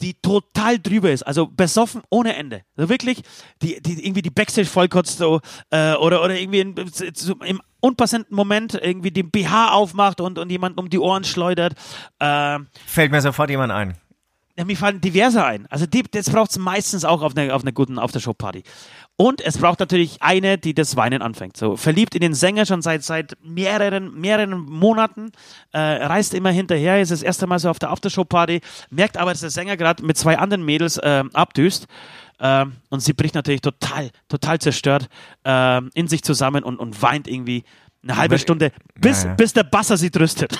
die 0.00 0.14
total 0.14 0.78
drüber 0.78 1.10
ist, 1.10 1.22
also 1.22 1.46
besoffen 1.46 2.02
ohne 2.10 2.36
Ende. 2.36 2.62
Also 2.76 2.88
wirklich, 2.88 3.22
die, 3.62 3.80
die 3.82 4.04
irgendwie 4.04 4.22
die 4.22 4.30
Backstage 4.30 4.68
vollkotzt 4.68 5.18
so, 5.18 5.40
äh, 5.70 5.94
oder, 5.94 6.22
oder 6.22 6.38
irgendwie 6.38 6.60
in, 6.60 6.74
so 7.14 7.34
im 7.44 7.60
unpassenden 7.80 8.34
Moment 8.34 8.74
irgendwie 8.74 9.10
den 9.10 9.30
BH 9.30 9.72
aufmacht 9.72 10.20
und, 10.20 10.38
und 10.38 10.50
jemanden 10.50 10.78
um 10.78 10.90
die 10.90 10.98
Ohren 10.98 11.24
schleudert. 11.24 11.74
Äh, 12.18 12.58
Fällt 12.86 13.10
mir 13.12 13.20
sofort 13.20 13.50
jemand 13.50 13.72
ein. 13.72 13.96
ja, 14.56 14.64
mir 14.64 14.76
fallen 14.76 15.00
diverse 15.00 15.44
ein. 15.44 15.66
Also 15.70 15.86
die, 15.86 16.02
das 16.02 16.28
braucht 16.28 16.50
es 16.50 16.58
meistens 16.58 17.04
auch 17.04 17.22
auf 17.22 17.36
einer 17.36 17.54
auf 17.54 17.62
einer 17.62 17.72
guten 17.72 17.98
Aftershow-Party. 17.98 18.64
Und 19.20 19.42
es 19.42 19.58
braucht 19.58 19.80
natürlich 19.80 20.22
eine, 20.22 20.56
die 20.56 20.72
das 20.72 20.96
Weinen 20.96 21.20
anfängt. 21.20 21.54
So 21.54 21.76
verliebt 21.76 22.14
in 22.14 22.22
den 22.22 22.32
Sänger 22.32 22.64
schon 22.64 22.80
seit 22.80 23.02
seit 23.02 23.36
mehreren 23.44 24.18
mehreren 24.18 24.58
Monaten, 24.58 25.30
äh, 25.72 25.78
reist 25.78 26.32
immer 26.32 26.48
hinterher, 26.50 27.02
ist 27.02 27.10
das 27.10 27.22
erste 27.22 27.46
Mal 27.46 27.58
so 27.58 27.68
auf 27.68 27.78
der 27.78 27.90
Aftershow-Party, 27.90 28.62
merkt 28.88 29.18
aber, 29.18 29.32
dass 29.32 29.40
der 29.42 29.50
Sänger 29.50 29.76
gerade 29.76 30.02
mit 30.06 30.16
zwei 30.16 30.38
anderen 30.38 30.64
Mädels 30.64 30.96
äh, 30.96 31.22
abdüst. 31.34 31.86
Ähm, 32.40 32.76
und 32.88 33.00
sie 33.00 33.12
bricht 33.12 33.34
natürlich 33.34 33.60
total, 33.60 34.08
total 34.30 34.58
zerstört 34.58 35.10
ähm, 35.44 35.90
in 35.92 36.08
sich 36.08 36.22
zusammen 36.22 36.64
und, 36.64 36.78
und 36.78 37.02
weint 37.02 37.28
irgendwie 37.28 37.64
eine 38.02 38.16
halbe 38.16 38.36
Aber- 38.36 38.40
Stunde, 38.40 38.72
bis, 38.98 39.24
Naja. 39.24 39.34
bis 39.36 39.52
der 39.52 39.64
Basser 39.64 39.98
sie 39.98 40.10
tröstet. 40.10 40.58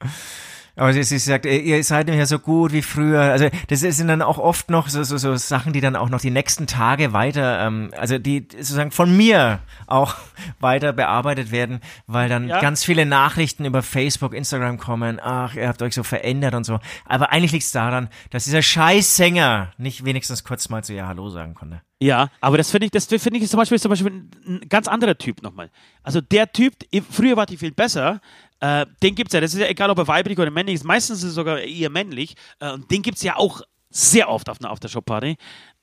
Aber 0.74 0.92
sie, 0.92 1.02
sie 1.02 1.18
sagt, 1.18 1.44
ihr 1.44 1.84
seid 1.84 2.06
nicht 2.06 2.16
mehr 2.16 2.26
so 2.26 2.38
gut 2.38 2.72
wie 2.72 2.80
früher. 2.82 3.20
Also 3.20 3.48
das 3.68 3.80
sind 3.80 4.08
dann 4.08 4.22
auch 4.22 4.38
oft 4.38 4.70
noch 4.70 4.88
so, 4.88 5.02
so, 5.04 5.18
so 5.18 5.36
Sachen, 5.36 5.72
die 5.74 5.80
dann 5.82 5.96
auch 5.96 6.08
noch 6.08 6.20
die 6.20 6.30
nächsten 6.30 6.66
Tage 6.66 7.12
weiter, 7.12 7.66
ähm, 7.66 7.90
also 7.98 8.18
die 8.18 8.48
sozusagen 8.50 8.90
von 8.90 9.14
mir 9.14 9.60
auch 9.86 10.14
weiter 10.60 10.92
bearbeitet 10.92 11.52
werden, 11.52 11.80
weil 12.06 12.28
dann 12.28 12.48
Ja. 12.48 12.60
ganz 12.60 12.84
viele 12.84 13.04
Nachrichten 13.04 13.64
über 13.66 13.82
Facebook, 13.82 14.32
Instagram 14.34 14.78
kommen, 14.78 15.20
ach, 15.22 15.54
ihr 15.54 15.68
habt 15.68 15.82
euch 15.82 15.94
so 15.94 16.02
verändert 16.02 16.54
und 16.54 16.64
so. 16.64 16.80
Aber 17.04 17.32
eigentlich 17.32 17.52
liegt 17.52 17.64
es 17.64 17.72
daran, 17.72 18.08
dass 18.30 18.44
dieser 18.44 18.62
Scheißsänger 18.62 19.72
nicht 19.76 20.04
wenigstens 20.04 20.42
kurz 20.44 20.68
mal 20.68 20.82
zu 20.82 20.94
ihr 20.94 21.06
Hallo 21.06 21.28
sagen 21.28 21.54
konnte. 21.54 21.82
Ja, 22.02 22.30
aber 22.40 22.56
das 22.56 22.72
finde 22.72 22.86
ich, 22.86 22.90
das 22.90 23.06
finde 23.06 23.38
ich 23.38 23.48
zum 23.48 23.58
Beispiel, 23.58 23.78
zum 23.78 23.90
Beispiel 23.90 24.10
ein, 24.10 24.60
ganz 24.68 24.88
anderer 24.88 25.16
Typ 25.16 25.40
nochmal. 25.40 25.70
Also 26.02 26.20
der 26.20 26.50
Typ, 26.50 26.74
früher 27.08 27.36
war 27.36 27.46
die 27.46 27.56
viel 27.56 27.70
besser, 27.70 28.20
äh, 28.58 28.86
den 29.04 29.14
gibt's 29.14 29.32
ja, 29.32 29.40
das 29.40 29.54
ist 29.54 29.60
ja 29.60 29.68
egal, 29.68 29.88
ob 29.88 29.98
er 29.98 30.08
weiblich 30.08 30.36
oder 30.36 30.50
männlich 30.50 30.74
ist, 30.74 30.84
meistens 30.84 31.18
ist 31.18 31.28
es 31.28 31.34
sogar 31.34 31.60
eher 31.60 31.90
männlich, 31.90 32.34
äh, 32.58 32.72
und 32.72 32.90
den 32.90 33.02
gibt's 33.02 33.22
ja 33.22 33.36
auch 33.36 33.62
sehr 33.88 34.28
oft 34.28 34.48
auf 34.48 34.60
einer 34.60 34.70
Aftershow-Party. 34.70 35.36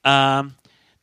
Ähm, 0.04 0.56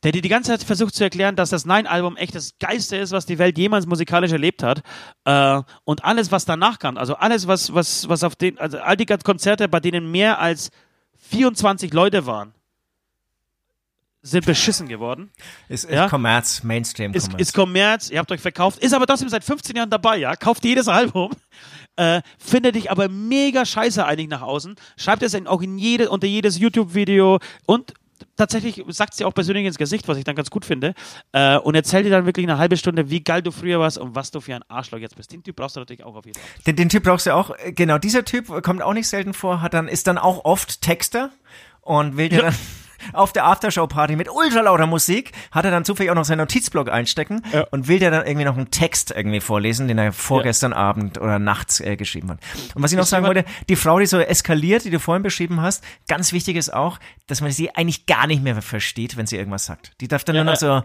der 0.03 0.11
dir 0.11 0.21
die 0.21 0.29
ganze 0.29 0.51
Zeit 0.51 0.61
versucht 0.61 0.93
zu 0.93 1.03
erklären, 1.03 1.35
dass 1.35 1.49
das 1.49 1.65
Nein-Album 1.65 2.15
echt 2.17 2.35
das 2.35 2.51
Geiste 2.59 2.97
ist, 2.97 3.11
was 3.11 3.25
die 3.25 3.39
Welt 3.39 3.57
jemals 3.57 3.87
musikalisch 3.87 4.31
erlebt 4.31 4.61
hat. 4.61 4.83
Äh, 5.25 5.63
und 5.83 6.05
alles, 6.05 6.31
was 6.31 6.45
danach 6.45 6.77
kam, 6.77 6.95
also 6.95 7.15
alles, 7.15 7.47
was, 7.47 7.73
was, 7.73 8.07
was 8.07 8.23
auf 8.23 8.35
den, 8.35 8.59
also 8.59 8.77
all 8.77 8.95
die 8.95 9.07
Konzerte, 9.07 9.67
bei 9.67 9.79
denen 9.79 10.11
mehr 10.11 10.39
als 10.39 10.69
24 11.29 11.91
Leute 11.91 12.27
waren, 12.27 12.53
sind 14.29 14.45
beschissen 14.45 14.87
geworden. 14.87 15.31
Ist, 15.69 15.85
ist 15.85 15.91
Ja. 15.93 16.07
Kommerz, 16.09 16.63
Mainstream 16.63 17.13
Ist, 17.13 17.25
Kommerz. 17.27 17.41
ist 17.41 17.53
Kommerz, 17.53 18.09
ihr 18.09 18.19
habt 18.19 18.31
euch 18.31 18.41
verkauft, 18.41 18.79
ist 18.79 18.93
aber 18.93 19.05
trotzdem 19.07 19.29
seit 19.29 19.43
15 19.43 19.75
Jahren 19.75 19.89
dabei, 19.89 20.17
ja. 20.17 20.35
Kauft 20.35 20.63
jedes 20.65 20.87
Album. 20.87 21.31
Äh, 21.95 22.21
findet 22.37 22.75
dich 22.75 22.91
aber 22.91 23.09
mega 23.09 23.65
scheiße 23.65 24.05
eigentlich 24.05 24.29
nach 24.29 24.43
außen. 24.43 24.75
Schreibt 24.97 25.23
es 25.23 25.33
in, 25.33 25.47
auch 25.47 25.61
in 25.63 25.77
jede, 25.79 26.09
unter 26.09 26.27
jedes 26.27 26.59
YouTube-Video 26.59 27.39
und 27.65 27.93
tatsächlich 28.35 28.83
sagt 28.89 29.15
sie 29.15 29.25
auch 29.25 29.33
persönlich 29.33 29.65
ins 29.65 29.77
Gesicht, 29.77 30.07
was 30.07 30.17
ich 30.17 30.23
dann 30.23 30.35
ganz 30.35 30.51
gut 30.51 30.63
finde. 30.63 30.93
Äh, 31.31 31.57
und 31.57 31.73
erzählt 31.73 32.05
dir 32.05 32.11
dann 32.11 32.25
wirklich 32.27 32.45
eine 32.45 32.57
halbe 32.59 32.77
Stunde, 32.77 33.09
wie 33.09 33.23
geil 33.23 33.41
du 33.41 33.51
früher 33.51 33.79
warst 33.79 33.97
und 33.97 34.13
was 34.15 34.29
du 34.29 34.39
für 34.41 34.53
ein 34.55 34.61
Arschloch 34.67 34.99
jetzt 34.99 35.15
bist. 35.15 35.31
Den 35.31 35.43
Typ 35.43 35.55
brauchst 35.55 35.75
du 35.75 35.79
natürlich 35.79 36.03
auch 36.03 36.15
auf 36.15 36.25
jeden 36.25 36.37
Fall. 36.39 36.47
Den, 36.67 36.75
den 36.75 36.89
Typ 36.89 37.03
brauchst 37.03 37.25
du 37.25 37.33
auch. 37.33 37.49
Äh, 37.57 37.71
Genau, 37.71 37.97
dieser 37.97 38.23
Typ 38.25 38.47
kommt 38.63 38.81
auch 38.83 38.93
nicht 38.93 39.07
selten 39.07 39.33
vor, 39.33 39.61
hat 39.61 39.73
dann, 39.73 39.87
ist 39.87 40.05
dann 40.07 40.17
auch 40.19 40.45
oft 40.45 40.81
Texter 40.81 41.31
und 41.81 42.17
will 42.17 42.29
dir 42.29 42.43
dann 42.43 42.55
auf 43.13 43.33
der 43.33 43.45
Aftershow-Party 43.45 44.15
mit 44.15 44.29
ultralauter 44.29 44.87
Musik, 44.87 45.31
hat 45.51 45.65
er 45.65 45.71
dann 45.71 45.85
zufällig 45.85 46.11
auch 46.11 46.15
noch 46.15 46.25
seinen 46.25 46.39
Notizblock 46.39 46.89
einstecken 46.89 47.41
Ja. 47.51 47.65
und 47.71 47.87
will 47.87 47.99
dir 47.99 48.11
dann 48.11 48.25
irgendwie 48.25 48.45
noch 48.45 48.57
einen 48.57 48.71
Text 48.71 49.11
irgendwie 49.11 49.39
vorlesen, 49.39 49.87
den 49.87 49.97
er 49.97 50.11
vorgestern 50.13 50.73
Abend 50.73 51.19
oder 51.19 51.39
nachts 51.39 51.79
äh, 51.79 51.95
geschrieben 51.95 52.29
hat. 52.31 52.39
Und 52.75 52.83
was 52.83 52.91
ich 52.91 52.97
noch 52.97 53.03
Ist 53.03 53.09
sagen 53.09 53.25
wollte, 53.25 53.45
die 53.69 53.75
Frau, 53.75 53.99
die 53.99 54.05
so 54.05 54.19
eskaliert, 54.19 54.85
die 54.85 54.89
du 54.89 54.99
vorhin 54.99 55.23
beschrieben 55.23 55.61
hast, 55.61 55.83
ganz 56.07 56.31
wichtig 56.33 56.55
ist 56.55 56.73
auch, 56.73 56.99
dass 57.27 57.41
man 57.41 57.51
sie 57.51 57.73
eigentlich 57.75 58.05
gar 58.05 58.27
nicht 58.27 58.43
mehr 58.43 58.61
versteht, 58.61 59.17
wenn 59.17 59.27
sie 59.27 59.37
irgendwas 59.37 59.65
sagt. 59.65 59.91
Die 60.01 60.07
darf 60.07 60.23
dann 60.23 60.35
Ja, 60.35 60.43
nur 60.43 60.53
noch 60.53 60.59
so 60.59 60.83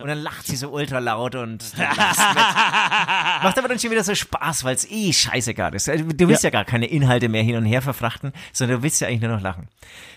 und 0.00 0.08
dann 0.08 0.18
lacht 0.18 0.46
sie 0.46 0.56
so 0.56 0.70
ultra 0.70 0.98
laut 0.98 1.34
und 1.34 1.64
Macht 1.78 3.58
aber 3.58 3.68
dann 3.68 3.78
schon 3.78 3.90
wieder 3.90 4.04
so 4.04 4.14
Spaß, 4.14 4.64
weil 4.64 4.74
es 4.74 4.90
eh 4.90 5.12
scheißegal 5.12 5.74
ist. 5.74 5.88
Also, 5.88 6.04
Du 6.04 6.28
willst 6.28 6.44
ja. 6.44 6.50
gar 6.50 6.64
keine 6.64 6.86
Inhalte 6.86 7.28
mehr 7.28 7.42
hin 7.42 7.56
und 7.56 7.64
her 7.64 7.82
verfrachten, 7.82 8.32
sondern 8.52 8.78
du 8.78 8.82
willst 8.82 9.00
ja 9.00 9.08
eigentlich 9.08 9.22
nur 9.22 9.30
noch 9.30 9.40
lachen. 9.40 9.68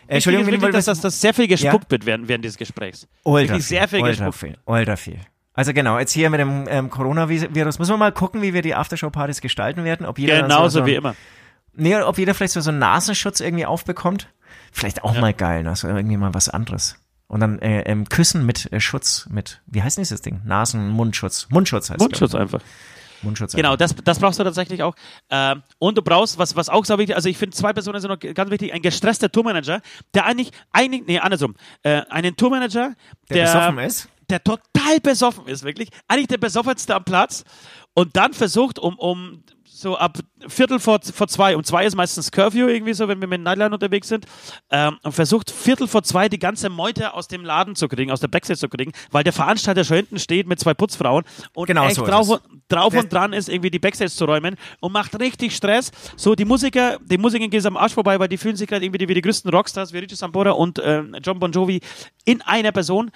Äh, 0.07 0.15
Entschuldigung, 0.15 0.47
du 0.47 0.51
wirklich, 0.51 0.71
dass, 0.71 0.85
dass, 0.85 1.01
dass 1.01 1.21
sehr 1.21 1.33
viel 1.33 1.47
gespuckt 1.47 1.89
wird 1.91 2.05
während, 2.05 2.27
während 2.27 2.43
dieses 2.43 2.57
Gesprächs. 2.57 3.07
ultra 3.23 3.53
wirklich 3.53 3.65
sehr 3.65 3.87
viel 3.87 4.01
ultra 4.01 4.25
gespuckt. 4.25 4.37
viel, 4.37 4.57
ultra 4.65 4.95
viel. 4.95 5.19
Also 5.53 5.73
genau, 5.73 5.99
jetzt 5.99 6.13
hier 6.13 6.29
mit 6.29 6.39
dem 6.39 6.67
ähm, 6.69 6.89
Coronavirus 6.89 7.79
müssen 7.79 7.91
wir 7.91 7.97
mal 7.97 8.11
gucken, 8.11 8.41
wie 8.41 8.53
wir 8.53 8.61
die 8.61 8.75
Aftershow-Partys 8.75 9.41
gestalten 9.41 9.83
werden. 9.83 10.05
Ob 10.05 10.17
jeder 10.17 10.43
Genauso 10.43 10.79
so, 10.81 10.85
wie 10.85 10.95
immer. 10.95 11.15
Nee, 11.73 11.97
ob 11.97 12.17
jeder 12.17 12.33
vielleicht 12.33 12.53
so, 12.53 12.61
so 12.61 12.69
einen 12.69 12.79
Nasenschutz 12.79 13.39
irgendwie 13.39 13.65
aufbekommt. 13.65 14.29
Vielleicht 14.71 15.03
auch 15.03 15.19
mal 15.19 15.33
geil, 15.33 15.63
ne? 15.63 15.75
so 15.75 15.87
irgendwie 15.87 16.17
mal 16.17 16.33
was 16.33 16.49
anderes. 16.49 16.97
Und 17.29 17.41
dann 17.41 17.59
äh, 17.59 17.83
ähm, 17.83 18.09
Küssen 18.09 18.43
mit 18.43 18.73
äh, 18.73 18.79
Schutz, 18.79 19.27
mit, 19.29 19.61
wie 19.67 19.83
heißt 19.83 19.97
denn 19.97 20.01
dieses 20.01 20.21
Ding? 20.21 20.41
Nasen, 20.45 20.89
Mundschutz. 20.89 21.47
Mundschutz 21.51 21.91
heißt 21.91 21.99
Mundschutz 21.99 22.33
einfach. 22.33 22.59
Mundschutz. 23.21 23.53
Genau, 23.53 23.75
das, 23.75 23.95
das 24.03 24.17
brauchst 24.17 24.39
du 24.39 24.43
tatsächlich 24.43 24.81
auch. 24.81 24.95
Ähm, 25.29 25.61
und 25.77 25.97
du 25.97 26.01
brauchst, 26.01 26.39
was, 26.39 26.55
was 26.55 26.69
auch 26.69 26.85
so 26.85 26.97
wichtig 26.97 27.15
also 27.15 27.29
ich 27.29 27.37
finde, 27.37 27.55
zwei 27.55 27.71
Personen 27.71 27.99
sind 28.01 28.09
noch 28.09 28.19
ganz 28.19 28.49
wichtig. 28.49 28.73
Ein 28.73 28.81
gestresster 28.81 29.31
Tourmanager, 29.31 29.81
der 30.15 30.25
eigentlich, 30.25 30.51
eigentlich 30.73 31.03
nee, 31.05 31.19
andersrum, 31.19 31.55
äh, 31.83 32.01
einen 32.09 32.35
Tourmanager, 32.35 32.95
der, 33.29 33.35
Der 33.35 33.43
besoffen 33.43 33.77
ist? 33.79 34.09
der 34.29 34.43
total 34.43 34.99
besoffen 35.01 35.47
ist, 35.47 35.63
wirklich. 35.63 35.89
Eigentlich 36.07 36.27
der 36.27 36.37
besoffenste 36.37 36.95
am 36.95 37.03
Platz 37.03 37.43
und 37.93 38.15
dann 38.15 38.33
versucht, 38.33 38.79
um, 38.79 38.97
um 38.97 39.43
so 39.79 39.97
ab 39.97 40.17
Viertel 40.47 40.79
vor, 40.79 40.99
vor 41.01 41.27
zwei, 41.27 41.55
um 41.55 41.63
zwei 41.63 41.85
ist 41.85 41.95
meistens 41.95 42.31
Curfew 42.31 42.67
irgendwie 42.67 42.93
so, 42.93 43.07
wenn 43.07 43.19
wir 43.21 43.27
mit 43.27 43.41
Nightline 43.41 43.73
unterwegs 43.73 44.07
sind, 44.07 44.25
ähm, 44.71 44.97
und 45.03 45.11
versucht 45.11 45.51
Viertel 45.51 45.87
vor 45.87 46.03
zwei 46.03 46.29
die 46.29 46.39
ganze 46.39 46.69
Meute 46.69 47.13
aus 47.13 47.27
dem 47.27 47.43
Laden 47.43 47.75
zu 47.75 47.87
kriegen, 47.87 48.11
aus 48.11 48.19
der 48.19 48.27
Backstage 48.27 48.59
zu 48.59 48.69
kriegen, 48.69 48.91
weil 49.11 49.23
der 49.23 49.33
Veranstalter 49.33 49.83
schon 49.83 49.97
hinten 49.97 50.19
steht 50.19 50.47
mit 50.47 50.59
zwei 50.59 50.73
Putzfrauen 50.73 51.23
und 51.53 51.67
Genau 51.67 51.85
echt 51.85 51.95
so 51.95 52.05
drauf, 52.05 52.27
es. 52.27 52.29
und, 52.29 52.41
drauf 52.67 52.93
und 52.93 53.11
dran 53.11 53.33
ist, 53.33 53.49
irgendwie 53.49 53.69
die 53.69 53.79
Backstage 53.79 54.11
zu 54.11 54.25
räumen 54.25 54.55
und 54.79 54.91
macht 54.91 55.19
richtig 55.19 55.55
Stress. 55.55 55.91
So, 56.15 56.35
die 56.35 56.45
Musiker, 56.45 56.97
die 57.05 57.17
Musiker 57.17 57.47
gehen 57.47 57.65
am 57.65 57.77
Arsch 57.77 57.93
vorbei, 57.93 58.19
weil 58.19 58.27
die 58.27 58.37
fühlen 58.37 58.55
sich 58.55 58.67
gerade 58.67 58.85
irgendwie 58.85 59.07
wie 59.07 59.13
die 59.13 59.21
größten 59.21 59.51
Rockstars, 59.51 59.93
wie 59.93 59.99
Richie 59.99 60.15
Sambora 60.15 60.51
und 60.51 60.79
äh, 60.79 61.03
John 61.23 61.39
Bon 61.39 61.51
Jovi 61.51 61.81
in 62.25 62.41
einer 62.41 62.71
Person. 62.71 63.11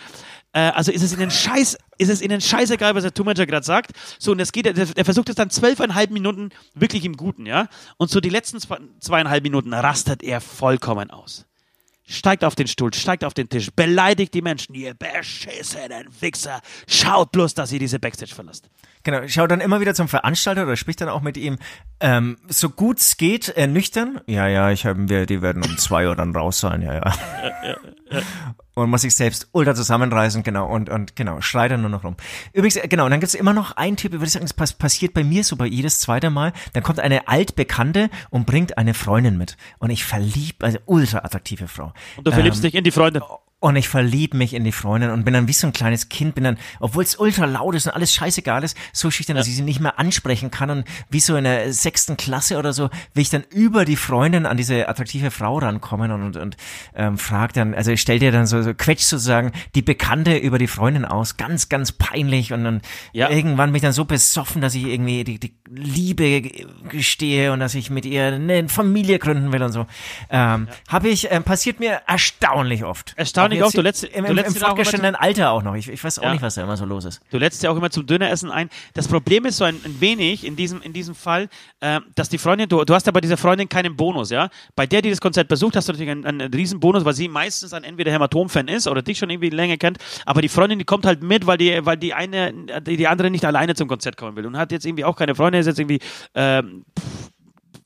Äh, 0.54 0.60
also 0.70 0.92
ist 0.92 1.02
es 1.02 1.14
ihnen 1.14 1.32
scheiß, 1.32 1.78
ist 1.98 2.10
es 2.10 2.22
ihnen 2.22 2.40
scheißegal, 2.40 2.96
was 2.96 3.04
der 3.04 3.14
Tourmanager 3.14 3.46
gerade 3.46 3.66
sagt. 3.66 3.92
So, 4.20 4.32
und 4.32 4.40
es 4.40 4.52
geht, 4.52 4.66
der, 4.66 4.74
der 4.74 5.06
versucht 5.06 5.30
es 5.30 5.36
dann 5.36 5.50
zwölfeinhalb 5.50 6.12
Minuten 6.12 6.50
wirklich 6.76 7.04
im 7.04 7.18
Guten, 7.18 7.46
ja. 7.46 7.68
Und 7.98 8.10
so 8.10 8.22
die 8.22 8.30
letzten 8.30 8.60
zwei, 8.60 8.78
zweieinhalb 9.00 9.44
Minuten 9.44 9.74
rastet 9.74 10.24
er 10.24 10.40
vollkommen 10.40 11.12
aus. 11.12 11.46
Steigt 12.06 12.44
auf 12.44 12.56
den 12.56 12.68
Stuhl, 12.68 12.94
steigt 12.94 13.24
auf 13.24 13.34
den 13.34 13.48
Tisch, 13.48 13.70
beleidigt 13.74 14.34
die 14.34 14.42
Menschen, 14.42 14.76
ihr 14.76 14.94
beschissenen 14.94 16.08
Wichser. 16.20 16.60
Schaut 16.86 17.32
bloß, 17.32 17.54
dass 17.54 17.72
ihr 17.72 17.80
diese 17.80 17.98
Backstage 17.98 18.36
verlasst. 18.36 18.70
Genau, 19.04 19.26
schaut 19.28 19.52
dann 19.52 19.62
immer 19.62 19.80
wieder 19.80 19.94
zum 19.94 20.10
Veranstalter 20.10 20.64
oder 20.64 20.76
spricht 20.76 21.00
dann 21.00 21.08
auch 21.08 21.22
mit 21.22 21.38
ihm, 21.38 21.58
ähm, 22.02 22.38
so 22.50 22.70
gut 22.70 23.00
es 23.00 23.16
geht, 23.16 23.50
äh, 23.56 23.68
nüchtern. 23.68 24.20
Ja, 24.28 24.48
ja, 24.48 24.70
ich 24.72 24.86
haben 24.86 25.08
wir, 25.08 25.26
die 25.26 25.42
werden 25.42 25.64
um 25.64 25.78
zwei 25.78 26.08
Uhr 26.08 26.16
dann 26.16 26.36
raus 26.36 26.60
sein, 26.60 26.82
ja, 26.82 26.96
ja. 26.96 28.22
Und 28.76 28.90
muss 28.90 29.02
sich 29.02 29.16
selbst 29.16 29.50
ultra 29.52 29.76
zusammenreißen, 29.76 30.42
genau, 30.42 30.68
und, 30.68 30.90
und 30.90 31.16
genau, 31.16 31.42
schreit 31.42 31.72
dann 31.72 31.82
nur 31.82 31.92
noch 31.92 32.04
rum. 32.04 32.16
Übrigens, 32.54 32.76
äh, 32.78 32.88
genau, 32.88 33.06
und 33.06 33.12
dann 33.12 33.20
gibt's 33.20 33.36
immer 33.36 33.54
noch 33.54 33.74
einen 33.74 33.98
Typ, 33.98 34.14
würde 34.14 34.26
ich 34.26 34.32
sagen, 34.32 34.46
es 34.46 34.54
pass 34.54 34.74
passiert 34.74 35.14
bei 35.14 35.24
mir 35.24 35.44
so 35.44 35.56
bei 35.56 35.68
jedes 35.68 36.00
zweite 36.00 36.32
Mal, 36.32 36.54
dann 36.74 36.82
kommt 36.82 37.00
eine 37.00 37.28
altbekannte 37.28 38.10
und 38.32 38.48
bringt 38.48 38.78
eine 38.80 38.96
Freundin 38.96 39.38
mit. 39.38 39.58
Und 39.78 39.92
ich 39.92 40.04
verlieb, 40.04 40.64
also 40.64 40.80
ultra 40.86 41.20
attraktive 41.20 41.68
Frau. 41.68 41.94
Und 42.18 42.26
du 42.26 42.32
verliebst 42.32 42.60
Ähm, 42.60 42.64
dich 42.64 42.76
in 42.76 42.84
die 42.84 42.92
Freundin. 42.92 43.22
Und 43.64 43.78
ich 43.78 43.88
verlieb 43.88 44.34
mich 44.34 44.54
in 44.54 44.66
die 44.66 44.74
Freundin 44.74 45.10
und 45.10 45.24
bin 45.24 45.34
dann 45.34 45.48
wie 45.48 45.54
so 45.54 45.68
ein 45.68 45.72
kleines 45.72 46.10
Kind, 46.10 46.36
bin 46.36 46.44
dann, 46.44 46.58
obwohl 46.82 47.02
es 47.02 47.16
ultra 47.16 47.46
laut 47.46 47.76
ist 47.76 47.86
und 47.88 47.94
alles 47.94 48.14
scheißegal 48.14 48.62
ist, 48.62 48.76
so 48.92 49.10
schüchtern, 49.10 49.38
dass 49.38 49.48
ich 49.48 49.56
sie 49.56 49.62
nicht 49.62 49.80
mehr 49.80 49.98
ansprechen 50.00 50.52
kann 50.52 50.70
und 50.70 50.84
wie 51.10 51.22
so 51.22 51.38
in 51.38 51.46
der 51.46 51.72
sechsten 51.72 52.18
Klasse 52.18 52.58
oder 52.58 52.74
so, 52.74 52.90
will 53.14 53.22
ich 53.22 53.30
dann 53.30 53.46
über 53.52 53.86
die 53.86 53.96
Freundin 53.96 54.46
an 54.46 54.58
diese 54.58 54.90
attraktive 54.90 55.32
Frau 55.32 55.60
rankommen 55.60 56.12
und, 56.12 56.24
und, 56.24 56.36
und 56.36 56.58
ähm, 56.94 57.18
frag 57.18 57.54
dann, 57.54 57.74
also 57.74 57.92
ich 57.92 58.02
stell 58.02 58.20
dir 58.20 58.34
dann 58.34 58.48
so, 58.48 58.62
so 58.62 58.74
quetsch 58.74 59.04
sozusagen 59.04 59.54
die 59.76 59.82
Bekannte 59.82 60.36
über 60.36 60.58
die 60.58 60.68
Freundin 60.68 61.06
aus, 61.06 61.38
ganz, 61.38 61.70
ganz 61.70 61.94
peinlich 61.94 62.52
und 62.52 62.66
dann 62.66 62.82
Ja. 63.14 63.30
irgendwann 63.30 63.70
bin 63.70 63.78
ich 63.78 63.82
dann 63.82 63.94
so 63.94 64.04
besoffen, 64.04 64.62
dass 64.62 64.76
ich 64.76 64.84
irgendwie 64.84 65.24
die, 65.24 65.40
die 65.40 65.54
Liebe 65.70 66.42
gestehe 66.90 67.54
und 67.54 67.62
dass 67.62 67.76
ich 67.76 67.90
mit 67.90 68.06
ihr 68.06 68.26
eine 68.26 68.68
Familie 68.68 69.20
gründen 69.20 69.54
will 69.54 69.64
und 69.64 69.72
so. 69.72 69.86
Ähm, 70.30 70.68
Habe 70.90 71.08
ich, 71.08 71.32
ähm, 71.32 71.44
passiert 71.44 71.80
mir 71.80 72.02
erstaunlich 72.08 72.84
oft. 72.84 73.14
Erstaunlich 73.16 73.53
Auch 73.62 73.68
oft. 73.68 73.74
jetzt 73.76 73.78
Du 73.78 73.82
lädst- 73.82 74.04
im, 74.04 74.26
du 74.26 74.34
lädst 74.34 74.56
im 74.58 74.64
auch 74.64 74.68
fortgeschrittenen 74.70 75.16
Alter 75.16 75.52
auch 75.52 75.62
noch. 75.64 75.76
Ich, 75.76 75.88
ich 75.90 76.04
weiß 76.04 76.20
auch 76.20 76.24
Ja. 76.24 76.32
nicht, 76.34 76.42
was 76.42 76.56
da 76.56 76.64
immer 76.64 76.78
so 76.78 76.86
los 76.86 77.06
ist. 77.06 77.22
Du 77.32 77.38
lädst 77.38 77.62
ja 77.64 77.70
auch 77.70 77.78
immer 77.78 77.90
zum 77.90 78.06
Döneressen 78.06 78.50
ein. 78.52 78.70
Das 78.94 79.08
Problem 79.08 79.46
ist 79.46 79.58
so 79.58 79.64
ein, 79.66 79.76
ein 79.86 80.02
wenig 80.02 80.46
in 80.46 80.56
diesem, 80.56 80.82
in 80.82 80.94
diesem 80.94 81.16
Fall, 81.16 81.50
äh, 81.80 82.00
dass 82.16 82.30
die 82.30 82.38
Freundin, 82.38 82.70
du, 82.70 82.84
du 82.84 82.94
hast 82.94 83.06
ja 83.06 83.12
bei 83.12 83.22
dieser 83.22 83.38
Freundin 83.38 83.70
keinen 83.70 83.96
Bonus, 83.96 84.30
ja? 84.30 84.50
Bei 84.76 84.86
der, 84.88 85.02
die 85.02 85.10
das 85.10 85.22
Konzert 85.22 85.48
besucht, 85.48 85.76
hast 85.76 85.88
du 85.88 85.94
natürlich 85.94 86.12
einen, 86.12 86.26
einen 86.26 86.54
riesen 86.54 86.80
Bonus, 86.80 87.06
weil 87.06 87.14
sie 87.14 87.28
meistens 87.28 87.74
ein 87.74 87.84
entweder 87.84 88.12
Hämatom-Fan 88.12 88.68
ist 88.68 88.88
oder 88.88 89.02
dich 89.02 89.18
schon 89.18 89.30
irgendwie 89.30 89.50
länger 89.50 89.78
kennt. 89.78 89.98
Aber 90.26 90.42
die 90.42 90.50
Freundin, 90.50 90.80
die 90.80 90.86
kommt 90.86 91.06
halt 91.06 91.22
mit, 91.24 91.46
weil 91.46 91.58
die, 91.58 91.80
weil 91.86 91.98
die 91.98 92.14
eine, 92.14 92.54
die, 92.82 92.98
die 92.98 93.08
andere 93.08 93.30
nicht 93.30 93.46
alleine 93.46 93.76
zum 93.76 93.88
Konzert 93.88 94.18
kommen 94.18 94.36
will 94.36 94.46
und 94.46 94.58
hat 94.58 94.72
jetzt 94.72 94.86
irgendwie 94.86 95.06
auch 95.06 95.16
keine 95.16 95.36
Freundin, 95.36 95.62
ist 95.62 95.68
jetzt 95.68 95.80
irgendwie, 95.80 96.00
ähm, 96.36 96.86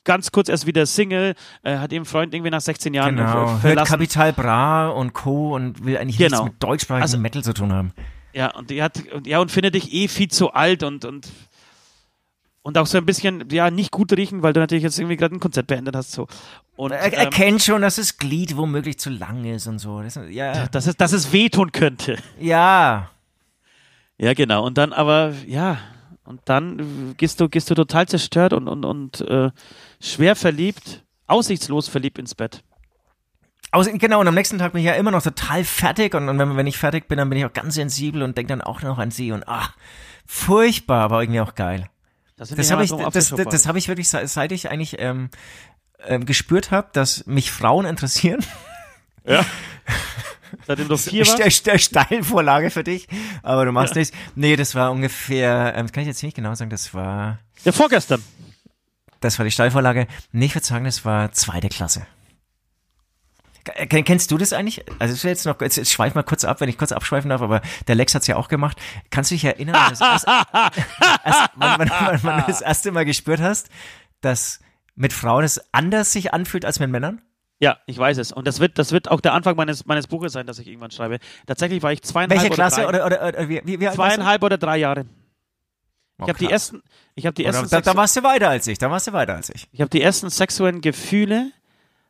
ganz 0.08 0.32
kurz 0.32 0.48
erst 0.48 0.66
wieder 0.66 0.86
Single, 0.86 1.34
äh, 1.62 1.76
hat 1.78 1.92
ihren 1.92 2.04
Freund 2.06 2.34
irgendwie 2.34 2.50
nach 2.50 2.60
16 2.62 2.94
Jahren 2.94 3.14
Genau. 3.16 3.30
ver- 3.30 3.50
Hört 3.52 3.60
verlassen. 3.60 3.90
Kapital 3.92 4.32
Bra 4.32 4.88
und 4.88 5.12
Co. 5.12 5.54
und 5.54 5.84
will 5.84 5.96
eigentlich 5.98 6.18
Genau. 6.18 6.42
nichts 6.44 6.52
mit 6.54 6.62
deutschsprachigem 6.62 7.02
Also- 7.02 7.18
Metal 7.18 7.42
zu 7.44 7.52
tun 7.52 7.72
haben. 7.72 7.92
Ja, 8.32 8.54
und 8.56 8.70
die 8.70 8.82
hat, 8.82 9.00
und, 9.12 9.26
ja, 9.26 9.38
und 9.38 9.50
findet 9.50 9.74
dich 9.74 9.92
eh 9.92 10.08
viel 10.08 10.28
zu 10.28 10.52
alt 10.52 10.82
und, 10.82 11.04
und, 11.04 11.28
und 12.62 12.76
auch 12.78 12.86
so 12.86 12.98
ein 12.98 13.06
bisschen, 13.06 13.44
ja, 13.50 13.70
nicht 13.70 13.90
gut 13.90 14.12
riechen, 14.12 14.42
weil 14.42 14.52
du 14.52 14.60
natürlich 14.60 14.84
jetzt 14.84 14.98
irgendwie 14.98 15.16
gerade 15.16 15.34
ein 15.34 15.40
Konzert 15.40 15.66
beendet 15.66 15.94
hast, 15.96 16.12
so. 16.12 16.26
Und, 16.76 16.92
Er 16.92 17.06
ähm, 17.06 17.12
erkennt 17.14 17.62
schon, 17.62 17.82
dass 17.82 17.96
das 17.96 18.16
Glied 18.18 18.56
womöglich 18.56 18.98
zu 18.98 19.10
lang 19.10 19.44
ist 19.44 19.66
und 19.66 19.78
so. 19.78 20.00
Das, 20.02 20.18
ja. 20.30 20.66
dass 20.68 20.86
es, 20.86 20.96
dass 20.96 21.12
es 21.12 21.32
wehtun 21.32 21.72
könnte. 21.72 22.16
Ja. 22.38 23.10
Ja, 24.18 24.34
genau. 24.34 24.64
Und 24.64 24.78
dann 24.78 24.92
aber, 24.92 25.32
ja, 25.46 25.78
und 26.24 26.40
dann 26.44 27.14
gehst 27.16 27.40
du, 27.40 27.48
gehst 27.48 27.70
du 27.70 27.74
total 27.74 28.06
zerstört 28.06 28.52
und, 28.52 28.68
und, 28.68 28.84
und 28.84 29.20
äh, 29.22 29.50
schwer 30.00 30.36
verliebt, 30.36 31.04
aussichtslos 31.26 31.88
verliebt 31.88 32.18
ins 32.18 32.34
Bett. 32.34 32.62
Genau, 33.72 34.20
und 34.20 34.28
am 34.28 34.34
nächsten 34.34 34.58
Tag 34.58 34.72
bin 34.72 34.80
ich 34.80 34.86
ja 34.86 34.94
immer 34.94 35.10
noch 35.10 35.22
total 35.22 35.62
fertig 35.62 36.14
und, 36.14 36.28
und 36.28 36.38
wenn, 36.38 36.56
wenn 36.56 36.66
ich 36.66 36.78
fertig 36.78 37.06
bin, 37.06 37.18
dann 37.18 37.28
bin 37.28 37.38
ich 37.38 37.44
auch 37.44 37.52
ganz 37.52 37.74
sensibel 37.74 38.22
und 38.22 38.36
denke 38.36 38.48
dann 38.48 38.62
auch 38.62 38.80
noch 38.82 38.98
an 38.98 39.10
sie 39.10 39.30
und 39.30 39.46
ach, 39.46 39.74
furchtbar, 40.24 41.02
aber 41.02 41.22
irgendwie 41.22 41.40
auch 41.40 41.54
geil. 41.54 41.86
Das, 42.36 42.48
Das 42.50 42.70
habe 42.70 42.84
ich, 42.84 42.90
das, 42.90 43.28
das, 43.30 43.44
das 43.48 43.66
habe 43.66 43.76
ich 43.78 43.88
wirklich, 43.88 44.08
se- 44.08 44.26
seit 44.26 44.52
ich 44.52 44.70
eigentlich 44.70 44.96
ähm, 45.00 45.28
ähm, 46.06 46.24
gespürt 46.24 46.70
habe, 46.70 46.88
dass 46.92 47.26
mich 47.26 47.50
Frauen 47.50 47.84
interessieren. 47.84 48.42
Seitdem 50.66 50.88
du 50.88 50.96
vier 50.96 51.26
warst. 51.26 51.32
Ste 51.38 51.50
Ste 51.50 51.78
Steilvorlage 51.78 52.70
für 52.70 52.84
dich, 52.84 53.06
aber 53.42 53.66
du 53.66 53.72
machst 53.72 53.94
nichts. 53.94 54.16
Nee, 54.34 54.56
das 54.56 54.74
war 54.74 54.90
ungefähr, 54.92 55.74
ähm, 55.76 55.86
das 55.86 55.92
kann 55.92 56.02
ich 56.02 56.06
jetzt 56.08 56.22
nicht 56.22 56.34
genau 56.34 56.54
sagen, 56.54 56.70
das 56.70 56.94
war, 56.94 57.38
Ja, 57.64 57.72
vorgestern. 57.72 58.22
Das 59.20 59.38
war 59.38 59.44
die 59.44 59.50
Steilvorlage. 59.50 60.06
Nee, 60.32 60.46
ich 60.46 60.54
würde 60.54 60.66
sagen, 60.66 60.84
das 60.84 61.04
war 61.04 61.32
zweite 61.32 61.68
Klasse. 61.68 62.06
Kennst 63.88 64.30
du 64.30 64.38
das 64.38 64.52
eigentlich? 64.52 64.84
Also 64.98 65.12
es 65.12 65.18
ist 65.18 65.24
jetzt 65.24 65.46
noch, 65.46 65.60
jetzt, 65.60 65.76
jetzt 65.76 65.92
schweif 65.92 66.14
mal 66.14 66.22
kurz 66.22 66.44
ab, 66.44 66.60
wenn 66.60 66.68
ich 66.68 66.78
kurz 66.78 66.92
abschweifen 66.92 67.30
darf, 67.30 67.42
aber 67.42 67.60
der 67.86 67.94
Lex 67.96 68.14
hat's 68.14 68.26
ja 68.26 68.36
auch 68.36 68.48
gemacht. 68.48 68.78
Kannst 69.10 69.30
du 69.30 69.34
dich 69.34 69.44
erinnern, 69.44 69.76
als, 69.76 70.00
als, 70.00 70.24
man, 71.54 72.44
das 72.46 72.62
erste 72.62 72.92
Mal 72.92 73.04
gespürt 73.04 73.40
hast, 73.40 73.68
dass 74.20 74.60
mit 74.94 75.12
Frauen 75.12 75.44
es 75.44 75.60
anders 75.72 76.12
sich 76.12 76.32
anfühlt 76.32 76.64
als 76.64 76.80
mit 76.80 76.90
Männern? 76.90 77.20
Ja, 77.60 77.78
ich 77.86 77.98
weiß 77.98 78.18
es. 78.18 78.32
Und 78.32 78.46
das 78.46 78.60
wird, 78.60 78.78
das 78.78 78.92
wird 78.92 79.10
auch 79.10 79.20
der 79.20 79.34
Anfang 79.34 79.56
meines, 79.56 79.84
meines 79.84 80.06
Buches 80.06 80.32
sein, 80.32 80.46
das 80.46 80.58
ich 80.60 80.68
irgendwann 80.68 80.92
schreibe. 80.92 81.18
Tatsächlich 81.46 81.82
war 81.82 81.92
ich 81.92 82.02
zweieinhalb 82.02 82.40
Welche 82.40 82.54
Klasse 82.54 82.86
oder, 82.86 82.98
drei, 82.98 83.06
oder, 83.06 83.16
oder, 83.16 83.28
oder 83.28 83.48
wie, 83.48 83.60
wie, 83.64 83.80
wie 83.80 83.90
zweieinhalb 83.90 84.42
oder 84.42 84.58
drei 84.58 84.78
Jahre. 84.78 85.06
Oh, 86.20 86.24
Ich 86.24 86.28
habe 86.30 86.38
die 86.38 86.50
ersten, 86.50 86.82
ich 87.14 87.26
habe 87.26 87.34
die 87.34 87.42
Oder, 87.46 87.58
ersten, 87.58 87.68
da, 87.70 87.80
da 87.80 87.94
warst 87.96 88.16
du 88.16 88.22
weiter 88.22 88.48
als 88.48 88.66
ich, 88.66 88.78
da 88.78 88.90
warst 88.90 89.06
du 89.06 89.12
weiter 89.12 89.34
als 89.36 89.50
ich. 89.50 89.68
ich 89.72 89.80
habe 89.80 89.90
die 89.90 90.02
ersten 90.02 90.30
sexuellen 90.30 90.80
Gefühle 90.80 91.52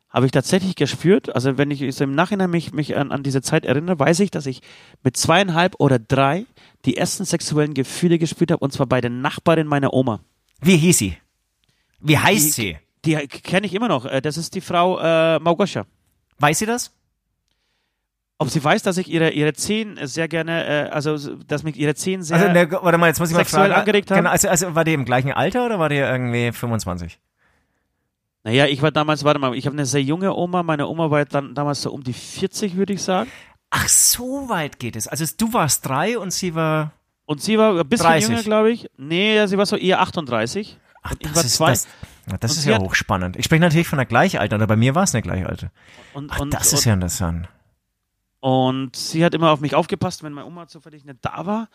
habe 0.09 0.25
ich 0.25 0.31
tatsächlich 0.31 0.75
gespürt. 0.75 1.35
Also 1.35 1.59
wenn 1.59 1.69
ich 1.69 1.95
so 1.95 2.03
im 2.03 2.15
Nachhinein 2.15 2.49
mich, 2.49 2.73
mich 2.73 2.97
an, 2.97 3.11
an 3.11 3.21
diese 3.21 3.43
Zeit 3.43 3.63
erinnere, 3.65 3.99
weiß 3.99 4.21
ich, 4.21 4.31
dass 4.31 4.47
ich 4.47 4.61
mit 5.03 5.15
zweieinhalb 5.15 5.75
oder 5.77 5.99
drei 5.99 6.45
die 6.85 6.97
ersten 6.97 7.25
sexuellen 7.25 7.75
Gefühle 7.75 8.17
gespürt 8.17 8.49
habe 8.51 8.63
und 8.63 8.73
zwar 8.73 8.87
bei 8.87 9.01
der 9.01 9.11
Nachbarin 9.11 9.67
meiner 9.67 9.93
Oma. 9.93 10.21
Wie 10.61 10.77
hieß 10.77 10.97
sie? 10.97 11.17
Wie 11.99 12.17
heißt 12.17 12.45
Die- 12.47 12.51
sie? 12.51 12.77
Die 13.05 13.15
kenne 13.27 13.67
ich 13.67 13.73
immer 13.75 13.87
noch. 13.87 14.05
Äh, 14.05 14.19
Das 14.21 14.35
ist 14.35 14.55
die 14.55 14.61
Frau 14.61 14.97
äh, 14.99 15.39
Małgosia. 15.39 15.85
Weiß 16.39 16.57
sie 16.59 16.65
das? 16.65 16.91
Ob 18.41 18.49
sie 18.49 18.63
weiß, 18.63 18.83
dass 18.83 18.97
ich 18.97 19.09
ihre, 19.09 19.31
ihre 19.31 19.53
Zehen 19.53 19.99
sehr 20.03 20.27
gerne, 20.27 20.87
äh, 20.87 20.89
also 20.89 21.17
dass 21.43 21.63
mich 21.63 21.77
ihre 21.77 21.93
Zehen 21.93 22.23
sehr. 22.23 22.37
Also, 22.37 22.51
ne, 22.51 22.71
warte 22.71 22.97
mal, 22.97 23.07
jetzt 23.07 23.19
muss 23.19 23.29
ich 23.29 23.35
mal 23.35 23.41
sexuell 23.41 23.67
fragen. 23.67 23.79
angeregt 23.81 24.09
haben? 24.11 24.17
Genau, 24.17 24.29
also, 24.31 24.47
also 24.47 24.75
war 24.75 24.85
die 24.85 24.93
im 24.93 25.05
gleichen 25.05 25.33
Alter 25.33 25.65
oder 25.65 25.77
war 25.77 25.89
die 25.89 25.97
irgendwie 25.97 26.51
25? 26.51 27.19
naja, 28.43 28.65
ich 28.65 28.81
war 28.81 28.91
damals, 28.91 29.23
warte 29.23 29.39
mal, 29.39 29.53
ich 29.55 29.65
habe 29.65 29.75
eine 29.75 29.85
sehr 29.85 30.01
junge 30.01 30.33
Oma. 30.33 30.63
Meine 30.63 30.87
Oma 30.87 31.11
war 31.11 31.25
dann 31.25 31.53
damals 31.53 31.81
so 31.81 31.91
um 31.91 32.03
die 32.03 32.13
40, 32.13 32.75
würde 32.77 32.93
ich 32.93 33.03
sagen. 33.03 33.29
Ach, 33.69 33.87
so 33.87 34.49
weit 34.49 34.79
geht 34.79 34.95
es. 34.95 35.07
Also 35.07 35.25
du 35.37 35.53
warst 35.53 35.85
drei 35.85 36.17
und 36.17 36.31
sie 36.31 36.55
war. 36.55 36.93
Und 37.25 37.41
sie 37.41 37.59
war 37.59 37.79
ein 37.79 37.87
bisschen 37.87 38.07
30. 38.07 38.29
jünger, 38.29 38.43
glaube 38.43 38.71
ich. 38.71 38.89
Nee, 38.97 39.45
sie 39.45 39.57
war 39.57 39.65
so 39.65 39.75
eher 39.75 40.01
38. 40.01 40.77
Ach, 41.03 41.11
Und 41.11 41.21
ich 41.21 41.31
das 41.31 41.35
war 41.35 41.43
ist, 41.43 41.83
zwei. 41.83 42.31
das, 42.31 42.39
das 42.39 42.57
ist 42.57 42.65
ja 42.65 42.79
hochspannend. 42.79 43.35
Ich 43.37 43.45
spreche 43.45 43.61
natürlich 43.61 43.87
von 43.87 43.97
der 43.97 44.07
Gleichalter, 44.07 44.55
aber 44.55 44.67
bei 44.67 44.75
mir 44.75 44.95
war 44.95 45.03
es 45.03 45.13
eine 45.13 45.21
Gleichalte. 45.21 45.69
Und, 46.13 46.31
Ach, 46.31 46.39
und, 46.39 46.53
das 46.53 46.73
ist 46.73 46.79
und, 46.79 46.85
ja 46.85 46.93
interessant. 46.93 47.49
Und 48.39 48.95
sie 48.95 49.23
hat 49.25 49.33
immer 49.33 49.51
auf 49.51 49.59
mich 49.59 49.75
aufgepasst, 49.75 50.23
wenn 50.23 50.33
meine 50.33 50.47
Oma 50.47 50.67
zufällig 50.67 51.05
nicht 51.05 51.19
da 51.21 51.45
war. 51.45 51.67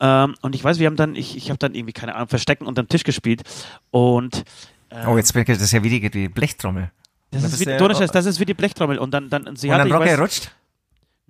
Ähm, 0.00 0.34
und 0.42 0.54
ich 0.54 0.64
weiß, 0.64 0.78
wir 0.78 0.86
haben 0.86 0.96
dann, 0.96 1.14
ich, 1.14 1.36
ich 1.36 1.50
habe 1.50 1.58
dann 1.58 1.74
irgendwie, 1.74 1.92
keine 1.92 2.14
Ahnung, 2.14 2.28
Verstecken 2.28 2.66
unterm 2.66 2.88
Tisch 2.88 3.04
gespielt. 3.04 3.42
Und 3.90 4.44
äh, 4.88 5.06
Oh, 5.06 5.16
jetzt 5.16 5.34
das 5.34 5.60
ist 5.60 5.72
ja 5.72 5.82
wie 5.82 6.00
die, 6.00 6.10
die 6.10 6.28
Blechtrommel. 6.28 6.90
das, 7.30 7.42
das 7.42 7.52
ist 7.54 7.60
wie, 7.60 7.64
der- 7.66 7.78
das 7.78 8.26
ist 8.26 8.40
wie 8.40 8.44
die 8.46 8.54
Blechtrommel. 8.54 8.98
Und 8.98 9.12
dann, 9.12 9.28
dann 9.28 9.54
sie 9.56 9.68
Und 9.68 9.74
hatte, 9.74 9.88
dann 9.88 10.02
ich 10.02 10.08
Rocker 10.10 10.18
rutscht? 10.22 10.50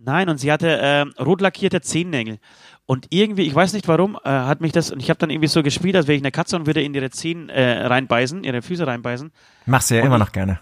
Nein, 0.03 0.28
und 0.31 0.39
sie 0.39 0.51
hatte 0.51 0.78
ähm, 0.81 1.12
rot 1.18 1.41
lackierte 1.43 1.81
Zehennägel. 1.83 2.39
Und 2.87 3.09
irgendwie, 3.11 3.43
ich 3.43 3.55
weiß 3.55 3.72
nicht 3.74 3.87
warum, 3.87 4.16
äh, 4.24 4.28
hat 4.31 4.61
mich 4.62 4.72
das, 4.72 4.91
und 4.91 5.01
ich 5.01 5.11
habe 5.11 5.18
dann 5.18 5.31
irgendwie 5.31 5.47
so 5.49 5.62
gespielt, 5.62 5.95
als 5.95 6.07
wäre 6.07 6.16
ich 6.16 6.22
eine 6.22 6.33
Katze 6.33 6.57
und 6.57 6.66
würde 6.66 6.83
in 6.83 6.95
ihre 6.95 7.11
Zehen 7.11 7.49
äh, 7.51 7.87
reinbeißen, 7.87 8.43
ihre 8.43 8.62
Füße 8.62 8.87
reinbeißen. 8.87 9.31
Machst 9.66 9.91
du 9.91 9.97
ja 9.97 10.01
Und 10.01 10.07
immer 10.07 10.18
noch 10.18 10.33
gerne. 10.33 10.59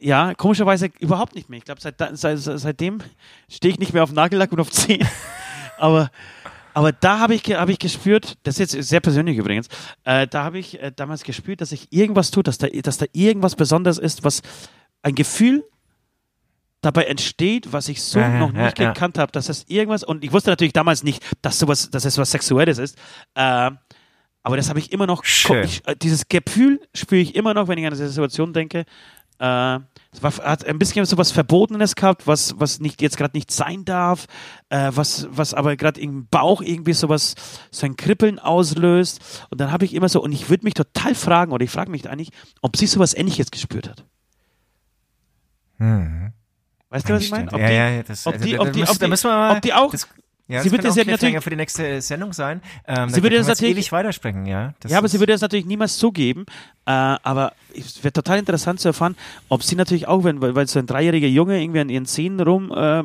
Ja, 0.00 0.34
komischerweise 0.34 0.90
überhaupt 1.00 1.34
nicht 1.34 1.48
mehr. 1.48 1.58
Ich 1.58 1.64
glaube, 1.64 1.80
seit, 1.80 1.96
seit, 2.12 2.38
seitdem 2.38 2.98
stehe 3.48 3.72
ich 3.72 3.78
nicht 3.78 3.92
mehr 3.92 4.02
auf 4.02 4.12
Nagellack 4.12 4.52
und 4.52 4.60
auf 4.60 4.70
Zehen. 4.70 5.06
aber, 5.78 6.10
aber 6.74 6.92
da 6.92 7.18
habe 7.18 7.34
ich, 7.34 7.42
hab 7.44 7.68
ich 7.68 7.78
gespürt, 7.78 8.36
das 8.42 8.58
ist 8.58 8.72
jetzt 8.74 8.88
sehr 8.88 9.00
persönlich 9.00 9.36
übrigens, 9.36 9.68
äh, 10.04 10.26
da 10.26 10.44
habe 10.44 10.58
ich 10.58 10.80
äh, 10.80 10.92
damals 10.94 11.22
gespürt, 11.22 11.60
dass 11.60 11.70
sich 11.70 11.92
irgendwas 11.92 12.30
tut, 12.30 12.46
dass 12.48 12.58
da, 12.58 12.68
dass 12.68 12.98
da 12.98 13.06
irgendwas 13.12 13.56
Besonderes 13.56 13.98
ist, 13.98 14.24
was 14.24 14.42
ein 15.02 15.14
Gefühl 15.14 15.64
dabei 16.82 17.04
entsteht, 17.04 17.72
was 17.72 17.88
ich 17.88 18.02
so 18.02 18.18
Ja, 18.18 18.38
noch 18.38 18.52
ja, 18.52 18.66
nicht 18.66 18.78
ja. 18.78 18.92
gekannt 18.92 19.18
habe, 19.18 19.32
dass 19.32 19.46
das 19.46 19.64
irgendwas, 19.68 20.04
und 20.04 20.22
ich 20.24 20.32
wusste 20.32 20.50
natürlich 20.50 20.72
damals 20.72 21.02
nicht, 21.02 21.24
dass 21.42 21.58
sowas, 21.58 21.90
dass 21.90 22.04
es 22.04 22.18
was 22.18 22.30
Sexuelles 22.30 22.78
ist, 22.78 22.96
äh, 23.34 23.70
aber 24.42 24.56
das 24.56 24.68
habe 24.68 24.78
ich 24.78 24.92
immer 24.92 25.08
noch, 25.08 25.24
ich, 25.24 25.50
äh, 25.86 25.96
dieses 25.96 26.28
Gefühl 26.28 26.80
spüre 26.94 27.20
ich 27.20 27.34
immer 27.34 27.52
noch, 27.52 27.66
wenn 27.66 27.78
ich 27.78 27.84
an 27.84 27.92
diese 27.92 28.08
Situation 28.08 28.52
denke, 28.52 28.84
äh, 29.38 29.78
es 30.12 30.22
war, 30.22 30.32
hat 30.36 30.64
ein 30.64 30.78
bisschen 30.78 31.04
so 31.04 31.18
was 31.18 31.30
Verbotenes 31.30 31.94
gehabt, 31.94 32.26
was, 32.26 32.58
was 32.58 32.80
nicht, 32.80 33.02
jetzt 33.02 33.16
gerade 33.18 33.36
nicht 33.36 33.50
sein 33.50 33.84
darf, 33.84 34.26
äh, 34.70 34.90
was, 34.94 35.28
was 35.30 35.52
aber 35.54 35.76
gerade 35.76 36.00
im 36.00 36.26
Bauch 36.28 36.62
irgendwie 36.62 36.94
sowas, 36.94 37.34
so 37.70 37.84
ein 37.86 37.96
Kribbeln 37.96 38.38
auslöst. 38.38 39.46
Und 39.50 39.60
dann 39.60 39.70
habe 39.72 39.84
ich 39.84 39.92
immer 39.94 40.08
so, 40.08 40.22
und 40.22 40.32
ich 40.32 40.48
würde 40.48 40.64
mich 40.64 40.74
total 40.74 41.14
fragen, 41.14 41.52
oder 41.52 41.64
ich 41.64 41.70
frage 41.70 41.90
mich 41.90 42.08
eigentlich, 42.08 42.30
ob 42.62 42.76
sie 42.76 42.86
sowas 42.86 43.12
ähnliches 43.14 43.50
gespürt 43.50 43.88
hat. 43.90 44.04
Weißt 46.88 47.08
du, 47.08 47.14
was 47.14 47.22
ich 47.22 47.30
meine? 47.30 47.52
Ob 47.52 47.58
ja, 47.60 47.66
die- 47.68 47.74
ja, 47.74 48.02
das, 48.02 48.26
ob 48.26 48.34
also, 48.34 48.44
die- 48.46 48.58
ob 48.58 48.72
die- 48.72 48.82
ob 48.84 48.98
die- 48.98 49.04
ob 49.56 49.62
die 49.62 49.72
auch- 49.74 49.90
das, 49.90 50.08
ja, 50.48 50.62
sie 50.62 50.70
wird 50.70 50.84
das 50.84 50.94
ja 50.96 51.02
Cliffhanger 51.04 51.32
natürlich- 51.32 51.44
für 51.44 51.50
die 51.50 51.56
nächste 51.56 52.00
Sendung 52.02 52.32
sein. 52.32 52.60
Ähm, 52.86 53.08
Sie 53.10 53.22
würde 53.22 53.36
das 53.36 53.46
jetzt 53.48 53.58
natürlich- 53.58 53.76
ewig 53.76 53.92
weitersprechen, 53.92 54.46
ja. 54.46 54.74
Das 54.80 54.92
Ja, 54.92 54.98
aber 54.98 55.08
sie 55.08 55.18
würde 55.18 55.32
das 55.32 55.40
natürlich 55.40 55.66
niemals 55.66 55.98
zugeben. 55.98 56.46
Äh, 56.86 56.90
aber 56.92 57.52
es 57.74 58.02
wäre 58.04 58.12
total 58.12 58.38
interessant 58.38 58.80
zu 58.80 58.88
erfahren, 58.88 59.16
ob 59.48 59.62
sie 59.62 59.74
natürlich 59.76 60.06
auch, 60.08 60.22
wenn, 60.24 60.40
weil, 60.40 60.66
so 60.68 60.78
ein 60.78 60.86
dreijähriger 60.86 61.26
Junge 61.28 61.60
irgendwie 61.60 61.80
an 61.80 61.88
ihren 61.88 62.06
Zähnen 62.06 62.40
rum 62.40 62.70
äh, 62.72 63.02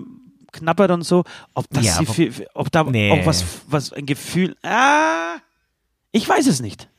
knappert 0.52 0.92
und 0.92 1.04
so, 1.04 1.24
ob 1.54 1.66
das 1.72 1.86
Ja, 1.86 1.94
sie 1.94 2.06
für- 2.06 2.46
ob 2.54 2.72
da 2.72 2.84
Nee. 2.84 3.12
auch 3.12 3.26
was, 3.26 3.44
was 3.68 3.92
ein 3.94 4.06
Gefühl. 4.06 4.56
Ah, 4.64 5.38
ich 6.12 6.28
weiß 6.28 6.46
es 6.48 6.60
nicht. 6.62 6.90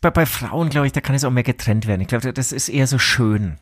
Bei, 0.00 0.10
bei 0.10 0.24
Frauen, 0.26 0.68
glaube 0.70 0.86
ich, 0.86 0.92
da 0.92 1.00
kann 1.00 1.14
es 1.16 1.24
auch 1.24 1.30
mehr 1.30 1.42
getrennt 1.42 1.86
werden. 1.86 2.00
Ich 2.00 2.08
glaube, 2.08 2.32
das 2.32 2.52
ist 2.52 2.68
eher 2.68 2.86
so 2.86 2.98
schön. 2.98 3.58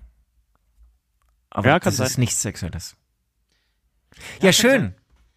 Aber 1.50 1.68
Ja, 1.68 1.80
kann 1.80 1.88
das 1.90 1.96
sein. 1.96 2.06
ist 2.06 2.18
nichts 2.18 2.42
Sexuelles. 2.42 2.96
Ja, 4.42 4.52
schön. 4.52 4.94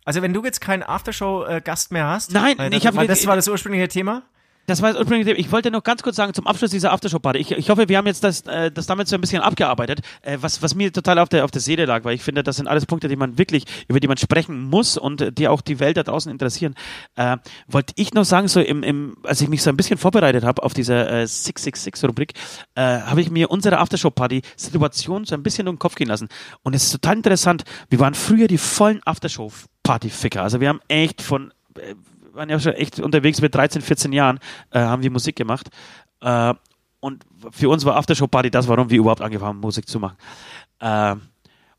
Also 0.10 0.24
wenn 0.24 0.34
du 0.34 0.44
jetzt 0.44 0.60
keinen 0.60 0.82
Aftershow-Gast 0.82 1.92
mehr 1.92 2.08
hast, 2.08 2.32
Nein, 2.34 2.58
weil 2.58 2.74
ich 2.74 2.80
das, 2.82 2.88
hab- 2.88 2.96
weil 2.96 3.06
das 3.06 3.28
war 3.28 3.36
das 3.36 3.48
ursprüngliche 3.48 3.88
Thema. 3.90 4.24
Das 4.70 4.84
war 4.84 4.96
übrigens, 4.96 5.28
ich 5.28 5.52
wollte 5.52 5.72
noch 5.72 5.82
ganz 5.82 6.04
kurz 6.04 6.16
sagen 6.16 6.36
zum 6.36 6.46
Abschluss 6.46 6.70
dieser 6.70 6.94
Aftershow-Party. 6.94 7.40
Ich, 7.40 7.52
ich 7.54 7.72
hoffe, 7.72 7.90
wir 7.90 7.98
haben 7.98 8.06
jetzt 8.06 8.24
das, 8.24 8.42
äh, 8.42 8.72
das 8.72 8.86
damit 8.86 9.08
so 9.08 9.16
ein 9.16 9.22
bisschen 9.22 9.42
abgearbeitet, 9.42 10.02
äh, 10.22 10.38
was, 10.42 10.62
was 10.62 10.76
mir 10.76 10.94
total 10.94 11.18
auf 11.18 11.28
der, 11.28 11.44
auf 11.44 11.50
der 11.50 11.60
Seele 11.60 11.86
lag, 11.86 12.04
weil 12.04 12.14
ich 12.14 12.22
finde, 12.22 12.44
das 12.44 12.58
sind 12.58 12.68
alles 12.68 12.86
Punkte, 12.86 13.08
die 13.08 13.16
man 13.16 13.40
wirklich, 13.40 13.64
über 13.88 14.00
die 14.00 14.08
man 14.08 14.18
sprechen 14.18 14.62
muss 14.62 14.96
und 14.96 15.22
äh, 15.22 15.32
die 15.32 15.48
auch 15.48 15.62
die 15.62 15.80
Welt 15.80 15.98
da 15.98 16.04
draußen 16.04 16.32
interessieren. 16.32 16.76
Äh, 17.16 17.38
wollte 17.68 17.94
ich 17.96 18.14
noch 18.14 18.26
sagen, 18.26 18.48
so 18.48 18.62
im, 18.62 18.84
im, 18.84 19.18
als 19.24 19.42
ich 19.42 19.50
mich 19.50 19.64
so 19.64 19.72
ein 19.72 19.78
bisschen 19.78 19.98
vorbereitet 19.98 20.44
habe 20.44 20.62
auf 20.62 20.76
diese 20.76 20.94
äh, 20.94 21.24
666-Rubrik, 21.24 22.34
äh, 22.76 22.82
habe 22.82 23.22
ich 23.22 23.32
mir 23.32 23.50
unsere 23.50 23.80
Aftershow-Party-Situation 23.80 25.26
so 25.26 25.34
ein 25.34 25.42
bisschen 25.42 25.68
um 25.68 25.78
den 25.78 25.80
Kopf 25.80 25.96
gehen 25.96 26.10
lassen. 26.10 26.30
Und 26.62 26.76
es 26.76 26.84
ist 26.84 26.92
total 26.92 27.18
interessant. 27.18 27.64
Wir 27.90 28.00
waren 28.00 28.14
früher 28.14 28.48
die 28.48 28.60
vollen 28.60 29.02
Aftershow-Party-Ficker. 29.04 30.44
Also 30.44 30.60
wir 30.60 30.70
haben 30.70 30.82
echt 30.90 31.24
von 31.24 31.52
äh, 31.76 31.96
waren 32.34 32.50
ja 32.50 32.60
schon 32.60 32.74
echt 32.74 33.00
unterwegs 33.00 33.42
mit 33.42 33.54
13, 33.54 33.82
14 33.82 34.14
Jahren, 34.14 34.40
äh, 34.72 34.80
haben 34.80 35.04
wir 35.04 35.12
Musik 35.12 35.36
gemacht. 35.36 35.70
Äh, 36.22 36.54
und 37.00 37.24
für 37.52 37.70
uns 37.70 37.86
war 37.86 37.96
Aftershow 37.96 38.28
Party 38.28 38.52
das, 38.52 38.68
warum 38.68 38.90
wir 38.90 39.00
überhaupt 39.00 39.22
angefangen 39.22 39.50
haben, 39.50 39.60
Musik 39.60 39.88
zu 39.88 40.00
machen. 40.00 40.18
Äh, 40.80 41.16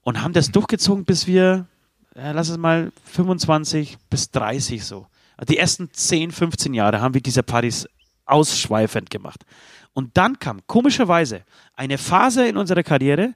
und 0.02 0.22
haben 0.22 0.32
das 0.32 0.50
durchgezogen, 0.50 1.04
bis 1.04 1.26
wir, 1.26 1.66
äh, 2.14 2.32
lass 2.32 2.48
es 2.48 2.56
mal 2.56 2.92
25 3.04 3.98
bis 4.08 4.30
30 4.30 4.84
so. 4.84 5.06
Die 5.48 5.58
ersten 5.58 5.90
10, 5.92 6.32
15 6.32 6.74
Jahre 6.74 7.00
haben 7.00 7.14
wir 7.14 7.20
diese 7.20 7.42
Partys 7.42 7.86
ausschweifend 8.26 9.10
gemacht. 9.10 9.44
Und 9.92 10.16
dann 10.16 10.38
kam 10.38 10.60
komischerweise 10.66 11.42
eine 11.74 11.98
Phase 11.98 12.46
in 12.46 12.56
unserer 12.56 12.82
Karriere, 12.82 13.34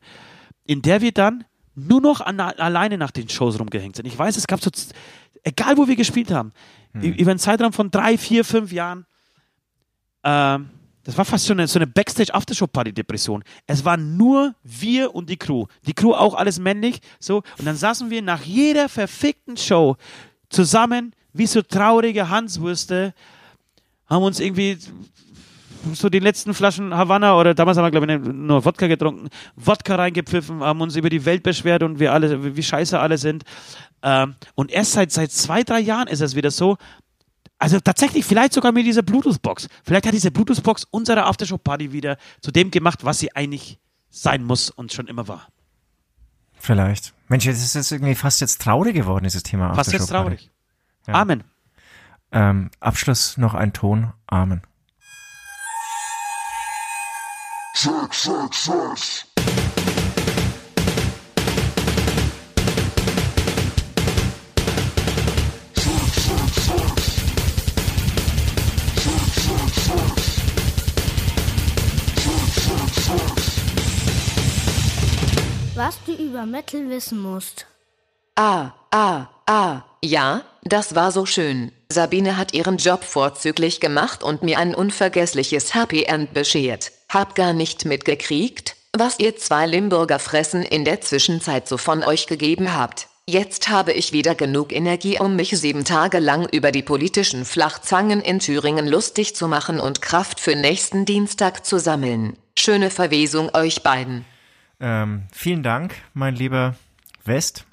in 0.64 0.82
der 0.82 1.00
wir 1.00 1.12
dann 1.12 1.44
nur 1.74 2.00
noch 2.00 2.20
an, 2.20 2.40
alleine 2.40 2.98
nach 2.98 3.10
den 3.10 3.28
Shows 3.28 3.58
rumgehängt 3.58 3.96
sind. 3.96 4.06
Ich 4.06 4.18
weiß, 4.18 4.36
es 4.36 4.46
gab 4.46 4.62
so, 4.62 4.70
egal 5.42 5.76
wo 5.76 5.88
wir 5.88 5.96
gespielt 5.96 6.30
haben, 6.30 6.52
ü- 7.02 7.08
über 7.14 7.30
einen 7.30 7.38
Zeitraum 7.40 7.72
von 7.72 7.90
drei, 7.90 8.16
vier, 8.18 8.44
fünf 8.44 8.72
Jahren, 8.72 9.06
ähm, 10.22 10.70
das 11.04 11.18
war 11.18 11.26
fast 11.26 11.46
schon 11.46 11.58
eine, 11.58 11.68
so 11.68 11.78
eine 11.78 11.86
Backstage-Aftershow-Party-Depression. 11.86 13.44
Es 13.66 13.84
waren 13.84 14.16
nur 14.16 14.54
wir 14.62 15.14
und 15.14 15.28
die 15.28 15.36
Crew. 15.36 15.66
Die 15.86 15.92
Crew 15.92 16.14
auch 16.14 16.32
alles 16.34 16.58
männlich, 16.58 17.00
so. 17.20 17.42
Und 17.58 17.66
dann 17.66 17.76
saßen 17.76 18.08
wir 18.08 18.22
nach 18.22 18.42
jeder 18.42 18.88
verfickten 18.88 19.58
Show 19.58 19.96
zusammen, 20.48 21.14
wie 21.34 21.46
so 21.46 21.60
traurige 21.60 22.30
Hanswürste, 22.30 23.12
haben 24.06 24.22
uns 24.22 24.40
irgendwie 24.40 24.78
so 25.92 26.08
die 26.08 26.18
letzten 26.18 26.54
Flaschen 26.54 26.94
Havanna 26.94 27.38
oder 27.38 27.54
damals 27.54 27.76
haben 27.76 27.84
wir 27.84 27.90
glaube 27.90 28.12
ich 28.12 28.32
nur 28.32 28.64
Wodka 28.64 28.86
getrunken, 28.86 29.28
Wodka 29.56 29.96
reingepfiffen, 29.96 30.60
haben 30.60 30.80
uns 30.80 30.96
über 30.96 31.10
die 31.10 31.24
Welt 31.24 31.42
beschwert 31.42 31.82
und 31.82 31.98
wir 31.98 32.12
alle, 32.12 32.56
wie 32.56 32.62
scheiße 32.62 32.98
alle 32.98 33.18
sind. 33.18 33.44
Ähm, 34.02 34.34
und 34.54 34.70
erst 34.70 34.92
seit, 34.92 35.12
seit 35.12 35.32
zwei, 35.32 35.62
drei 35.62 35.80
Jahren 35.80 36.08
ist 36.08 36.20
es 36.20 36.34
wieder 36.36 36.50
so, 36.50 36.76
also 37.58 37.80
tatsächlich 37.80 38.24
vielleicht 38.24 38.52
sogar 38.52 38.72
mit 38.72 38.86
dieser 38.86 39.02
Bluetooth-Box. 39.02 39.68
Vielleicht 39.84 40.06
hat 40.06 40.14
diese 40.14 40.30
Bluetooth-Box 40.30 40.86
unsere 40.90 41.24
Aftershow-Party 41.24 41.92
wieder 41.92 42.18
zu 42.40 42.50
dem 42.50 42.70
gemacht, 42.70 43.04
was 43.04 43.20
sie 43.20 43.34
eigentlich 43.34 43.78
sein 44.10 44.44
muss 44.44 44.70
und 44.70 44.92
schon 44.92 45.06
immer 45.06 45.28
war. 45.28 45.48
Vielleicht. 46.54 47.14
Mensch, 47.28 47.46
es 47.46 47.62
ist 47.62 47.74
jetzt 47.74 47.92
irgendwie 47.92 48.14
fast 48.14 48.40
jetzt 48.40 48.60
traurig 48.60 48.94
geworden, 48.94 49.24
dieses 49.24 49.42
Thema 49.42 49.74
Fast 49.74 49.92
jetzt 49.92 50.06
traurig. 50.06 50.50
Amen. 51.06 51.44
Ähm, 52.32 52.70
Abschluss 52.80 53.36
noch 53.36 53.54
ein 53.54 53.72
Ton. 53.72 54.12
Amen. 54.26 54.62
Sex, 57.76 58.22
Sex, 58.22 58.64
Sex. 58.64 59.26
Was 75.74 75.98
du 76.06 76.12
über 76.12 76.46
Metal 76.46 76.88
wissen 76.88 77.20
musst. 77.20 77.66
Ah, 78.36 78.70
ah, 78.92 79.26
ah, 79.46 79.82
ja, 80.02 80.44
das 80.62 80.94
war 80.94 81.10
so 81.10 81.26
schön. 81.26 81.72
Sabine 81.88 82.36
hat 82.36 82.54
ihren 82.54 82.76
Job 82.76 83.02
vorzüglich 83.02 83.80
gemacht 83.80 84.22
und 84.22 84.44
mir 84.44 84.58
ein 84.58 84.76
unvergessliches 84.76 85.74
Happy 85.74 86.04
End 86.04 86.32
beschert. 86.32 86.92
Hab 87.14 87.36
gar 87.36 87.52
nicht 87.52 87.84
mitgekriegt, 87.84 88.74
was 88.92 89.20
ihr 89.20 89.36
zwei 89.36 89.66
Limburger 89.66 90.18
Fressen 90.18 90.64
in 90.64 90.84
der 90.84 91.00
Zwischenzeit 91.00 91.68
so 91.68 91.78
von 91.78 92.02
euch 92.02 92.26
gegeben 92.26 92.74
habt. 92.74 93.06
Jetzt 93.24 93.68
habe 93.68 93.92
ich 93.92 94.12
wieder 94.12 94.34
genug 94.34 94.72
Energie, 94.72 95.20
um 95.20 95.36
mich 95.36 95.50
sieben 95.50 95.84
Tage 95.84 96.18
lang 96.18 96.48
über 96.50 96.72
die 96.72 96.82
politischen 96.82 97.44
Flachzangen 97.44 98.20
in 98.20 98.40
Thüringen 98.40 98.88
lustig 98.88 99.36
zu 99.36 99.46
machen 99.46 99.78
und 99.78 100.02
Kraft 100.02 100.40
für 100.40 100.56
nächsten 100.56 101.04
Dienstag 101.04 101.64
zu 101.64 101.78
sammeln. 101.78 102.36
Schöne 102.58 102.90
Verwesung 102.90 103.54
euch 103.54 103.84
beiden. 103.84 104.24
Ähm, 104.80 105.22
vielen 105.32 105.62
Dank, 105.62 105.94
mein 106.14 106.34
lieber 106.34 106.74
West. 107.24 107.64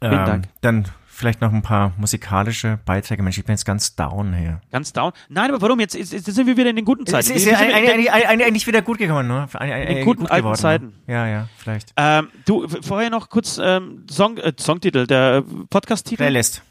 Ähm, 0.00 0.10
Vielen 0.10 0.24
Dank. 0.24 0.44
Dann 0.62 0.88
vielleicht 1.14 1.40
noch 1.40 1.52
ein 1.52 1.62
paar 1.62 1.92
musikalische 1.96 2.78
Beiträge. 2.84 3.22
Mensch, 3.22 3.38
ich 3.38 3.44
bin 3.44 3.52
jetzt 3.54 3.64
ganz 3.64 3.94
down 3.96 4.34
hier. 4.34 4.60
Ganz 4.72 4.92
down. 4.92 5.12
Nein, 5.28 5.50
aber 5.50 5.62
warum? 5.62 5.80
Jetzt, 5.80 5.94
jetzt, 5.94 6.12
jetzt 6.12 6.24
sind 6.26 6.46
wir 6.46 6.56
wieder 6.56 6.70
in 6.70 6.76
den 6.76 6.84
guten 6.84 7.06
Zeiten. 7.06 7.30
Es 7.30 7.36
ist 7.36 7.46
ja 7.46 7.58
eigentlich, 7.58 7.76
wieder 7.76 8.32
in 8.32 8.54
den- 8.74 8.84
gut 8.84 8.98
gekommen, 8.98 9.28
ne? 9.28 9.46
Eigentlich- 9.54 9.74
eigentlich 9.88 10.04
guten 10.04 10.20
gut 10.22 10.30
alten 10.30 10.42
geworden, 10.42 10.58
Zeiten. 10.60 10.86
Ne? 11.06 11.14
Ja, 11.14 11.26
ja, 11.26 11.48
vielleicht. 11.56 11.92
ähm, 11.96 12.28
du, 12.44 12.66
vorher 12.82 13.10
noch 13.10 13.28
kurz 13.30 13.58
ähm, 13.62 14.04
Song, 14.10 14.36
äh, 14.38 14.52
Songtitel, 14.58 15.06
der 15.06 15.36
äh, 15.46 15.64
Podcast-Titel. 15.70 16.22
Playlist. 16.22 16.62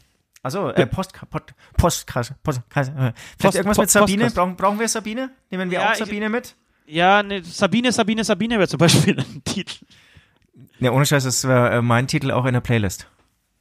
Also 0.42 0.68
äh, 0.70 0.86
Post, 0.86 1.12
Post, 1.30 1.54
Postkasse, 1.76 2.36
Post, 2.42 2.58
äh, 2.58 2.62
vielleicht 2.74 3.14
Post- 3.38 3.54
irgendwas 3.56 3.76
Po- 3.76 3.82
mit 3.82 3.90
Sabine? 3.90 4.24
Postkasse. 4.24 4.34
Brauchen, 4.34 4.56
brauchen 4.56 4.78
wir 4.78 4.88
Sabine? 4.88 5.30
Nehmen 5.50 5.70
wir 5.70 5.78
Ja, 5.80 5.88
auch 5.88 5.92
ich- 5.92 5.98
Sabine 5.98 6.28
mit? 6.28 6.54
Ja, 6.86 7.22
ne, 7.22 7.42
Sabine, 7.42 7.92
Sabine, 7.92 8.24
Sabine 8.24 8.58
wäre 8.58 8.68
zum 8.68 8.78
Beispiel 8.78 9.18
ein 9.18 9.42
Titel. 9.44 9.86
Ne, 10.80 10.92
ohne 10.92 11.06
Scheiß, 11.06 11.24
das 11.24 11.48
war 11.48 11.72
äh, 11.72 11.82
mein 11.82 12.06
Titel 12.08 12.30
auch 12.30 12.44
in 12.44 12.52
der 12.52 12.60
Playlist. 12.60 13.08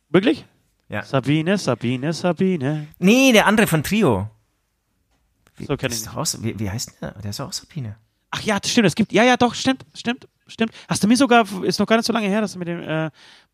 Wirklich? 0.09 0.45
Ja. 0.93 1.01
Sabine, 1.03 1.57
Sabine, 1.57 2.13
Sabine. 2.13 2.85
Nee, 2.99 3.31
der 3.31 3.47
andere 3.47 3.65
von 3.65 3.81
Trio. 3.81 4.29
So 5.59 5.75
kenne 5.75 5.95
ich 5.95 6.07
auch, 6.07 6.25
wie, 6.41 6.59
wie 6.59 6.69
heißt 6.69 7.01
der? 7.01 7.13
Der 7.13 7.31
ist 7.31 7.41
auch 7.41 7.51
Sabine. 7.51 7.95
Ach 8.29 8.41
ja, 8.41 8.59
das 8.59 8.69
stimmt. 8.69 8.85
Es 8.85 8.93
gibt, 8.93 9.11
ja, 9.11 9.23
ja, 9.23 9.35
doch, 9.35 9.55
stimmt, 9.55 9.87
stimmt, 9.95 10.27
stimmt. 10.45 10.71
Hast 10.87 11.03
du 11.03 11.07
mir 11.07 11.17
sogar, 11.17 11.47
ist 11.63 11.79
noch 11.79 11.87
gar 11.87 11.97
nicht 11.97 12.05
so 12.05 12.13
lange 12.13 12.27
her, 12.27 12.41
dass 12.41 12.53
du 12.53 12.59
mir 12.59 12.65
den, 12.65 12.83
äh, 12.83 13.09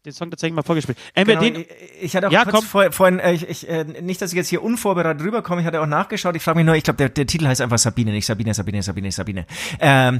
den 0.05 0.11
Song 0.11 0.29
tatsächlich 0.29 0.53
mal 0.53 0.63
vorgespielt 0.63 0.97
Entweder 1.13 1.39
Genau, 1.39 1.59
den, 1.59 1.65
ich, 2.01 2.13
hatte 2.13 2.27
auch 2.27 2.31
Ja, 2.31 2.43
kurz 2.43 2.55
komm. 2.55 2.65
vor, 2.65 2.91
vorhin, 2.91 3.19
äh, 3.19 3.31
ich, 3.31 3.47
ich, 3.47 3.69
äh, 3.69 3.85
nicht, 3.85 4.21
dass 4.21 4.31
ich 4.33 4.37
jetzt 4.37 4.49
hier 4.49 4.61
unvorbereitet 4.61 5.23
rüberkomme, 5.23 5.61
ich 5.61 5.67
hatte 5.67 5.79
auch 5.81 5.85
nachgeschaut, 5.85 6.35
ich 6.35 6.43
frage 6.43 6.57
mich 6.57 6.65
nur, 6.65 6.75
ich 6.75 6.83
glaube, 6.83 6.97
der, 6.97 7.07
der 7.07 7.25
Titel 7.25 7.47
heißt 7.47 7.61
einfach 7.61 7.77
Sabine, 7.77 8.11
nicht 8.11 8.25
Sabine, 8.25 8.53
Sabine, 8.53 8.83
Sabine, 8.83 9.11
Sabine. 9.13 9.45
Ähm, 9.79 10.19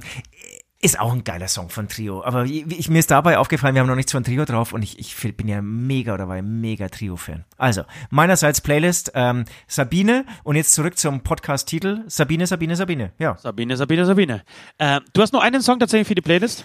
ist 0.82 1.00
auch 1.00 1.12
ein 1.12 1.26
geiler 1.26 1.50
Song 1.50 1.70
von 1.70 1.90
Trio, 1.90 2.24
aber 2.24 2.46
ich, 2.46 2.66
ich, 2.72 2.90
mir 2.90 3.00
ist 3.00 3.12
dabei 3.12 3.38
aufgefallen, 3.38 3.76
wir 3.76 3.82
haben 3.82 3.88
noch 3.88 3.96
nichts 3.96 4.14
von 4.14 4.24
Trio 4.24 4.46
drauf 4.46 4.72
und 4.72 4.82
ich, 4.82 4.98
ich 4.98 5.36
bin 5.36 5.50
ja 5.50 5.62
mega 5.62 6.14
oder 6.14 6.30
war 6.30 6.42
mega 6.42 6.88
Trio-Fan. 6.88 7.44
Also, 7.58 7.84
meinerseits 8.10 8.62
Playlist 8.62 9.12
ähm, 9.14 9.44
Sabine 9.68 10.26
und 10.44 10.56
jetzt 10.56 10.74
zurück 10.74 10.98
zum 10.98 11.20
Podcast-Titel 11.22 12.04
Sabine, 12.08 12.48
Sabine, 12.48 12.78
Sabine. 12.78 13.12
Ja. 13.20 13.38
Sabine, 13.38 13.76
Sabine, 13.76 14.06
Sabine. 14.06 14.44
Äh, 14.78 15.02
du 15.12 15.22
hast 15.22 15.34
nur 15.34 15.44
einen 15.44 15.62
Song 15.62 15.80
tatsächlich 15.80 16.08
für 16.08 16.16
die 16.16 16.22
Playlist? 16.22 16.64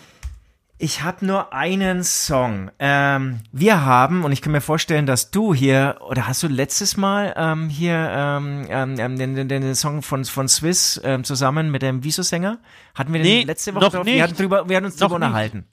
Ich 0.76 1.02
habe 1.02 1.24
nur 1.24 1.52
einen 1.52 2.02
Song. 2.02 2.70
Ähm, 2.80 3.40
wir 3.52 3.84
haben, 3.84 4.24
und 4.24 4.32
ich 4.32 4.42
kann 4.42 4.52
mir 4.52 4.60
vorstellen, 4.60 5.06
dass 5.06 5.30
du 5.30 5.54
hier, 5.54 5.98
oder 6.08 6.26
hast 6.26 6.42
du 6.42 6.48
letztes 6.48 6.96
Mal 6.96 7.32
ähm, 7.36 7.68
hier 7.68 7.94
ähm, 7.94 8.66
ähm, 8.68 8.96
ähm, 8.98 9.16
den, 9.18 9.34
den, 9.36 9.48
den 9.48 9.74
Song 9.76 10.02
von, 10.02 10.24
von 10.24 10.48
Swiss 10.48 11.00
ähm, 11.04 11.22
zusammen 11.22 11.70
mit 11.70 11.82
dem 11.82 12.02
Wieso-Sänger? 12.02 12.58
Hatten 12.94 13.12
wir 13.12 13.20
den 13.22 13.26
Nee, 13.26 13.42
letzte 13.44 13.72
Woche 13.74 13.84
noch 13.84 13.92
drauf? 13.92 14.04
nicht. 14.04 14.14
Wir, 14.16 14.22
hatten 14.24 14.36
drüber, 14.36 14.68
wir 14.68 14.76
hatten 14.76 14.86
uns 14.86 14.98
Noch 14.98 15.06
drüber 15.08 15.20
nicht. 15.20 15.26
unterhalten. 15.28 15.68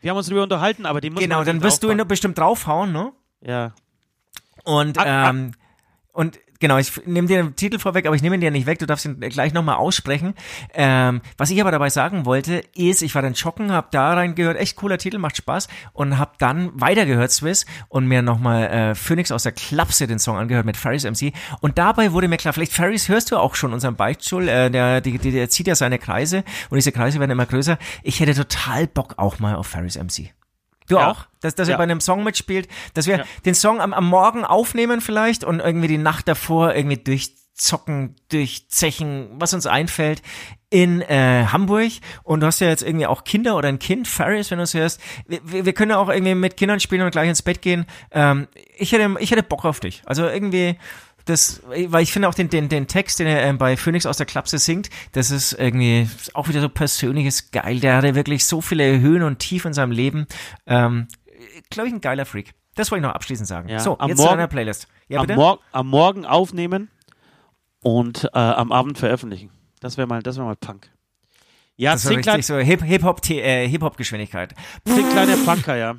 Wir 0.00 0.10
haben 0.10 0.18
uns 0.18 0.26
darüber 0.26 0.44
unterhalten, 0.44 0.86
aber 0.86 1.00
den 1.00 1.14
muss 1.14 1.22
Genau, 1.22 1.42
dann 1.42 1.62
wirst 1.62 1.82
du 1.82 1.90
ihn 1.90 2.06
bestimmt 2.06 2.38
draufhauen, 2.38 2.92
ne? 2.92 3.12
Ja. 3.40 3.72
Und, 4.62 4.98
Ah, 4.98 5.02
ah. 5.26 5.30
ähm, 5.30 5.52
und 6.14 6.38
genau, 6.60 6.78
ich 6.78 7.04
nehme 7.06 7.26
dir 7.26 7.42
den 7.42 7.56
Titel 7.56 7.78
vorweg, 7.78 8.06
aber 8.06 8.14
ich 8.14 8.22
nehme 8.22 8.36
ihn 8.36 8.40
dir 8.40 8.52
nicht 8.52 8.66
weg, 8.66 8.78
du 8.78 8.86
darfst 8.86 9.04
ihn 9.04 9.18
gleich 9.20 9.52
nochmal 9.52 9.76
aussprechen. 9.76 10.34
Ähm, 10.72 11.20
was 11.36 11.50
ich 11.50 11.60
aber 11.60 11.72
dabei 11.72 11.90
sagen 11.90 12.24
wollte, 12.24 12.62
ist, 12.76 13.02
ich 13.02 13.14
war 13.16 13.22
dann 13.22 13.34
joggen, 13.34 13.72
hab 13.72 13.90
da 13.90 14.14
reingehört, 14.14 14.56
echt 14.56 14.76
cooler 14.76 14.96
Titel, 14.96 15.18
macht 15.18 15.36
Spaß 15.36 15.66
und 15.92 16.18
hab 16.18 16.38
dann 16.38 16.70
weitergehört, 16.74 17.32
Swiss, 17.32 17.66
und 17.88 18.06
mir 18.06 18.22
nochmal 18.22 18.64
äh, 18.68 18.94
Phoenix 18.94 19.32
aus 19.32 19.42
der 19.42 19.52
Klapse 19.52 20.06
den 20.06 20.20
Song 20.20 20.36
angehört 20.36 20.66
mit 20.66 20.76
Ferris 20.76 21.04
MC. 21.04 21.32
Und 21.60 21.78
dabei 21.78 22.12
wurde 22.12 22.28
mir 22.28 22.36
klar, 22.36 22.54
vielleicht 22.54 22.72
Ferris 22.72 23.08
hörst 23.08 23.32
du 23.32 23.36
auch 23.36 23.56
schon 23.56 23.72
unseren 23.72 23.96
Beichtschul, 23.96 24.48
äh, 24.48 24.70
der, 24.70 25.00
die, 25.00 25.18
der 25.18 25.50
zieht 25.50 25.66
ja 25.66 25.74
seine 25.74 25.98
Kreise 25.98 26.44
und 26.70 26.76
diese 26.76 26.92
Kreise 26.92 27.18
werden 27.18 27.32
immer 27.32 27.46
größer. 27.46 27.76
Ich 28.04 28.20
hätte 28.20 28.34
total 28.34 28.86
Bock 28.86 29.14
auch 29.16 29.40
mal 29.40 29.56
auf 29.56 29.66
Ferris 29.66 29.96
MC. 29.96 30.32
Du 30.88 30.96
Ja. 30.96 31.10
auch? 31.10 31.26
Dass, 31.40 31.54
dass 31.54 31.68
er 31.68 31.72
Ja. 31.72 31.76
bei 31.78 31.84
einem 31.84 32.00
Song 32.00 32.24
mitspielt, 32.24 32.68
dass 32.94 33.06
wir 33.06 33.18
Ja. 33.18 33.24
den 33.44 33.54
Song 33.54 33.80
am, 33.80 33.92
am 33.94 34.06
Morgen 34.08 34.44
aufnehmen 34.44 35.00
vielleicht 35.00 35.44
und 35.44 35.60
irgendwie 35.60 35.88
die 35.88 35.98
Nacht 35.98 36.28
davor 36.28 36.74
irgendwie 36.74 36.96
durchzocken, 36.98 38.16
durchzechen, 38.30 39.28
was 39.38 39.54
uns 39.54 39.66
einfällt 39.66 40.22
in 40.70 41.00
äh, 41.02 41.46
Hamburg. 41.46 41.92
Und 42.22 42.40
du 42.40 42.46
hast 42.46 42.60
ja 42.60 42.68
jetzt 42.68 42.82
irgendwie 42.82 43.06
auch 43.06 43.24
Kinder 43.24 43.56
oder 43.56 43.68
ein 43.68 43.78
Kind, 43.78 44.08
Ferris, 44.08 44.50
wenn 44.50 44.58
du 44.58 44.64
es 44.64 44.74
hörst. 44.74 45.00
Wir, 45.26 45.40
wir 45.44 45.64
wir 45.66 45.72
können 45.72 45.92
ja 45.92 45.98
auch 45.98 46.08
irgendwie 46.08 46.34
mit 46.34 46.56
Kindern 46.56 46.80
spielen 46.80 47.02
und 47.02 47.10
gleich 47.12 47.28
ins 47.28 47.42
Bett 47.42 47.62
gehen. 47.62 47.86
Ähm, 48.10 48.48
ich, 48.76 48.92
hätte, 48.92 49.14
ich 49.20 49.30
hätte 49.30 49.42
Bock 49.42 49.64
auf 49.64 49.80
dich. 49.80 50.02
Also 50.06 50.26
irgendwie 50.26 50.76
das, 51.24 51.62
weil 51.66 52.02
ich 52.02 52.12
finde 52.12 52.28
auch 52.28 52.34
den, 52.34 52.48
den, 52.50 52.68
den 52.68 52.86
Text, 52.86 53.18
den 53.18 53.26
er 53.26 53.42
ähm, 53.44 53.58
bei 53.58 53.76
Phoenix 53.76 54.06
aus 54.06 54.16
der 54.18 54.26
Klapse 54.26 54.58
singt, 54.58 54.90
das 55.12 55.30
ist 55.30 55.52
irgendwie 55.52 56.08
auch 56.34 56.48
wieder 56.48 56.60
so 56.60 56.68
persönliches 56.68 57.50
Geil. 57.50 57.80
Der 57.80 57.96
hatte 57.96 58.14
wirklich 58.14 58.44
so 58.44 58.60
viele 58.60 59.00
Höhen 59.00 59.22
und 59.22 59.38
Tiefen 59.38 59.68
in 59.68 59.74
seinem 59.74 59.92
Leben. 59.92 60.26
Ähm, 60.66 61.08
Glaube 61.70 61.88
ich, 61.88 61.94
ein 61.94 62.00
geiler 62.00 62.26
Freak. 62.26 62.52
Das 62.74 62.90
wollte 62.90 63.00
ich 63.04 63.08
noch 63.08 63.14
abschließend 63.14 63.46
sagen. 63.48 63.68
Ja, 63.68 63.78
so, 63.80 63.98
am 63.98 64.08
jetzt 64.08 64.18
zu 64.18 64.24
Morgen- 64.24 64.36
deiner 64.36 64.48
Playlist. 64.48 64.88
Ja, 65.08 65.20
am? 65.20 65.26
Mor 65.34 65.60
am 65.72 65.88
Morgen 65.88 66.26
aufnehmen 66.26 66.88
und 67.82 68.24
äh, 68.34 68.38
am 68.38 68.72
Abend 68.72 68.98
veröffentlichen. 68.98 69.50
Das 69.80 69.96
wäre 69.96 70.06
mal, 70.08 70.22
das 70.22 70.36
wäre 70.36 70.46
mal 70.46 70.56
Punk. 70.56 70.90
Ja, 71.76 71.92
das 71.92 72.04
war 72.04 72.12
klein, 72.18 72.36
richtig 72.36 72.46
so 72.46 72.56
Hip- 72.58 72.82
Hip-Hop 72.82 73.28
äh, 73.30 73.68
Hip-Hop-Geschwindigkeit. 73.68 74.54
zehn 74.86 75.08
kleine 75.10 75.36
Punker, 75.38 75.76
ja. 75.76 75.96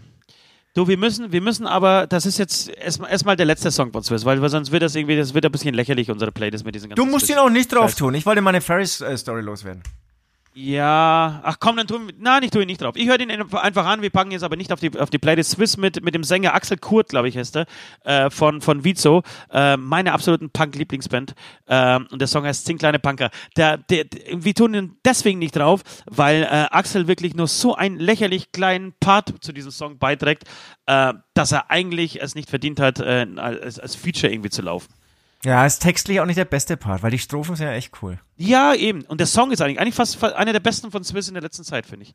Du, 0.76 0.90
wir 0.90 0.98
müssen, 0.98 1.32
wir 1.32 1.40
müssen 1.40 1.68
aber, 1.68 2.06
das 2.06 2.26
ist 2.26 2.38
jetzt 2.38 2.68
erstmal 2.68 3.10
erstmal 3.10 3.38
der 3.38 3.46
letzte 3.46 3.72
Song 3.72 3.94
von 3.94 4.04
Swiss, 4.04 4.26
weil, 4.26 4.42
weil 4.42 4.50
sonst 4.50 4.74
wird 4.74 4.84
das 4.84 4.94
irgendwie, 4.94 5.16
das 5.16 5.34
wird 5.34 5.46
ein 5.46 5.52
bisschen 5.54 5.74
lächerlich, 5.74 6.12
unsere 6.12 6.34
Playlist 6.34 6.66
mit 6.66 6.76
diesen 6.76 6.90
ganzen 6.90 7.02
Du 7.02 7.10
musst 7.10 7.28
Swiss. 7.28 7.38
ihn 7.38 7.40
auch 7.40 7.50
nicht 7.50 7.72
drauf 7.72 7.96
tun. 7.96 8.14
Ich 8.14 8.26
wollte 8.26 8.42
meine 8.42 8.60
Ferris-Story 8.60 9.40
loswerden. 9.42 9.82
Ja, 10.58 11.42
ach 11.44 11.58
komm, 11.60 11.76
dann 11.76 11.86
tun 11.86 12.08
wir, 12.08 12.14
na, 12.18 12.42
ich 12.42 12.50
tue 12.50 12.62
ihn 12.62 12.68
nicht 12.68 12.82
drauf. 12.82 12.96
Ich 12.96 13.10
höre 13.10 13.18
den 13.18 13.30
einfach 13.30 13.86
an, 13.86 14.02
wir 14.02 14.10
packen 14.10 14.32
jetzt 14.32 14.44
aber 14.44 14.56
nicht 14.56 14.72
auf 14.72 14.80
die, 14.80 14.98
auf 14.98 15.10
die 15.10 15.18
Playlist 15.18 15.52
Swiss 15.52 15.76
mit, 15.76 16.02
mit 16.02 16.16
dem 16.16 16.24
Sänger 16.24 16.54
Axel 16.54 16.78
Kurt, 16.78 17.10
glaube 17.10 17.28
ich, 17.28 17.38
heißt 17.38 17.58
er, 17.58 17.66
äh, 18.06 18.30
von, 18.30 18.62
von 18.62 18.86
Vizo, 18.86 19.22
äh, 19.52 19.76
meine 19.76 20.14
absoluten 20.14 20.50
Punk-Lieblingsband, 20.50 21.36
äh, 21.66 22.00
und 22.10 22.22
der 22.22 22.30
Song 22.30 22.46
heißt 22.46 22.66
Zehn 22.66 22.78
kleine 22.78 23.00
Punker. 23.00 23.32
Der, 23.58 23.80
der, 23.80 24.06
wir 24.32 24.54
tun 24.54 24.74
ihn 24.76 24.96
deswegen 25.04 25.40
nicht 25.40 25.58
drauf, 25.58 25.82
weil 26.10 26.44
äh, 26.44 26.68
Axel 26.72 27.10
wirklich 27.10 27.36
nur 27.36 27.48
so 27.48 27.76
einen 27.76 28.00
lächerlich 28.00 28.54
kleinen 28.54 28.94
Part 29.02 29.34
zu 29.44 29.52
diesem 29.52 29.72
Song 29.72 29.98
beiträgt, 29.98 30.46
äh, 30.86 31.14
dass 31.34 31.52
er 31.52 31.70
eigentlich 31.70 32.22
es 32.22 32.34
nicht 32.34 32.50
verdient 32.50 32.80
hat, 32.80 33.02
äh, 33.02 33.28
als, 33.36 33.78
als 33.78 33.96
Feature 33.98 34.32
irgendwie 34.32 34.52
zu 34.52 34.62
laufen. 34.62 34.88
Ja, 35.46 35.66
ist 35.66 35.80
textlich 35.80 36.20
auch 36.20 36.26
nicht 36.26 36.38
der 36.38 36.46
beste 36.46 36.76
Part, 36.76 37.04
weil 37.04 37.12
die 37.12 37.20
Strophen 37.20 37.56
sind 37.56 37.68
ja 37.68 37.74
echt 37.74 37.92
cool. 38.02 38.20
Ja, 38.36 38.74
eben. 38.74 39.04
Und 39.04 39.20
der 39.20 39.28
Song 39.28 39.52
ist 39.52 39.62
eigentlich, 39.62 39.80
eigentlich 39.80 39.96
fast 39.96 40.16
fa- 40.18 40.30
einer 40.34 40.52
der 40.54 40.60
besten 40.60 40.92
von 40.92 41.04
Swiss 41.04 41.28
in 41.28 41.36
der 41.36 41.44
letzten 41.44 41.64
Zeit, 41.64 41.86
finde 41.86 42.04
ich. 42.08 42.10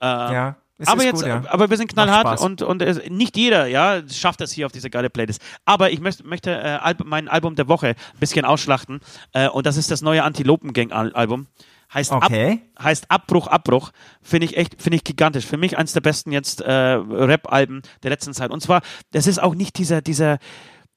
Äh, 0.00 0.06
Ja, 0.06 0.56
es 0.78 0.88
aber 0.88 0.98
ist 1.00 1.04
jetzt, 1.06 1.14
gut, 1.20 1.26
ja. 1.26 1.42
aber 1.48 1.68
wir 1.70 1.76
sind 1.78 1.88
knallhart 1.88 2.40
und, 2.40 2.62
und 2.62 2.82
es, 2.82 3.00
nicht 3.08 3.36
jeder, 3.36 3.66
ja, 3.66 4.02
schafft 4.08 4.40
das 4.40 4.52
hier 4.52 4.66
auf 4.66 4.72
diese 4.72 4.88
geile 4.90 5.10
Playlist. 5.10 5.40
Aber 5.64 5.90
ich 5.90 6.00
möchte, 6.00 6.24
möchte 6.26 6.50
äh, 6.52 6.78
Alb 6.80 7.02
mein 7.04 7.28
Album 7.28 7.56
der 7.56 7.66
Woche 7.68 7.88
ein 7.88 8.18
bisschen 8.20 8.44
ausschlachten. 8.44 9.00
Äh, 9.32 9.48
und 9.48 9.66
das 9.66 9.76
ist 9.78 9.90
das 9.90 10.02
neue 10.02 10.22
Antilopengang-Album. 10.22 11.46
Heißt, 11.92 12.12
Okay. 12.12 12.62
Ab, 12.74 12.84
heißt 12.84 13.10
Abbruch, 13.10 13.46
Abbruch. 13.46 13.90
Finde 14.20 14.44
ich 14.46 14.56
echt, 14.56 14.82
finde 14.82 14.96
ich 14.96 15.04
gigantisch. 15.04 15.46
Für 15.46 15.56
mich 15.56 15.78
eins 15.78 15.92
der 15.92 16.00
besten 16.00 16.32
jetzt 16.32 16.60
äh, 16.60 16.70
Rap-Alben 16.72 17.82
der 18.02 18.10
letzten 18.10 18.34
Zeit. 18.34 18.50
Und 18.50 18.60
zwar, 18.60 18.82
das 19.12 19.26
ist 19.26 19.40
auch 19.42 19.54
nicht 19.54 19.78
dieser, 19.78 20.02
dieser 20.02 20.38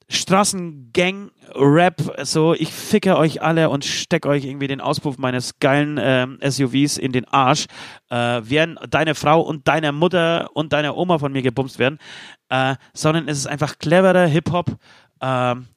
Straßengang-Rap, 0.09 1.95
so 2.23 2.53
ich 2.53 2.73
ficke 2.73 3.17
euch 3.17 3.41
alle 3.41 3.69
und 3.69 3.85
steck 3.85 4.25
euch 4.25 4.45
irgendwie 4.45 4.67
den 4.67 4.81
Auspuff 4.81 5.17
meines 5.17 5.59
geilen 5.59 5.99
ähm, 6.01 6.39
SUVs 6.43 6.97
in 6.97 7.11
den 7.11 7.25
Arsch, 7.25 7.65
äh, 8.09 8.41
während 8.43 8.79
deine 8.89 9.15
Frau 9.15 9.41
und 9.41 9.67
deine 9.67 9.91
Mutter 9.91 10.49
und 10.53 10.73
deine 10.73 10.95
Oma 10.95 11.19
von 11.19 11.31
mir 11.31 11.41
gebumst 11.41 11.79
werden, 11.79 11.99
äh, 12.49 12.75
sondern 12.93 13.27
es 13.27 13.37
ist 13.37 13.47
einfach 13.47 13.77
cleverer 13.77 14.25
Hip-Hop, 14.25 14.75
ähm, 15.21 15.67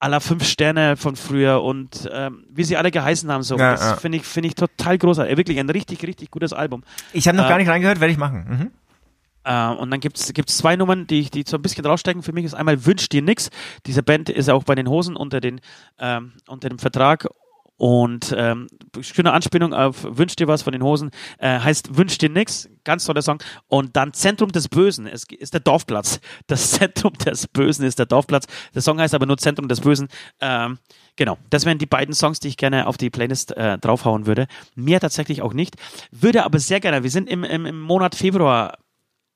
aller 0.00 0.20
fünf 0.20 0.44
Sterne 0.44 0.96
von 0.96 1.16
früher 1.16 1.62
und 1.62 2.08
ähm, 2.12 2.44
wie 2.50 2.64
sie 2.64 2.76
alle 2.76 2.90
geheißen 2.90 3.30
haben, 3.32 3.42
so. 3.42 3.56
Ja, 3.56 3.72
das 3.72 3.80
ja. 3.80 3.96
finde 3.96 4.18
ich, 4.18 4.24
finde 4.24 4.48
ich 4.48 4.54
total 4.54 4.98
großartig. 4.98 5.36
Wirklich 5.36 5.58
ein 5.58 5.70
richtig, 5.70 6.02
richtig 6.06 6.30
gutes 6.30 6.52
Album. 6.52 6.84
Ich 7.14 7.26
habe 7.26 7.38
noch 7.38 7.46
Äh, 7.46 7.48
gar 7.48 7.58
nicht 7.58 7.68
reingehört, 7.68 8.00
werde 8.00 8.12
ich 8.12 8.18
machen. 8.18 8.44
Mhm. 8.48 8.70
Äh, 9.44 9.68
und 9.68 9.90
dann 9.90 10.00
gibt's 10.00 10.32
gibt's 10.32 10.56
zwei 10.56 10.76
Nummern, 10.76 11.06
die, 11.06 11.30
die 11.30 11.44
so 11.46 11.56
ein 11.56 11.62
bisschen 11.62 11.84
rausstecken. 11.84 12.22
Für 12.22 12.32
mich 12.32 12.44
ist 12.44 12.54
einmal 12.54 12.84
Wünsch 12.86 13.08
dir 13.08 13.22
nix. 13.22 13.50
Diese 13.86 14.02
Band 14.02 14.30
ist 14.30 14.50
auch 14.50 14.64
bei 14.64 14.74
den 14.74 14.88
Hosen 14.88 15.16
unter, 15.16 15.40
den, 15.40 15.60
ähm, 15.98 16.32
unter 16.48 16.68
dem 16.68 16.78
Vertrag 16.78 17.26
Und 17.76 18.32
ähm, 18.38 18.68
schöne 19.00 19.32
Anspielung 19.32 19.74
auf 19.74 20.06
Wünsch 20.08 20.36
dir 20.36 20.46
was 20.46 20.62
von 20.62 20.72
den 20.72 20.82
Hosen. 20.82 21.10
Äh, 21.38 21.58
heißt 21.58 21.96
Wünsch 21.96 22.18
dir 22.18 22.30
nix. 22.30 22.68
Ganz 22.84 23.04
toller 23.04 23.22
Song. 23.22 23.42
Und 23.66 23.96
dann 23.96 24.12
Zentrum 24.12 24.52
des 24.52 24.68
Bösen. 24.68 25.06
Es 25.06 25.24
ist 25.24 25.54
der 25.54 25.60
Dorfplatz. 25.60 26.20
Das 26.46 26.70
Zentrum 26.78 27.14
des 27.14 27.48
Bösen 27.48 27.84
ist 27.84 27.98
der 27.98 28.06
Dorfplatz. 28.06 28.46
Der 28.74 28.82
Song 28.82 29.00
heißt 29.00 29.14
aber 29.14 29.26
nur 29.26 29.38
Zentrum 29.38 29.66
des 29.66 29.80
Bösen. 29.80 30.08
Ähm, 30.40 30.78
genau. 31.16 31.36
Das 31.50 31.64
wären 31.64 31.78
die 31.78 31.86
beiden 31.86 32.14
Songs, 32.14 32.38
die 32.38 32.48
ich 32.48 32.56
gerne 32.56 32.86
auf 32.86 32.96
die 32.96 33.10
Playlist 33.10 33.56
äh, 33.56 33.76
draufhauen 33.78 34.26
würde. 34.26 34.46
Mehr 34.76 35.00
tatsächlich 35.00 35.42
auch 35.42 35.52
nicht. 35.52 35.74
Würde 36.12 36.44
aber 36.44 36.60
sehr 36.60 36.78
gerne. 36.78 37.02
Wir 37.02 37.10
sind 37.10 37.28
im, 37.28 37.42
im, 37.42 37.66
im 37.66 37.80
Monat 37.80 38.14
Februar 38.14 38.78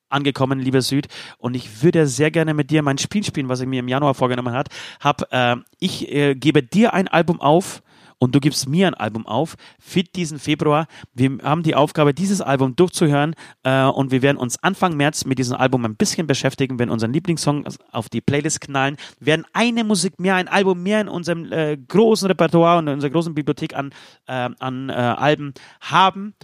angekommen, 0.08 0.60
lieber 0.60 0.82
Süd. 0.82 1.08
Und 1.38 1.54
ich 1.54 1.82
würde 1.82 2.06
sehr 2.06 2.30
gerne 2.30 2.54
mit 2.54 2.70
dir 2.70 2.82
mein 2.82 2.98
Spiel 2.98 3.24
spielen, 3.24 3.48
was 3.48 3.60
ich 3.60 3.66
mir 3.66 3.80
im 3.80 3.88
Januar 3.88 4.14
vorgenommen 4.14 4.54
hat. 4.54 4.68
Hab, 5.00 5.32
äh, 5.32 5.56
ich 5.78 6.12
äh, 6.12 6.34
gebe 6.34 6.62
dir 6.62 6.94
ein 6.94 7.08
Album 7.08 7.40
auf 7.40 7.82
und 8.18 8.34
du 8.34 8.40
gibst 8.40 8.68
mir 8.68 8.88
ein 8.88 8.94
Album 8.94 9.26
auf 9.26 9.56
für 9.78 10.02
diesen 10.02 10.38
Februar. 10.38 10.86
Wir 11.14 11.38
haben 11.42 11.62
die 11.62 11.74
Aufgabe, 11.74 12.12
dieses 12.12 12.40
Album 12.40 12.76
durchzuhören 12.76 13.34
äh, 13.62 13.84
und 13.84 14.10
wir 14.10 14.22
werden 14.22 14.36
uns 14.36 14.62
Anfang 14.62 14.96
März 14.96 15.24
mit 15.24 15.38
diesem 15.38 15.56
Album 15.56 15.84
ein 15.84 15.96
bisschen 15.96 16.26
beschäftigen, 16.26 16.78
werden 16.78 16.90
unseren 16.90 17.12
Lieblingssong 17.12 17.64
auf 17.92 18.08
die 18.08 18.20
Playlist 18.20 18.60
knallen, 18.60 18.96
werden 19.20 19.46
eine 19.52 19.84
Musik 19.84 20.18
mehr, 20.18 20.34
ein 20.34 20.48
Album 20.48 20.82
mehr 20.82 21.00
in 21.00 21.08
unserem 21.08 21.50
äh, 21.52 21.76
großen 21.76 22.26
Repertoire 22.26 22.78
und 22.78 22.88
in 22.88 22.94
unserer 22.94 23.10
großen 23.10 23.34
Bibliothek 23.34 23.74
an, 23.74 23.92
äh, 24.26 24.50
an 24.58 24.88
äh, 24.88 24.92
Alben 24.92 25.54
haben. 25.80 26.34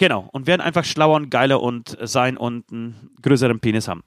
Genau, 0.00 0.28
und 0.32 0.46
werden 0.46 0.62
einfach 0.62 0.84
schlauer 0.84 1.16
und 1.16 1.28
geiler 1.30 1.60
und 1.60 1.96
sein 2.00 2.38
und 2.38 2.72
einen 2.72 3.10
größeren 3.20 3.60
Penis 3.60 3.86
haben. 3.86 4.02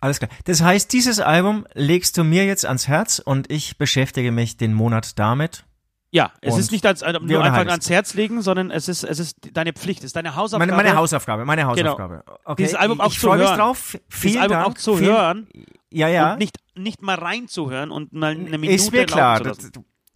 Alles 0.00 0.18
klar. 0.18 0.28
Das 0.44 0.60
heißt, 0.60 0.92
dieses 0.92 1.20
Album 1.20 1.66
legst 1.74 2.18
du 2.18 2.24
mir 2.24 2.44
jetzt 2.46 2.66
ans 2.66 2.88
Herz 2.88 3.20
und 3.20 3.50
ich 3.50 3.78
beschäftige 3.78 4.32
mich 4.32 4.56
den 4.56 4.74
Monat 4.74 5.16
damit. 5.18 5.64
Ja, 6.10 6.32
es 6.40 6.54
Und 6.54 6.60
ist 6.60 6.72
nicht 6.72 6.84
als, 6.84 7.02
nur 7.02 7.28
wir 7.28 7.40
einfach 7.42 7.70
ans 7.70 7.88
Herz 7.88 8.14
legen, 8.14 8.42
sondern 8.42 8.72
es 8.72 8.88
ist, 8.88 9.04
es 9.04 9.20
ist 9.20 9.36
deine 9.52 9.72
Pflicht, 9.72 10.00
es 10.00 10.06
ist 10.06 10.16
deine 10.16 10.34
Hausaufgabe. 10.34 10.72
Meine, 10.72 10.84
meine 10.88 10.96
Hausaufgabe, 10.96 11.44
meine 11.44 11.64
Hausaufgabe. 11.66 12.24
Okay. 12.44 12.62
Dieses 12.64 12.74
Album 12.74 12.98
ich, 12.98 13.04
auch 13.04 13.12
ich 13.12 13.20
zu 13.20 13.26
freue 13.28 13.38
mich 13.38 13.46
hören. 13.48 13.58
drauf. 13.58 13.98
Vielen 14.08 14.22
dieses 14.32 14.42
Album 14.42 14.56
Dank. 14.56 14.66
auch 14.68 14.74
zu 14.74 14.96
Vielen- 14.96 15.12
hören 15.12 15.48
Ja, 15.92 16.08
ja. 16.08 16.32
und 16.32 16.38
nicht, 16.40 16.56
nicht 16.74 17.02
mal 17.02 17.14
reinzuhören 17.16 17.90
und 17.92 18.12
mal 18.12 18.32
eine 18.32 18.58
Minute 18.58 18.72
ist 18.74 18.90
mir 18.90 19.06
klar. 19.06 19.38
Das. 19.40 19.58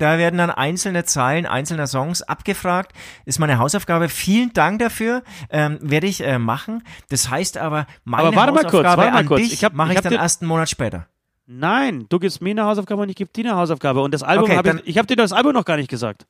Da 0.02 0.18
werden 0.18 0.36
dann 0.38 0.50
einzelne 0.50 1.04
Zeilen 1.04 1.46
einzelner 1.46 1.86
Songs 1.86 2.22
abgefragt. 2.22 2.92
Ist 3.24 3.38
meine 3.38 3.58
Hausaufgabe. 3.58 4.08
Vielen 4.08 4.52
Dank 4.52 4.80
dafür. 4.80 5.22
Ähm, 5.50 5.78
werde 5.80 6.06
ich 6.08 6.22
äh, 6.22 6.38
machen. 6.38 6.82
Das 7.08 7.30
heißt 7.30 7.56
aber, 7.58 7.86
meine 8.04 8.28
Aber 8.28 8.36
warte 8.36 8.52
mal 8.52 8.64
kurz, 8.64 8.84
warte 8.84 9.10
mal 9.10 9.18
an 9.20 9.26
kurz. 9.26 9.42
dich 9.42 9.52
Ich 9.52 9.64
hab- 9.64 9.72
mache 9.74 9.92
ich 9.92 9.98
ich, 9.98 10.02
dann 10.02 10.12
erst 10.14 10.42
einen 10.42 10.48
Monat 10.48 10.68
später. 10.68 11.06
Nein, 11.46 12.06
du 12.08 12.18
gibst 12.18 12.40
mir 12.42 12.50
eine 12.50 12.64
Hausaufgabe 12.64 13.02
und 13.02 13.08
ich 13.08 13.16
gebe 13.16 13.30
dir 13.32 13.44
eine 13.44 13.56
Hausaufgabe. 13.56 14.00
Und 14.00 14.12
das 14.14 14.22
Album 14.22 14.44
Okay, 14.44 14.56
habe 14.56 14.80
ich, 14.84 14.86
ich 14.88 14.98
habe 14.98 15.06
dir 15.06 15.16
das 15.16 15.32
Album 15.32 15.52
noch 15.52 15.64
gar 15.64 15.76
nicht 15.76 15.88
gesagt. 15.90 16.26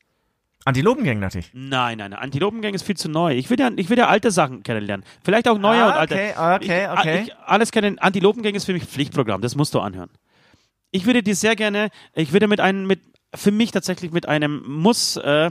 Antilopengang 0.64 1.18
natürlich. 1.18 1.50
Nein, 1.52 1.98
nein, 1.98 2.10
nein. 2.12 2.20
Antilopengang 2.20 2.72
ist 2.72 2.82
viel 2.84 2.96
zu 2.96 3.08
neu. 3.08 3.34
Ich 3.34 3.50
will 3.50 3.58
ja, 3.58 3.70
ich 3.74 3.90
will 3.90 3.98
ja 3.98 4.06
alte 4.06 4.30
Sachen 4.30 4.62
kennenlernen. 4.62 5.04
Vielleicht 5.24 5.48
auch 5.48 5.58
neue 5.58 5.82
Ah, 5.82 5.86
und 5.88 5.92
alte. 5.94 6.14
okay, 6.14 6.32
okay, 6.36 6.84
ich, 6.84 6.98
okay. 6.98 7.22
Ich, 7.26 7.36
alles 7.46 7.72
kennen. 7.72 7.98
Antilopengang 7.98 8.54
ist 8.54 8.64
für 8.64 8.72
mich 8.72 8.84
Pflichtprogramm. 8.84 9.40
Das 9.40 9.56
musst 9.56 9.74
du 9.74 9.80
anhören. 9.80 10.10
Ich 10.92 11.04
würde 11.06 11.22
dir 11.22 11.34
sehr 11.34 11.56
gerne, 11.56 11.88
ich 12.14 12.32
würde 12.32 12.46
mit 12.48 12.60
einem, 12.60 12.86
mit, 12.86 13.00
für 13.34 13.50
mich 13.50 13.70
tatsächlich 13.70 14.12
mit 14.12 14.28
einem 14.28 14.62
Muss, 14.66 15.16
äh, 15.16 15.50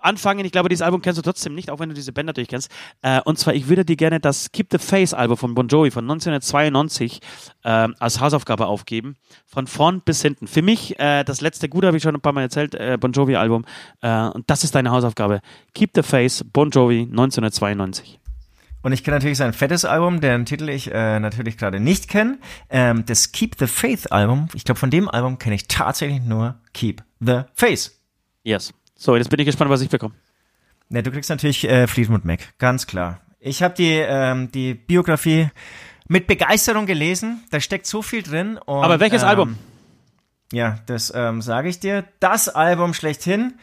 anfangen. 0.00 0.44
Ich 0.44 0.52
glaube, 0.52 0.68
dieses 0.68 0.82
Album 0.82 1.02
kennst 1.02 1.18
du 1.18 1.22
trotzdem 1.22 1.54
nicht, 1.54 1.70
auch 1.70 1.80
wenn 1.80 1.88
du 1.88 1.94
diese 1.94 2.12
Band 2.12 2.26
natürlich 2.26 2.48
kennst. 2.48 2.70
Äh, 3.02 3.20
und 3.24 3.38
zwar, 3.38 3.54
ich 3.54 3.68
würde 3.68 3.84
dir 3.84 3.96
gerne 3.96 4.20
das 4.20 4.52
Keep 4.52 4.68
the 4.70 4.78
Face 4.78 5.14
Album 5.14 5.36
von 5.36 5.54
Bon 5.54 5.68
Jovi 5.68 5.90
von 5.90 6.04
1992 6.04 7.20
äh, 7.64 7.68
als 7.98 8.20
Hausaufgabe 8.20 8.66
aufgeben. 8.66 9.16
Von 9.46 9.66
vorn 9.66 10.00
bis 10.00 10.22
hinten. 10.22 10.46
Für 10.46 10.62
mich, 10.62 10.98
äh, 10.98 11.24
das 11.24 11.40
letzte 11.40 11.68
Gute 11.68 11.88
habe 11.88 11.96
ich 11.96 12.02
schon 12.02 12.14
ein 12.14 12.20
paar 12.20 12.32
Mal 12.32 12.42
erzählt, 12.42 12.74
äh, 12.74 12.96
Bon 13.00 13.12
Jovi 13.12 13.36
Album. 13.36 13.64
Äh, 14.00 14.28
und 14.28 14.48
das 14.48 14.64
ist 14.64 14.74
deine 14.74 14.90
Hausaufgabe. 14.90 15.40
Keep 15.74 15.90
the 15.94 16.02
Face, 16.02 16.44
Bon 16.52 16.70
Jovi 16.70 17.02
1992. 17.02 18.20
Und 18.86 18.92
ich 18.92 19.02
kenne 19.02 19.16
natürlich 19.16 19.38
sein 19.38 19.52
fettes 19.52 19.84
Album, 19.84 20.20
deren 20.20 20.44
Titel 20.44 20.68
ich 20.68 20.94
äh, 20.94 21.18
natürlich 21.18 21.58
gerade 21.58 21.80
nicht 21.80 22.06
kenne. 22.06 22.38
Ähm, 22.70 23.04
das 23.04 23.32
Keep 23.32 23.56
the 23.58 23.66
Faith 23.66 24.12
Album. 24.12 24.46
Ich 24.54 24.62
glaube, 24.62 24.78
von 24.78 24.90
dem 24.90 25.08
Album 25.08 25.40
kenne 25.40 25.56
ich 25.56 25.66
tatsächlich 25.66 26.22
nur 26.22 26.54
Keep 26.72 27.02
the 27.18 27.40
Face. 27.54 28.00
Yes. 28.44 28.72
So, 28.94 29.16
jetzt 29.16 29.28
bin 29.28 29.40
ich 29.40 29.46
gespannt, 29.46 29.72
was 29.72 29.80
ich 29.80 29.88
bekomme. 29.88 30.14
Ne, 30.88 31.02
du 31.02 31.10
kriegst 31.10 31.30
natürlich 31.30 31.68
äh, 31.68 31.88
Fleetwood 31.88 32.24
Mac, 32.24 32.38
ganz 32.58 32.86
klar. 32.86 33.20
Ich 33.40 33.60
habe 33.60 33.74
die, 33.74 33.90
ähm, 33.90 34.52
die 34.52 34.74
Biografie 34.74 35.48
mit 36.06 36.28
Begeisterung 36.28 36.86
gelesen. 36.86 37.42
Da 37.50 37.58
steckt 37.58 37.86
so 37.86 38.02
viel 38.02 38.22
drin. 38.22 38.56
Und, 38.56 38.84
Aber 38.84 39.00
welches 39.00 39.22
ähm, 39.22 39.28
Album? 39.28 39.58
Ja, 40.52 40.78
das 40.86 41.12
ähm, 41.12 41.42
sage 41.42 41.70
ich 41.70 41.80
dir. 41.80 42.04
Das 42.20 42.48
Album 42.48 42.94
schlechthin. 42.94 43.54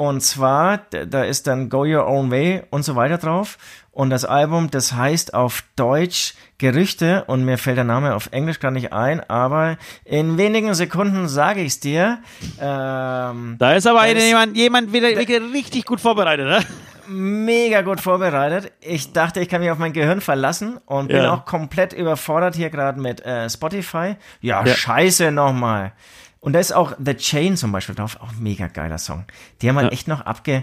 Und 0.00 0.22
zwar, 0.22 0.78
da 0.78 1.24
ist 1.24 1.46
dann 1.46 1.68
Go 1.68 1.84
Your 1.84 2.06
Own 2.06 2.30
Way 2.30 2.62
und 2.70 2.84
so 2.84 2.96
weiter 2.96 3.18
drauf. 3.18 3.58
Und 3.92 4.10
das 4.10 4.24
Album, 4.24 4.70
das 4.70 4.92
heißt 4.92 5.34
auf 5.34 5.64
Deutsch 5.76 6.34
Gerüchte 6.58 7.24
und 7.26 7.44
mir 7.44 7.58
fällt 7.58 7.76
der 7.76 7.84
Name 7.84 8.14
auf 8.14 8.28
Englisch 8.32 8.60
gar 8.60 8.70
nicht 8.70 8.92
ein, 8.92 9.20
aber 9.28 9.78
in 10.04 10.38
wenigen 10.38 10.74
Sekunden 10.74 11.26
sage 11.28 11.62
ich's 11.62 11.80
dir. 11.80 12.18
Ähm, 12.60 13.56
Da 13.58 13.72
ist 13.74 13.86
aber 13.86 14.06
ist- 14.08 14.22
jemand, 14.24 14.56
jemand 14.56 14.92
wieder, 14.92 15.08
wieder 15.08 15.40
richtig 15.52 15.84
gut 15.86 16.00
vorbereitet, 16.00 16.46
ne? 16.46 16.60
mega 17.08 17.82
gut 17.82 18.00
vorbereitet. 18.00 18.72
Ich 18.80 19.12
dachte, 19.12 19.40
ich 19.40 19.48
kann 19.48 19.60
mich 19.60 19.70
auf 19.72 19.78
mein 19.78 19.92
Gehirn 19.92 20.20
verlassen 20.20 20.78
und 20.86 21.08
bin 21.08 21.16
Ja. 21.24 21.32
auch 21.34 21.44
komplett 21.44 21.92
überfordert 21.92 22.54
hier 22.54 22.70
gerade 22.70 23.00
mit 23.00 23.24
äh, 23.26 23.50
Spotify. 23.50 24.14
Ja, 24.40 24.64
Ja. 24.64 24.74
scheiße 24.74 25.32
nochmal. 25.32 25.92
Und 26.38 26.52
da 26.52 26.60
ist 26.60 26.72
auch 26.72 26.92
The 27.04 27.14
Chain 27.14 27.56
zum 27.56 27.72
Beispiel 27.72 27.96
drauf, 27.96 28.18
auch 28.20 28.32
mega 28.38 28.68
geiler 28.68 28.98
Song. 28.98 29.24
Die 29.60 29.68
haben 29.68 29.76
halt 29.76 29.88
Ja. 29.88 29.92
echt 29.92 30.06
noch 30.08 30.20
abge... 30.20 30.62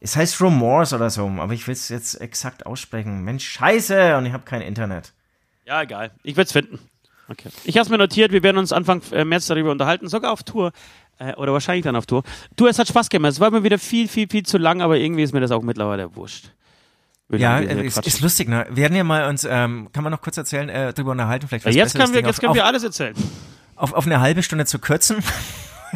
Es 0.00 0.16
heißt 0.16 0.40
Remorse 0.40 0.96
oder 0.96 1.10
so, 1.10 1.26
aber 1.38 1.52
ich 1.52 1.66
will 1.66 1.72
es 1.72 1.88
jetzt 1.88 2.20
exakt 2.20 2.64
aussprechen. 2.66 3.22
Mensch, 3.22 3.46
scheiße! 3.46 4.16
Und 4.16 4.26
ich 4.26 4.32
habe 4.32 4.44
kein 4.44 4.62
Internet. 4.62 5.12
Ja, 5.66 5.82
egal. 5.82 6.12
Ich 6.22 6.36
werde 6.36 6.46
es 6.46 6.52
finden. 6.52 6.78
Okay. 7.28 7.48
Ich 7.64 7.76
habe 7.76 7.82
es 7.84 7.88
mir 7.90 7.98
notiert, 7.98 8.32
wir 8.32 8.42
werden 8.42 8.56
uns 8.56 8.72
Anfang 8.72 9.02
äh, 9.12 9.24
März 9.24 9.46
darüber 9.46 9.72
unterhalten, 9.72 10.08
sogar 10.08 10.32
auf 10.32 10.44
Tour. 10.44 10.72
Äh, 11.18 11.34
oder 11.34 11.52
wahrscheinlich 11.52 11.84
dann 11.84 11.96
auf 11.96 12.06
Tour. 12.06 12.22
Du, 12.56 12.66
es 12.66 12.78
hat 12.78 12.88
Spaß 12.88 13.08
gemacht. 13.08 13.32
Es 13.32 13.40
war 13.40 13.50
mir 13.50 13.64
wieder 13.64 13.78
viel, 13.78 14.06
viel, 14.08 14.28
viel 14.28 14.44
zu 14.44 14.58
lang, 14.58 14.80
aber 14.80 14.96
irgendwie 14.96 15.22
ist 15.24 15.32
mir 15.34 15.40
das 15.40 15.50
auch 15.50 15.62
mittlerweile 15.62 16.14
wurscht. 16.14 16.52
Wie 17.28 17.38
Ja, 17.38 17.58
ist, 17.58 18.06
ist 18.06 18.20
lustig, 18.20 18.48
ne? 18.48 18.66
Wir 18.68 18.76
werden 18.84 18.96
ja 18.96 19.02
mal 19.02 19.28
uns, 19.28 19.44
ähm, 19.44 19.88
kann 19.92 20.04
man 20.04 20.12
noch 20.12 20.20
kurz 20.22 20.36
erzählen, 20.36 20.68
äh, 20.68 20.92
drüber 20.92 21.10
unterhalten, 21.10 21.48
vielleicht 21.48 21.64
Ja, 21.64 21.70
was 21.70 21.74
jetzt 21.74 21.92
Besseres 21.94 22.04
können 22.12 22.22
wir, 22.22 22.28
jetzt 22.28 22.40
können 22.40 22.54
wir 22.54 22.64
alles 22.64 22.84
erzählen. 22.84 23.16
auf, 23.74 23.92
auf 23.92 24.06
eine 24.06 24.20
halbe 24.20 24.44
Stunde 24.44 24.64
zu 24.64 24.78
kürzen. 24.78 25.16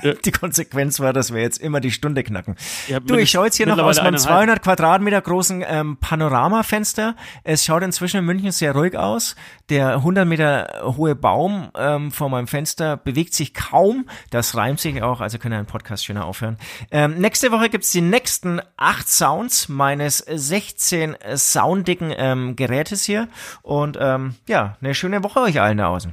Ja. 0.03 0.15
Die 0.25 0.31
Konsequenz 0.31 1.01
war, 1.01 1.13
dass 1.13 1.33
wir 1.33 1.41
jetzt 1.41 1.59
immer 1.59 1.81
die 1.81 1.91
Stunde 1.91 2.23
knacken. 2.23 2.57
Habt 2.93 3.11
Du, 3.11 3.17
ich 3.17 3.31
schaue 3.31 3.47
jetzt 3.47 3.57
hier 3.57 3.67
noch 3.67 3.79
aus 3.79 3.97
meinem 3.97 4.15
eineinhalb. 4.15 4.61
200 4.61 4.63
Quadratmeter 4.63 5.21
großen 5.21 5.65
ähm, 5.67 5.97
Panoramafenster. 5.99 7.17
Es 7.45 7.65
schaut 7.65 7.83
inzwischen 7.83 8.19
in 8.19 8.25
München 8.25 8.53
sehr 8.53 8.73
ruhig 8.73 8.97
aus. 8.97 9.37
Der 9.69 9.97
100 9.97 10.27
Meter 10.27 10.95
hohe 10.97 11.15
Baum 11.15 11.71
ähm, 11.77 12.11
vor 12.13 12.29
meinem 12.29 12.47
Fenster 12.47 12.97
bewegt 12.97 13.35
sich 13.35 13.55
kaum. 13.55 14.07
Das 14.31 14.57
reimt 14.57 14.81
sich 14.81 15.03
auch, 15.03 15.21
also 15.21 15.39
können 15.39 15.53
wir 15.53 15.59
einen 15.59 15.67
Podcast 15.67 16.05
schöner 16.05 16.25
aufhören. 16.25 16.57
Ähm, 16.91 17.19
nächste 17.19 17.53
Woche 17.53 17.69
gibt's 17.69 17.91
die 17.91 18.01
nächsten 18.01 18.61
acht 18.77 19.09
Sounds 19.09 19.69
meines 19.69 20.19
16 20.19 21.17
sounddicken 21.37 22.13
ähm, 22.17 22.57
Gerätes 22.57 23.05
hier. 23.05 23.29
Und 23.63 23.99
ähm, 24.01 24.35
ja, 24.47 24.77
eine 24.81 24.95
schöne 24.95 25.23
Woche 25.23 25.41
euch 25.41 25.61
allen 25.61 25.79
da 25.79 25.89
außen. 25.89 26.13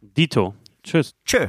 Dito. 0.00 0.54
Tschüss. 0.82 1.14
Tschö. 1.24 1.48